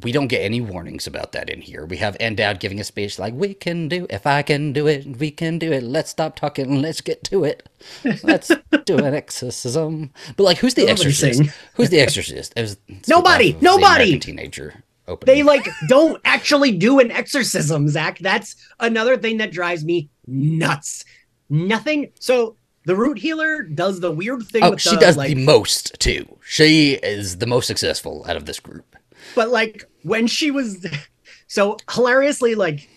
We 0.00 0.10
don't 0.10 0.28
get 0.28 0.40
any 0.40 0.60
warnings 0.62 1.06
about 1.06 1.32
that 1.32 1.50
in 1.50 1.60
here. 1.60 1.84
We 1.84 1.98
have 1.98 2.16
Ann 2.18 2.34
Dowd 2.34 2.60
giving 2.60 2.80
a 2.80 2.84
speech 2.84 3.18
like, 3.18 3.34
"We 3.34 3.52
can 3.52 3.88
do. 3.88 4.06
If 4.08 4.26
I 4.26 4.40
can 4.42 4.72
do 4.72 4.86
it, 4.86 5.18
we 5.18 5.30
can 5.30 5.58
do 5.58 5.70
it. 5.70 5.82
Let's 5.82 6.10
stop 6.10 6.34
talking. 6.34 6.80
Let's 6.80 7.02
get 7.02 7.22
to 7.24 7.44
it. 7.44 7.68
Let's 8.22 8.50
do 8.86 8.98
an 8.98 9.14
exorcism." 9.14 10.12
But 10.36 10.44
like, 10.44 10.58
who's 10.58 10.74
the 10.74 10.88
exorcist? 10.88 11.42
Who's 11.74 11.90
the 11.90 12.00
exorcist? 12.00 12.54
It 12.56 12.62
was 12.62 12.78
Nobody! 13.08 13.56
Nobody! 13.60 14.18
Teenager. 14.18 14.82
Opening. 15.08 15.34
they 15.34 15.42
like 15.42 15.68
don't 15.88 16.20
actually 16.24 16.72
do 16.78 17.00
an 17.00 17.10
exorcism, 17.10 17.88
Zach. 17.88 18.18
That's 18.20 18.54
another 18.78 19.16
thing 19.16 19.38
that 19.38 19.50
drives 19.50 19.84
me 19.84 20.08
nuts. 20.26 21.04
Nothing. 21.50 22.12
So 22.20 22.56
the 22.84 22.96
root 22.96 23.18
healer 23.18 23.62
does 23.62 24.00
the 24.00 24.10
weird 24.10 24.44
thing. 24.44 24.62
Oh, 24.62 24.70
with 24.70 24.80
she 24.80 24.90
the, 24.94 25.00
does 25.00 25.16
like, 25.16 25.28
the 25.28 25.44
most 25.44 25.98
too. 26.00 26.38
She 26.44 26.92
is 26.94 27.38
the 27.38 27.46
most 27.46 27.66
successful 27.66 28.24
out 28.28 28.36
of 28.36 28.46
this 28.46 28.60
group. 28.60 28.96
But 29.34 29.50
like 29.50 29.84
when 30.02 30.26
she 30.26 30.50
was 30.50 30.86
so 31.46 31.76
hilariously 31.90 32.54
like 32.54 32.88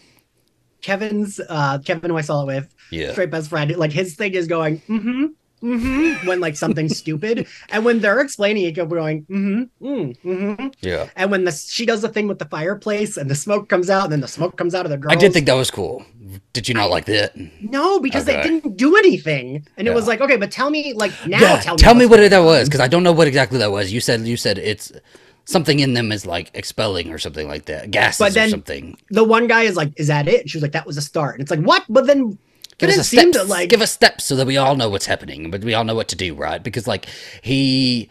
Kevin's 0.81 1.39
uh 1.49 1.79
Kevin 1.79 2.11
who 2.11 2.17
I 2.17 2.21
saw 2.21 2.41
it 2.43 2.45
with 2.47 2.73
Yeah. 2.91 3.11
straight 3.11 3.31
best 3.31 3.49
friend 3.49 3.75
like 3.77 3.91
his 3.91 4.15
thing 4.15 4.33
is 4.33 4.47
going 4.47 4.79
mm-hmm 4.87 5.25
mm-hmm 5.63 6.27
when 6.27 6.39
like 6.41 6.55
something's 6.55 6.97
stupid 7.03 7.47
and 7.69 7.83
when 7.85 7.99
they're 7.99 8.19
explaining 8.19 8.65
it 8.65 8.75
kept 8.75 8.89
going 8.91 9.23
mm-hmm 9.25 9.85
mm, 9.87 10.17
mm-hmm 10.23 10.67
Yeah. 10.81 11.09
and 11.15 11.31
when 11.31 11.45
the 11.45 11.51
she 11.51 11.85
does 11.85 12.01
the 12.01 12.09
thing 12.09 12.27
with 12.27 12.37
the 12.39 12.45
fireplace 12.45 13.17
and 13.17 13.29
the 13.31 13.35
smoke 13.35 13.67
comes 13.69 13.89
out 13.89 14.03
and 14.03 14.11
then 14.13 14.19
the 14.21 14.27
smoke 14.27 14.57
comes 14.57 14.75
out 14.75 14.85
of 14.85 14.91
the 14.91 14.97
girls 14.97 15.13
I 15.13 15.15
did 15.15 15.33
think 15.33 15.47
that 15.47 15.53
was 15.55 15.71
cool. 15.71 16.05
Did 16.53 16.67
you 16.67 16.75
not 16.75 16.89
like 16.89 17.05
that? 17.05 17.31
no 17.61 17.99
because 17.99 18.25
they 18.25 18.41
didn't 18.43 18.77
do 18.77 18.95
anything 18.97 19.65
and 19.77 19.87
it 19.87 19.93
was 19.93 20.07
like 20.07 20.21
okay 20.21 20.37
but 20.37 20.51
tell 20.51 20.69
me 20.69 20.93
like 20.93 21.13
now 21.25 21.39
yeah. 21.39 21.59
tell 21.61 21.77
Tell, 21.77 21.95
me, 21.95 22.01
me 22.01 22.05
what's 22.05 22.21
what 22.21 22.29
that 22.31 22.39
was 22.39 22.67
because 22.67 22.81
I 22.81 22.87
don't 22.87 23.03
know 23.03 23.13
what 23.13 23.27
exactly 23.27 23.57
that 23.59 23.71
was. 23.71 23.91
You 23.91 24.01
said 24.01 24.21
you 24.27 24.37
said 24.37 24.57
it's 24.59 24.91
something 25.45 25.79
in 25.79 25.93
them 25.93 26.11
is 26.11 26.25
like 26.25 26.51
expelling 26.53 27.11
or 27.11 27.17
something 27.19 27.47
like 27.47 27.65
that. 27.65 27.91
Gases 27.91 28.19
But 28.19 28.33
then- 28.33 28.47
or 28.47 28.51
something. 28.51 28.97
the 29.11 29.23
one 29.23 29.47
guy 29.47 29.63
is 29.63 29.75
like 29.75 29.91
is 29.95 30.07
that 30.07 30.27
it 30.27 30.41
and 30.41 30.49
she 30.49 30.57
was 30.57 30.63
like 30.63 30.71
that 30.73 30.85
was 30.87 30.97
a 30.97 31.01
start 31.01 31.35
and 31.35 31.41
it's 31.41 31.51
like 31.51 31.61
what 31.61 31.83
but 31.89 32.07
then 32.07 32.37
Give 32.77 32.89
it 32.89 32.97
us 32.99 33.13
a 33.13 33.15
didn't 33.15 33.33
steps. 33.35 33.45
to 33.45 33.51
like 33.51 33.69
Give 33.69 33.81
us 33.81 33.91
steps 33.93 34.25
so 34.25 34.35
that 34.35 34.45
we 34.47 34.57
all 34.57 34.75
know 34.75 34.89
what's 34.89 35.05
happening, 35.05 35.49
but 35.49 35.63
we 35.63 35.73
all 35.73 35.85
know 35.85 35.95
what 35.95 36.09
to 36.09 36.15
do, 36.17 36.33
right? 36.35 36.61
Because 36.61 36.87
like 36.87 37.05
he 37.41 38.09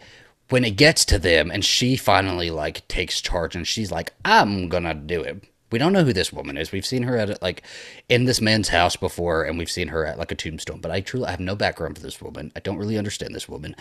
when 0.49 0.63
it 0.63 0.71
gets 0.71 1.05
to 1.05 1.19
them 1.19 1.51
and 1.51 1.63
she 1.65 1.95
finally 1.95 2.49
like 2.51 2.87
takes 2.87 3.21
charge 3.21 3.55
and 3.55 3.67
she's 3.67 3.91
like, 3.91 4.13
I'm 4.25 4.67
gonna 4.69 4.93
do 4.95 5.21
it. 5.21 5.43
We 5.71 5.79
don't 5.79 5.93
know 5.93 6.03
who 6.03 6.13
this 6.13 6.31
woman 6.31 6.57
is. 6.57 6.71
We've 6.71 6.85
seen 6.85 7.03
her 7.03 7.17
at 7.17 7.41
like 7.41 7.63
in 8.07 8.25
this 8.25 8.39
man's 8.39 8.69
house 8.69 8.95
before, 8.95 9.43
and 9.43 9.57
we've 9.57 9.69
seen 9.69 9.89
her 9.89 10.05
at 10.05 10.17
like 10.17 10.31
a 10.31 10.35
tombstone. 10.35 10.79
But 10.79 10.91
I 10.91 11.01
truly 11.01 11.25
I 11.25 11.31
have 11.31 11.39
no 11.39 11.55
background 11.55 11.97
for 11.97 12.03
this 12.03 12.21
woman. 12.21 12.51
I 12.55 12.59
don't 12.59 12.77
really 12.77 12.97
understand 12.97 13.35
this 13.35 13.49
woman. 13.49 13.75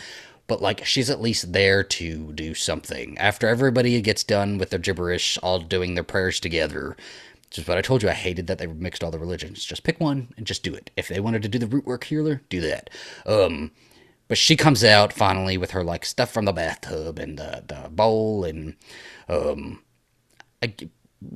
But 0.47 0.61
like 0.61 0.85
she's 0.85 1.11
at 1.11 1.23
least 1.23 1.53
there 1.53 1.83
to 1.83 2.33
do 2.33 2.55
something. 2.55 3.17
After 3.19 3.49
everybody 3.49 4.01
gets 4.01 4.25
done 4.25 4.59
with 4.59 4.71
their 4.71 4.79
gibberish, 4.79 5.39
all 5.43 5.59
doing 5.59 5.95
their 5.95 6.05
prayers 6.05 6.39
together, 6.39 6.97
which 7.49 7.59
is 7.59 7.69
what 7.69 7.79
I 7.79 7.83
told 7.83 8.03
you. 8.03 8.09
I 8.09 8.15
hated 8.15 8.47
that 8.49 8.59
they 8.59 8.67
mixed 8.67 9.03
all 9.05 9.11
the 9.11 9.19
religions. 9.19 9.65
Just 9.65 9.85
pick 9.85 10.01
one 10.01 10.35
and 10.37 10.47
just 10.47 10.63
do 10.63 10.75
it. 10.75 10.91
If 10.97 11.09
they 11.09 11.21
wanted 11.21 11.43
to 11.43 11.49
do 11.49 11.59
the 11.59 11.67
root 11.67 11.87
work 11.87 12.05
healer, 12.05 12.43
do 12.49 12.61
that. 12.61 12.91
Um, 13.25 13.71
but 14.29 14.39
she 14.39 14.57
comes 14.57 14.83
out 14.83 15.13
finally 15.13 15.57
with 15.57 15.71
her 15.71 15.85
like 15.85 16.05
stuff 16.05 16.31
from 16.31 16.45
the 16.47 16.53
bathtub 16.53 17.19
and 17.19 17.39
the, 17.39 17.63
the 17.67 17.89
bowl 17.91 18.45
and 18.45 18.75
um, 19.29 19.83
I, 20.63 20.75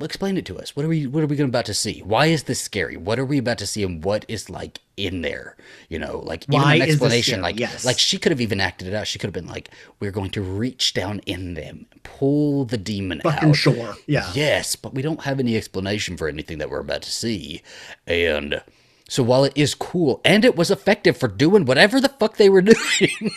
explain 0.02 0.36
it 0.36 0.46
to 0.46 0.58
us. 0.58 0.74
What 0.76 0.84
are 0.84 0.88
we 0.88 1.06
what 1.06 1.22
are 1.22 1.26
we 1.26 1.40
about 1.40 1.66
to 1.66 1.74
see? 1.74 2.00
Why 2.00 2.26
is 2.26 2.44
this 2.44 2.60
scary? 2.60 2.96
What 2.96 3.18
are 3.18 3.24
we 3.24 3.38
about 3.38 3.58
to 3.58 3.66
see 3.66 3.82
and 3.82 4.04
what 4.04 4.24
is 4.28 4.48
like 4.50 4.80
in 4.96 5.22
there? 5.22 5.56
You 5.88 5.98
know, 5.98 6.18
like 6.18 6.44
Why 6.46 6.76
even 6.76 6.82
an 6.82 6.88
explanation. 6.88 7.40
Like 7.42 7.58
Yes. 7.58 7.84
like 7.84 7.98
she 7.98 8.18
could 8.18 8.32
have 8.32 8.40
even 8.40 8.60
acted 8.60 8.88
it 8.88 8.94
out. 8.94 9.06
She 9.06 9.18
could 9.18 9.28
have 9.28 9.34
been 9.34 9.46
like, 9.46 9.70
"We're 10.00 10.10
going 10.10 10.30
to 10.30 10.42
reach 10.42 10.94
down 10.94 11.20
in 11.26 11.54
them, 11.54 11.86
pull 12.02 12.64
the 12.64 12.78
demon 12.78 13.20
fucking 13.20 13.50
out." 13.50 13.56
sure 13.56 13.94
yeah 14.06 14.30
Yes, 14.34 14.76
but 14.76 14.94
we 14.94 15.02
don't 15.02 15.22
have 15.22 15.40
any 15.40 15.56
explanation 15.56 16.16
for 16.16 16.28
anything 16.28 16.58
that 16.58 16.70
we're 16.70 16.80
about 16.80 17.02
to 17.02 17.10
see. 17.10 17.62
And 18.06 18.62
so 19.08 19.22
while 19.22 19.44
it 19.44 19.52
is 19.56 19.74
cool 19.74 20.20
and 20.24 20.44
it 20.44 20.54
was 20.56 20.70
effective 20.70 21.16
for 21.16 21.28
doing 21.28 21.64
whatever 21.64 22.00
the 22.00 22.10
fuck 22.10 22.36
they 22.36 22.50
were 22.50 22.60
doing, 22.62 23.30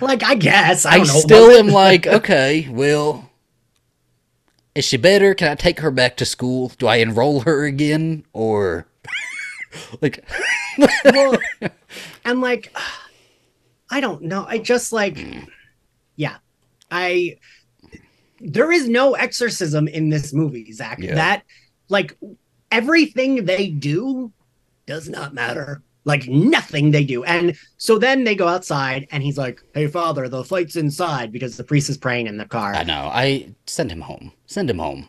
like 0.00 0.22
I 0.24 0.34
guess 0.36 0.86
I, 0.86 0.98
I 1.00 1.04
still 1.04 1.50
am 1.50 1.68
like, 1.68 2.06
okay, 2.06 2.68
well, 2.70 3.28
is 4.74 4.84
she 4.84 4.96
better? 4.96 5.34
Can 5.34 5.48
I 5.48 5.54
take 5.54 5.80
her 5.80 5.90
back 5.90 6.16
to 6.18 6.24
school? 6.24 6.72
Do 6.78 6.86
I 6.86 6.96
enroll 6.96 7.40
her 7.40 7.64
again, 7.64 8.24
or 8.32 8.86
like? 10.00 10.24
well, 11.04 11.38
and 12.24 12.40
like 12.40 12.74
I 13.90 14.00
don't 14.00 14.22
know. 14.22 14.46
I 14.48 14.58
just 14.58 14.92
like 14.92 15.18
yeah. 16.16 16.36
I 16.90 17.36
there 18.40 18.72
is 18.72 18.88
no 18.88 19.14
exorcism 19.14 19.86
in 19.86 20.08
this 20.08 20.32
movie, 20.32 20.72
Zach. 20.72 20.98
Yeah. 20.98 21.14
That 21.14 21.44
like 21.88 22.16
everything 22.70 23.44
they 23.44 23.68
do 23.68 24.32
does 24.86 25.08
not 25.08 25.34
matter. 25.34 25.82
Like 26.04 26.26
nothing 26.28 26.90
they 26.90 27.04
do. 27.04 27.22
And 27.24 27.56
so 27.76 27.98
then 27.98 28.24
they 28.24 28.34
go 28.34 28.48
outside 28.48 29.06
and 29.12 29.22
he's 29.22 29.38
like, 29.38 29.62
Hey 29.74 29.86
father, 29.86 30.28
the 30.28 30.44
flight's 30.44 30.76
inside 30.76 31.30
because 31.32 31.56
the 31.56 31.64
priest 31.64 31.88
is 31.90 31.96
praying 31.96 32.26
in 32.26 32.36
the 32.38 32.44
car. 32.46 32.74
I 32.74 32.82
know. 32.82 33.08
I 33.12 33.54
send 33.66 33.90
him 33.92 34.00
home. 34.00 34.32
Send 34.46 34.68
him 34.68 34.78
home. 34.78 35.08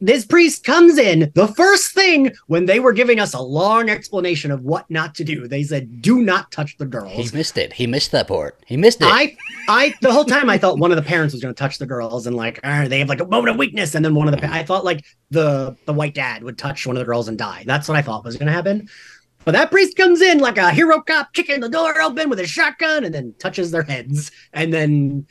this 0.00 0.24
priest 0.26 0.64
comes 0.64 0.98
in 0.98 1.30
the 1.34 1.46
first 1.48 1.94
thing 1.94 2.30
when 2.48 2.66
they 2.66 2.78
were 2.80 2.92
giving 2.92 3.18
us 3.20 3.32
a 3.32 3.40
long 3.40 3.88
explanation 3.88 4.50
of 4.50 4.60
what 4.62 4.84
not 4.90 5.14
to 5.14 5.24
do 5.24 5.46
they 5.48 5.62
said 5.62 6.02
do 6.02 6.20
not 6.20 6.50
touch 6.52 6.76
the 6.78 6.84
girls." 6.84 7.12
He 7.12 7.36
missed 7.36 7.56
it. 7.56 7.72
He 7.72 7.86
missed 7.86 8.10
that 8.12 8.28
part. 8.28 8.58
He 8.66 8.76
missed 8.76 9.00
it. 9.00 9.08
i 9.08 9.36
i 9.68 9.94
the 10.02 10.12
whole 10.12 10.24
time 10.24 10.50
i 10.50 10.58
thought 10.58 10.78
one 10.78 10.90
of 10.90 10.96
the 10.96 11.02
parents 11.02 11.32
was 11.32 11.40
going 11.42 11.54
to 11.54 11.58
touch 11.58 11.78
the 11.78 11.86
girls 11.86 12.26
and 12.26 12.36
like 12.36 12.60
"Ah, 12.64 12.84
they 12.86 12.98
have 12.98 13.08
like 13.08 13.20
a 13.20 13.26
moment 13.26 13.50
of 13.50 13.56
weakness 13.56 13.94
and 13.94 14.04
then 14.04 14.14
one 14.14 14.28
of 14.28 14.38
the 14.38 14.52
i 14.52 14.62
thought 14.62 14.84
like 14.84 15.02
the 15.30 15.74
the 15.86 15.92
white 15.92 16.14
dad 16.14 16.42
would 16.42 16.58
touch 16.58 16.86
one 16.86 16.96
of 16.96 17.00
the 17.00 17.06
girls 17.06 17.28
and 17.28 17.38
die 17.38 17.62
that's 17.66 17.88
what 17.88 17.96
i 17.96 18.02
thought 18.02 18.24
was 18.24 18.36
going 18.36 18.46
to 18.48 18.52
happen 18.52 18.86
but 19.44 19.52
that 19.52 19.70
priest 19.70 19.96
comes 19.96 20.20
in 20.20 20.38
like 20.38 20.58
a 20.58 20.70
hero 20.70 21.00
cop 21.00 21.32
kicking 21.32 21.60
the 21.60 21.68
door 21.68 22.00
open 22.00 22.28
with 22.28 22.40
a 22.40 22.46
shotgun 22.46 23.04
and 23.04 23.14
then 23.14 23.34
touches 23.38 23.70
their 23.70 23.82
heads 23.82 24.30
and 24.52 24.72
then 24.72 25.26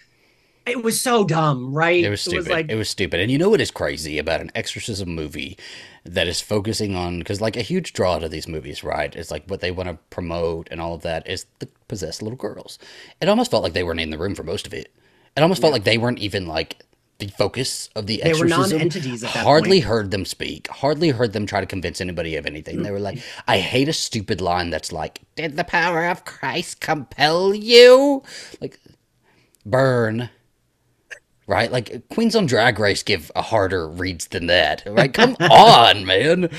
it 0.65 0.81
was 0.83 0.99
so 1.01 1.25
dumb 1.25 1.73
right 1.73 2.03
It 2.03 2.09
was 2.09 2.21
stupid. 2.21 2.47
like 2.49 2.69
it 2.69 2.75
was 2.75 2.89
stupid. 2.89 3.19
And 3.19 3.29
you 3.29 3.37
know 3.37 3.49
what 3.49 3.59
is 3.59 3.69
crazy 3.71 4.17
about 4.17 4.39
an 4.39 4.49
exorcism 4.55 5.09
movie 5.13 5.57
that 6.05 6.27
is 6.27 6.39
focusing 6.39 6.95
on 6.95 7.19
because 7.19 7.41
like 7.41 7.57
a 7.57 7.61
huge 7.61 7.91
draw 7.91 8.17
to 8.19 8.29
these 8.29 8.47
movies, 8.47 8.81
right? 8.83 9.13
It's 9.13 9.29
like 9.31 9.43
what 9.47 9.59
they 9.59 9.71
want 9.71 9.89
to 9.89 9.95
promote 10.09 10.69
and 10.71 10.79
all 10.79 10.93
of 10.93 11.01
that 11.01 11.27
is 11.27 11.45
the 11.59 11.67
possessed 11.89 12.21
little 12.21 12.37
girls. 12.37 12.79
It 13.19 13.27
almost 13.27 13.51
felt 13.51 13.63
like 13.63 13.73
they 13.73 13.83
weren't 13.83 13.99
in 13.99 14.09
the 14.09 14.17
room 14.17 14.35
for 14.35 14.43
most 14.43 14.65
of 14.65 14.73
it. 14.73 14.89
It 15.35 15.41
almost 15.41 15.59
felt 15.59 15.73
like 15.73 15.83
they 15.83 15.97
weren't 15.97 16.19
even 16.19 16.47
like 16.47 16.85
the 17.19 17.27
focus 17.27 17.89
of 17.95 18.07
the 18.07 18.21
They 18.21 18.33
were 18.33 18.45
exorcism. 18.45 18.49
non-entities 18.49 19.23
at 19.23 19.33
that 19.33 19.43
hardly 19.43 19.77
point. 19.79 19.85
heard 19.85 20.11
them 20.11 20.25
speak. 20.25 20.67
Hardly 20.67 21.09
heard 21.09 21.33
them 21.33 21.45
try 21.45 21.59
to 21.61 21.65
convince 21.67 22.01
anybody 22.01 22.35
of 22.35 22.45
anything. 22.45 22.81
They 22.83 22.91
were 22.91 22.99
like, 22.99 23.19
I 23.47 23.59
hate 23.59 23.89
a 23.89 23.93
stupid 23.93 24.41
line 24.41 24.69
that's 24.69 24.91
like, 24.91 25.21
"Did 25.35 25.55
the 25.57 25.63
power 25.63 26.05
of 26.05 26.25
Christ 26.25 26.81
compel 26.81 27.53
you?" 27.53 28.23
Like, 28.61 28.79
burn 29.65 30.29
right? 31.47 31.71
Like 31.71 32.07
Queens 32.09 32.35
on 32.35 32.45
Drag 32.45 32.79
Race 32.79 33.03
give 33.03 33.31
a 33.35 33.41
harder 33.41 33.87
reads 33.87 34.27
than 34.27 34.47
that, 34.47 34.83
right? 34.87 35.13
Come 35.13 35.35
on, 35.39 36.05
man! 36.05 36.49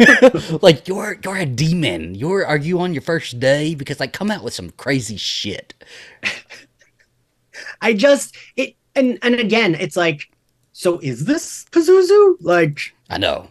like 0.62 0.88
you're 0.88 1.18
you're 1.24 1.36
a 1.36 1.46
demon. 1.46 2.14
You're 2.14 2.44
are 2.46 2.56
you 2.56 2.80
on 2.80 2.92
your 2.92 3.02
first 3.02 3.40
day? 3.40 3.74
Because 3.74 4.00
like 4.00 4.12
come 4.12 4.30
out 4.30 4.44
with 4.44 4.54
some 4.54 4.70
crazy 4.70 5.16
shit. 5.16 5.74
I 7.80 7.92
just 7.94 8.36
it 8.56 8.76
and 8.94 9.18
and 9.22 9.34
again, 9.36 9.74
it's 9.74 9.96
like, 9.96 10.30
so 10.72 10.98
is 11.00 11.24
this 11.24 11.64
Pazuzu? 11.70 12.36
Like, 12.40 12.94
I 13.10 13.18
know. 13.18 13.48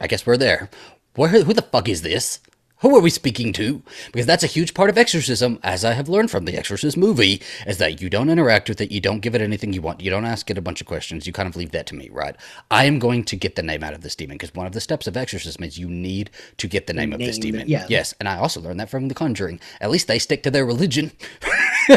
I 0.00 0.06
guess 0.06 0.26
we're 0.26 0.36
there. 0.36 0.70
Where 1.14 1.28
who 1.30 1.52
the 1.52 1.62
fuck 1.62 1.88
is 1.88 2.02
this? 2.02 2.40
Who 2.78 2.94
are 2.94 3.00
we 3.00 3.08
speaking 3.08 3.54
to? 3.54 3.82
Because 4.12 4.26
that's 4.26 4.44
a 4.44 4.48
huge 4.48 4.74
part 4.74 4.90
of 4.90 4.98
exorcism, 4.98 5.58
as 5.62 5.86
I 5.86 5.92
have 5.94 6.06
learned 6.06 6.30
from 6.30 6.44
the 6.44 6.54
Exorcist 6.54 6.98
movie, 6.98 7.40
is 7.66 7.78
that 7.78 8.02
you 8.02 8.10
don't 8.10 8.28
interact 8.28 8.68
with 8.68 8.78
it, 8.78 8.90
you 8.92 9.00
don't 9.00 9.20
give 9.20 9.34
it 9.34 9.40
anything 9.40 9.72
you 9.72 9.80
want, 9.80 10.02
you 10.02 10.10
don't 10.10 10.26
ask 10.26 10.50
it 10.50 10.58
a 10.58 10.60
bunch 10.60 10.82
of 10.82 10.86
questions, 10.86 11.26
you 11.26 11.32
kind 11.32 11.48
of 11.48 11.56
leave 11.56 11.70
that 11.70 11.86
to 11.86 11.94
me, 11.94 12.10
right? 12.10 12.36
I 12.70 12.84
am 12.84 12.98
going 12.98 13.24
to 13.24 13.36
get 13.36 13.56
the 13.56 13.62
name 13.62 13.82
out 13.82 13.94
of 13.94 14.02
this 14.02 14.14
demon, 14.14 14.36
because 14.36 14.52
one 14.54 14.66
of 14.66 14.72
the 14.72 14.82
steps 14.82 15.06
of 15.06 15.16
exorcism 15.16 15.64
is 15.64 15.78
you 15.78 15.88
need 15.88 16.30
to 16.58 16.68
get 16.68 16.86
the 16.86 16.92
name 16.92 17.14
of 17.14 17.20
this 17.20 17.38
Name 17.38 17.52
demon. 17.52 17.68
yeah. 17.68 17.86
Yes, 17.88 18.12
and 18.20 18.28
I 18.28 18.36
also 18.36 18.60
learned 18.60 18.80
that 18.80 18.90
from 18.90 19.08
The 19.08 19.14
Conjuring. 19.14 19.60
At 19.80 19.90
least 19.90 20.06
they 20.06 20.18
stick 20.18 20.42
to 20.42 20.50
their 20.50 20.66
religion. 20.66 21.12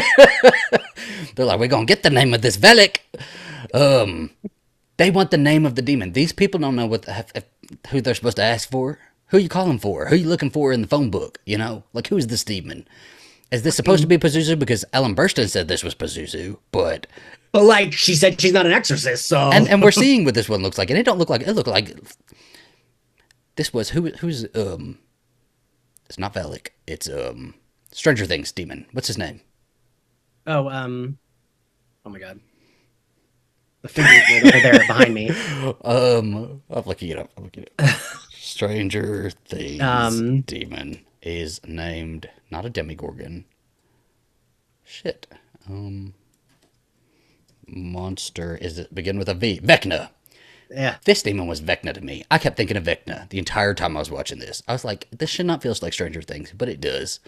They're 1.34 1.46
like, 1.46 1.60
we're 1.60 1.68
gonna 1.68 1.86
get 1.86 2.02
the 2.02 2.10
name 2.10 2.34
of 2.34 2.42
this 2.42 2.56
Valak. 2.56 2.98
Um, 3.74 4.30
they 4.96 5.10
want 5.10 5.30
the 5.30 5.38
name 5.38 5.64
of 5.66 5.74
the 5.74 5.82
demon. 5.82 6.12
These 6.12 6.32
people 6.32 6.60
don't 6.60 6.76
know 6.76 6.86
what 6.86 7.02
the, 7.02 7.26
if, 7.34 7.44
who 7.90 8.00
they're 8.00 8.14
supposed 8.14 8.36
to 8.36 8.42
ask 8.42 8.70
for. 8.70 8.98
Who 9.28 9.38
you 9.38 9.48
calling 9.48 9.78
for? 9.78 10.06
Who 10.06 10.16
you 10.16 10.28
looking 10.28 10.50
for 10.50 10.72
in 10.72 10.80
the 10.80 10.88
phone 10.88 11.10
book? 11.10 11.38
You 11.44 11.58
know, 11.58 11.84
like 11.92 12.08
who's 12.08 12.28
this 12.28 12.44
demon? 12.44 12.88
Is 13.50 13.62
this 13.62 13.76
supposed 13.76 14.02
to 14.02 14.08
be 14.08 14.18
Pazuzu? 14.18 14.58
Because 14.58 14.84
Ellen 14.92 15.14
Burstyn 15.14 15.48
said 15.48 15.68
this 15.68 15.84
was 15.84 15.94
Pazuzu, 15.94 16.58
but 16.72 17.06
but 17.52 17.64
like 17.64 17.92
she 17.92 18.14
said, 18.14 18.40
she's 18.40 18.52
not 18.52 18.66
an 18.66 18.72
exorcist, 18.72 19.26
so 19.26 19.50
and 19.52 19.68
and 19.68 19.82
we're 19.82 19.90
seeing 19.90 20.24
what 20.24 20.34
this 20.34 20.48
one 20.48 20.62
looks 20.62 20.78
like, 20.78 20.90
and 20.90 20.98
it 20.98 21.04
don't 21.04 21.18
look 21.18 21.30
like 21.30 21.42
it 21.42 21.52
looked 21.52 21.68
like 21.68 21.96
this 23.56 23.72
was 23.72 23.90
who 23.90 24.08
who's 24.10 24.46
um. 24.54 24.98
It's 26.06 26.18
not 26.18 26.32
Valak. 26.32 26.68
It's 26.86 27.08
um 27.08 27.54
Stranger 27.92 28.24
Things 28.24 28.50
demon. 28.52 28.86
What's 28.92 29.08
his 29.08 29.18
name? 29.18 29.40
Oh 30.48 30.68
um, 30.70 31.18
oh 32.04 32.10
my 32.10 32.18
god, 32.18 32.40
the 33.82 33.88
figures 33.88 34.12
right 34.30 34.42
over 34.54 34.60
there 34.62 34.78
behind 34.78 35.14
me. 35.14 35.30
Um, 35.84 36.62
I'm 36.70 36.84
looking 36.86 37.10
it 37.10 37.18
up. 37.18 37.30
I'm 37.36 37.44
looking 37.44 37.64
it 37.64 37.72
up. 37.78 37.90
Stranger 38.32 39.30
Things 39.30 39.82
Um, 39.82 40.40
demon 40.42 41.00
is 41.22 41.60
named 41.66 42.30
not 42.50 42.64
a 42.64 42.70
Demogorgon. 42.70 43.44
Shit. 44.84 45.26
Um, 45.68 46.14
monster 47.66 48.56
is 48.56 48.78
it 48.78 48.94
begin 48.94 49.18
with 49.18 49.28
a 49.28 49.34
V? 49.34 49.60
Vecna. 49.62 50.10
Yeah, 50.70 50.96
This 51.04 51.22
demon 51.22 51.46
was 51.46 51.60
Vecna 51.62 51.94
to 51.94 52.00
me. 52.02 52.24
I 52.30 52.36
kept 52.38 52.56
thinking 52.56 52.76
of 52.76 52.84
Vecna 52.84 53.28
the 53.30 53.38
entire 53.38 53.72
time 53.74 53.96
I 53.96 54.00
was 54.00 54.10
watching 54.10 54.38
this. 54.38 54.62
I 54.68 54.72
was 54.72 54.84
like, 54.84 55.08
this 55.10 55.30
should 55.30 55.46
not 55.46 55.62
feel 55.62 55.74
like 55.80 55.94
Stranger 55.94 56.20
Things, 56.20 56.52
but 56.56 56.68
it 56.68 56.80
does. 56.80 57.20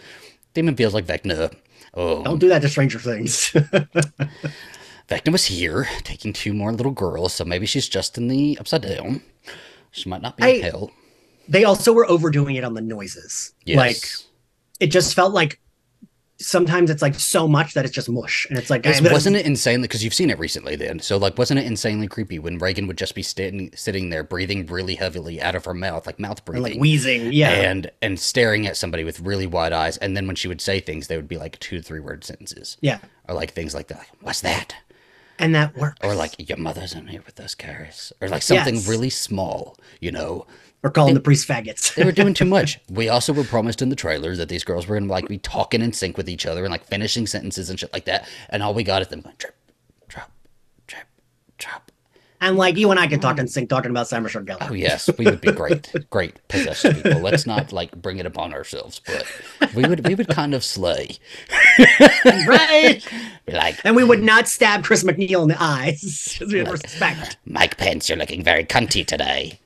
Demon 0.53 0.77
feels 0.77 0.93
like 0.95 1.07
Vecna. 1.07 1.55
Oh, 1.95 2.23
don't 2.23 2.39
do 2.39 2.49
that 2.49 2.63
to 2.63 2.69
Stranger 2.69 2.99
Things. 2.99 3.51
Vecna 5.09 5.33
was 5.33 5.47
here 5.47 5.89
taking 6.05 6.33
two 6.33 6.53
more 6.55 6.73
little 6.73 6.93
girls, 6.93 7.35
so 7.35 7.45
maybe 7.45 7.67
she's 7.67 7.89
just 7.89 8.17
in 8.17 8.29
the 8.29 8.57
upside 8.61 8.83
down. 8.83 9.23
She 9.91 10.09
might 10.09 10.23
not 10.23 10.37
be 10.37 10.59
in 10.59 10.63
hell. 10.63 10.93
they 11.49 11.65
also 11.65 11.93
were 11.93 12.09
overdoing 12.09 12.55
it 12.55 12.63
on 12.65 12.75
the 12.75 12.81
noises. 12.81 13.53
Yes. 13.65 13.77
Like 13.77 14.05
it 14.79 14.87
just 14.93 15.15
felt 15.15 15.33
like 15.35 15.61
sometimes 16.41 16.91
it's 16.91 17.03
like 17.03 17.15
so 17.15 17.47
much 17.47 17.75
that 17.75 17.85
it's 17.85 17.95
just 17.95 18.09
mush, 18.09 18.47
and 18.49 18.59
it's 18.59 18.71
like 18.71 18.87
It's- 18.87 19.01
wasn't 19.13 19.37
it 19.37 19.45
insanely 19.47 19.87
because 19.87 20.03
you've 20.03 20.15
seen 20.15 20.31
it 20.31 20.39
recently 20.39 20.75
then 20.75 20.99
so 21.01 21.17
like 21.17 21.37
wasn't 21.39 21.61
it 21.61 21.67
insanely 21.67 22.07
creepy 22.09 22.39
when 22.39 22.59
regan 22.59 22.87
would 22.87 22.97
just 22.99 23.15
be 23.15 23.23
standing 23.23 23.71
sitting 23.77 24.11
there 24.11 24.25
breathing 24.25 24.67
really 24.67 24.95
heavily 24.95 25.41
out 25.41 25.55
of 25.55 25.65
her 25.67 25.75
mouth 25.75 26.07
like 26.07 26.19
mouth 26.19 26.45
breathing 26.45 26.63
like 26.73 26.81
wheezing? 26.81 27.33
Yeah, 27.33 27.51
and 27.51 27.91
and 28.03 28.19
staring 28.19 28.67
at 28.67 28.77
somebody 28.77 29.05
with 29.05 29.21
really 29.21 29.47
wide 29.47 29.73
eyes 29.73 29.97
and 29.99 30.17
then 30.17 30.27
when 30.27 30.37
she 30.37 30.49
would 30.49 30.61
say 30.61 30.81
things 30.81 31.07
they 31.09 31.17
would 31.17 31.29
be 31.29 31.37
like 31.39 31.59
two 31.61 31.77
to 31.77 31.83
three 31.83 32.01
word 32.01 32.25
sentences 32.25 32.77
yeah, 32.81 32.99
or 33.29 33.35
like 33.35 33.53
things 33.53 33.75
like 33.75 33.89
that 33.89 33.99
like, 33.99 34.09
what's 34.23 34.41
that 34.41 34.75
and 35.39 35.55
that 35.55 35.77
works. 35.77 35.97
or 36.03 36.15
like 36.15 36.49
your 36.49 36.59
mother's 36.59 36.93
in 36.95 37.07
here 37.07 37.23
with 37.25 37.39
us 37.41 37.55
Karras. 37.55 38.13
or 38.21 38.29
like 38.29 38.43
something 38.43 38.75
Yes. 38.77 38.89
really 38.89 39.11
small 39.11 39.77
you 40.01 40.11
know 40.13 40.47
or 40.83 40.91
calling 40.91 41.15
the 41.15 41.21
priest 41.21 41.47
faggots. 41.47 41.95
they 41.95 42.05
were 42.05 42.13
doing 42.13 42.35
too 42.35 42.45
much. 42.57 42.81
We 42.89 43.09
also 43.09 43.33
were 43.33 43.45
promised 43.45 43.83
in 43.83 43.89
the 43.91 43.97
trailer 43.97 44.35
that 44.37 44.49
these 44.49 44.65
girls 44.65 44.87
were 44.87 44.97
gonna 44.99 45.11
like 45.11 45.29
be 45.29 45.39
talking 45.39 45.83
in 45.83 45.93
sync 45.93 46.17
with 46.17 46.29
each 46.29 46.47
other 46.47 46.65
and 46.65 46.71
like 46.73 46.85
finishing 46.87 47.27
sentences 47.27 47.69
and 47.71 47.79
shit 47.79 47.93
like 47.93 48.07
that. 48.07 48.29
And 48.49 48.63
all 48.63 48.75
we 48.75 48.83
got 48.83 49.03
is 49.03 49.09
them 49.09 49.21
going 49.21 49.37
trip, 49.37 49.55
drop, 50.09 50.31
trip, 50.87 51.07
drop. 51.59 51.93
and 52.41 52.57
like 52.57 52.77
you 52.79 52.91
and 52.91 52.99
I 52.99 53.07
can 53.09 53.21
talk 53.21 53.39
in 53.39 53.47
sync, 53.47 53.69
talking 53.69 53.91
about 53.91 54.09
Simon 54.09 54.31
Geller. 54.31 54.69
Oh 54.71 54.73
yes, 54.73 55.11
we 55.19 55.27
would 55.27 55.43
be 55.43 55.53
great, 55.53 55.93
great 56.09 56.47
possessed 56.49 56.85
people. 56.85 57.21
Let's 57.21 57.47
not 57.47 57.73
like 57.73 57.95
bring 58.01 58.19
it 58.19 58.25
upon 58.27 58.55
ourselves, 58.55 59.03
but 59.07 59.27
we 59.75 59.85
would 59.87 60.07
we 60.07 60.15
would 60.15 60.29
kind 60.29 60.55
of 60.55 60.65
slay. 60.65 61.19
right? 62.25 63.01
Like 63.47 63.79
And 63.85 63.97
we 63.97 64.05
would 64.05 64.21
um, 64.21 64.25
not 64.25 64.49
stab 64.49 64.85
Chris 64.85 65.05
MacNeil 65.05 65.43
in 65.43 65.49
the 65.49 65.57
eyes 65.61 66.29
because 66.39 66.53
we 66.53 66.61
had 66.61 66.71
respect. 66.71 67.37
Mike 67.45 67.77
Pence, 67.77 68.09
you're 68.09 68.19
looking 68.19 68.43
very 68.43 68.65
cunty 68.65 69.07
today. 69.07 69.59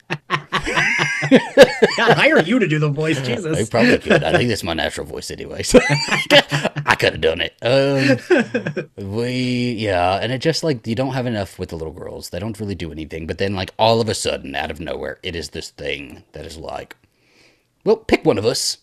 God, 1.97 2.13
hire 2.17 2.41
you 2.41 2.59
to 2.59 2.67
do 2.69 2.79
the 2.79 2.89
voice, 2.89 3.19
I 3.19 3.23
Jesus. 3.23 3.69
probably 3.69 3.99
could. 3.99 4.25
I 4.25 4.37
think 4.37 4.49
that's 4.49 4.63
my 4.65 4.75
natural 4.75 5.07
voice 5.07 5.31
anyway. 5.31 5.63
So 5.63 5.81
I 5.89 6.97
could 6.99 7.13
have 7.15 7.21
done 7.21 7.41
it. 7.41 7.55
Um, 7.63 8.89
we, 9.17 9.73
yeah, 9.73 10.17
and 10.17 10.33
it 10.33 10.39
just 10.39 10.65
like 10.65 10.87
you 10.87 10.95
don't 10.95 11.13
have 11.15 11.27
enough 11.27 11.59
with 11.59 11.71
the 11.71 11.77
little 11.77 11.93
girls. 11.93 12.31
They 12.31 12.39
don't 12.39 12.59
really 12.59 12.75
do 12.75 12.93
anything. 12.93 13.27
But 13.27 13.39
then, 13.39 13.55
like 13.55 13.73
all 13.79 14.01
of 14.01 14.09
a 14.09 14.15
sudden, 14.15 14.55
out 14.55 14.71
of 14.71 14.81
nowhere, 14.81 15.19
it 15.23 15.37
is 15.37 15.51
this 15.51 15.71
thing 15.71 16.25
that 16.33 16.45
is 16.45 16.57
like, 16.57 16.97
well, 17.85 17.97
pick 17.97 18.25
one 18.25 18.39
of 18.39 18.47
us. 18.47 18.79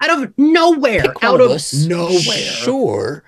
Out 0.00 0.22
of 0.22 0.32
nowhere, 0.38 1.02
Pick 1.02 1.24
out 1.24 1.40
of 1.40 1.50
of 1.50 1.60
nowhere. 1.88 2.20
Sure. 2.20 3.24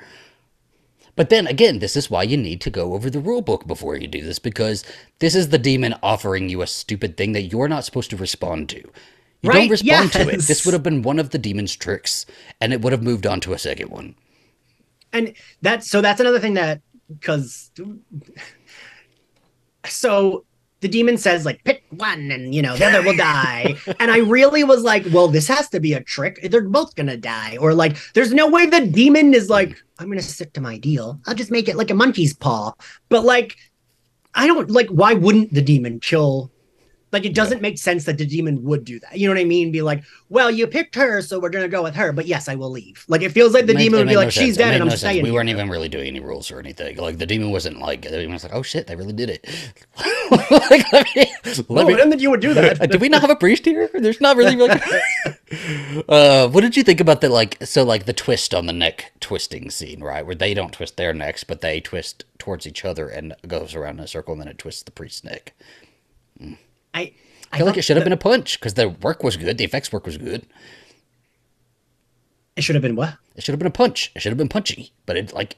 But 1.20 1.28
then 1.28 1.47
again, 1.47 1.80
this 1.80 1.97
is 1.97 2.10
why 2.10 2.22
you 2.22 2.38
need 2.38 2.62
to 2.62 2.70
go 2.70 2.94
over 2.94 3.10
the 3.10 3.20
rule 3.20 3.42
book 3.42 3.66
before 3.66 3.94
you 3.94 4.09
do 4.09 4.22
this 4.22 4.38
because 4.38 4.82
this 5.18 5.34
is 5.34 5.51
the 5.51 5.59
demon 5.59 5.94
offering 6.02 6.48
you 6.48 6.62
a 6.62 6.66
stupid 6.66 7.18
thing 7.18 7.32
that 7.32 7.42
you're 7.42 7.68
not 7.68 7.84
supposed 7.84 8.09
to 8.09 8.16
respond 8.16 8.70
to. 8.70 8.78
You 9.42 9.51
Right, 9.51 9.52
don't 9.52 9.68
respond 9.68 10.12
to 10.12 10.30
it. 10.30 10.40
This 10.40 10.64
would 10.64 10.72
have 10.72 10.82
been 10.82 11.02
one 11.02 11.18
of 11.18 11.28
the 11.28 11.36
demon's 11.36 11.76
tricks, 11.76 12.24
and 12.59 12.72
it 12.72 12.80
would 12.80 12.94
have 12.94 13.02
moved 13.02 13.26
on 13.26 13.38
to 13.40 13.52
a 13.52 13.59
second 13.59 13.90
one. 13.90 14.14
and 15.12 15.34
that's 15.60 15.90
so 15.90 16.01
that's 16.01 16.20
another 16.20 16.40
thing 16.40 16.55
that 16.55 16.80
because 17.06 17.70
so 19.84 20.47
the 20.81 20.89
demon 20.89 21.16
says 21.19 21.44
like 21.44 21.62
pick 21.65 21.85
one 21.90 22.31
and 22.31 22.55
you 22.55 22.62
know 22.62 22.77
the 22.77 22.86
other 22.86 23.02
will 23.02 23.16
die. 23.35 23.77
And 23.98 24.11
i 24.11 24.19
really 24.19 24.65
was 24.65 24.82
like 24.82 25.05
well 25.12 25.28
this 25.28 25.48
has 25.48 25.69
to 25.70 25.81
be 25.81 25.93
a 25.93 26.02
trick. 26.02 26.40
They're 26.51 26.69
both 26.69 26.94
gonna 26.94 27.16
die. 27.16 27.57
Or 27.61 27.74
like 27.74 27.97
there's 28.15 28.32
no 28.32 28.48
way 28.48 28.66
the 28.66 28.86
demon 28.86 29.35
is 29.35 29.48
like 29.51 29.77
i'm 29.98 30.09
gonna 30.09 30.23
stick 30.23 30.52
to 30.55 30.61
my 30.61 30.78
deal. 30.78 31.20
I'll 31.27 31.35
just 31.35 31.51
make 31.51 31.69
it 31.69 31.77
like 31.77 31.90
a 31.90 31.94
monkey's 31.94 32.35
paw. 32.35 32.73
But 33.09 33.24
like 33.24 33.57
i 34.35 34.47
don't 34.47 34.70
like 34.70 34.89
why 34.89 35.15
wouldn't 35.15 35.52
the 35.52 35.62
demon 35.62 36.01
kill 36.01 36.51
like 37.12 37.24
it 37.24 37.34
doesn't 37.34 37.60
make 37.60 37.76
sense 37.78 38.04
that 38.04 38.18
the 38.18 38.26
demon 38.26 38.62
would 38.62 38.84
do 38.84 38.98
that 39.00 39.18
you 39.18 39.26
know 39.28 39.34
what 39.34 39.40
i 39.40 39.44
mean 39.44 39.70
be 39.72 39.82
like 39.82 40.02
well 40.28 40.50
you 40.50 40.66
picked 40.66 40.94
her 40.94 41.20
so 41.20 41.38
we're 41.40 41.50
gonna 41.50 41.68
go 41.68 41.82
with 41.82 41.94
her 41.94 42.12
but 42.12 42.26
yes 42.26 42.48
i 42.48 42.54
will 42.54 42.70
leave 42.70 43.04
like 43.08 43.22
it 43.22 43.30
feels 43.32 43.52
like 43.52 43.66
the 43.66 43.72
It 43.74 43.78
demon 43.78 44.00
would 44.00 44.08
be 44.08 44.14
no 44.14 44.20
like 44.20 44.30
she's 44.30 44.54
sense. 44.54 44.56
It 44.56 44.58
dead 44.58 44.74
and 44.74 44.82
i'm 44.82 44.88
no 44.88 44.90
sense. 44.90 45.00
staying 45.00 45.22
We 45.24 45.30
weren't 45.32 45.48
even 45.48 45.68
really 45.68 45.88
doing 45.88 46.06
any 46.06 46.20
rules 46.20 46.50
or 46.50 46.58
anything. 46.60 46.96
Like 46.96 47.18
the 47.18 47.26
demon 47.26 47.50
wasn't 47.50 47.78
like 47.80 48.02
the 48.02 48.10
demon 48.10 48.32
was 48.34 48.42
like, 48.44 48.54
"Oh 48.54 48.62
shit, 48.62 48.86
they 48.86 48.94
really 48.96 49.12
did 49.12 49.28
it." 49.30 49.46
like, 50.30 50.92
let 50.92 51.06
me, 51.16 51.32
let 51.68 51.84
Oh, 51.84 51.86
me- 51.88 51.94
I 51.94 51.96
didn't 51.96 52.10
think 52.10 52.22
you 52.22 52.30
would 52.30 52.40
do 52.40 52.54
that. 52.54 52.90
Do 52.90 52.98
we 52.98 53.08
not 53.08 53.20
have 53.22 53.30
a 53.30 53.36
priest 53.36 53.64
here? 53.64 53.90
There's 53.92 54.20
not 54.20 54.36
really 54.36 54.54
like. 54.56 54.82
uh, 56.08 56.48
what 56.48 56.60
did 56.60 56.76
you 56.76 56.82
think 56.82 57.00
about 57.00 57.20
the 57.20 57.28
like? 57.28 57.58
So 57.66 57.82
like 57.84 58.04
the 58.06 58.12
twist 58.12 58.54
on 58.54 58.66
the 58.66 58.72
neck 58.72 59.12
twisting 59.20 59.70
scene, 59.70 60.02
right? 60.02 60.24
Where 60.24 60.34
they 60.36 60.54
don't 60.54 60.72
twist 60.72 60.96
their 60.96 61.12
necks, 61.12 61.42
but 61.44 61.60
they 61.60 61.80
twist 61.80 62.24
towards 62.38 62.66
each 62.66 62.84
other 62.84 63.08
and 63.08 63.34
goes 63.46 63.74
around 63.74 63.98
in 63.98 64.04
a 64.04 64.08
circle, 64.08 64.32
and 64.32 64.40
then 64.40 64.48
it 64.48 64.58
twists 64.58 64.82
the 64.82 64.90
priest's 64.92 65.24
neck. 65.24 65.52
I, 66.94 67.12
I 67.52 67.58
feel 67.58 67.66
like 67.66 67.76
it 67.76 67.82
should 67.82 67.96
have 67.96 68.04
been 68.04 68.12
a 68.12 68.16
punch 68.16 68.58
because 68.58 68.74
the 68.74 68.88
work 68.88 69.22
was 69.22 69.36
good, 69.36 69.58
the 69.58 69.64
effects 69.64 69.92
work 69.92 70.06
was 70.06 70.16
good. 70.18 70.46
It 72.56 72.62
should 72.62 72.74
have 72.74 72.82
been 72.82 72.96
what? 72.96 73.16
It 73.36 73.42
should 73.44 73.52
have 73.52 73.58
been 73.58 73.66
a 73.66 73.70
punch. 73.72 74.12
It 74.14 74.20
should 74.22 74.30
have 74.30 74.38
been 74.38 74.48
punchy, 74.48 74.92
but 75.06 75.16
it 75.16 75.32
like 75.32 75.56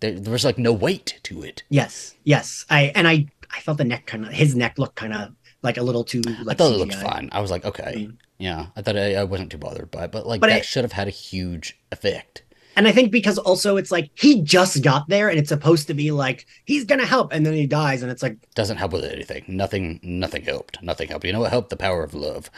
there, 0.00 0.12
there 0.18 0.32
was 0.32 0.44
like 0.44 0.58
no 0.58 0.72
weight 0.72 1.18
to 1.24 1.42
it. 1.42 1.62
Yes, 1.68 2.14
yes. 2.24 2.64
I 2.70 2.92
and 2.94 3.06
I 3.06 3.26
I 3.50 3.60
felt 3.60 3.78
the 3.78 3.84
neck 3.84 4.06
kind 4.06 4.24
of 4.24 4.32
his 4.32 4.54
neck 4.54 4.78
looked 4.78 4.94
kind 4.96 5.12
of 5.12 5.32
like 5.62 5.76
a 5.76 5.82
little 5.82 6.04
too. 6.04 6.22
I 6.26 6.42
Like 6.42 6.58
thought 6.58 6.72
it 6.72 6.78
looked 6.78 6.94
fine. 6.94 7.28
I 7.32 7.40
was 7.40 7.50
like, 7.50 7.64
okay, 7.64 8.06
Mm. 8.08 8.16
yeah. 8.38 8.66
I 8.76 8.82
thought 8.82 8.96
I, 8.96 9.16
I 9.16 9.24
wasn't 9.24 9.50
too 9.52 9.58
bothered 9.58 9.90
by 9.90 10.04
it, 10.04 10.12
but 10.12 10.26
like 10.26 10.40
But 10.40 10.48
that 10.48 10.64
should 10.64 10.84
have 10.84 10.92
had 10.92 11.08
a 11.08 11.10
huge 11.12 11.78
effect. 11.92 12.42
And 12.76 12.86
I 12.86 12.92
think 12.92 13.10
because 13.10 13.38
also 13.38 13.76
it's 13.76 13.90
like 13.90 14.10
he 14.14 14.42
just 14.42 14.82
got 14.82 15.08
there 15.08 15.28
and 15.28 15.38
it's 15.38 15.48
supposed 15.48 15.86
to 15.88 15.94
be 15.94 16.10
like 16.10 16.46
he's 16.64 16.84
gonna 16.84 17.06
help 17.06 17.32
and 17.32 17.44
then 17.44 17.52
he 17.52 17.66
dies 17.66 18.02
and 18.02 18.10
it's 18.10 18.22
like 18.22 18.36
Doesn't 18.54 18.76
help 18.76 18.92
with 18.92 19.04
anything. 19.04 19.44
Nothing. 19.48 20.00
Nothing 20.02 20.42
helped. 20.42 20.82
Nothing 20.82 21.08
helped. 21.08 21.24
You 21.24 21.32
know 21.32 21.40
what 21.40 21.50
helped? 21.50 21.70
The 21.70 21.76
power 21.76 22.02
of 22.02 22.14
love. 22.14 22.50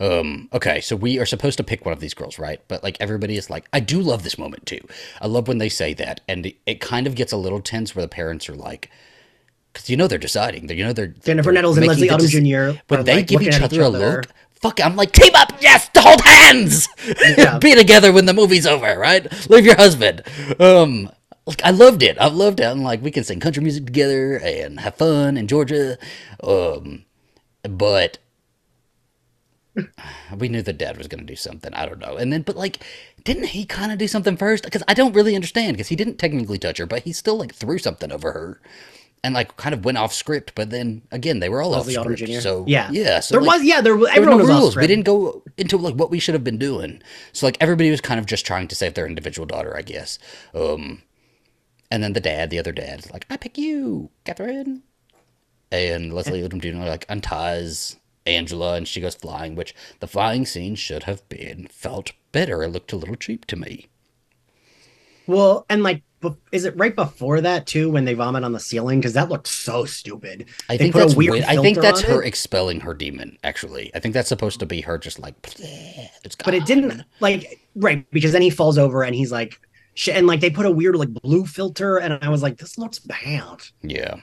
Um. 0.00 0.48
Okay. 0.52 0.80
So 0.80 0.96
we 0.96 1.18
are 1.18 1.26
supposed 1.26 1.56
to 1.58 1.64
pick 1.64 1.84
one 1.84 1.92
of 1.92 2.00
these 2.00 2.14
girls, 2.14 2.38
right? 2.38 2.60
But 2.68 2.82
like 2.82 2.96
everybody 3.00 3.36
is 3.36 3.48
like, 3.50 3.68
I 3.72 3.80
do 3.80 4.00
love 4.00 4.22
this 4.22 4.38
moment 4.38 4.66
too. 4.66 4.80
I 5.20 5.26
love 5.26 5.48
when 5.48 5.58
they 5.58 5.68
say 5.68 5.94
that, 5.94 6.20
and 6.28 6.46
it, 6.46 6.56
it 6.66 6.80
kind 6.80 7.06
of 7.06 7.14
gets 7.14 7.32
a 7.32 7.36
little 7.36 7.60
tense 7.60 7.94
where 7.94 8.04
the 8.04 8.08
parents 8.08 8.48
are 8.48 8.56
like. 8.56 8.90
Because 9.72 9.88
you 9.88 9.96
know 9.96 10.08
they're 10.08 10.18
deciding. 10.18 10.66
They, 10.66 10.74
you 10.74 10.84
know 10.84 10.92
they're 10.92 11.06
Jennifer 11.06 11.44
they're 11.44 11.52
Nettles 11.52 11.76
and 11.76 11.86
Leslie 11.86 12.08
Odom 12.08 12.74
Jr. 12.74 12.80
are, 12.92 13.04
they 13.04 13.16
like, 13.16 13.28
give 13.28 13.40
looking 13.40 13.54
each 13.54 13.62
other 13.62 13.82
a 13.82 13.88
look, 13.88 14.26
fuck, 14.60 14.80
I'm 14.84 14.96
like, 14.96 15.12
team 15.12 15.32
up, 15.34 15.52
yes, 15.60 15.88
to 15.90 16.00
hold 16.00 16.20
hands, 16.20 16.88
Yeah. 17.38 17.58
be 17.58 17.74
together 17.74 18.12
when 18.12 18.26
the 18.26 18.34
movie's 18.34 18.66
over, 18.66 18.98
right? 18.98 19.26
Leave 19.50 19.64
your 19.66 19.76
husband. 19.76 20.22
Um, 20.58 21.10
like, 21.46 21.62
I 21.64 21.70
loved 21.70 22.02
it. 22.02 22.18
I 22.18 22.28
loved 22.28 22.60
it. 22.60 22.64
I'm 22.64 22.82
like, 22.82 23.02
we 23.02 23.10
can 23.10 23.24
sing 23.24 23.40
country 23.40 23.62
music 23.62 23.86
together 23.86 24.36
and 24.36 24.80
have 24.80 24.96
fun 24.96 25.36
in 25.36 25.46
Georgia. 25.48 25.98
Um, 26.42 27.04
but 27.62 28.18
we 30.36 30.48
knew 30.48 30.62
that 30.62 30.78
dad 30.78 30.98
was 30.98 31.08
going 31.08 31.20
to 31.20 31.26
do 31.26 31.36
something. 31.36 31.72
I 31.74 31.86
don't 31.86 31.98
know. 31.98 32.16
And 32.16 32.32
then, 32.32 32.42
but 32.42 32.56
like, 32.56 32.78
didn't 33.24 33.46
he 33.46 33.64
kind 33.64 33.92
of 33.92 33.98
do 33.98 34.08
something 34.08 34.36
first? 34.36 34.64
Because 34.64 34.82
I 34.88 34.94
don't 34.94 35.14
really 35.14 35.34
understand. 35.34 35.76
Because 35.76 35.88
he 35.88 35.96
didn't 35.96 36.18
technically 36.18 36.58
touch 36.58 36.78
her, 36.78 36.86
but 36.86 37.02
he 37.04 37.12
still 37.12 37.36
like 37.38 37.54
threw 37.54 37.78
something 37.78 38.12
over 38.12 38.32
her. 38.32 38.60
And 39.22 39.34
like 39.34 39.54
kind 39.58 39.74
of 39.74 39.84
went 39.84 39.98
off 39.98 40.14
script, 40.14 40.54
but 40.54 40.70
then 40.70 41.02
again 41.10 41.40
they 41.40 41.50
were 41.50 41.60
all 41.60 41.70
Leslie 41.70 41.94
off 41.94 42.06
Odom 42.06 42.16
script. 42.16 42.32
Jr. 42.32 42.40
So 42.40 42.64
yeah, 42.66 42.90
yeah. 42.90 43.20
So 43.20 43.34
there 43.34 43.42
like, 43.42 43.58
was 43.58 43.64
yeah 43.64 43.82
there 43.82 43.94
was 43.94 44.10
there 44.10 44.22
were 44.22 44.30
everyone 44.30 44.38
no 44.38 44.44
was 44.44 44.50
off 44.50 44.60
rules. 44.60 44.76
We 44.76 44.86
didn't 44.86 45.04
go 45.04 45.42
into 45.58 45.76
like 45.76 45.94
what 45.94 46.10
we 46.10 46.18
should 46.18 46.34
have 46.34 46.42
been 46.42 46.56
doing. 46.56 47.02
So 47.32 47.46
like 47.46 47.58
everybody 47.60 47.90
was 47.90 48.00
kind 48.00 48.18
of 48.18 48.24
just 48.24 48.46
trying 48.46 48.66
to 48.68 48.74
save 48.74 48.94
their 48.94 49.06
individual 49.06 49.44
daughter, 49.44 49.76
I 49.76 49.82
guess. 49.82 50.18
Um, 50.54 51.02
and 51.90 52.02
then 52.02 52.14
the 52.14 52.20
dad, 52.20 52.48
the 52.48 52.58
other 52.58 52.72
dad, 52.72 53.10
like, 53.12 53.26
"I 53.28 53.36
pick 53.36 53.58
you, 53.58 54.10
Catherine." 54.24 54.84
And 55.70 56.14
Leslie 56.14 56.40
Odom 56.48 56.62
Jr. 56.62 56.88
like 56.88 57.04
unties 57.10 57.96
Angela, 58.26 58.74
and 58.76 58.88
she 58.88 59.00
goes 59.00 59.14
flying. 59.14 59.54
Which 59.54 59.74
the 59.98 60.06
flying 60.06 60.46
scene 60.46 60.76
should 60.76 61.02
have 61.02 61.28
been 61.28 61.66
felt 61.70 62.12
better. 62.32 62.62
It 62.62 62.68
looked 62.68 62.92
a 62.92 62.96
little 62.96 63.16
cheap 63.16 63.44
to 63.46 63.56
me. 63.56 63.88
Well, 65.26 65.64
and 65.68 65.82
like, 65.82 66.02
bef- 66.22 66.36
is 66.52 66.64
it 66.64 66.76
right 66.76 66.94
before 66.94 67.40
that 67.40 67.66
too 67.66 67.90
when 67.90 68.04
they 68.04 68.14
vomit 68.14 68.44
on 68.44 68.52
the 68.52 68.60
ceiling? 68.60 69.00
Because 69.00 69.14
that 69.14 69.28
looked 69.28 69.46
so 69.48 69.84
stupid. 69.84 70.46
I 70.68 70.76
They 70.76 70.78
think 70.78 70.94
that's 70.94 71.14
weird. 71.14 71.42
I 71.42 71.56
think 71.56 71.80
that's 71.80 72.02
her 72.02 72.22
it. 72.22 72.26
expelling 72.26 72.80
her 72.80 72.94
demon. 72.94 73.38
Actually, 73.44 73.90
I 73.94 74.00
think 74.00 74.14
that's 74.14 74.28
supposed 74.28 74.60
to 74.60 74.66
be 74.66 74.80
her 74.82 74.98
just 74.98 75.18
like. 75.18 75.34
It's 76.24 76.36
but 76.36 76.54
it 76.54 76.66
didn't 76.66 77.02
like 77.20 77.60
right 77.74 78.08
because 78.10 78.32
then 78.32 78.42
he 78.42 78.50
falls 78.50 78.78
over 78.78 79.02
and 79.02 79.14
he's 79.14 79.32
like 79.32 79.60
sh- 79.94 80.08
and 80.08 80.26
like 80.26 80.40
they 80.40 80.50
put 80.50 80.66
a 80.66 80.70
weird 80.70 80.96
like 80.96 81.12
blue 81.12 81.46
filter 81.46 81.98
and 81.98 82.18
i 82.22 82.28
was 82.28 82.42
like 82.42 82.58
this 82.58 82.78
looks 82.78 82.98
bad 82.98 83.62
Yeah. 83.82 84.16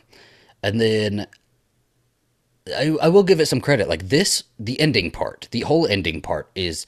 And 0.64 0.82
then 0.82 1.28
I, 2.76 2.98
I 3.02 3.08
will 3.08 3.24
give 3.24 3.40
it 3.40 3.46
some 3.46 3.62
credit. 3.62 3.88
Like 3.88 4.10
this, 4.10 4.44
the 4.60 4.80
ending 4.80 5.12
part, 5.12 5.48
the 5.52 5.62
whole 5.62 5.88
ending 5.88 6.22
part 6.22 6.50
is 6.56 6.86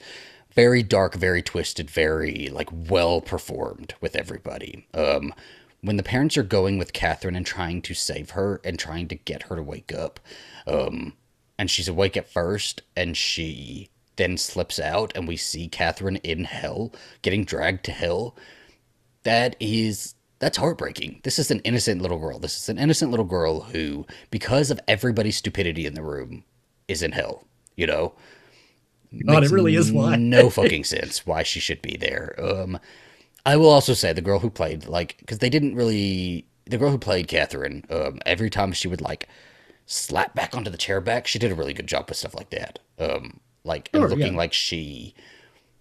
very 0.60 0.82
dark, 0.82 1.14
very 1.14 1.42
twisted, 1.42 1.90
very 1.90 2.50
like 2.52 2.68
well 2.90 3.20
performed 3.20 3.94
with 4.00 4.14
everybody. 4.14 4.86
Um, 4.92 5.32
when 5.80 5.96
the 5.96 6.02
parents 6.02 6.36
are 6.36 6.42
going 6.42 6.76
with 6.78 6.92
Catherine 6.92 7.36
and 7.36 7.46
trying 7.46 7.80
to 7.82 7.94
save 7.94 8.30
her 8.30 8.60
and 8.64 8.78
trying 8.78 9.08
to 9.08 9.14
get 9.14 9.44
her 9.44 9.56
to 9.56 9.62
wake 9.62 9.92
up, 9.94 10.20
um, 10.66 11.14
and 11.58 11.70
she's 11.70 11.88
awake 11.88 12.16
at 12.16 12.30
first, 12.30 12.82
and 12.96 13.16
she 13.16 13.88
then 14.16 14.36
slips 14.36 14.78
out, 14.78 15.12
and 15.14 15.26
we 15.26 15.36
see 15.36 15.66
Catherine 15.68 16.16
in 16.16 16.44
hell, 16.44 16.92
getting 17.22 17.44
dragged 17.44 17.84
to 17.86 17.92
hell 17.92 18.36
that 19.22 19.56
is 19.60 20.14
that's 20.38 20.56
heartbreaking. 20.56 21.20
This 21.22 21.38
is 21.38 21.50
an 21.50 21.60
innocent 21.60 22.00
little 22.00 22.18
girl. 22.18 22.38
This 22.38 22.56
is 22.56 22.68
an 22.68 22.78
innocent 22.78 23.10
little 23.10 23.26
girl 23.26 23.60
who, 23.60 24.06
because 24.30 24.70
of 24.70 24.80
everybody's 24.88 25.36
stupidity 25.36 25.84
in 25.86 25.94
the 25.94 26.02
room, 26.02 26.44
is 26.88 27.02
in 27.02 27.12
hell. 27.12 27.44
You 27.76 27.86
know, 27.86 28.14
God, 29.26 29.44
it 29.44 29.50
really 29.50 29.74
is 29.74 29.90
why. 29.90 30.16
no 30.16 30.50
fucking 30.50 30.84
sense 30.84 31.26
why 31.26 31.42
she 31.42 31.60
should 31.60 31.82
be 31.82 31.96
there. 31.96 32.34
Um, 32.38 32.78
I 33.44 33.56
will 33.56 33.68
also 33.70 33.94
say 33.94 34.12
the 34.12 34.20
girl 34.20 34.38
who 34.38 34.50
played 34.50 34.86
like 34.86 35.16
because 35.18 35.38
they 35.38 35.50
didn't 35.50 35.74
really 35.74 36.46
the 36.66 36.78
girl 36.78 36.90
who 36.90 36.98
played 36.98 37.26
Catherine. 37.28 37.84
Um, 37.90 38.20
every 38.24 38.50
time 38.50 38.72
she 38.72 38.88
would 38.88 39.00
like 39.00 39.28
slap 39.86 40.34
back 40.34 40.56
onto 40.56 40.70
the 40.70 40.78
chair 40.78 41.00
back, 41.00 41.26
she 41.26 41.38
did 41.38 41.50
a 41.50 41.54
really 41.54 41.72
good 41.72 41.88
job 41.88 42.08
with 42.08 42.18
stuff 42.18 42.34
like 42.34 42.50
that. 42.50 42.78
Um, 42.98 43.40
like 43.64 43.90
Sure, 43.94 44.08
looking 44.08 44.32
yeah. 44.32 44.38
like 44.38 44.52
she 44.52 45.14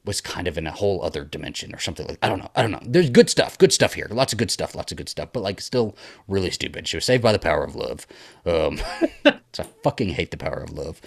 was 0.06 0.22
kind 0.22 0.48
of 0.48 0.58
in 0.58 0.66
a 0.66 0.72
whole 0.72 1.04
other 1.04 1.24
dimension 1.24 1.76
or 1.76 1.80
something 1.80 2.08
like 2.08 2.18
I 2.24 2.30
don't 2.30 2.40
know. 2.40 2.50
I 2.56 2.62
don't 2.64 2.72
know. 2.72 2.82
There's 2.84 3.10
good 3.10 3.30
stuff, 3.30 3.58
good 3.58 3.72
stuff 3.74 3.94
here. 3.94 4.08
Lots 4.10 4.34
of 4.34 4.40
good 4.40 4.50
stuff, 4.50 4.74
lots 4.74 4.92
of 4.92 4.98
good 4.98 5.10
stuff, 5.10 5.30
but 5.34 5.44
like 5.44 5.62
still 5.62 5.96
really 6.28 6.50
stupid. 6.50 6.88
She 6.88 6.98
was 6.98 7.06
saved 7.06 7.22
by 7.22 7.32
the 7.34 7.40
power 7.40 7.64
of 7.64 7.76
love. 7.76 8.08
Um 8.46 8.78
so 9.54 9.64
I 9.64 9.68
fucking 9.84 10.10
hate 10.10 10.32
the 10.32 10.38
power 10.38 10.58
of 10.64 10.72
love. 10.72 11.02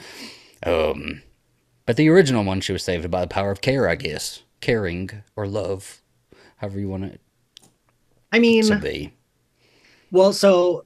Um 0.65 1.23
but 1.87 1.97
the 1.97 2.09
original 2.09 2.45
one 2.45 2.61
she 2.61 2.73
was 2.73 2.83
saved 2.85 3.11
by 3.11 3.21
the 3.21 3.27
power 3.27 3.51
of 3.51 3.61
care, 3.61 3.89
I 3.89 3.95
guess. 3.97 4.43
Caring 4.61 5.11
or 5.37 5.47
love. 5.47 6.01
However 6.57 6.79
you 6.79 6.89
want 6.89 7.05
it 7.05 7.21
i 8.35 8.39
mean 8.39 8.63
to 8.65 8.77
be. 8.77 9.13
well 10.13 10.33
so 10.33 10.85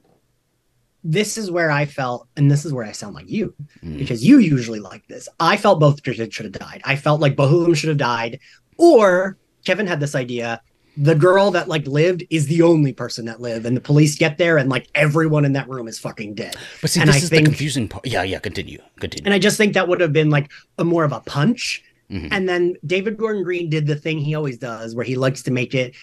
this 1.03 1.37
is 1.37 1.49
where 1.51 1.69
i 1.71 1.85
felt 1.85 2.27
and 2.35 2.49
this 2.51 2.65
is 2.65 2.73
where 2.73 2.83
i 2.83 2.91
sound 2.91 3.13
like 3.15 3.29
you 3.29 3.53
Mm. 3.83 3.97
because 3.99 4.25
you 4.25 4.39
usually 4.39 4.79
like 4.79 5.07
this 5.07 5.29
i 5.39 5.55
felt 5.55 5.79
both 5.79 6.01
should 6.03 6.33
should 6.33 6.45
have 6.45 6.53
died 6.53 6.81
i 6.83 6.95
felt 6.95 7.21
like 7.21 7.35
both 7.35 7.53
of 7.53 7.61
them 7.61 7.73
should 7.75 7.89
have 7.89 7.97
died 7.97 8.39
or 8.77 9.37
kevin 9.65 9.85
had 9.87 9.99
this 9.99 10.15
idea 10.15 10.61
the 10.97 11.13
girl 11.15 11.51
that 11.51 11.67
like 11.67 11.85
lived 11.87 12.23
is 12.29 12.47
the 12.47 12.61
only 12.63 12.91
person 12.91 13.25
that 13.25 13.39
lived 13.39 13.65
and 13.65 13.77
the 13.77 13.81
police 13.81 14.15
get 14.17 14.37
there 14.37 14.57
and 14.57 14.69
like 14.69 14.87
everyone 14.95 15.45
in 15.45 15.53
that 15.53 15.69
room 15.69 15.87
is 15.87 15.99
fucking 15.99 16.33
dead 16.33 16.55
But 16.81 16.89
see, 16.89 16.99
and 17.01 17.07
this 17.09 17.15
I 17.15 17.19
is 17.19 17.29
think- 17.29 17.43
the 17.45 17.49
confusing 17.51 17.87
part. 17.87 18.05
Yeah, 18.07 18.23
yeah, 18.23 18.39
continue. 18.39 18.79
Continue. 18.99 19.25
And 19.25 19.33
I 19.33 19.39
just 19.39 19.57
think 19.57 19.73
that 19.73 19.87
would 19.87 20.01
have 20.01 20.11
been 20.13 20.29
like 20.31 20.49
a 20.79 20.83
more 20.83 21.03
of 21.03 21.11
a 21.11 21.19
punch. 21.21 21.83
Mhm. 22.11 22.29
And 22.31 22.47
then 22.49 22.75
David 22.85 23.17
Gordon 23.17 23.43
Green 23.43 23.69
did 23.69 23.85
the 23.85 23.95
thing 23.95 24.17
he 24.19 24.33
always 24.33 24.57
does, 24.57 24.95
where 24.95 25.05
he 25.05 25.15
likes 25.15 25.43
to 25.43 25.51
make 25.51 25.75
it 25.75 25.93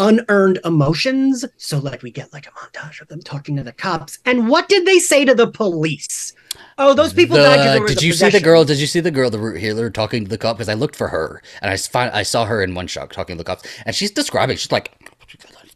unearned 0.00 0.58
emotions. 0.64 1.44
So 1.56 1.78
like 1.78 2.02
we 2.02 2.10
get 2.10 2.32
like 2.32 2.48
a 2.48 2.50
montage 2.50 3.00
of 3.00 3.06
them 3.08 3.20
talking 3.20 3.54
to 3.56 3.62
the 3.62 3.72
cops. 3.72 4.18
And 4.24 4.48
what 4.48 4.68
did 4.68 4.86
they 4.86 4.98
say 4.98 5.24
to 5.24 5.34
the 5.34 5.48
police? 5.48 6.32
Oh, 6.78 6.94
those 6.94 7.12
people 7.12 7.36
The- 7.36 7.42
died. 7.44 7.86
did 7.86 8.02
you 8.02 8.12
see 8.12 8.30
the 8.30 8.40
girl? 8.40 8.64
Did 8.64 8.78
you 8.80 8.86
see 8.86 9.00
the 9.00 9.10
girl, 9.12 9.30
the 9.30 9.38
root 9.38 9.60
healer, 9.60 9.90
talking 9.90 10.24
to 10.24 10.28
the 10.30 10.38
cop? 10.38 10.56
Because 10.56 10.68
I 10.68 10.74
looked 10.74 10.96
for 10.96 11.08
her 11.08 11.42
and 11.62 11.70
I 11.70 11.76
find 11.76 12.10
I 12.12 12.24
saw 12.24 12.46
her 12.46 12.62
in 12.62 12.74
one 12.74 12.86
shot 12.88 13.12
talking 13.12 13.36
to 13.36 13.38
the 13.38 13.44
cops, 13.44 13.62
and 13.86 13.94
she's 13.94 14.10
describing. 14.10 14.56
She's 14.56 14.72
like, 14.72 14.90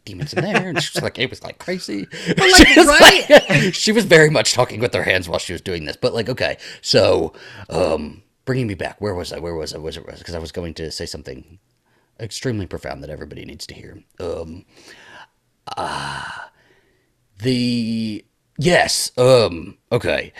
demons 0.04 0.34
in 0.34 0.44
there, 0.44 0.68
and 0.68 0.82
she's 0.82 1.00
like, 1.02 1.18
it 1.18 1.30
was 1.30 1.42
like 1.42 1.58
crazy. 1.58 2.06
like, 2.36 2.54
she, 2.56 2.78
was 2.78 2.86
right? 2.86 3.30
like- 3.30 3.74
she 3.84 3.92
was 3.92 4.04
very 4.04 4.30
much 4.30 4.52
talking 4.54 4.80
with 4.80 4.92
her 4.94 5.02
hands 5.02 5.28
while 5.28 5.38
she 5.38 5.52
was 5.52 5.60
doing 5.62 5.84
this. 5.84 5.96
But 5.96 6.14
like, 6.14 6.28
okay, 6.28 6.56
so 6.80 7.32
um, 7.70 8.22
bringing 8.44 8.66
me 8.66 8.74
back, 8.74 9.00
where 9.00 9.14
was 9.14 9.32
I? 9.32 9.38
Where 9.38 9.54
was 9.54 9.74
I? 9.74 9.78
Was 9.78 9.96
it 9.96 10.06
because 10.06 10.34
I 10.34 10.38
was 10.38 10.52
going 10.52 10.74
to 10.74 10.90
say 10.90 11.06
something 11.06 11.58
extremely 12.20 12.66
profound 12.66 13.02
that 13.02 13.10
everybody 13.10 13.44
needs 13.44 13.66
to 13.66 13.74
hear. 13.74 14.02
Um, 14.20 14.64
ah, 15.76 16.50
the 17.38 18.24
yes, 18.58 19.10
um, 19.18 19.78
okay 19.90 20.32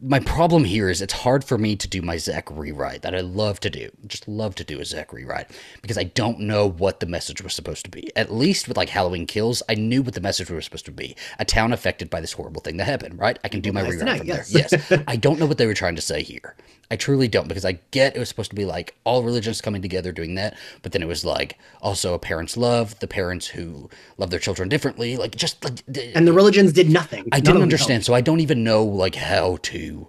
my 0.00 0.20
problem 0.20 0.64
here 0.64 0.88
is 0.88 1.02
it's 1.02 1.12
hard 1.12 1.44
for 1.44 1.58
me 1.58 1.76
to 1.76 1.88
do 1.88 2.00
my 2.00 2.16
Zach 2.16 2.50
rewrite 2.50 3.02
that 3.02 3.14
I 3.14 3.20
love 3.20 3.60
to 3.60 3.70
do. 3.70 3.90
Just 4.06 4.26
love 4.28 4.54
to 4.56 4.64
do 4.64 4.80
a 4.80 4.84
Zach 4.84 5.12
rewrite 5.12 5.50
because 5.82 5.98
I 5.98 6.04
don't 6.04 6.40
know 6.40 6.68
what 6.68 7.00
the 7.00 7.06
message 7.06 7.42
was 7.42 7.54
supposed 7.54 7.84
to 7.84 7.90
be. 7.90 8.10
At 8.16 8.32
least 8.32 8.68
with 8.68 8.76
like 8.76 8.88
Halloween 8.88 9.26
Kills, 9.26 9.62
I 9.68 9.74
knew 9.74 10.02
what 10.02 10.14
the 10.14 10.20
message 10.20 10.50
was 10.50 10.64
supposed 10.64 10.86
to 10.86 10.92
be. 10.92 11.16
A 11.38 11.44
town 11.44 11.72
affected 11.72 12.10
by 12.10 12.20
this 12.20 12.32
horrible 12.32 12.62
thing 12.62 12.76
that 12.78 12.86
happened, 12.86 13.18
right? 13.18 13.38
I 13.44 13.48
can 13.48 13.60
do 13.60 13.72
my 13.72 13.82
rewrite 13.82 14.18
from 14.18 14.26
yes. 14.26 14.50
there. 14.50 14.68
Yes. 14.70 15.02
I 15.06 15.16
don't 15.16 15.38
know 15.38 15.46
what 15.46 15.58
they 15.58 15.66
were 15.66 15.74
trying 15.74 15.96
to 15.96 16.02
say 16.02 16.22
here. 16.22 16.54
I 16.90 16.96
truly 16.96 17.28
don't 17.28 17.48
because 17.48 17.64
I 17.66 17.80
get 17.90 18.16
it 18.16 18.18
was 18.18 18.28
supposed 18.28 18.50
to 18.50 18.56
be 18.56 18.64
like 18.64 18.94
all 19.04 19.22
religions 19.22 19.60
coming 19.60 19.82
together 19.82 20.10
doing 20.10 20.36
that, 20.36 20.56
but 20.82 20.92
then 20.92 21.02
it 21.02 21.08
was 21.08 21.24
like 21.24 21.58
also 21.82 22.14
a 22.14 22.18
parent's 22.18 22.56
love, 22.56 22.98
the 23.00 23.06
parents 23.06 23.48
who 23.48 23.90
love 24.16 24.30
their 24.30 24.38
children 24.38 24.68
differently, 24.68 25.16
like 25.16 25.36
just 25.36 25.62
like 25.62 25.80
and 26.14 26.26
the 26.26 26.32
religions 26.32 26.72
did 26.72 26.90
nothing. 26.90 27.28
I 27.30 27.36
None 27.36 27.44
didn't 27.44 27.62
understand, 27.62 28.04
so 28.04 28.14
I 28.14 28.22
don't 28.22 28.40
even 28.40 28.64
know 28.64 28.84
like 28.84 29.16
how 29.16 29.58
to. 29.62 30.08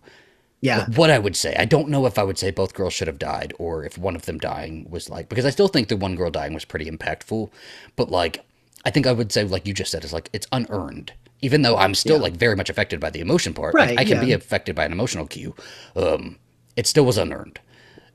Yeah, 0.61 0.87
what 0.95 1.09
I 1.09 1.19
would 1.19 1.37
say. 1.37 1.55
I 1.57 1.63
don't 1.63 1.87
know 1.87 2.05
if 2.05 2.17
I 2.17 2.23
would 2.23 2.37
say 2.37 2.51
both 2.51 2.73
girls 2.73 2.93
should 2.93 3.07
have 3.07 3.19
died 3.19 3.53
or 3.57 3.85
if 3.85 3.97
one 3.97 4.15
of 4.15 4.25
them 4.25 4.37
dying 4.37 4.87
was 4.89 5.09
like 5.09 5.29
because 5.29 5.45
I 5.45 5.51
still 5.51 5.69
think 5.69 5.87
the 5.87 5.95
one 5.95 6.15
girl 6.15 6.29
dying 6.31 6.53
was 6.53 6.65
pretty 6.65 6.89
impactful, 6.89 7.49
but 7.95 8.09
like 8.09 8.43
I 8.85 8.91
think 8.91 9.07
I 9.07 9.11
would 9.13 9.31
say 9.31 9.43
like 9.43 9.67
you 9.67 9.73
just 9.73 9.91
said 9.91 10.03
is 10.03 10.13
like 10.13 10.29
it's 10.33 10.47
unearned. 10.51 11.13
Even 11.41 11.61
though 11.61 11.77
I'm 11.77 11.95
still 11.95 12.19
like 12.19 12.33
very 12.33 12.57
much 12.57 12.69
affected 12.69 12.99
by 12.99 13.09
the 13.09 13.21
emotion 13.21 13.53
part, 13.53 13.73
like, 13.73 13.89
Right, 13.89 13.99
I 13.99 14.03
can 14.03 14.19
be 14.19 14.33
affected 14.33 14.75
by 14.75 14.83
an 14.83 14.91
emotional 14.91 15.25
cue. 15.25 15.55
Um, 15.95 16.37
it 16.79 16.87
still 16.87 17.05
was 17.05 17.17
unearned, 17.17 17.59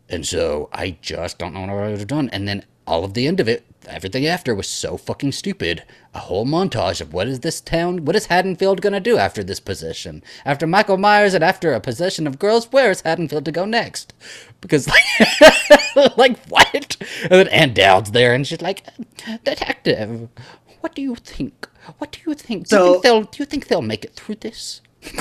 and 0.08 0.26
so 0.26 0.68
I 0.72 0.96
just 1.02 1.38
don't 1.38 1.52
know 1.54 1.60
what 1.60 1.70
I 1.70 1.88
would 1.90 1.98
have 1.98 2.06
done. 2.08 2.28
And 2.32 2.48
then 2.48 2.64
all 2.86 3.04
of 3.04 3.14
the 3.14 3.26
end 3.26 3.40
of 3.40 3.48
it, 3.48 3.64
everything 3.86 4.26
after 4.26 4.54
was 4.54 4.68
so 4.68 4.96
fucking 4.96 5.32
stupid. 5.32 5.82
A 6.14 6.18
whole 6.20 6.46
montage 6.46 7.00
of 7.00 7.12
what 7.12 7.28
is 7.28 7.40
this 7.40 7.60
town, 7.60 8.04
what 8.04 8.16
is 8.16 8.26
Haddonfield 8.26 8.80
gonna 8.82 9.00
do 9.00 9.16
after 9.18 9.42
this 9.44 9.60
possession? 9.60 10.22
After 10.44 10.66
Michael 10.66 10.96
Myers 10.98 11.34
and 11.34 11.42
after 11.44 11.72
a 11.72 11.80
possession 11.80 12.26
of 12.26 12.38
girls, 12.38 12.70
where 12.72 12.90
is 12.90 13.00
Haddonfield 13.02 13.44
to 13.46 13.52
go 13.52 13.64
next? 13.66 14.12
Because 14.60 14.88
like, 14.88 16.16
like 16.16 16.38
what? 16.48 16.96
And 17.22 17.30
then 17.32 17.48
Ann 17.48 17.74
Dowd's 17.74 18.12
there, 18.12 18.32
and 18.34 18.46
she's 18.46 18.62
like, 18.62 18.82
"Detective, 19.44 20.28
what 20.80 20.94
do 20.94 21.02
you 21.02 21.14
think? 21.16 21.68
What 21.98 22.12
do 22.12 22.20
you 22.26 22.34
think? 22.34 22.68
Do 22.68 22.76
you 22.76 22.80
So- 22.82 22.92
think 22.92 23.02
they'll? 23.02 23.22
Do 23.22 23.36
you 23.40 23.44
think 23.46 23.66
they'll 23.68 23.82
make 23.92 24.04
it 24.04 24.14
through 24.14 24.36
this?" 24.36 24.80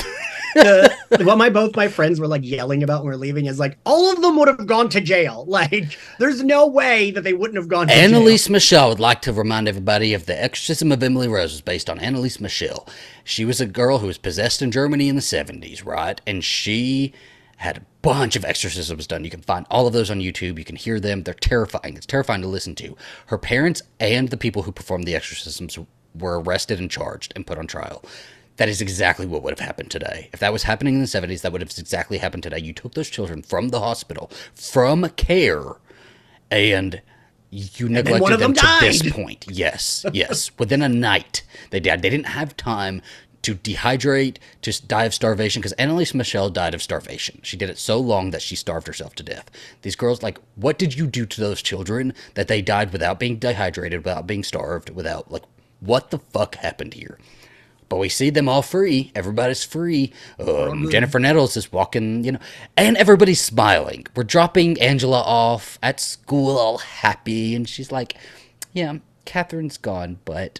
the, 0.54 0.96
what 1.24 1.38
my 1.38 1.50
both 1.50 1.76
my 1.76 1.88
friends 1.88 2.20
were 2.20 2.28
like 2.28 2.44
yelling 2.44 2.84
about 2.84 3.04
when 3.04 3.10
we 3.10 3.16
are 3.16 3.18
leaving 3.18 3.46
is 3.46 3.60
like 3.60 3.78
all 3.86 4.12
of 4.12 4.22
them 4.22 4.38
would 4.38 4.48
have 4.48 4.66
gone 4.66 4.90
to 4.90 5.02
jail. 5.02 5.46
Like, 5.54 6.00
there's 6.18 6.44
no 6.44 6.66
way 6.66 7.12
that 7.12 7.24
they 7.24 7.34
wouldn't 7.34 7.58
have 7.58 7.68
gone 7.68 7.88
to 7.88 7.94
jail. 7.94 8.04
Annalise 8.04 8.50
Michelle 8.50 8.90
would 8.90 9.00
like 9.00 9.22
to 9.22 9.32
remind 9.32 9.68
everybody 9.68 10.16
of 10.16 10.26
the 10.26 10.44
exorcism 10.44 10.92
of 10.92 11.04
Emily 11.04 11.28
Rose 11.28 11.52
was 11.52 11.62
based 11.62 11.92
on 11.92 12.00
Anneliese 12.00 12.42
Michel. 12.42 12.88
She 13.24 13.46
was 13.46 13.62
a 13.62 13.68
girl 13.68 14.00
who 14.00 14.08
was 14.08 14.18
possessed 14.18 14.64
in 14.64 14.72
Germany 14.72 15.10
in 15.10 15.16
the 15.16 15.22
70s, 15.22 15.86
right? 15.86 16.20
And 16.26 16.44
she 16.44 17.14
had 17.58 17.78
a 17.78 17.86
bunch 18.02 18.36
of 18.36 18.44
exorcisms 18.44 19.08
done. 19.08 19.24
You 19.24 19.30
can 19.30 19.42
find 19.42 19.66
all 19.70 19.88
of 19.88 19.94
those 19.94 20.12
on 20.12 20.20
YouTube. 20.20 20.58
You 20.58 20.66
can 20.66 20.76
hear 20.76 21.00
them. 21.00 21.24
They're 21.24 21.34
terrifying. 21.34 21.96
It's 21.96 22.06
terrifying 22.06 22.42
to 22.42 22.48
listen 22.48 22.76
to. 22.76 22.98
Her 23.28 23.38
parents 23.38 23.82
and 24.00 24.30
the 24.30 24.38
people 24.38 24.64
who 24.64 24.72
performed 24.72 25.06
the 25.06 25.16
exorcisms 25.16 25.78
were 26.14 26.42
arrested 26.42 26.80
and 26.80 26.92
charged 26.92 27.32
and 27.36 27.48
put 27.48 27.58
on 27.58 27.68
trial. 27.68 28.04
That 28.58 28.70
is 28.70 28.82
exactly 28.82 29.26
what 29.26 29.42
would 29.44 29.58
have 29.58 29.66
happened 29.66 29.90
today. 29.90 30.30
If 30.32 30.40
that 30.40 30.54
was 30.54 30.64
happening 30.64 30.96
in 30.96 31.02
the 31.02 31.08
70s, 31.08 31.42
that 31.42 31.52
would 31.52 31.62
have 31.62 31.72
exactly 31.78 32.20
happened 32.20 32.44
today. 32.44 32.60
You 32.60 32.74
took 32.74 32.94
those 32.94 33.10
children 33.10 33.42
from 33.42 33.70
the 33.70 33.80
hospital, 33.80 34.30
from 34.54 35.10
care, 35.10 35.64
and 36.52 37.02
you 37.50 37.90
neglected 37.90 38.34
of 38.34 38.40
them, 38.40 38.54
them 38.54 38.80
to 38.80 38.86
this 38.86 39.12
point. 39.12 39.46
Yes, 39.50 40.06
yes. 40.14 40.52
Within 40.58 40.82
a 40.82 40.90
night, 40.90 41.44
they 41.72 41.80
died. 41.80 42.02
They 42.02 42.10
didn't 42.10 42.28
have 42.28 42.56
time 42.58 43.02
to 43.44 43.56
dehydrate, 43.56 44.38
to 44.62 44.88
die 44.88 45.04
of 45.04 45.14
starvation, 45.14 45.62
because 45.62 45.74
Anneliese 45.78 46.14
Michel 46.14 46.50
died 46.50 46.74
of 46.74 46.82
starvation. 46.82 47.40
She 47.44 47.58
did 47.58 47.70
it 47.70 47.78
so 47.78 48.00
long 48.00 48.32
that 48.32 48.42
she 48.42 48.56
starved 48.56 48.88
herself 48.88 49.16
to 49.16 49.24
death. 49.24 49.52
These 49.82 49.98
girls, 49.98 50.24
like, 50.24 50.40
what 50.56 50.80
did 50.80 50.96
you 50.96 51.08
do 51.08 51.26
to 51.26 51.42
those 51.42 51.62
children 51.62 52.14
that 52.36 52.48
they 52.48 52.62
died 52.62 52.94
without 52.94 53.20
being 53.20 53.38
dehydrated, 53.38 54.06
without 54.06 54.26
being 54.26 54.46
starved, 54.46 54.90
without, 54.92 55.30
like, 55.30 55.44
what 55.82 56.10
the 56.10 56.20
fuck 56.20 56.56
happened 56.56 56.94
here? 56.94 57.20
But 57.90 57.98
we 57.98 58.10
see 58.10 58.30
them 58.30 58.50
all 58.50 58.62
free. 58.62 59.12
Everybody's 59.16 59.64
free. 59.64 60.12
Um, 60.40 60.90
Jennifer 60.90 61.20
Nettles 61.20 61.56
is 61.58 61.72
walking, 61.72 62.24
you 62.24 62.34
know, 62.34 62.40
and 62.78 62.98
everybody's 62.98 63.42
smiling. 63.42 64.06
We're 64.16 64.24
dropping 64.24 64.82
Angela 64.82 65.22
off 65.22 65.78
at 65.84 66.00
school 66.00 66.58
all 66.58 66.78
happy, 66.80 67.56
and 67.56 67.68
she's 67.68 67.92
like, 67.92 68.16
Yeah, 68.74 68.98
Catherine's 69.26 69.78
gone, 69.78 70.20
but 70.26 70.60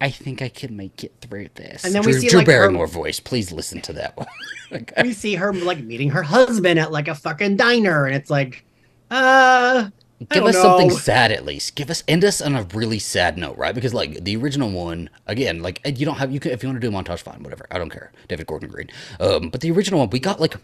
I 0.00 0.10
think 0.10 0.40
I 0.40 0.48
can 0.48 0.76
make 0.76 1.04
it 1.04 1.12
through 1.20 1.48
this. 1.54 1.84
And 1.84 1.94
then 1.94 2.02
we 2.04 2.12
see, 2.14 2.28
Drew 2.28 2.38
like, 2.38 2.46
her- 2.46 2.52
Barrymore 2.52 2.86
voice. 2.86 3.20
Please 3.20 3.52
listen 3.52 3.80
to 3.82 3.92
that 3.94 4.16
one. 4.16 4.26
Okay. 4.72 5.02
we 5.02 5.12
see 5.12 5.34
her 5.34 5.52
like 5.52 5.82
meeting 5.82 6.10
her 6.10 6.22
husband 6.22 6.78
at 6.78 6.92
like 6.92 7.08
a 7.08 7.14
fucking 7.16 7.56
diner, 7.56 8.06
and 8.06 8.14
it's 8.14 8.30
like, 8.30 8.64
uh, 9.10 9.90
Give 10.28 10.44
us 10.44 10.56
something 10.56 10.90
sad 10.90 11.32
at 11.32 11.46
least. 11.46 11.74
Give 11.76 11.88
us 11.88 12.04
end 12.06 12.24
us 12.24 12.42
on 12.42 12.54
a 12.54 12.64
really 12.74 12.98
sad 12.98 13.38
note, 13.38 13.56
right? 13.56 13.74
Because 13.74 13.94
like 13.94 14.22
the 14.22 14.36
original 14.36 14.70
one, 14.70 15.08
again, 15.26 15.62
like 15.62 15.80
you 15.84 16.04
don't 16.04 16.16
have 16.16 16.30
you 16.30 16.38
can 16.38 16.52
if 16.52 16.62
you 16.62 16.68
want 16.68 16.80
to 16.80 16.90
do 16.90 16.94
a 16.94 17.02
montage, 17.02 17.20
fine, 17.20 17.42
whatever. 17.42 17.66
I 17.70 17.78
don't 17.78 17.90
care. 17.90 18.12
David 18.28 18.46
Gordon 18.46 18.68
Green. 18.68 18.90
Um, 19.18 19.48
but 19.48 19.62
the 19.62 19.70
original 19.70 20.00
one, 20.00 20.10
we 20.10 20.18
got 20.18 20.38
like 20.38 20.54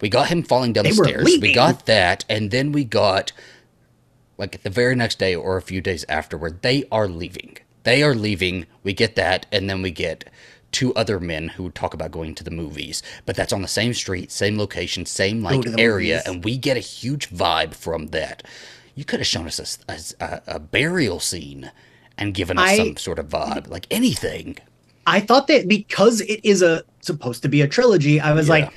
we 0.00 0.10
got 0.10 0.28
him 0.28 0.42
falling 0.42 0.74
down 0.74 0.84
They 0.84 0.90
the 0.90 1.04
stairs. 1.04 1.24
We 1.24 1.54
got 1.54 1.86
that, 1.86 2.26
and 2.28 2.50
then 2.50 2.72
we 2.72 2.84
got 2.84 3.32
like 4.36 4.62
the 4.62 4.70
very 4.70 4.94
next 4.94 5.18
day 5.18 5.34
or 5.34 5.56
a 5.56 5.62
few 5.62 5.80
days 5.80 6.04
afterward, 6.08 6.62
they 6.62 6.84
are 6.90 7.08
leaving. 7.08 7.56
They 7.84 8.02
are 8.02 8.14
leaving. 8.14 8.66
We 8.82 8.92
get 8.92 9.16
that, 9.16 9.46
and 9.52 9.68
then 9.70 9.82
we 9.82 9.90
get 9.90 10.28
two 10.72 10.92
other 10.94 11.20
men 11.20 11.48
who 11.48 11.70
talk 11.70 11.94
about 11.94 12.10
going 12.10 12.34
to 12.34 12.42
the 12.42 12.50
movies, 12.50 13.02
but 13.26 13.36
that's 13.36 13.52
on 13.52 13.62
the 13.62 13.68
same 13.68 13.94
street, 13.94 14.32
same 14.32 14.58
location, 14.58 15.06
same 15.06 15.42
like 15.42 15.64
area, 15.78 16.16
movies. 16.16 16.26
and 16.26 16.44
we 16.44 16.58
get 16.58 16.76
a 16.76 16.80
huge 16.80 17.30
vibe 17.30 17.74
from 17.74 18.08
that. 18.08 18.42
You 18.94 19.04
could 19.04 19.20
have 19.20 19.26
shown 19.26 19.46
us 19.46 19.78
a, 19.88 20.24
a, 20.24 20.42
a 20.56 20.58
burial 20.58 21.20
scene 21.20 21.70
and 22.16 22.32
given 22.34 22.58
us 22.58 22.70
I- 22.70 22.76
some 22.76 22.96
sort 22.96 23.18
of 23.18 23.28
vibe, 23.28 23.68
like 23.68 23.86
anything. 23.90 24.56
I 25.06 25.20
thought 25.20 25.48
that 25.48 25.68
because 25.68 26.20
it 26.22 26.40
is 26.44 26.62
a 26.62 26.82
supposed 27.00 27.42
to 27.42 27.48
be 27.48 27.60
a 27.60 27.68
trilogy, 27.68 28.20
I 28.20 28.32
was 28.32 28.46
Yeah. 28.46 28.52
like, 28.54 28.72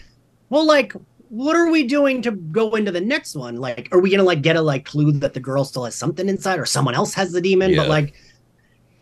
well, 0.50 0.66
like, 0.66 0.92
what 1.30 1.56
are 1.56 1.70
we 1.70 1.84
doing 1.88 2.22
to 2.24 2.32
go 2.32 2.76
into 2.76 2.92
the 2.92 3.00
next 3.02 3.36
one? 3.36 3.58
Like, 3.58 3.88
are 3.94 4.00
we 4.00 4.10
gonna 4.10 4.24
like 4.24 4.42
get 4.42 4.56
a 4.58 4.62
like 4.62 4.84
clue 4.86 5.12
that 5.14 5.34
the 5.34 5.40
girl 5.40 5.64
still 5.64 5.86
has 5.86 5.96
something 5.96 6.28
inside, 6.28 6.60
or 6.60 6.66
someone 6.66 6.96
else 6.96 7.14
has 7.14 7.32
the 7.32 7.40
demon? 7.42 7.72
Yeah. 7.72 7.78
But 7.78 7.90
like, 7.90 8.14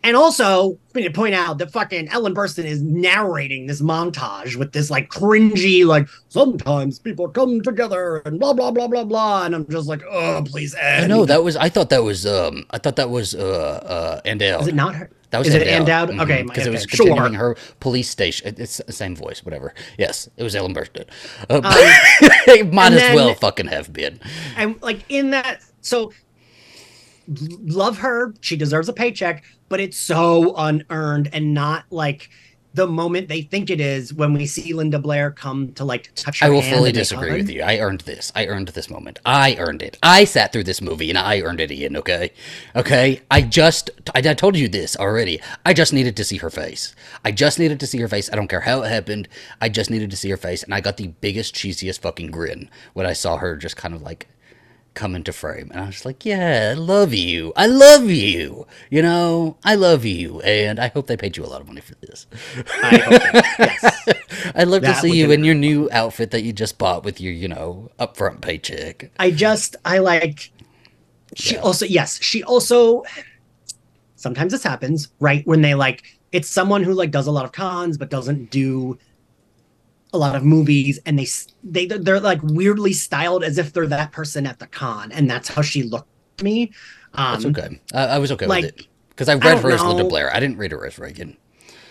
and 0.06 0.16
also 0.16 0.78
we 0.94 1.02
need 1.02 1.08
to 1.08 1.14
point 1.14 1.34
out 1.34 1.58
that 1.58 1.72
fucking 1.72 2.08
Ellen 2.08 2.34
Burstyn 2.34 2.64
is 2.64 2.80
narrating 2.82 3.66
this 3.66 3.82
montage 3.82 4.56
with 4.56 4.72
this 4.72 4.90
like 4.90 5.10
cringy, 5.10 5.84
like 5.84 6.08
sometimes 6.28 6.98
people 6.98 7.28
come 7.28 7.60
together 7.60 8.18
and 8.24 8.38
blah 8.38 8.52
blah 8.52 8.70
blah 8.70 8.86
blah 8.86 9.04
blah, 9.04 9.44
and 9.44 9.54
I'm 9.54 9.66
just 9.68 9.88
like, 9.88 10.02
oh, 10.08 10.42
please 10.46 10.74
end. 10.76 11.04
I 11.04 11.06
know 11.08 11.24
that 11.26 11.42
was. 11.42 11.56
I 11.56 11.68
thought 11.68 11.90
that 11.90 12.04
was. 12.04 12.24
Um, 12.24 12.64
I 12.70 12.78
thought 12.78 12.96
that 12.96 13.10
was. 13.10 13.34
Uh, 13.34 13.40
uh, 13.84 14.20
Ann 14.24 14.38
Dowd. 14.38 14.62
Is 14.62 14.68
it 14.68 14.74
not 14.74 14.94
her? 14.94 15.10
That 15.30 15.38
was 15.40 15.48
Is 15.48 15.54
it 15.56 15.64
Dowd? 15.64 15.86
Dowd? 15.86 16.20
Okay, 16.20 16.44
because 16.44 16.68
it 16.68 16.70
was 16.70 16.84
okay, 16.84 16.96
sure. 16.96 17.06
continuing 17.06 17.34
her 17.34 17.56
police 17.80 18.08
station. 18.08 18.54
It's 18.56 18.76
the 18.86 18.92
same 18.92 19.16
voice, 19.16 19.44
whatever. 19.44 19.74
Yes, 19.98 20.28
it 20.36 20.44
was 20.44 20.54
Ellen 20.54 20.72
Burstyn. 20.72 21.04
Uh, 21.50 21.60
it 22.46 22.72
might 22.72 22.86
Um, 22.86 22.92
as 22.94 23.00
then- 23.00 23.14
well 23.16 23.34
fucking 23.34 23.66
have 23.66 23.92
been. 23.92 24.20
and 24.56 24.80
like 24.82 25.00
in 25.08 25.30
that 25.30 25.62
so 25.80 26.12
love 27.28 27.98
her 27.98 28.32
she 28.40 28.56
deserves 28.56 28.88
a 28.88 28.92
paycheck 28.92 29.44
but 29.68 29.80
it's 29.80 29.96
so 29.96 30.54
unearned 30.56 31.28
and 31.32 31.54
not 31.54 31.84
like 31.90 32.30
the 32.76 32.86
moment 32.86 33.28
they 33.28 33.40
think 33.40 33.70
it 33.70 33.80
is 33.80 34.12
when 34.12 34.34
we 34.34 34.44
see 34.44 34.74
linda 34.74 34.98
blair 34.98 35.30
come 35.30 35.72
to 35.72 35.82
like 35.82 36.14
touch 36.14 36.40
her 36.40 36.46
I 36.46 36.50
will 36.50 36.60
fully 36.60 36.92
disagree 36.92 37.30
hug. 37.30 37.38
with 37.38 37.50
you. 37.50 37.62
I 37.62 37.78
earned 37.78 38.02
this. 38.02 38.30
I 38.34 38.46
earned 38.46 38.68
this 38.68 38.90
moment. 38.90 39.18
I 39.24 39.56
earned 39.56 39.82
it. 39.82 39.96
I 40.02 40.24
sat 40.24 40.52
through 40.52 40.64
this 40.64 40.82
movie 40.82 41.08
and 41.08 41.18
I 41.18 41.40
earned 41.40 41.60
it, 41.60 41.72
Ian. 41.72 41.96
Okay, 41.96 42.32
okay. 42.76 43.22
I 43.30 43.40
just. 43.40 43.90
I, 44.14 44.18
I 44.18 44.34
told 44.34 44.56
you 44.56 44.68
this 44.68 44.94
already. 44.94 45.40
I 45.64 45.72
just 45.72 45.94
needed 45.94 46.16
to 46.18 46.24
see 46.24 46.36
her 46.36 46.50
face. 46.50 46.94
I 47.24 47.32
just 47.32 47.58
needed 47.58 47.80
to 47.80 47.86
see 47.86 47.98
her 47.98 48.08
face. 48.08 48.28
I 48.30 48.36
don't 48.36 48.48
care 48.48 48.60
how 48.60 48.82
it 48.82 48.90
happened. 48.90 49.26
I 49.60 49.70
just 49.70 49.90
needed 49.90 50.10
to 50.10 50.16
see 50.16 50.28
her 50.28 50.36
face, 50.36 50.62
and 50.62 50.74
I 50.74 50.82
got 50.82 50.98
the 50.98 51.08
biggest 51.08 51.54
cheesiest 51.54 52.00
fucking 52.00 52.30
grin 52.30 52.68
when 52.92 53.06
I 53.06 53.14
saw 53.14 53.38
her 53.38 53.56
just 53.56 53.78
kind 53.78 53.94
of 53.94 54.02
like 54.02 54.28
come 54.96 55.14
into 55.14 55.32
frame 55.32 55.68
and 55.72 55.80
i 55.80 55.86
was 55.86 56.04
like 56.04 56.24
yeah 56.24 56.70
i 56.72 56.74
love 56.74 57.14
you 57.14 57.52
i 57.54 57.66
love 57.66 58.10
you 58.10 58.66
you 58.90 59.00
know 59.02 59.56
i 59.62 59.74
love 59.76 60.04
you 60.04 60.40
and 60.40 60.80
i 60.80 60.88
hope 60.88 61.06
they 61.06 61.16
paid 61.16 61.36
you 61.36 61.44
a 61.44 61.46
lot 61.46 61.60
of 61.60 61.68
money 61.68 61.80
for 61.80 61.94
this 61.96 62.26
I 62.82 62.96
hope 62.96 63.22
that- 63.22 63.56
yes. 63.58 64.52
i'd 64.56 64.66
love 64.68 64.82
to 64.82 64.94
see 64.94 65.16
you 65.16 65.30
in 65.30 65.44
your 65.44 65.54
new 65.54 65.88
outfit 65.92 66.30
that 66.32 66.42
you 66.42 66.52
just 66.52 66.78
bought 66.78 67.04
with 67.04 67.20
your 67.20 67.32
you 67.32 67.46
know 67.46 67.90
upfront 68.00 68.40
paycheck 68.40 69.10
i 69.20 69.30
just 69.30 69.76
i 69.84 69.98
like 69.98 70.50
she 71.34 71.54
Yeah. 71.54 71.60
also 71.60 71.84
yes 71.86 72.18
she 72.22 72.42
also 72.42 73.04
sometimes 74.18 74.50
this 74.52 74.62
happens, 74.62 75.08
right? 75.20 75.46
When 75.46 75.60
they 75.60 75.74
like 75.74 76.02
it's 76.32 76.48
someone 76.48 76.82
who 76.82 76.94
like 76.94 77.10
does 77.10 77.26
a 77.26 77.30
lot 77.30 77.44
of 77.44 77.52
cons 77.52 77.98
but 77.98 78.08
doesn't 78.10 78.50
do 78.50 78.98
a 80.16 80.18
lot 80.18 80.34
of 80.34 80.42
movies 80.42 80.98
and 81.06 81.18
they 81.18 81.26
they 81.62 81.86
they're 81.86 82.20
like 82.20 82.40
weirdly 82.42 82.92
styled 82.92 83.44
as 83.44 83.58
if 83.58 83.72
they're 83.72 83.86
that 83.86 84.12
person 84.12 84.46
at 84.46 84.58
the 84.58 84.66
con 84.66 85.12
and 85.12 85.30
that's 85.30 85.48
how 85.48 85.62
she 85.62 85.82
looked 85.82 86.08
to 86.38 86.44
me. 86.44 86.72
Um, 87.14 87.32
that's 87.32 87.44
okay. 87.46 87.80
I, 87.94 88.06
I 88.06 88.18
was 88.18 88.32
okay 88.32 88.46
like, 88.46 88.64
with 88.64 88.78
it. 88.78 88.86
Because 89.10 89.28
i 89.28 89.34
read 89.34 89.58
I 89.58 89.60
her 89.60 89.70
as 89.70 89.82
linda 89.82 90.04
blair. 90.04 90.34
I 90.34 90.40
didn't 90.40 90.58
read 90.58 90.72
her 90.72 90.84
as 90.86 90.98
regan 90.98 91.36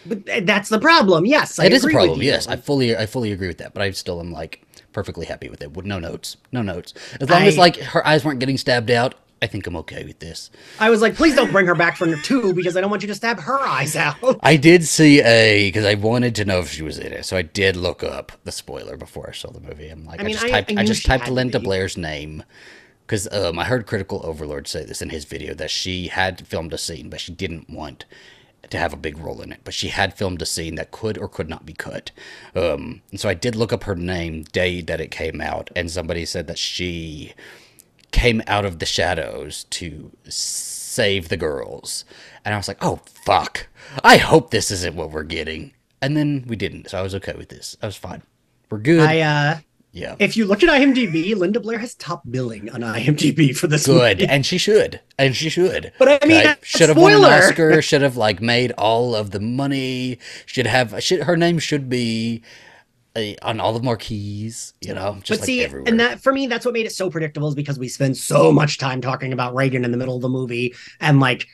but 0.08 0.24
that's 0.46 0.70
the 0.70 0.80
problem. 0.80 1.26
Yes 1.26 1.58
I 1.60 1.66
it 1.66 1.74
is 1.74 1.86
a 1.86 1.90
problem 1.90 2.22
yes. 2.22 2.48
I 2.48 2.58
fully 2.58 2.98
i 2.98 3.06
fully 3.06 3.32
agree 3.32 3.48
with 3.48 3.60
that 3.60 3.74
but 3.74 3.84
i 3.84 3.92
still 3.92 4.20
am 4.20 4.32
like 4.32 4.66
perfectly 4.92 5.26
happy 5.26 5.50
with 5.50 5.62
it. 5.62 5.74
With 5.74 5.86
no 5.86 6.00
notes. 6.00 6.38
No 6.52 6.62
notes. 6.62 6.94
As 7.20 7.30
long 7.30 7.44
I, 7.44 7.48
as 7.48 7.58
like 7.58 7.78
her 7.78 8.06
eyes 8.08 8.24
weren't 8.24 8.40
getting 8.40 8.58
stabbed 8.58 8.90
out 8.90 9.16
I 9.42 9.48
think 9.48 9.68
I'm 9.68 9.76
okay 9.78 10.06
with 10.06 10.20
this. 10.20 10.50
I 10.80 10.90
was 10.90 11.02
like, 11.02 11.16
please 11.16 11.36
don't 11.36 11.52
bring 11.52 11.66
her 11.68 11.76
back 11.76 11.98
for 11.98 12.16
two 12.16 12.54
because 12.54 12.78
I 12.78 12.82
don't 12.82 12.90
want 12.90 13.02
you 13.04 13.08
to 13.10 13.16
stab 13.16 13.40
her 13.42 13.60
eyes 13.60 13.96
out. 13.96 14.16
I 14.42 14.56
did 14.56 14.86
see 14.86 15.22
a 15.22 15.68
because 15.68 15.86
I 15.86 15.96
wanted 15.96 16.36
to 16.36 16.46
know 16.46 16.60
if 16.60 16.72
she 16.72 16.82
was 16.82 16.98
in 16.98 17.12
it, 17.12 17.26
so 17.26 17.36
I 17.36 17.42
did 17.42 17.76
look 17.76 18.04
up 18.04 18.32
the 18.44 18.52
spoiler 18.52 18.98
before 18.98 19.30
I 19.30 19.34
saw 19.34 19.52
the 19.52 19.60
movie. 19.60 19.90
I'm 19.90 20.06
like, 20.06 20.22
I, 20.22 20.24
mean, 20.24 20.36
I 20.36 20.40
just 20.40 20.48
typed, 20.48 20.72
I, 20.78 20.82
I 20.82 20.86
just 20.86 21.06
typed 21.06 21.30
Linda 21.30 21.60
Blair's 21.60 21.98
name 21.98 22.44
because 23.06 23.32
um, 23.32 23.60
I 23.60 23.66
heard 23.66 23.86
Critical 23.86 24.22
Overlord 24.24 24.68
say 24.68 24.84
this 24.84 25.02
in 25.02 25.10
his 25.10 25.26
video 25.26 25.54
that 25.54 25.70
she 25.70 26.08
had 26.08 26.48
filmed 26.48 26.74
a 26.74 26.78
scene, 26.78 27.10
but 27.10 27.20
she 27.20 27.32
didn't 27.32 27.70
want 27.70 28.06
to 28.70 28.78
have 28.78 28.94
a 28.94 28.98
big 28.98 29.18
role 29.18 29.42
in 29.42 29.52
it, 29.52 29.60
but 29.64 29.74
she 29.74 29.90
had 29.90 30.14
filmed 30.14 30.42
a 30.42 30.46
scene 30.46 30.76
that 30.76 30.92
could 30.92 31.18
or 31.18 31.28
could 31.28 31.50
not 31.50 31.66
be 31.66 31.74
cut. 31.74 32.12
Um, 32.56 33.02
and 33.12 33.20
so 33.20 33.30
I 33.30 33.34
did 33.34 33.56
look 33.56 33.72
up 33.72 33.84
her 33.84 33.96
name 33.96 34.44
day 34.44 34.82
that 34.82 35.02
it 35.02 35.12
came 35.12 35.40
out, 35.40 35.70
and 35.76 35.92
somebody 35.92 36.26
said 36.26 36.48
that 36.48 36.58
she 36.58 37.34
came 38.16 38.42
out 38.48 38.64
of 38.64 38.80
the 38.80 38.86
shadows 38.86 39.66
to 39.66 40.10
save 40.30 41.28
the 41.28 41.36
girls. 41.36 42.06
And 42.46 42.54
I 42.54 42.58
was 42.58 42.70
like, 42.70 42.78
oh, 42.80 43.02
fuck. 43.26 43.68
I 44.06 44.16
hope 44.16 44.52
this 44.52 44.72
isn't 44.72 44.96
what 44.96 45.12
we're 45.12 45.24
getting. 45.24 45.74
And 46.02 46.16
then 46.16 46.46
we 46.48 46.56
didn't. 46.56 46.90
So 46.90 46.98
I 46.98 47.02
was 47.02 47.14
okay 47.16 47.34
with 47.38 47.50
this. 47.50 47.76
I 47.82 47.88
was 47.88 47.98
fine. 47.98 48.24
We're 48.70 48.78
good. 48.78 49.02
I, 49.02 49.20
uh, 49.20 49.58
yeah. 49.92 50.16
If 50.18 50.38
you 50.38 50.46
look 50.46 50.64
at 50.64 50.70
IMDb, 50.70 51.36
Linda 51.36 51.60
Blair 51.60 51.78
has 51.80 51.94
top 51.94 52.24
billing 52.30 52.70
on 52.70 52.80
IMDb 52.82 53.54
for 53.54 53.68
this 53.68 53.86
Good, 53.86 54.20
movie. 54.20 54.32
and 54.32 54.46
she 54.46 54.58
should, 54.58 55.02
and 55.20 55.36
she 55.36 55.50
should. 55.50 55.92
But 56.00 56.24
I 56.24 56.26
mean, 56.26 56.56
should 56.62 56.88
have 56.88 56.98
won 56.98 57.12
an 57.12 57.24
Oscar. 57.24 57.82
Should 57.82 58.02
have 58.02 58.16
like 58.16 58.42
made 58.42 58.72
all 58.78 59.14
of 59.14 59.32
the 59.32 59.42
money. 59.42 60.20
Should 60.46 60.68
have. 60.68 61.04
Should 61.04 61.24
her 61.24 61.36
name 61.36 61.60
should 61.60 61.90
be 61.90 62.44
on 63.42 63.60
all 63.60 63.74
the 63.74 63.82
marquees, 63.82 64.74
you 64.82 64.94
know, 64.94 65.18
just 65.24 65.42
but 65.42 65.46
see, 65.46 65.60
like 65.60 65.68
everywhere. 65.68 65.90
and 65.90 66.00
that 66.00 66.20
for 66.20 66.34
me, 66.34 66.48
that's 66.48 66.66
what 66.66 66.74
made 66.74 66.86
it 66.86 66.92
so 66.92 67.10
predictable 67.10 67.48
is 67.48 67.56
because 67.56 67.80
we 67.80 67.88
spend 67.88 68.18
so 68.18 68.52
much 68.52 68.78
time 68.78 69.02
talking 69.02 69.32
about 69.32 69.56
Regan 69.56 69.86
in 69.86 69.92
the 69.92 69.98
middle 69.98 70.16
of 70.16 70.22
the 70.22 70.30
movie, 70.30 70.74
and 71.00 71.20
like 71.20 71.48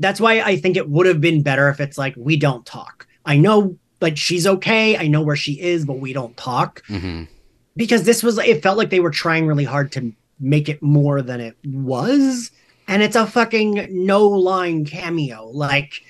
that's 0.00 0.20
why 0.20 0.40
I 0.40 0.56
think 0.56 0.76
it 0.76 0.88
would 0.88 1.06
have 1.06 1.20
been 1.20 1.42
better 1.42 1.68
if 1.68 1.80
it's 1.80 1.96
like 1.96 2.14
we 2.16 2.36
don't 2.36 2.66
talk. 2.66 3.06
I 3.24 3.36
know, 3.36 3.78
like 4.00 4.16
she's 4.16 4.46
okay. 4.46 4.96
I 4.96 5.06
know 5.06 5.22
where 5.22 5.36
she 5.36 5.60
is, 5.60 5.84
but 5.84 5.98
we 5.98 6.12
don't 6.12 6.36
talk 6.36 6.82
mm-hmm. 6.88 7.24
because 7.76 8.02
this 8.02 8.22
was. 8.22 8.38
It 8.38 8.62
felt 8.62 8.76
like 8.76 8.90
they 8.90 9.00
were 9.00 9.10
trying 9.10 9.46
really 9.46 9.64
hard 9.64 9.92
to 9.92 10.12
make 10.40 10.68
it 10.68 10.82
more 10.82 11.22
than 11.22 11.40
it 11.40 11.56
was, 11.64 12.50
and 12.88 13.02
it's 13.02 13.16
a 13.16 13.26
fucking 13.26 13.86
no 13.90 14.26
line 14.26 14.84
cameo. 14.84 15.46
Like 15.46 16.02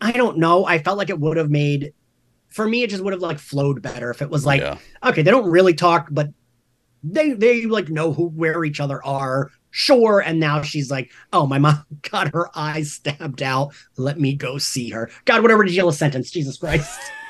I 0.00 0.12
don't 0.12 0.38
know. 0.38 0.64
I 0.64 0.78
felt 0.78 0.98
like 0.98 1.10
it 1.10 1.18
would 1.18 1.36
have 1.38 1.50
made 1.50 1.92
for 2.54 2.68
me, 2.68 2.84
it 2.84 2.90
just 2.90 3.02
would 3.02 3.12
have 3.12 3.20
like 3.20 3.40
flowed 3.40 3.82
better 3.82 4.10
if 4.10 4.22
it 4.22 4.30
was 4.30 4.46
like, 4.46 4.60
yeah. 4.60 4.78
okay, 5.02 5.22
they 5.22 5.30
don't 5.32 5.50
really 5.50 5.74
talk, 5.74 6.06
but 6.12 6.28
they 7.02 7.32
they 7.32 7.66
like 7.66 7.88
know 7.88 8.12
who 8.12 8.28
where 8.28 8.64
each 8.64 8.78
other 8.78 9.04
are. 9.04 9.50
Sure. 9.72 10.20
And 10.20 10.38
now 10.38 10.62
she's 10.62 10.88
like, 10.88 11.10
oh, 11.32 11.48
my 11.48 11.58
mom 11.64 11.84
got 12.08 12.32
her 12.32 12.56
eyes 12.56 12.92
stabbed 12.92 13.42
out. 13.42 13.74
Let 13.96 14.20
me 14.20 14.36
go 14.36 14.58
see 14.58 14.88
her. 14.90 15.10
God, 15.24 15.42
whatever 15.42 15.64
jail 15.64 15.90
sentence. 15.90 16.30
Jesus 16.30 16.56
Christ. 16.56 17.00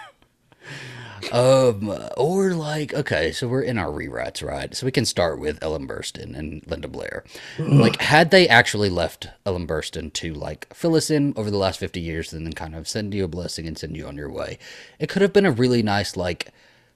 Um, 1.32 1.92
or 2.16 2.54
like, 2.54 2.94
okay, 2.94 3.32
so 3.32 3.48
we're 3.48 3.62
in 3.62 3.78
our 3.78 3.90
rewrites, 3.90 4.46
right? 4.46 4.74
So 4.74 4.86
we 4.86 4.92
can 4.92 5.04
start 5.04 5.38
with 5.38 5.62
Ellen 5.62 5.86
Burstyn 5.88 6.36
and 6.36 6.62
Linda 6.66 6.88
Blair. 6.88 7.24
like, 7.58 8.00
had 8.00 8.30
they 8.30 8.48
actually 8.48 8.90
left 8.90 9.28
Ellen 9.46 9.66
Burstyn 9.66 10.12
to 10.14 10.34
like 10.34 10.72
fill 10.74 10.94
us 10.94 11.10
in 11.10 11.32
over 11.36 11.50
the 11.50 11.58
last 11.58 11.78
50 11.80 12.00
years 12.00 12.32
and 12.32 12.46
then 12.46 12.52
kind 12.52 12.74
of 12.74 12.88
send 12.88 13.14
you 13.14 13.24
a 13.24 13.28
blessing 13.28 13.66
and 13.66 13.78
send 13.78 13.96
you 13.96 14.06
on 14.06 14.16
your 14.16 14.30
way, 14.30 14.58
it 14.98 15.08
could 15.08 15.22
have 15.22 15.32
been 15.32 15.46
a 15.46 15.52
really 15.52 15.82
nice, 15.82 16.16
like, 16.16 16.52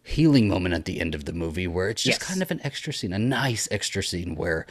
healing 0.09 0.49
moment 0.49 0.75
at 0.75 0.87
the 0.87 1.01
end 1.01 1.15
of 1.15 1.27
the 1.27 1.33
movie 1.33 1.67
where 1.67 1.91
it's 1.91 2.03
just 2.03 2.21
yes. 2.21 2.29
kind 2.29 2.41
of 2.41 2.51
an 2.51 2.61
extra 2.65 2.93
scene, 2.93 3.13
a 3.13 3.19
nice 3.19 3.69
extra 3.71 4.03
scene 4.03 4.35
where 4.35 4.67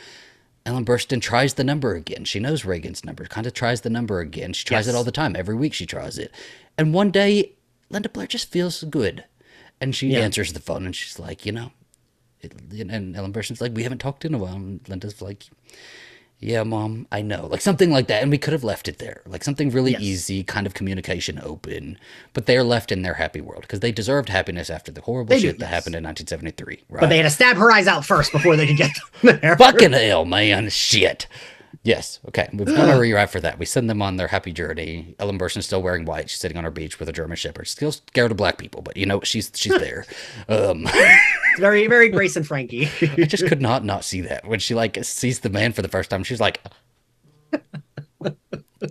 Ellen 0.66 0.84
Burstyn 0.84 1.22
tries 1.22 1.54
the 1.54 1.64
number 1.64 1.94
again. 1.94 2.26
She 2.26 2.40
knows 2.40 2.66
Regan's 2.66 3.06
number, 3.06 3.26
kind 3.26 3.48
of 3.48 3.54
tries 3.54 3.82
the 3.82 3.90
number 3.90 4.20
again. 4.20 4.52
She 4.52 4.66
tries 4.66 4.88
yes. 4.88 4.94
it 4.94 4.98
all 4.98 5.04
the 5.04 5.12
time. 5.12 5.36
Every 5.36 5.56
week 5.56 5.74
she 5.74 5.86
tries 5.86 6.18
it. 6.18 6.32
And 6.78 6.94
one 6.94 7.12
day, 7.12 7.54
Linda 7.90 8.10
Blair 8.10 8.28
just 8.28 8.52
feels 8.52 8.84
good. 8.84 9.24
And 9.80 9.96
she 9.96 10.08
yeah. 10.08 10.20
answers 10.20 10.54
the 10.54 10.60
phone 10.60 10.86
and 10.86 10.96
she's 10.96 11.20
like, 11.20 11.46
you 11.46 11.52
know, 11.52 11.72
it, 12.42 12.54
and 12.72 13.16
Ellen 13.16 13.34
Burstyn's 13.34 13.62
like, 13.62 13.76
we 13.76 13.84
haven't 13.84 14.00
talked 14.00 14.26
in 14.26 14.34
a 14.34 14.38
while. 14.38 14.56
And 14.56 14.82
Linda's 14.88 15.22
like, 15.22 15.46
yeah, 16.40 16.62
mom, 16.64 17.08
I 17.12 17.24
know. 17.24 17.48
Like 17.48 17.62
something 17.62 17.90
like 17.90 18.08
that. 18.08 18.22
And 18.22 18.30
we 18.30 18.38
could 18.38 18.54
have 18.54 18.64
left 18.64 18.88
it 18.88 19.00
there. 19.00 19.22
Like 19.26 19.44
something 19.44 19.72
really 19.72 19.94
yes. 19.94 20.02
easy, 20.02 20.44
kind 20.44 20.68
of 20.68 20.76
communication 20.76 21.40
open. 21.44 21.98
But 22.34 22.46
they're 22.46 22.64
left 22.64 22.92
in 22.92 23.02
their 23.02 23.16
happy 23.16 23.42
world 23.42 23.62
because 23.62 23.80
they 23.80 23.92
deserved 23.92 24.30
happiness 24.30 24.70
after 24.70 24.92
the 24.92 25.02
horrible 25.02 25.30
they 25.30 25.40
shit 25.40 25.56
do, 25.56 25.60
that 25.60 25.66
yes. 25.66 25.74
happened 25.74 25.96
in 25.96 26.04
1973. 26.04 26.84
Right? 26.90 27.02
But 27.02 27.10
they 27.10 27.18
had 27.18 27.24
to 27.24 27.30
stab 27.32 27.58
her 27.58 27.72
eyes 27.72 27.88
out 27.88 28.06
first 28.06 28.32
before 28.32 28.56
they 28.56 28.68
could 28.68 28.78
get 28.78 28.92
there. 29.42 29.58
Fucking 29.58 29.94
hell, 29.94 30.26
man. 30.26 30.70
Shit. 30.70 31.28
Yes. 31.84 32.20
Okay. 32.28 32.50
We've 32.54 32.68
done 32.68 32.90
a 32.90 33.00
rewrite 33.00 33.30
for 33.30 33.40
that. 33.40 33.60
We 33.60 33.66
send 33.66 33.90
them 33.90 34.02
on 34.02 34.18
their 34.18 34.28
happy 34.28 34.52
journey. 34.52 35.16
Ellen 35.20 35.38
Burstyn's 35.40 35.66
still 35.66 35.82
wearing 35.82 36.06
white. 36.06 36.30
She's 36.30 36.40
sitting 36.40 36.58
on 36.58 36.64
her 36.64 36.72
beach 36.72 37.00
with 37.00 37.08
a 37.08 37.14
German 37.14 37.38
Shepherd. 37.38 37.68
Still 37.68 37.92
scared 37.92 38.32
of 38.32 38.38
black 38.38 38.58
people, 38.58 38.82
but 38.82 38.98
you 38.98 39.06
know 39.06 39.22
she's 39.22 39.52
she's 39.54 39.78
there. 39.78 40.06
Um, 40.50 40.88
very 41.58 41.88
very 41.88 42.10
Grace 42.10 42.36
and 42.36 42.46
Frankie. 42.46 42.90
I 43.02 43.26
just 43.26 43.48
could 43.48 43.62
not 43.62 43.86
not 43.86 44.04
see 44.04 44.22
that 44.22 44.48
when 44.48 44.60
she 44.60 44.76
like 44.76 44.98
sees 45.04 45.40
the 45.40 45.50
man 45.50 45.74
for 45.74 45.82
the 45.82 45.88
first 45.88 46.10
time. 46.10 46.24
She's 46.24 46.42
like, 46.42 46.62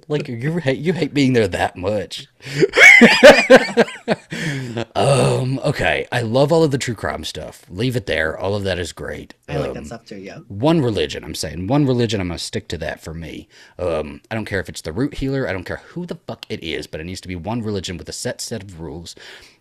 like 0.09 0.29
you 0.29 0.59
hate 0.59 0.79
you 0.79 0.93
hate 0.93 1.15
being 1.15 1.33
there 1.33 1.49
that 1.49 1.77
much. 1.77 2.27
um. 4.97 5.59
Okay. 5.61 6.07
I 6.13 6.23
love 6.23 6.53
all 6.53 6.65
of 6.65 6.71
the 6.71 6.79
true 6.79 6.95
crime 6.95 7.25
stuff. 7.25 7.65
Leave 7.69 7.97
it 7.97 8.07
there. 8.07 8.39
All 8.39 8.55
of 8.55 8.65
that 8.65 8.79
is 8.79 8.93
great. 8.93 9.35
I 9.49 9.59
like 9.59 9.71
um, 9.71 9.75
that 9.75 9.87
stuff 9.87 10.05
too. 10.07 10.17
Yeah. 10.17 10.39
One 10.49 10.81
religion. 10.81 11.25
I'm 11.25 11.35
saying 11.35 11.67
one 11.67 11.87
religion. 11.87 12.21
I'm 12.21 12.29
gonna 12.29 12.39
stick 12.39 12.69
to 12.69 12.79
that 12.79 13.01
for 13.01 13.15
me. 13.15 13.49
Um. 13.79 14.21
I 14.31 14.35
don't 14.35 14.45
care 14.45 14.61
if 14.61 14.69
it's 14.69 14.83
the 14.83 14.93
root 14.93 15.15
healer. 15.15 15.49
I 15.49 15.53
don't 15.53 15.65
care 15.65 15.83
who 15.89 16.07
the 16.07 16.17
fuck 16.27 16.47
it 16.49 16.63
is, 16.63 16.87
but 16.87 17.01
it 17.01 17.05
needs 17.05 17.21
to 17.23 17.29
be 17.29 17.37
one 17.37 17.63
religion 17.63 17.97
with 17.97 18.09
a 18.09 18.13
set 18.13 18.41
set 18.41 18.63
of 18.63 18.81
rules. 18.81 19.15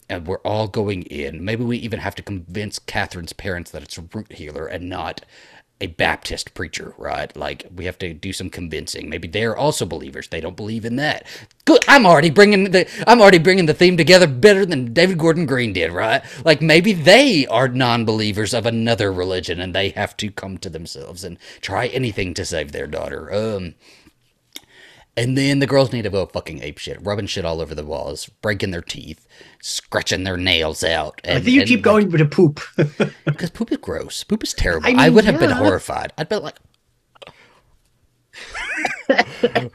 And 0.08 0.28
we're 0.28 0.38
all 0.40 0.68
going 0.68 1.02
in. 1.04 1.44
Maybe 1.44 1.64
we 1.64 1.78
even 1.78 2.00
have 2.00 2.14
to 2.16 2.22
convince 2.22 2.78
Catherine's 2.78 3.34
parents 3.34 3.72
that 3.72 3.82
it's 3.82 3.98
a 3.98 4.06
root 4.14 4.34
healer 4.34 4.68
and 4.68 4.88
not 4.88 5.26
a 5.82 5.88
Baptist 5.88 6.54
preacher, 6.54 6.94
right? 6.98 7.36
Like 7.36 7.66
we 7.76 7.86
have 7.86 7.98
to 8.00 8.14
do 8.14 8.32
some 8.32 8.50
convincing. 8.50 9.10
Maybe 9.10 9.28
they're 9.28 9.58
also 9.58 9.86
believers. 9.86 10.28
They 10.30 10.40
don't 10.40 10.56
believe 10.56 10.86
in 10.86 10.96
that. 10.96 11.26
Good. 11.66 11.84
I'm 11.88 12.06
already 12.06 12.30
bringing 12.30 12.72
the 12.72 12.88
I'm 13.08 13.20
already 13.20 13.40
bringing 13.40 13.66
the 13.66 13.74
theme 13.74 13.98
together 13.98 14.28
better 14.28 14.66
than 14.66 14.94
David 14.94 15.18
Gordon 15.18 15.46
Green 15.46 15.74
did, 15.74 15.92
right? 15.92 16.24
Like 16.46 16.62
maybe 16.62 16.94
they 16.94 17.46
are 17.48 17.68
non-believers 17.68 18.54
of 18.54 18.66
another 18.66 19.12
religion 19.12 19.60
and 19.60 19.76
they 19.76 19.90
have 19.90 20.16
to 20.18 20.32
come 20.32 20.58
to 20.60 20.70
themselves 20.70 21.24
and 21.24 21.38
try 21.60 21.88
anything 21.88 22.34
to 22.36 22.46
save 22.46 22.72
their 22.72 22.88
daughter. 22.88 23.34
Um 23.34 23.76
and 25.18 25.38
then 25.38 25.60
the 25.60 25.68
girls 25.68 25.94
need 25.94 26.02
to 26.02 26.10
go 26.10 26.26
fucking 26.26 26.62
ape 26.62 26.78
shit, 26.78 26.98
rubbing 27.02 27.28
shit 27.28 27.46
all 27.46 27.62
over 27.62 27.74
the 27.74 27.86
walls, 27.86 28.28
breaking 28.42 28.72
their 28.72 28.82
teeth, 28.82 29.28
scratching 29.62 30.24
their 30.24 30.38
nails 30.38 30.84
out. 30.84 31.22
And, 31.24 31.38
I 31.38 31.42
think 31.42 31.56
you 31.56 31.64
keep 31.64 31.82
going 31.82 32.10
like, 32.10 32.20
to 32.20 32.26
poop. 32.26 32.60
because 33.26 33.50
poop 33.50 33.72
is 33.72 33.78
gross. 33.78 34.24
Poop 34.24 34.44
is 34.44 34.54
terrible. 34.54 34.88
I, 34.88 34.92
mean, 34.92 35.00
I 35.00 35.10
would 35.10 35.26
have 35.26 35.40
been 35.40 35.52
horrified. 35.52 36.12
I'd 36.18 36.28
be 36.28 36.36
like, 36.36 36.58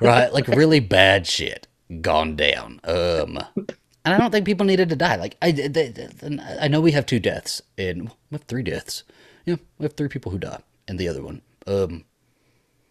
right, 0.00 0.32
like 0.32 0.46
really 0.48 0.80
bad 0.80 1.26
shit 1.26 1.66
gone 2.00 2.36
down. 2.36 2.80
Um, 2.84 3.38
and 4.04 4.14
I 4.14 4.18
don't 4.18 4.30
think 4.30 4.46
people 4.46 4.66
needed 4.66 4.88
to 4.90 4.96
die. 4.96 5.16
Like 5.16 5.36
I, 5.40 5.52
they, 5.52 5.68
they, 5.68 6.08
I 6.60 6.68
know 6.68 6.80
we 6.80 6.92
have 6.92 7.06
two 7.06 7.20
deaths 7.20 7.62
and 7.78 8.04
we 8.30 8.36
have 8.36 8.42
three 8.42 8.62
deaths. 8.62 9.04
Yeah, 9.46 9.56
we 9.78 9.84
have 9.84 9.94
three 9.94 10.08
people 10.08 10.32
who 10.32 10.38
die, 10.38 10.60
and 10.86 10.98
the 10.98 11.08
other 11.08 11.22
one. 11.22 11.40
Um, 11.66 12.04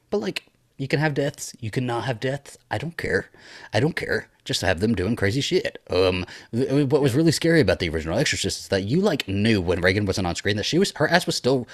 but 0.09 0.17
like 0.17 0.47
you 0.79 0.87
can 0.87 0.99
have 1.01 1.13
deaths. 1.13 1.53
You 1.59 1.69
can 1.69 1.85
not 1.85 2.05
have 2.05 2.21
deaths. 2.21 2.57
I 2.71 2.77
don't 2.77 2.95
care. 2.95 3.29
I 3.73 3.81
don't 3.81 3.97
care. 3.97 4.29
Just 4.45 4.61
have 4.61 4.79
them 4.79 4.95
doing 4.95 5.17
crazy 5.17 5.41
shit. 5.41 5.77
Um, 5.89 6.25
what 6.51 7.01
was 7.01 7.13
really 7.13 7.33
scary 7.33 7.59
about 7.59 7.79
the 7.79 7.89
original 7.89 8.17
Exorcist 8.17 8.61
is 8.61 8.67
that 8.69 8.85
you 8.85 9.01
like 9.01 9.27
knew 9.27 9.61
when 9.61 9.81
Regan 9.81 10.05
wasn't 10.05 10.25
on 10.25 10.35
screen 10.35 10.55
that 10.55 10.63
she 10.63 10.79
was 10.79 10.93
her 10.95 11.09
ass 11.09 11.25
was 11.25 11.35
still 11.35 11.67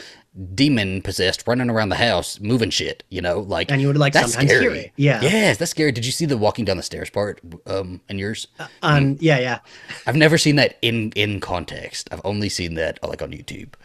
demon 0.56 1.04
possessed, 1.04 1.48
running 1.48 1.70
around 1.70 1.90
the 1.90 1.98
house, 1.98 2.40
moving 2.40 2.72
shit. 2.72 3.04
You 3.10 3.22
know, 3.22 3.42
like 3.42 3.72
and 3.72 3.80
you 3.80 3.88
would 3.88 3.98
like 3.98 4.14
that's 4.14 4.34
sometimes 4.34 4.52
scary. 4.52 4.92
Yeah, 4.98 5.22
yes, 5.22 5.58
that's 5.58 5.72
scary. 5.72 5.92
Did 5.92 6.08
you 6.08 6.12
see 6.12 6.26
the 6.26 6.36
walking 6.36 6.66
down 6.66 6.78
the 6.78 6.84
stairs 6.84 7.12
part? 7.12 7.40
Um, 7.68 8.02
in 8.10 8.18
yours? 8.18 8.48
Uh, 8.60 8.68
um, 8.82 9.18
yeah, 9.20 9.38
yeah. 9.38 9.60
I've 10.08 10.18
never 10.18 10.40
seen 10.40 10.56
that 10.56 10.80
in 10.82 11.12
in 11.12 11.40
context. 11.40 12.10
I've 12.12 12.22
only 12.26 12.50
seen 12.50 12.74
that 12.74 12.98
like 13.08 13.22
on 13.22 13.32
YouTube. 13.32 13.76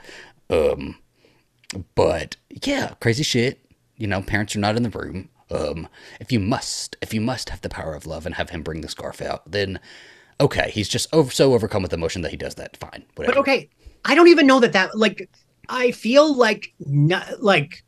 Um, 0.48 0.96
but 1.94 2.36
yeah, 2.64 2.94
crazy 3.00 3.22
shit 3.22 3.60
you 4.00 4.06
know, 4.06 4.22
parents 4.22 4.56
are 4.56 4.60
not 4.60 4.76
in 4.76 4.82
the 4.82 4.90
room. 4.90 5.28
Um, 5.50 5.88
if 6.20 6.32
you 6.32 6.40
must, 6.40 6.96
if 7.02 7.12
you 7.12 7.20
must 7.20 7.50
have 7.50 7.60
the 7.60 7.68
power 7.68 7.94
of 7.94 8.06
love 8.06 8.24
and 8.24 8.34
have 8.36 8.50
him 8.50 8.62
bring 8.62 8.80
the 8.80 8.88
scarf 8.88 9.20
out, 9.20 9.50
then 9.50 9.78
okay, 10.40 10.70
he's 10.70 10.88
just 10.88 11.12
over, 11.12 11.30
so 11.30 11.52
overcome 11.52 11.82
with 11.82 11.92
emotion 11.92 12.22
that 12.22 12.30
he 12.30 12.36
does 12.36 12.54
that. 12.54 12.76
Fine, 12.76 13.04
whatever. 13.14 13.34
But 13.34 13.40
okay, 13.40 13.68
I 14.04 14.14
don't 14.14 14.28
even 14.28 14.46
know 14.46 14.60
that 14.60 14.72
that 14.72 14.96
like 14.96 15.28
I 15.68 15.90
feel 15.90 16.34
like 16.34 16.72
not 16.80 17.42
like 17.42 17.84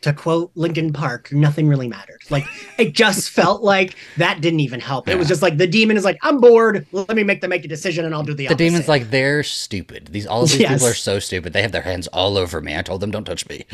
to 0.00 0.12
quote 0.12 0.52
Linkin 0.54 0.92
Park, 0.92 1.32
nothing 1.32 1.66
really 1.68 1.88
mattered. 1.88 2.20
Like 2.30 2.44
it 2.78 2.92
just 2.94 3.30
felt 3.38 3.62
like 3.62 3.96
that 4.16 4.40
didn't 4.40 4.60
even 4.60 4.78
help. 4.80 5.08
It 5.08 5.16
was 5.18 5.26
just 5.28 5.42
like 5.42 5.56
the 5.58 5.66
demon 5.66 5.96
is 5.96 6.04
like, 6.04 6.16
I'm 6.22 6.40
bored. 6.40 6.86
Let 6.92 7.16
me 7.16 7.24
make 7.24 7.40
them 7.40 7.50
make 7.50 7.64
a 7.64 7.68
decision 7.68 8.04
and 8.04 8.14
I'll 8.14 8.22
do 8.22 8.32
the 8.34 8.46
the 8.46 8.54
demon's 8.54 8.76
opposite." 8.88 8.88
like 8.90 9.10
they're 9.10 9.42
stupid. 9.42 10.08
These 10.12 10.26
all 10.26 10.42
of 10.44 10.50
these 10.50 10.60
Yes. 10.60 10.74
people 10.74 10.86
are 10.88 10.94
so 10.94 11.18
stupid. 11.18 11.52
They 11.52 11.62
have 11.62 11.72
their 11.72 11.82
hands 11.82 12.06
all 12.08 12.38
over 12.38 12.60
me. 12.60 12.76
I 12.76 12.82
told 12.82 13.00
them 13.00 13.10
don't 13.10 13.24
touch 13.24 13.48
me. 13.48 13.64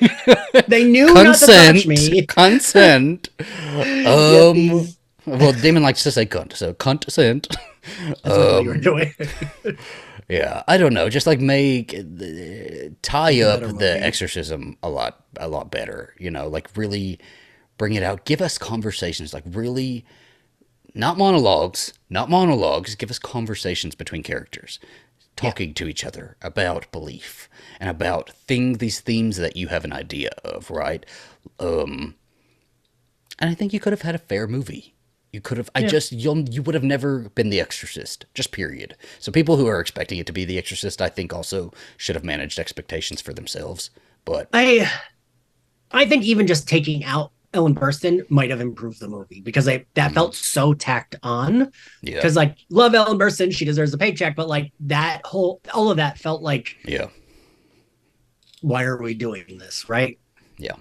they 0.68 0.84
knew 0.84 1.06
not 1.14 1.36
to 1.36 1.46
touch 1.46 1.82
Consent. 1.84 1.86
me. 1.86 2.22
Consent. 2.26 3.28
Um. 3.38 4.54
these- 4.54 4.96
Well, 5.26 5.52
demon 5.52 5.82
likes 5.84 6.02
to 6.02 6.10
say 6.10 6.26
cunt, 6.26 6.54
so 6.56 6.72
consent. 6.74 7.46
That's 8.06 8.20
what 8.24 8.62
you 8.64 8.68
were 8.70 8.74
Um, 8.74 8.80
doing. 8.80 9.14
Yeah, 10.30 10.62
I 10.68 10.76
don't 10.76 10.94
know. 10.94 11.08
Just 11.08 11.26
like 11.26 11.40
make 11.40 11.92
uh, 11.92 12.90
tie 13.02 13.40
up 13.42 13.60
the 13.60 13.66
movie. 13.66 13.84
exorcism 13.84 14.76
a 14.82 14.88
lot, 14.88 15.24
a 15.38 15.48
lot 15.48 15.70
better. 15.70 16.14
You 16.18 16.30
know, 16.30 16.48
like 16.48 16.68
really 16.76 17.18
bring 17.76 17.94
it 17.94 18.04
out. 18.04 18.24
Give 18.24 18.40
us 18.40 18.56
conversations. 18.56 19.34
Like 19.34 19.42
really, 19.46 20.04
not 20.94 21.18
monologues, 21.18 21.92
not 22.08 22.30
monologues. 22.30 22.94
Give 22.94 23.10
us 23.10 23.18
conversations 23.18 23.96
between 23.96 24.22
characters, 24.22 24.78
talking 25.34 25.74
to 25.74 25.88
each 25.88 26.04
other 26.04 26.36
about 26.42 26.92
belief 26.92 27.48
and 27.80 27.90
about 27.90 28.30
thing 28.30 28.74
these 28.74 29.00
themes 29.00 29.36
that 29.36 29.56
you 29.56 29.66
have 29.66 29.84
an 29.84 29.92
idea 29.92 30.30
of, 30.44 30.70
right? 30.70 31.04
Um, 31.58 32.14
and 33.40 33.50
I 33.50 33.54
think 33.54 33.72
you 33.72 33.80
could 33.80 33.92
have 33.92 34.02
had 34.02 34.14
a 34.14 34.18
fair 34.18 34.46
movie. 34.46 34.94
You 35.32 35.40
could 35.40 35.58
have. 35.58 35.70
I 35.74 35.84
just 35.84 36.10
you'll 36.10 36.48
you 36.48 36.62
would 36.62 36.74
have 36.74 36.82
never 36.82 37.28
been 37.30 37.50
The 37.50 37.60
Exorcist. 37.60 38.26
Just 38.34 38.50
period. 38.50 38.96
So 39.20 39.30
people 39.30 39.56
who 39.56 39.68
are 39.68 39.78
expecting 39.78 40.18
it 40.18 40.26
to 40.26 40.32
be 40.32 40.44
The 40.44 40.58
Exorcist, 40.58 41.00
I 41.00 41.08
think, 41.08 41.32
also 41.32 41.72
should 41.96 42.16
have 42.16 42.24
managed 42.24 42.58
expectations 42.58 43.20
for 43.20 43.32
themselves. 43.32 43.90
But 44.24 44.48
I 44.52 44.90
I 45.92 46.06
think 46.06 46.24
even 46.24 46.48
just 46.48 46.68
taking 46.68 47.04
out 47.04 47.30
Ellen 47.54 47.76
Burstyn 47.76 48.28
might 48.28 48.50
have 48.50 48.60
improved 48.60 48.98
the 48.98 49.08
movie 49.08 49.40
because 49.40 49.68
I 49.68 49.84
that 49.94 50.06
mm-hmm. 50.06 50.14
felt 50.14 50.34
so 50.34 50.74
tacked 50.74 51.14
on. 51.22 51.70
yeah, 52.02 52.16
Because 52.16 52.34
like 52.34 52.56
love 52.68 52.94
Ellen 52.94 53.18
Burstyn, 53.18 53.52
she 53.52 53.64
deserves 53.64 53.94
a 53.94 53.98
paycheck, 53.98 54.34
but 54.34 54.48
like 54.48 54.72
that 54.80 55.24
whole 55.24 55.60
all 55.72 55.90
of 55.90 55.96
that 55.98 56.18
felt 56.18 56.42
like 56.42 56.76
yeah, 56.84 57.06
why 58.62 58.82
are 58.82 59.00
we 59.00 59.14
doing 59.14 59.58
this, 59.58 59.88
right? 59.88 60.18
yeah. 60.58 60.74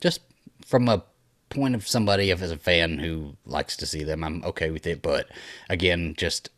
Just 0.00 0.20
from 0.64 0.88
a 0.88 1.04
point 1.56 1.74
of 1.74 1.88
somebody 1.88 2.30
of 2.30 2.42
as 2.42 2.50
a 2.52 2.56
fan 2.56 2.98
who 2.98 3.34
likes 3.44 3.76
to 3.78 3.86
see 3.86 4.04
them, 4.04 4.22
I'm 4.22 4.44
okay 4.44 4.70
with 4.70 4.86
it. 4.86 5.02
But 5.02 5.26
again, 5.68 6.14
just 6.16 6.50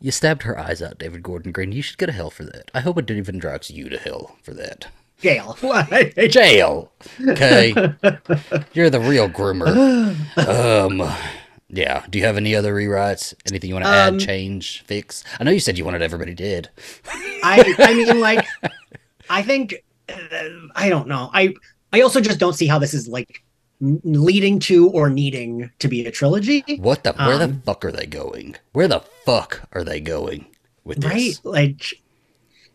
you 0.00 0.10
stabbed 0.10 0.42
her 0.44 0.58
eyes 0.58 0.80
out, 0.82 0.98
David 0.98 1.22
Gordon 1.22 1.50
Green. 1.52 1.72
You 1.72 1.82
should 1.82 1.98
go 1.98 2.06
to 2.06 2.12
hell 2.12 2.30
for 2.30 2.44
that. 2.44 2.70
I 2.74 2.80
hope 2.80 2.98
it 2.98 3.10
even 3.10 3.38
drags 3.38 3.70
you 3.70 3.88
to 3.88 3.98
hell 3.98 4.36
for 4.42 4.52
that. 4.54 4.86
Jail. 5.20 5.56
jail. 6.28 6.92
Okay, 7.28 7.72
you're 8.72 8.90
the 8.90 9.00
real 9.00 9.28
groomer. 9.28 10.16
Um, 10.36 11.08
yeah. 11.68 12.04
Do 12.10 12.18
you 12.18 12.24
have 12.24 12.36
any 12.36 12.54
other 12.56 12.74
rewrites? 12.74 13.32
Anything 13.46 13.68
you 13.70 13.74
want 13.74 13.84
to 13.86 13.90
Um, 13.90 14.14
add, 14.16 14.20
change, 14.20 14.82
fix? 14.84 15.22
I 15.38 15.44
know 15.44 15.52
you 15.52 15.60
said 15.60 15.78
you 15.78 15.84
wanted 15.84 16.02
everybody 16.02 16.34
dead. 16.34 16.70
I 17.44 17.74
I 17.78 17.94
mean 17.94 18.20
like 18.20 18.44
I 19.30 19.42
think 19.42 19.76
uh, 20.08 20.14
I 20.74 20.88
don't 20.88 21.06
know. 21.08 21.30
I 21.32 21.54
I 21.92 22.00
also 22.00 22.20
just 22.20 22.40
don't 22.40 22.54
see 22.54 22.66
how 22.66 22.80
this 22.80 22.92
is 22.92 23.06
like 23.06 23.44
leading 23.82 24.60
to 24.60 24.88
or 24.90 25.10
needing 25.10 25.70
to 25.80 25.88
be 25.88 26.06
a 26.06 26.10
trilogy. 26.10 26.62
What 26.78 27.02
the? 27.04 27.12
Where 27.12 27.38
the 27.38 27.44
Um, 27.44 27.62
fuck 27.66 27.84
are 27.84 27.92
they 27.92 28.06
going? 28.06 28.56
Where 28.72 28.88
the 28.88 29.00
fuck 29.26 29.62
are 29.72 29.84
they 29.84 30.00
going 30.00 30.46
with 30.84 31.00
this? 31.00 31.12
right 31.12 31.38
like 31.44 31.94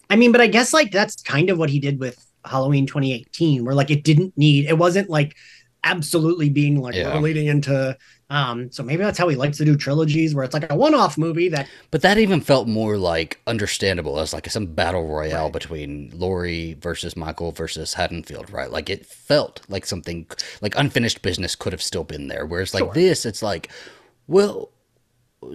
i 0.10 0.16
mean 0.16 0.32
but 0.32 0.40
i 0.40 0.48
guess 0.48 0.72
like 0.74 0.92
that's 0.92 1.22
kind 1.24 1.50
of 1.50 1.58
what 1.58 1.70
he 1.70 1.80
did 1.80 2.00
with 2.00 2.16
halloween 2.46 2.86
2018 2.88 3.66
where 3.66 3.76
like 3.76 3.92
it 3.92 4.04
didn't 4.04 4.32
need 4.38 4.66
it 4.66 4.78
wasn't 4.78 5.10
like 5.10 5.36
absolutely 5.84 6.50
being 6.50 6.80
like 6.82 6.96
Yeah. 6.96 7.20
leading 7.20 7.48
into 7.48 7.98
um 8.30 8.70
so 8.72 8.84
maybe 8.84 9.02
that's 9.04 9.18
how 9.18 9.28
he 9.30 9.36
likes 9.38 9.58
to 9.58 9.64
do 9.64 9.78
trilogies 9.78 10.36
where 10.36 10.44
it's 10.44 10.54
like 10.54 10.70
a 10.70 10.76
one-off 10.76 11.18
movie 11.18 11.48
that 11.48 11.68
But 11.92 12.02
that 12.02 12.18
even 12.18 12.42
felt 12.42 12.68
more 12.68 12.98
like 12.98 13.40
understandable 13.48 14.20
as 14.20 14.34
like 14.34 14.50
some 14.50 14.66
battle 14.66 15.08
royale 15.08 15.46
Right. 15.46 15.54
between 15.54 16.12
Laurie 16.14 16.76
versus 16.82 17.16
Michael 17.16 17.52
versus 17.54 17.94
Haddonfield, 17.94 18.52
right? 18.52 18.70
Like 18.70 18.90
it 18.90 19.06
felt 19.06 19.62
like 19.70 19.86
something 19.86 20.28
like 20.62 20.78
unfinished 20.78 21.22
business 21.22 21.56
could 21.56 21.72
have 21.72 21.82
still 21.82 22.04
been 22.04 22.28
there. 22.28 22.46
Whereas 22.46 22.74
like 22.74 22.84
Sure. 22.84 22.94
this, 22.94 23.26
it's 23.26 23.42
like, 23.42 23.70
well, 24.28 24.70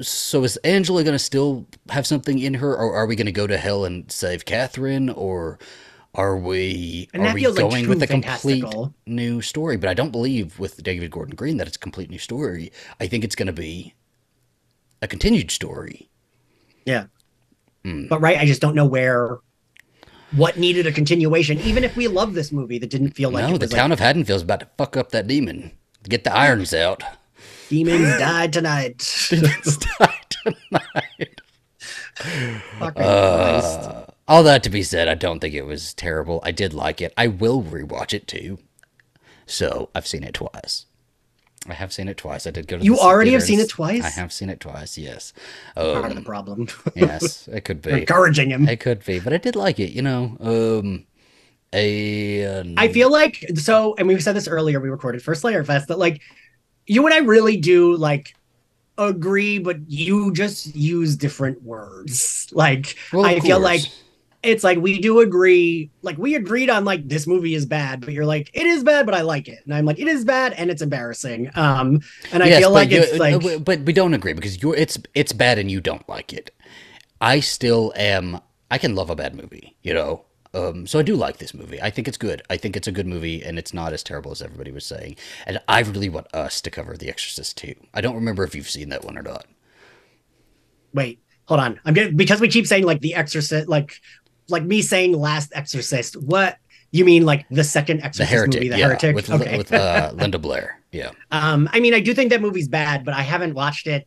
so 0.00 0.44
is 0.44 0.56
Angela 0.58 1.02
going 1.04 1.12
to 1.14 1.18
still 1.18 1.66
have 1.90 2.06
something 2.06 2.38
in 2.38 2.54
her, 2.54 2.74
or 2.74 2.94
are 2.94 3.06
we 3.06 3.16
going 3.16 3.26
to 3.26 3.32
go 3.32 3.46
to 3.46 3.58
hell 3.58 3.84
and 3.84 4.10
save 4.10 4.44
Catherine, 4.46 5.10
or 5.10 5.58
are 6.14 6.36
we 6.36 7.08
And 7.14 7.26
are 7.26 7.34
we 7.34 7.40
feels 7.42 7.56
like 7.56 7.70
going 7.70 7.88
with 7.88 8.02
a 8.02 8.06
complete 8.06 8.64
new 9.06 9.40
story? 9.40 9.76
But 9.76 9.88
I 9.88 9.94
don't 9.94 10.10
believe 10.10 10.58
with 10.58 10.82
David 10.82 11.10
Gordon 11.10 11.34
Green 11.34 11.56
that 11.56 11.66
it's 11.66 11.76
a 11.76 11.80
complete 11.80 12.10
new 12.10 12.18
story. 12.18 12.70
I 13.00 13.06
think 13.06 13.24
it's 13.24 13.34
going 13.34 13.46
to 13.46 13.52
be 13.52 13.94
a 15.00 15.08
continued 15.08 15.50
story. 15.50 16.08
yeah 16.84 17.06
Hmm. 17.84 18.06
but 18.06 18.20
right 18.20 18.38
i 18.38 18.44
just 18.46 18.60
don't 18.60 18.76
know 18.76 18.86
where 18.86 19.38
what 20.30 20.56
needed 20.56 20.86
a 20.86 20.92
continuation 20.92 21.58
even 21.58 21.82
if 21.82 21.96
we 21.96 22.06
love 22.06 22.32
this 22.32 22.52
movie 22.52 22.78
that 22.78 22.90
didn't 22.90 23.10
feel 23.10 23.28
like 23.28 23.48
no, 23.48 23.56
it 23.56 23.58
the 23.58 23.66
town 23.66 23.90
like, 23.90 23.98
of 23.98 24.00
Haddonfield's 24.00 24.44
about 24.44 24.60
to 24.60 24.68
fuck 24.78 24.96
up 24.96 25.10
that 25.10 25.26
demon. 25.26 25.72
Get 26.08 26.22
the 26.22 26.32
irons 26.32 26.72
out. 26.72 27.02
demons 27.68 28.16
died 28.18 28.52
tonight 28.52 29.02
Fucking 32.78 33.02
Christ. 33.02 33.90
All 34.32 34.42
that 34.44 34.62
to 34.62 34.70
be 34.70 34.82
said, 34.82 35.08
I 35.08 35.14
don't 35.14 35.40
think 35.40 35.52
it 35.52 35.66
was 35.66 35.92
terrible. 35.92 36.40
I 36.42 36.52
did 36.52 36.72
like 36.72 37.02
it. 37.02 37.12
I 37.18 37.26
will 37.26 37.62
rewatch 37.62 38.14
it 38.14 38.26
too. 38.26 38.58
So 39.44 39.90
I've 39.94 40.06
seen 40.06 40.24
it 40.24 40.32
twice. 40.32 40.86
I 41.68 41.74
have 41.74 41.92
seen 41.92 42.08
it 42.08 42.16
twice. 42.16 42.46
I 42.46 42.50
did 42.50 42.66
go 42.66 42.78
to. 42.78 42.84
You 42.84 42.94
the 42.96 43.02
already 43.02 43.32
have 43.32 43.42
seen 43.42 43.60
it 43.60 43.68
twice? 43.68 44.02
I 44.02 44.08
have 44.08 44.32
seen 44.32 44.48
it 44.48 44.58
twice. 44.58 44.96
Yes. 44.96 45.34
part 45.74 46.06
of 46.06 46.10
the 46.12 46.16
Um, 46.16 46.24
problem 46.24 46.66
yes, 46.94 47.46
it 47.48 47.66
could 47.66 47.82
be. 47.82 47.90
encouraging 47.90 48.50
him 48.50 48.66
It 48.66 48.80
could 48.80 49.04
be, 49.04 49.20
but 49.20 49.34
I 49.34 49.36
did 49.36 49.54
like 49.54 49.78
it. 49.78 49.90
You 49.90 50.00
know, 50.00 50.36
um, 50.40 51.04
a. 51.74 52.44
uh, 52.46 52.64
I 52.78 52.88
feel 52.88 53.10
like 53.12 53.44
so, 53.56 53.94
and 53.98 54.08
we 54.08 54.18
said 54.18 54.34
this 54.34 54.48
earlier. 54.48 54.80
We 54.80 54.88
recorded 54.88 55.22
first 55.22 55.44
layer 55.44 55.62
Fest 55.62 55.88
that 55.88 55.98
like 55.98 56.22
you 56.86 57.04
and 57.04 57.14
I 57.14 57.18
really 57.18 57.58
do 57.58 57.96
like 57.96 58.34
agree, 58.98 59.58
but 59.58 59.76
you 59.88 60.32
just 60.32 60.74
use 60.74 61.16
different 61.16 61.62
words. 61.62 62.48
Like 62.52 62.96
Well, 63.12 63.24
I 63.24 63.40
feel 63.40 63.60
like 63.60 63.82
it's 64.42 64.64
like 64.64 64.78
we 64.78 65.00
do 65.00 65.20
agree. 65.20 65.90
Like 66.02 66.18
we 66.18 66.34
agreed 66.34 66.70
on 66.70 66.84
like 66.84 67.06
this 67.08 67.26
movie 67.26 67.54
is 67.54 67.66
bad, 67.66 68.04
but 68.04 68.14
you're 68.14 68.26
like 68.26 68.50
it 68.54 68.66
is 68.66 68.84
bad, 68.84 69.06
but 69.06 69.14
I 69.14 69.22
like 69.22 69.48
it, 69.48 69.60
and 69.64 69.74
I'm 69.74 69.84
like 69.84 69.98
it 69.98 70.08
is 70.08 70.24
bad 70.24 70.52
and 70.54 70.70
it's 70.70 70.82
embarrassing. 70.82 71.50
Um, 71.54 72.00
and 72.30 72.42
I 72.42 72.50
Yes, 72.50 72.50
feel 72.50 72.70
like 72.72 72.90
you- 72.90 73.04
it's 73.10 73.18
like 73.18 73.44
uh, 73.54 73.58
but 73.58 73.80
we 73.82 73.92
don't 73.92 74.14
agree 74.14 74.32
because 74.32 74.62
you're 74.62 74.76
it's 74.76 74.98
it's 75.14 75.32
bad 75.32 75.58
and 75.58 75.70
you 75.70 75.80
don't 75.80 76.08
like 76.08 76.32
it. 76.32 76.50
I 77.20 77.40
still 77.40 77.92
am. 77.96 78.40
I 78.70 78.78
can 78.78 78.94
love 78.94 79.10
a 79.10 79.16
bad 79.16 79.34
movie, 79.34 79.76
you 79.82 79.94
know. 79.94 80.24
Um, 80.54 80.86
so 80.86 80.98
I 80.98 81.02
do 81.02 81.16
like 81.16 81.38
this 81.38 81.54
movie. 81.54 81.80
I 81.82 81.90
think 81.90 82.08
it's 82.08 82.18
good. 82.18 82.42
I 82.50 82.56
think 82.58 82.76
it's 82.76 82.88
a 82.88 82.92
good 82.92 83.06
movie, 83.06 83.42
and 83.44 83.58
it's 83.58 83.74
not 83.74 83.92
as 83.92 84.02
terrible 84.02 84.32
as 84.32 84.42
everybody 84.42 84.72
was 84.72 84.86
saying. 84.86 85.16
And 85.46 85.60
I 85.68 85.80
really 85.80 86.08
want 86.10 86.28
us 86.34 86.60
to 86.62 86.70
cover 86.70 86.96
The 86.96 87.08
Exorcist 87.10 87.56
too. 87.58 87.74
I 87.94 88.00
don't 88.02 88.16
remember 88.16 88.44
if 88.44 88.54
you've 88.54 88.70
seen 88.70 88.90
that 88.90 89.04
one 89.04 89.18
or 89.18 89.22
not. 89.22 89.46
wait, 90.92 91.20
hold 91.46 91.60
on. 91.60 91.80
I'm 91.84 91.94
getting 91.94 92.16
because 92.16 92.40
we 92.40 92.48
keep 92.48 92.66
saying 92.66 92.84
like 92.84 93.00
the 93.00 93.14
Exorcist, 93.14 93.68
like 93.68 94.00
like 94.48 94.64
me 94.64 94.82
saying 94.82 95.12
Last 95.12 95.52
Exorcist. 95.54 96.20
What 96.22 96.56
you 96.90 97.04
mean, 97.04 97.24
like 97.24 97.46
the 97.50 97.64
second 97.64 97.98
The 97.98 98.04
Exorcist 98.04 98.30
Heretic, 98.32 98.54
movie, 98.54 98.68
the 98.68 98.78
yeah, 98.78 98.86
Heretic? 98.88 99.14
with 99.14 99.30
okay. 99.30 99.58
with 99.58 99.72
uh, 99.72 100.12
Linda 100.14 100.38
Blair. 100.38 100.80
Yeah, 100.92 101.10
Um, 101.30 101.70
I 101.72 101.80
mean, 101.80 101.94
I 101.94 102.00
do 102.00 102.12
think 102.12 102.28
that 102.30 102.42
movie's 102.42 102.68
bad, 102.68 103.02
but 103.02 103.14
I 103.14 103.22
haven't 103.22 103.54
watched 103.54 103.86
it. 103.86 104.06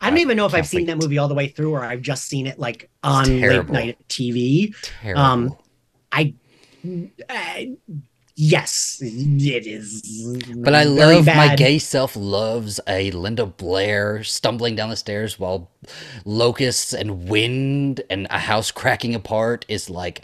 I 0.00 0.08
don't 0.08 0.18
I 0.18 0.22
even 0.22 0.36
know 0.38 0.46
if 0.46 0.54
I've 0.54 0.66
seen 0.66 0.86
that 0.86 0.96
movie 0.96 1.18
all 1.18 1.28
the 1.28 1.34
way 1.34 1.48
through, 1.48 1.72
or 1.72 1.84
I've 1.84 2.00
just 2.00 2.24
seen 2.24 2.46
it 2.46 2.58
like 2.58 2.88
on 3.02 3.24
late 3.40 3.68
night 3.68 3.98
TV. 4.08 4.74
terrible. 4.82 5.20
Um, 5.22 5.56
I, 6.10 6.34
uh, 7.28 7.60
yes, 8.36 8.98
it 9.00 9.66
is. 9.66 10.02
But 10.56 10.74
I 10.74 10.84
love 10.84 11.26
my 11.26 11.54
gay 11.56 11.78
self 11.78 12.14
loves 12.16 12.80
a 12.86 13.10
Linda 13.10 13.46
Blair 13.46 14.22
stumbling 14.22 14.76
down 14.76 14.90
the 14.90 14.96
stairs 14.96 15.38
while 15.38 15.70
locusts 16.24 16.92
and 16.92 17.28
wind 17.28 18.02
and 18.10 18.26
a 18.30 18.38
house 18.38 18.70
cracking 18.72 19.14
apart 19.14 19.64
is 19.68 19.88
like 19.88 20.22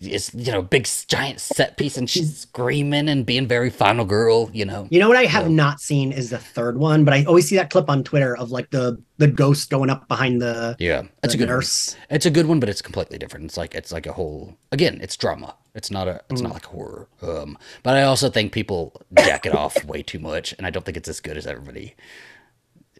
is 0.00 0.32
you 0.34 0.50
know 0.50 0.60
big 0.62 0.88
giant 1.06 1.40
set 1.40 1.76
piece 1.76 1.96
and 1.96 2.10
she's 2.10 2.38
screaming 2.38 3.08
and 3.08 3.24
being 3.24 3.46
very 3.46 3.70
final 3.70 4.04
girl 4.04 4.50
you 4.52 4.64
know 4.64 4.88
You 4.90 4.98
know 4.98 5.08
what 5.08 5.16
I 5.16 5.24
have 5.26 5.44
Yeah. 5.44 5.54
not 5.54 5.80
seen 5.80 6.10
is 6.12 6.30
the 6.30 6.38
third 6.38 6.76
one, 6.78 7.04
but 7.04 7.14
I 7.14 7.24
always 7.24 7.48
see 7.48 7.54
that 7.56 7.70
clip 7.70 7.88
on 7.88 8.02
Twitter 8.02 8.36
of 8.36 8.50
like 8.50 8.70
the 8.70 9.00
the 9.18 9.28
ghost 9.28 9.70
going 9.70 9.88
up 9.90 10.08
behind 10.08 10.42
the, 10.42 10.76
yeah 10.78 11.02
the 11.02 11.08
it's 11.22 11.34
a 11.34 11.38
good 11.38 11.48
one. 11.48 11.56
nurse. 11.56 11.96
it's 12.10 12.26
a 12.26 12.30
good 12.30 12.46
one 12.46 12.60
but 12.60 12.68
it's 12.68 12.82
completely 12.82 13.16
different 13.16 13.46
it's 13.46 13.56
like 13.56 13.74
it's 13.74 13.92
like 13.92 14.06
a 14.06 14.12
whole 14.12 14.56
again 14.72 14.98
it's 15.00 15.16
drama 15.16 15.54
It's 15.76 15.90
not 15.90 16.08
a 16.08 16.22
it's 16.30 16.40
not 16.40 16.50
mm. 16.50 16.54
like 16.54 16.64
horror. 16.64 17.06
Um, 17.20 17.58
but 17.82 17.96
I 17.96 18.02
also 18.02 18.30
think 18.30 18.52
people 18.52 19.00
jack 19.14 19.44
it 19.44 19.54
off 19.54 19.84
way 19.84 20.02
too 20.02 20.18
much, 20.18 20.54
and 20.54 20.66
I 20.66 20.70
don't 20.70 20.84
think 20.84 20.96
it's 20.96 21.08
as 21.08 21.20
good 21.20 21.36
as 21.36 21.46
everybody 21.46 21.94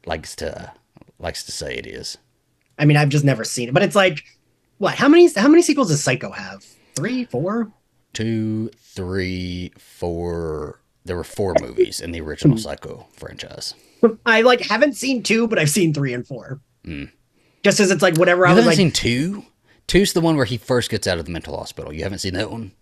likes 0.05 0.37
to 0.37 0.73
likes 1.19 1.43
to 1.45 1.53
say 1.53 1.75
it 1.75 1.87
is. 1.87 2.19
I 2.79 2.85
mean, 2.85 2.99
I've 2.99 3.09
just 3.09 3.25
never 3.25 3.45
seen 3.45 3.69
it, 3.69 3.75
but 3.75 3.83
it's 3.83 3.97
like, 3.97 4.23
what? 4.77 4.95
How 4.95 5.09
many? 5.09 5.33
How 5.33 5.49
many 5.49 5.63
sequels 5.63 5.89
does 5.89 6.05
Psycho 6.05 6.31
have? 6.31 6.65
Three, 6.95 7.25
four? 7.25 7.73
Two, 8.13 8.71
three, 8.79 9.73
four. 9.79 10.81
There 11.07 11.17
were 11.17 11.25
four 11.25 11.55
movies 11.61 12.01
in 12.01 12.13
the 12.13 12.21
original 12.21 12.57
hmm. 12.57 12.63
Psycho 12.63 13.07
franchise. 13.15 13.75
I 14.27 14.43
like 14.43 14.61
haven't 14.61 14.95
seen 14.95 15.23
two, 15.23 15.49
but 15.49 15.59
I've 15.59 15.71
seen 15.71 15.95
three 15.95 16.13
and 16.13 16.27
four. 16.27 16.61
Hmm. 16.85 17.05
Just 17.63 17.81
as 17.81 17.91
it's 17.91 18.03
like 18.03 18.19
whatever 18.19 18.45
You 18.47 18.53
I 18.53 18.55
was 18.55 18.67
like, 18.67 18.77
seen 18.77 18.93
two? 18.93 19.45
Two's 19.87 20.13
the 20.13 20.21
one 20.21 20.37
where 20.37 20.45
he 20.47 20.57
first 20.57 20.91
gets 20.91 21.07
out 21.07 21.19
of 21.19 21.25
the 21.27 21.31
mental 21.31 21.57
hospital. 21.57 21.93
You 21.93 22.03
haven't 22.03 22.19
seen 22.19 22.35
that 22.35 22.51
one? 22.51 22.73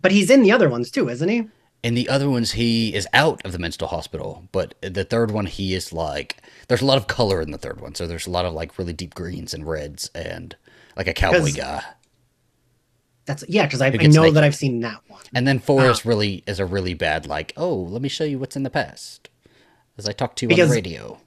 but 0.00 0.12
he's 0.12 0.30
in 0.30 0.42
the 0.42 0.52
other 0.52 0.68
ones 0.68 0.90
too, 0.90 1.08
isn't 1.08 1.28
he? 1.28 1.48
In 1.82 1.94
the 1.94 2.08
other 2.08 2.28
ones, 2.30 2.52
he 2.52 2.94
is 2.94 3.06
out 3.12 3.44
of 3.44 3.52
the 3.52 3.58
mental 3.58 3.88
hospital, 3.88 4.44
but 4.52 4.74
the 4.80 5.04
third 5.04 5.30
one, 5.30 5.46
he 5.46 5.74
is 5.74 5.92
like. 5.92 6.36
There's 6.68 6.82
a 6.82 6.86
lot 6.86 6.98
of 6.98 7.06
color 7.06 7.40
in 7.40 7.50
the 7.52 7.58
third 7.58 7.80
one, 7.80 7.94
so 7.94 8.06
there's 8.06 8.26
a 8.26 8.30
lot 8.30 8.44
of 8.44 8.52
like 8.54 8.78
really 8.78 8.92
deep 8.92 9.14
greens 9.14 9.54
and 9.54 9.66
reds 9.66 10.10
and 10.14 10.56
like 10.96 11.06
a 11.06 11.12
cowboy 11.12 11.52
guy. 11.52 11.82
That's 13.26 13.44
yeah, 13.48 13.66
because 13.66 13.80
I, 13.82 13.88
I 13.88 13.90
know 13.90 14.22
naked. 14.22 14.34
that 14.36 14.44
I've 14.44 14.54
seen 14.56 14.80
that 14.80 15.00
one. 15.08 15.22
And 15.34 15.46
then 15.46 15.58
four 15.58 15.82
Ah. 15.82 15.90
is 15.90 16.04
really 16.06 16.42
is 16.46 16.58
a 16.60 16.66
really 16.66 16.94
bad 16.94 17.26
like. 17.26 17.52
Oh, 17.56 17.74
let 17.74 18.00
me 18.02 18.08
show 18.08 18.24
you 18.24 18.38
what's 18.38 18.56
in 18.56 18.62
the 18.62 18.70
past, 18.70 19.28
as 19.98 20.08
I 20.08 20.12
talked 20.12 20.38
to 20.38 20.46
you 20.46 20.50
on 20.62 20.68
the 20.68 20.74
radio. 20.74 21.20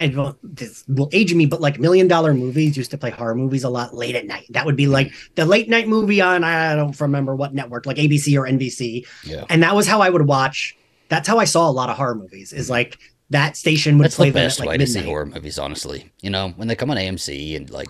And 0.00 0.16
well, 0.16 0.36
this 0.42 0.84
will 0.88 1.08
age 1.12 1.34
me, 1.34 1.46
but 1.46 1.60
like 1.60 1.78
million 1.78 2.08
dollar 2.08 2.34
movies 2.34 2.76
used 2.76 2.90
to 2.90 2.98
play 2.98 3.10
horror 3.10 3.34
movies 3.34 3.64
a 3.64 3.68
lot 3.68 3.94
late 3.94 4.14
at 4.14 4.26
night. 4.26 4.46
That 4.50 4.66
would 4.66 4.76
be 4.76 4.86
like 4.86 5.12
the 5.34 5.44
late 5.44 5.68
night 5.68 5.88
movie 5.88 6.20
on 6.20 6.44
I 6.44 6.74
don't 6.74 6.98
remember 7.00 7.34
what 7.34 7.54
network, 7.54 7.86
like 7.86 7.96
ABC 7.96 8.36
or 8.38 8.46
NBC, 8.46 9.06
Yeah, 9.24 9.44
and 9.48 9.62
that 9.62 9.74
was 9.74 9.86
how 9.86 10.00
I 10.00 10.10
would 10.10 10.26
watch. 10.26 10.76
That's 11.08 11.28
how 11.28 11.38
I 11.38 11.44
saw 11.44 11.68
a 11.68 11.72
lot 11.72 11.90
of 11.90 11.96
horror 11.96 12.14
movies. 12.14 12.52
Is 12.52 12.66
mm-hmm. 12.66 12.72
like 12.72 12.98
that 13.30 13.56
station 13.56 13.98
would 13.98 14.06
that's 14.06 14.16
play 14.16 14.30
the 14.30 14.34
them 14.34 14.46
best 14.46 14.60
at 14.60 14.66
way 14.66 14.72
like 14.74 14.80
to 14.80 14.86
see 14.86 15.02
horror 15.02 15.26
movies. 15.26 15.58
Honestly, 15.58 16.10
you 16.20 16.30
know 16.30 16.50
when 16.56 16.68
they 16.68 16.76
come 16.76 16.90
on 16.90 16.96
AMC 16.96 17.56
and 17.56 17.70
like 17.70 17.88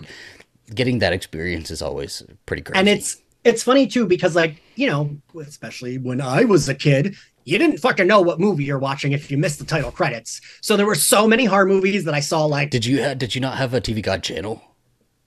getting 0.73 0.99
that 0.99 1.13
experience 1.13 1.69
is 1.69 1.81
always 1.81 2.23
pretty 2.45 2.61
crazy. 2.61 2.79
and 2.79 2.89
it's 2.89 3.21
it's 3.43 3.61
funny 3.63 3.85
too 3.87 4.05
because 4.05 4.35
like 4.35 4.61
you 4.75 4.87
know 4.87 5.15
especially 5.39 5.97
when 5.97 6.19
i 6.19 6.43
was 6.43 6.67
a 6.67 6.75
kid 6.75 7.15
you 7.45 7.57
didn't 7.57 7.77
fucking 7.77 8.07
know 8.07 8.21
what 8.21 8.39
movie 8.39 8.63
you're 8.65 8.79
watching 8.79 9.11
if 9.13 9.29
you 9.31 9.37
missed 9.37 9.59
the 9.59 9.65
title 9.65 9.91
credits 9.91 10.41
so 10.61 10.75
there 10.75 10.85
were 10.85 10.95
so 10.95 11.27
many 11.27 11.45
horror 11.45 11.65
movies 11.65 12.03
that 12.03 12.13
i 12.13 12.19
saw 12.19 12.43
like 12.45 12.69
did 12.71 12.85
you 12.85 13.01
ha- 13.03 13.13
did 13.13 13.33
you 13.35 13.39
not 13.41 13.57
have 13.57 13.73
a 13.73 13.79
TV 13.81 14.01
Guide 14.01 14.23
channel? 14.23 14.61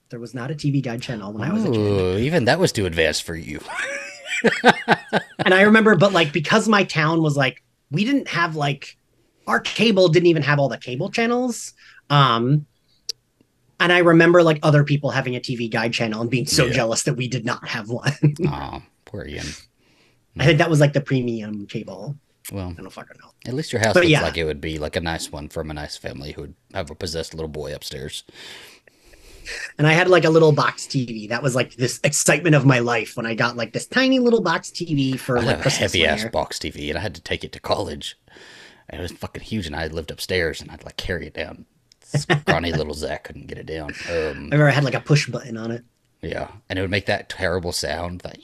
there 0.09 0.19
was 0.19 0.33
not 0.33 0.49
a 0.51 0.55
tv 0.55 0.81
guide 0.83 1.01
channel 1.01 1.31
when 1.31 1.41
i 1.49 1.53
was 1.53 1.63
a 1.65 1.69
kid 1.71 1.77
Ooh, 1.77 2.17
even 2.17 2.45
that 2.45 2.57
was 2.59 2.71
too 2.71 2.85
advanced 2.87 3.23
for 3.23 3.35
you. 3.35 3.59
and 5.39 5.53
i 5.53 5.61
remember 5.61 5.95
but 5.95 6.11
like 6.13 6.31
because 6.33 6.67
my 6.67 6.83
town 6.83 7.21
was 7.21 7.35
like 7.37 7.61
we 7.91 8.03
didn't 8.05 8.27
have 8.27 8.55
like 8.55 8.97
our 9.47 9.59
cable 9.59 10.07
didn't 10.09 10.27
even 10.27 10.41
have 10.43 10.59
all 10.59 10.69
the 10.69 10.77
cable 10.77 11.09
channels 11.11 11.73
um 12.09 12.65
and 13.79 13.91
i 13.93 13.99
remember 13.99 14.41
like 14.43 14.59
other 14.63 14.83
people 14.83 15.09
having 15.11 15.35
a 15.35 15.39
tv 15.39 15.69
guide 15.71 15.93
channel 15.93 16.21
and 16.21 16.29
being 16.31 16.47
so 16.47 16.65
Yeah. 16.65 16.73
jealous 16.73 17.03
that 17.03 17.15
we 17.15 17.27
did 17.27 17.45
not 17.45 17.67
have 17.67 17.89
one 17.89 18.13
oh, 18.47 18.81
poor 19.05 19.25
Ian. 19.25 19.45
I 20.37 20.45
think 20.45 20.57
that 20.59 20.69
was 20.69 20.79
like 20.79 20.93
the 20.93 21.01
premium 21.01 21.65
cable 21.67 22.15
Well, 22.51 22.69
i 22.77 22.81
don't 22.81 22.89
fucking 22.91 23.17
know 23.21 23.31
at 23.45 23.53
least 23.53 23.71
your 23.73 23.79
house 23.81 23.93
But 23.93 24.01
looks 24.01 24.11
yeah. 24.11 24.21
like 24.21 24.37
it 24.37 24.43
would 24.45 24.61
be 24.61 24.77
like 24.77 24.95
a 24.95 25.01
nice 25.01 25.31
one 25.31 25.49
from 25.49 25.71
a 25.71 25.73
nice 25.73 25.97
family 25.97 26.33
who 26.33 26.41
would 26.41 26.55
have 26.73 26.89
a 26.89 26.95
possessed 26.95 27.33
little 27.33 27.49
boy 27.49 27.73
upstairs. 27.73 28.23
and 29.77 29.87
I 29.87 29.93
had 29.93 30.09
like 30.09 30.25
a 30.25 30.29
little 30.29 30.51
box 30.51 30.85
TV. 30.85 31.29
That 31.29 31.41
was 31.41 31.55
like 31.55 31.75
this 31.75 31.99
excitement 32.03 32.55
of 32.55 32.65
my 32.65 32.79
life 32.79 33.15
when 33.17 33.25
I 33.25 33.33
got 33.33 33.55
like 33.57 33.73
this 33.73 33.87
tiny 33.87 34.19
little 34.19 34.41
box 34.41 34.69
TV 34.69 35.17
for 35.17 35.37
I 35.37 35.41
like 35.41 35.65
a 35.65 35.69
heavy 35.69 36.05
ass 36.05 36.25
box 36.25 36.59
TV, 36.59 36.89
and 36.89 36.97
I 36.97 37.01
had 37.01 37.15
to 37.15 37.21
take 37.21 37.43
it 37.43 37.51
to 37.53 37.59
college. 37.59 38.17
And 38.89 38.99
it 38.99 39.03
was 39.03 39.11
fucking 39.11 39.43
huge, 39.43 39.65
and 39.67 39.75
I 39.75 39.87
lived 39.87 40.11
upstairs, 40.11 40.61
and 40.61 40.69
I'd 40.69 40.83
like 40.83 40.97
carry 40.97 41.25
it 41.27 41.33
down. 41.33 41.65
Scrawny 42.03 42.71
little 42.71 42.93
Zach 42.93 43.23
couldn't 43.23 43.47
get 43.47 43.57
it 43.57 43.65
down. 43.65 43.89
Um, 44.09 44.15
I 44.15 44.55
remember 44.55 44.67
I 44.67 44.71
had 44.71 44.83
like 44.83 44.95
a 44.95 44.99
push 44.99 45.27
button 45.29 45.57
on 45.57 45.71
it 45.71 45.83
yeah, 46.21 46.49
and 46.67 46.77
it 46.77 46.81
would 46.81 46.91
make 46.91 47.05
that 47.05 47.29
terrible 47.29 47.71
sound 47.71 48.21
that 48.21 48.37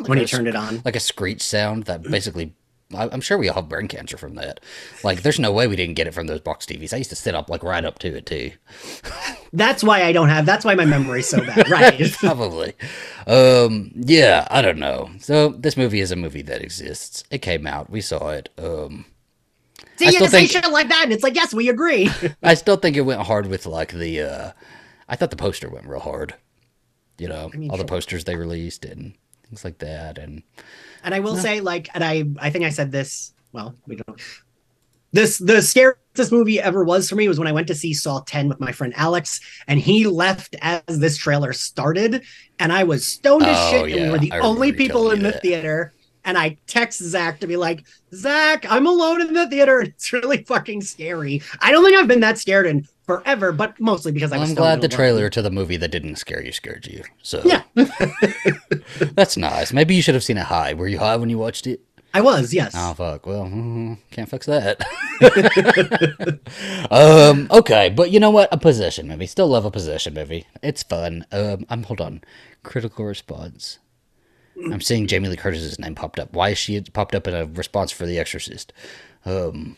like 0.00 0.08
when 0.08 0.18
you 0.18 0.26
turned 0.26 0.48
it 0.48 0.56
on. 0.56 0.82
like 0.84 0.96
a 0.96 1.00
screech 1.00 1.42
sound 1.42 1.84
that 1.84 2.02
basically. 2.02 2.54
I- 2.94 3.08
I'm 3.10 3.20
sure 3.20 3.36
we 3.36 3.48
all 3.48 3.56
have 3.56 3.68
brain 3.68 3.88
cancer 3.88 4.16
from 4.16 4.36
that. 4.36 4.60
Like, 5.02 5.22
there's 5.22 5.40
no 5.40 5.50
way 5.50 5.66
we 5.66 5.74
didn't 5.74 5.96
get 5.96 6.06
it 6.06 6.14
from 6.14 6.28
those 6.28 6.40
box 6.40 6.66
TVs. 6.66 6.92
I 6.94 6.98
used 6.98 7.10
to 7.10 7.16
sit 7.16 7.34
up 7.34 7.50
like 7.50 7.64
right 7.64 7.84
up 7.84 7.98
to 7.98 8.16
it 8.16 8.26
too. 8.26 8.52
That's 9.52 9.82
why 9.82 10.04
I 10.04 10.12
don't 10.12 10.28
have. 10.28 10.46
That's 10.46 10.64
why 10.64 10.76
my 10.76 10.84
memory's 10.84 11.28
so 11.28 11.44
bad. 11.44 11.68
Right. 11.70 12.12
Probably. 12.20 12.74
Um, 13.26 13.90
yeah, 13.96 14.46
I 14.52 14.62
don't 14.62 14.78
know. 14.78 15.10
So 15.18 15.48
this 15.48 15.76
movie 15.76 15.98
is 16.00 16.12
a 16.12 16.16
movie 16.16 16.42
that 16.42 16.62
exists. 16.62 17.24
It 17.28 17.38
came 17.38 17.66
out. 17.66 17.90
We 17.90 18.00
saw 18.00 18.28
it. 18.30 18.50
Um, 18.56 19.06
See, 19.96 20.04
I 20.04 20.08
you 20.10 20.12
still 20.12 20.20
just 20.26 20.30
say 20.32 20.46
think- 20.46 20.50
shit 20.64 20.72
like 20.72 20.88
that, 20.88 21.02
and 21.04 21.12
it's 21.12 21.24
like, 21.24 21.34
yes, 21.34 21.52
we 21.52 21.68
agree. 21.68 22.08
I 22.42 22.54
still 22.54 22.76
think 22.76 22.96
it 22.96 23.00
went 23.00 23.22
hard 23.22 23.48
with 23.48 23.66
like 23.66 23.92
the. 23.94 24.20
Uh, 24.20 24.52
I 25.08 25.16
thought 25.16 25.30
the 25.30 25.36
poster 25.36 25.68
went 25.68 25.86
real 25.88 25.98
hard. 26.00 26.34
You 27.18 27.28
know, 27.28 27.48
mean, 27.52 27.70
all 27.70 27.78
the 27.78 27.84
posters 27.84 28.24
they 28.24 28.36
released 28.36 28.84
and 28.84 29.14
things 29.48 29.64
like 29.64 29.78
that, 29.78 30.18
and 30.18 30.42
and 31.02 31.14
I 31.14 31.20
will 31.20 31.36
say, 31.36 31.60
like, 31.60 31.88
and 31.94 32.02
I, 32.02 32.24
I 32.38 32.50
think 32.50 32.64
I 32.64 32.70
said 32.70 32.90
this. 32.92 33.32
Well, 33.52 33.74
we 33.86 33.96
don't. 33.96 34.20
This 35.12 35.38
the 35.38 35.62
scariest 35.62 36.00
this 36.14 36.32
movie 36.32 36.60
ever 36.60 36.82
was 36.84 37.08
for 37.08 37.14
me 37.16 37.28
was 37.28 37.38
when 37.38 37.46
I 37.48 37.52
went 37.52 37.66
to 37.68 37.74
see 37.74 37.92
Saw 37.94 38.20
10 38.20 38.48
with 38.48 38.58
my 38.60 38.72
friend 38.72 38.92
Alex, 38.96 39.40
and 39.68 39.78
he 39.78 40.06
left 40.06 40.56
as 40.62 40.82
this 40.88 41.16
trailer 41.16 41.52
started, 41.52 42.22
and 42.58 42.72
I 42.72 42.84
was 42.84 43.06
stoned 43.06 43.44
as 43.44 43.56
Oh, 43.58 43.70
shit, 43.70 43.96
and 43.96 44.06
we 44.06 44.10
were 44.10 44.18
the 44.18 44.32
I 44.32 44.40
only 44.40 44.72
people 44.72 45.10
in 45.10 45.22
the 45.22 45.32
that. 45.32 45.42
theater. 45.42 45.94
And 46.26 46.36
I 46.36 46.58
text 46.66 47.00
Zach 47.02 47.38
to 47.40 47.46
be 47.46 47.56
like, 47.56 47.84
Zach, 48.12 48.66
I'm 48.68 48.84
alone 48.84 49.20
in 49.20 49.32
the 49.32 49.48
theater, 49.48 49.78
and 49.78 49.88
it's 49.96 50.12
really 50.12 50.42
fucking 50.42 50.82
scary. 50.82 51.40
I 51.60 51.70
don't 51.70 51.84
think 51.84 51.96
I've 51.96 52.08
been 52.08 52.20
that 52.20 52.36
scared 52.36 52.66
in 52.66 52.86
forever, 53.06 53.52
but 53.52 53.78
mostly 53.80 54.12
because 54.12 54.32
I 54.32 54.38
was 54.38 54.50
I'm 54.50 54.56
glad 54.56 54.80
the 54.80 54.88
trailer 54.88 55.30
to 55.30 55.40
the 55.40 55.50
movie 55.50 55.76
that 55.76 55.92
didn't 55.92 56.16
scare 56.16 56.44
you 56.44 56.52
scared 56.52 56.86
you. 56.86 57.04
So 57.22 57.40
Yeah, 57.44 57.62
that's 59.14 59.36
nice. 59.36 59.72
Maybe 59.72 59.94
you 59.94 60.02
should 60.02 60.14
have 60.14 60.24
seen 60.24 60.36
it 60.36 60.46
high. 60.46 60.74
Were 60.74 60.88
you 60.88 60.98
high 60.98 61.16
when 61.16 61.30
you 61.30 61.38
watched 61.38 61.66
it? 61.66 61.80
I 62.12 62.22
was. 62.22 62.52
Yes. 62.52 62.72
Oh 62.74 62.94
fuck. 62.94 63.26
Well, 63.26 63.44
mm, 63.44 63.98
can't 64.10 64.28
fix 64.28 64.46
that. 64.46 64.82
um. 66.90 67.46
Okay, 67.50 67.90
but 67.90 68.10
you 68.10 68.18
know 68.18 68.30
what? 68.30 68.48
A 68.50 68.56
possession 68.56 69.06
movie. 69.06 69.26
Still 69.26 69.48
love 69.48 69.64
a 69.64 69.70
possession 69.70 70.14
movie. 70.14 70.46
It's 70.62 70.82
fun. 70.82 71.26
Um. 71.30 71.66
I'm 71.68 71.82
hold 71.82 72.00
on. 72.00 72.22
Critical 72.62 73.04
response. 73.04 73.78
I'm 74.64 74.80
seeing 74.80 75.06
Jamie 75.06 75.28
Lee 75.28 75.36
Curtis's 75.36 75.78
name 75.78 75.94
popped 75.94 76.18
up. 76.18 76.32
Why 76.32 76.50
is 76.50 76.58
she 76.58 76.80
popped 76.80 77.14
up 77.14 77.26
in 77.26 77.34
a 77.34 77.46
response 77.46 77.90
for 77.92 78.06
The 78.06 78.18
Exorcist? 78.18 78.72
Um. 79.24 79.76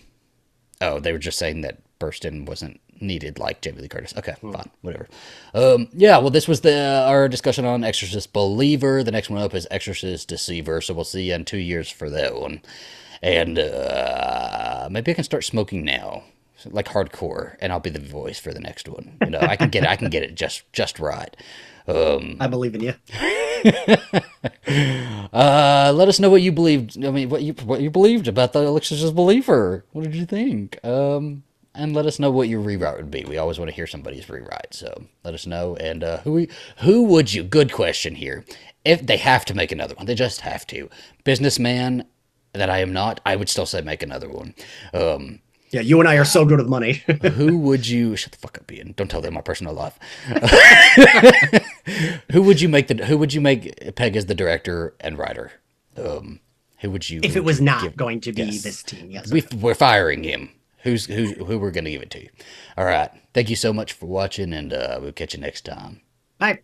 Oh, 0.81 1.01
they 1.01 1.11
were 1.13 1.19
just 1.19 1.39
saying 1.39 1.63
that 1.63 1.81
Burstyn 1.99 2.47
wasn't 2.47 2.81
needed 3.01 3.39
like 3.39 3.61
Jamie 3.61 3.83
Lee 3.83 3.89
Curtis. 3.89 4.15
Okay, 4.17 4.35
fine, 4.41 4.71
whatever. 4.83 5.09
Um, 5.55 5.89
yeah, 5.93 6.19
well, 6.19 6.31
this 6.31 6.49
was 6.49 6.61
the 6.61 7.05
our 7.07 7.29
discussion 7.29 7.65
on 7.65 7.85
Exorcist 7.85 8.33
Believer. 8.33 9.03
The 9.03 9.11
next 9.11 9.31
one 9.31 9.43
up 9.43 9.55
is 9.55 9.67
Exorcist 9.71 10.29
Deceiver. 10.29 10.81
So 10.81 10.95
we'll 10.95 11.05
see 11.05 11.29
you 11.29 11.35
in 11.35 11.45
two 11.45 11.59
years 11.59 11.91
for 11.91 12.11
that 12.11 12.35
one. 12.41 12.61
And 13.23 13.59
uh, 13.59 14.89
maybe 14.91 15.11
I 15.11 15.15
can 15.15 15.25
start 15.25 15.45
smoking 15.45 15.85
now, 15.85 16.23
like 16.67 16.87
hardcore, 16.87 17.57
and 17.61 17.73
I'll 17.73 17.81
be 17.81 17.91
the 17.91 17.99
voice 17.99 18.39
for 18.39 18.53
the 18.53 18.61
next 18.61 18.89
one. 18.89 19.17
You 19.23 19.31
know, 19.31 19.41
I 19.41 19.57
can 19.57 19.71
get 19.71 19.87
I 19.87 19.97
can 19.97 20.11
get 20.11 20.23
it 20.23 20.35
just 20.35 20.73
just 20.73 21.01
right. 21.01 21.37
Um, 21.89 22.36
I 22.39 22.47
believe 22.47 22.74
in 22.74 22.82
you. 22.82 22.94
uh, 25.32 25.93
let 25.94 26.09
us 26.09 26.20
know 26.20 26.31
what 26.31 26.43
you 26.43 26.52
believed. 26.52 27.02
I 27.05 27.10
mean, 27.10 27.31
what 27.31 27.43
you 27.43 27.55
what 27.65 27.81
you 27.81 27.90
believed 27.90 28.28
about 28.28 28.52
the 28.52 28.74
Exorcist 28.74 29.15
Believer. 29.15 29.85
What 29.93 30.05
did 30.05 30.15
you 30.15 30.27
think? 30.27 30.78
Um, 30.85 31.44
and 31.74 31.94
let 31.94 32.06
us 32.06 32.19
know 32.19 32.31
what 32.31 32.48
your 32.48 32.60
rewrite 32.60 32.97
would 32.97 33.10
be. 33.10 33.24
We 33.27 33.39
always 33.39 33.59
want 33.59 33.70
to 33.70 33.74
hear 33.74 33.86
somebody's 33.86 34.28
rewrite, 34.28 34.74
so 34.74 35.05
let 35.24 35.35
us 35.35 35.47
know. 35.47 35.77
And 35.77 36.05
uh, 36.05 36.19
who 36.19 36.32
we, 36.32 36.48
who 36.78 37.05
would 37.05 37.32
you? 37.32 37.43
Good 37.43 37.73
question 37.73 38.16
here. 38.16 38.44
If 38.85 39.06
they 39.06 39.16
have 39.16 39.44
to 39.47 39.55
make 39.55 39.73
another 39.73 39.94
one, 39.94 40.06
they 40.06 40.15
just 40.15 40.43
have 40.43 40.66
to. 40.69 40.90
Businessman 41.24 42.05
that 42.52 42.70
I 42.70 42.78
am 42.78 42.93
not, 42.93 43.20
I 43.24 43.36
would 43.36 43.48
still 43.48 43.66
say 43.66 43.81
make 43.81 44.02
another 44.02 44.28
one. 44.28 44.55
Um, 44.93 45.40
Yeah, 45.70 45.81
you 45.81 46.01
and 46.01 46.09
I 46.09 46.16
are 46.16 46.24
so 46.24 46.45
good 46.45 46.59
with 46.59 46.69
money. 46.69 47.05
who 47.35 47.59
would 47.59 47.86
you 47.86 48.16
shut 48.16 48.32
the 48.32 48.39
fuck 48.39 48.59
up, 48.59 48.70
Ian? 48.73 48.95
Don't 48.97 49.11
tell 49.11 49.20
them 49.20 49.35
my 49.35 49.40
personal 49.40 49.74
life. 49.74 49.99
who 52.32 52.43
would 52.43 52.61
you 52.61 52.69
make 52.69 52.89
the? 52.89 53.07
Who 53.07 53.19
would 53.19 53.35
you 53.35 53.40
make 53.40 53.95
Peg 53.95 54.16
as 54.16 54.27
the 54.27 54.35
director 54.35 54.95
and 55.01 55.19
writer? 55.19 55.53
Um, 55.97 56.40
who 56.78 56.90
would 56.90 57.09
you? 57.11 57.20
if 57.23 57.36
it 57.36 57.45
was 57.45 57.61
not 57.61 57.82
give- 57.82 57.97
going 57.97 58.20
to 58.23 58.32
be 58.32 58.45
yes. 58.45 58.62
this 58.62 58.82
team, 58.82 59.11
yes. 59.11 59.31
we, 59.31 59.45
we're 59.61 59.74
firing 59.74 60.24
him. 60.24 60.51
Who's 60.85 61.07
who? 61.07 61.35
Who 61.45 61.59
we're 61.59 61.73
gonna 61.73 61.90
give 61.90 62.03
it 62.03 62.11
to? 62.11 62.28
All 62.77 62.85
right. 62.85 63.11
Thank 63.35 63.51
you 63.51 63.57
so 63.57 63.73
much 63.73 63.93
for 63.93 64.07
watching, 64.07 64.53
and 64.53 64.73
uh, 64.73 64.99
we'll 65.03 65.12
catch 65.12 65.35
you 65.35 65.40
next 65.40 65.65
time. 65.65 66.01
Bye. 66.39 66.61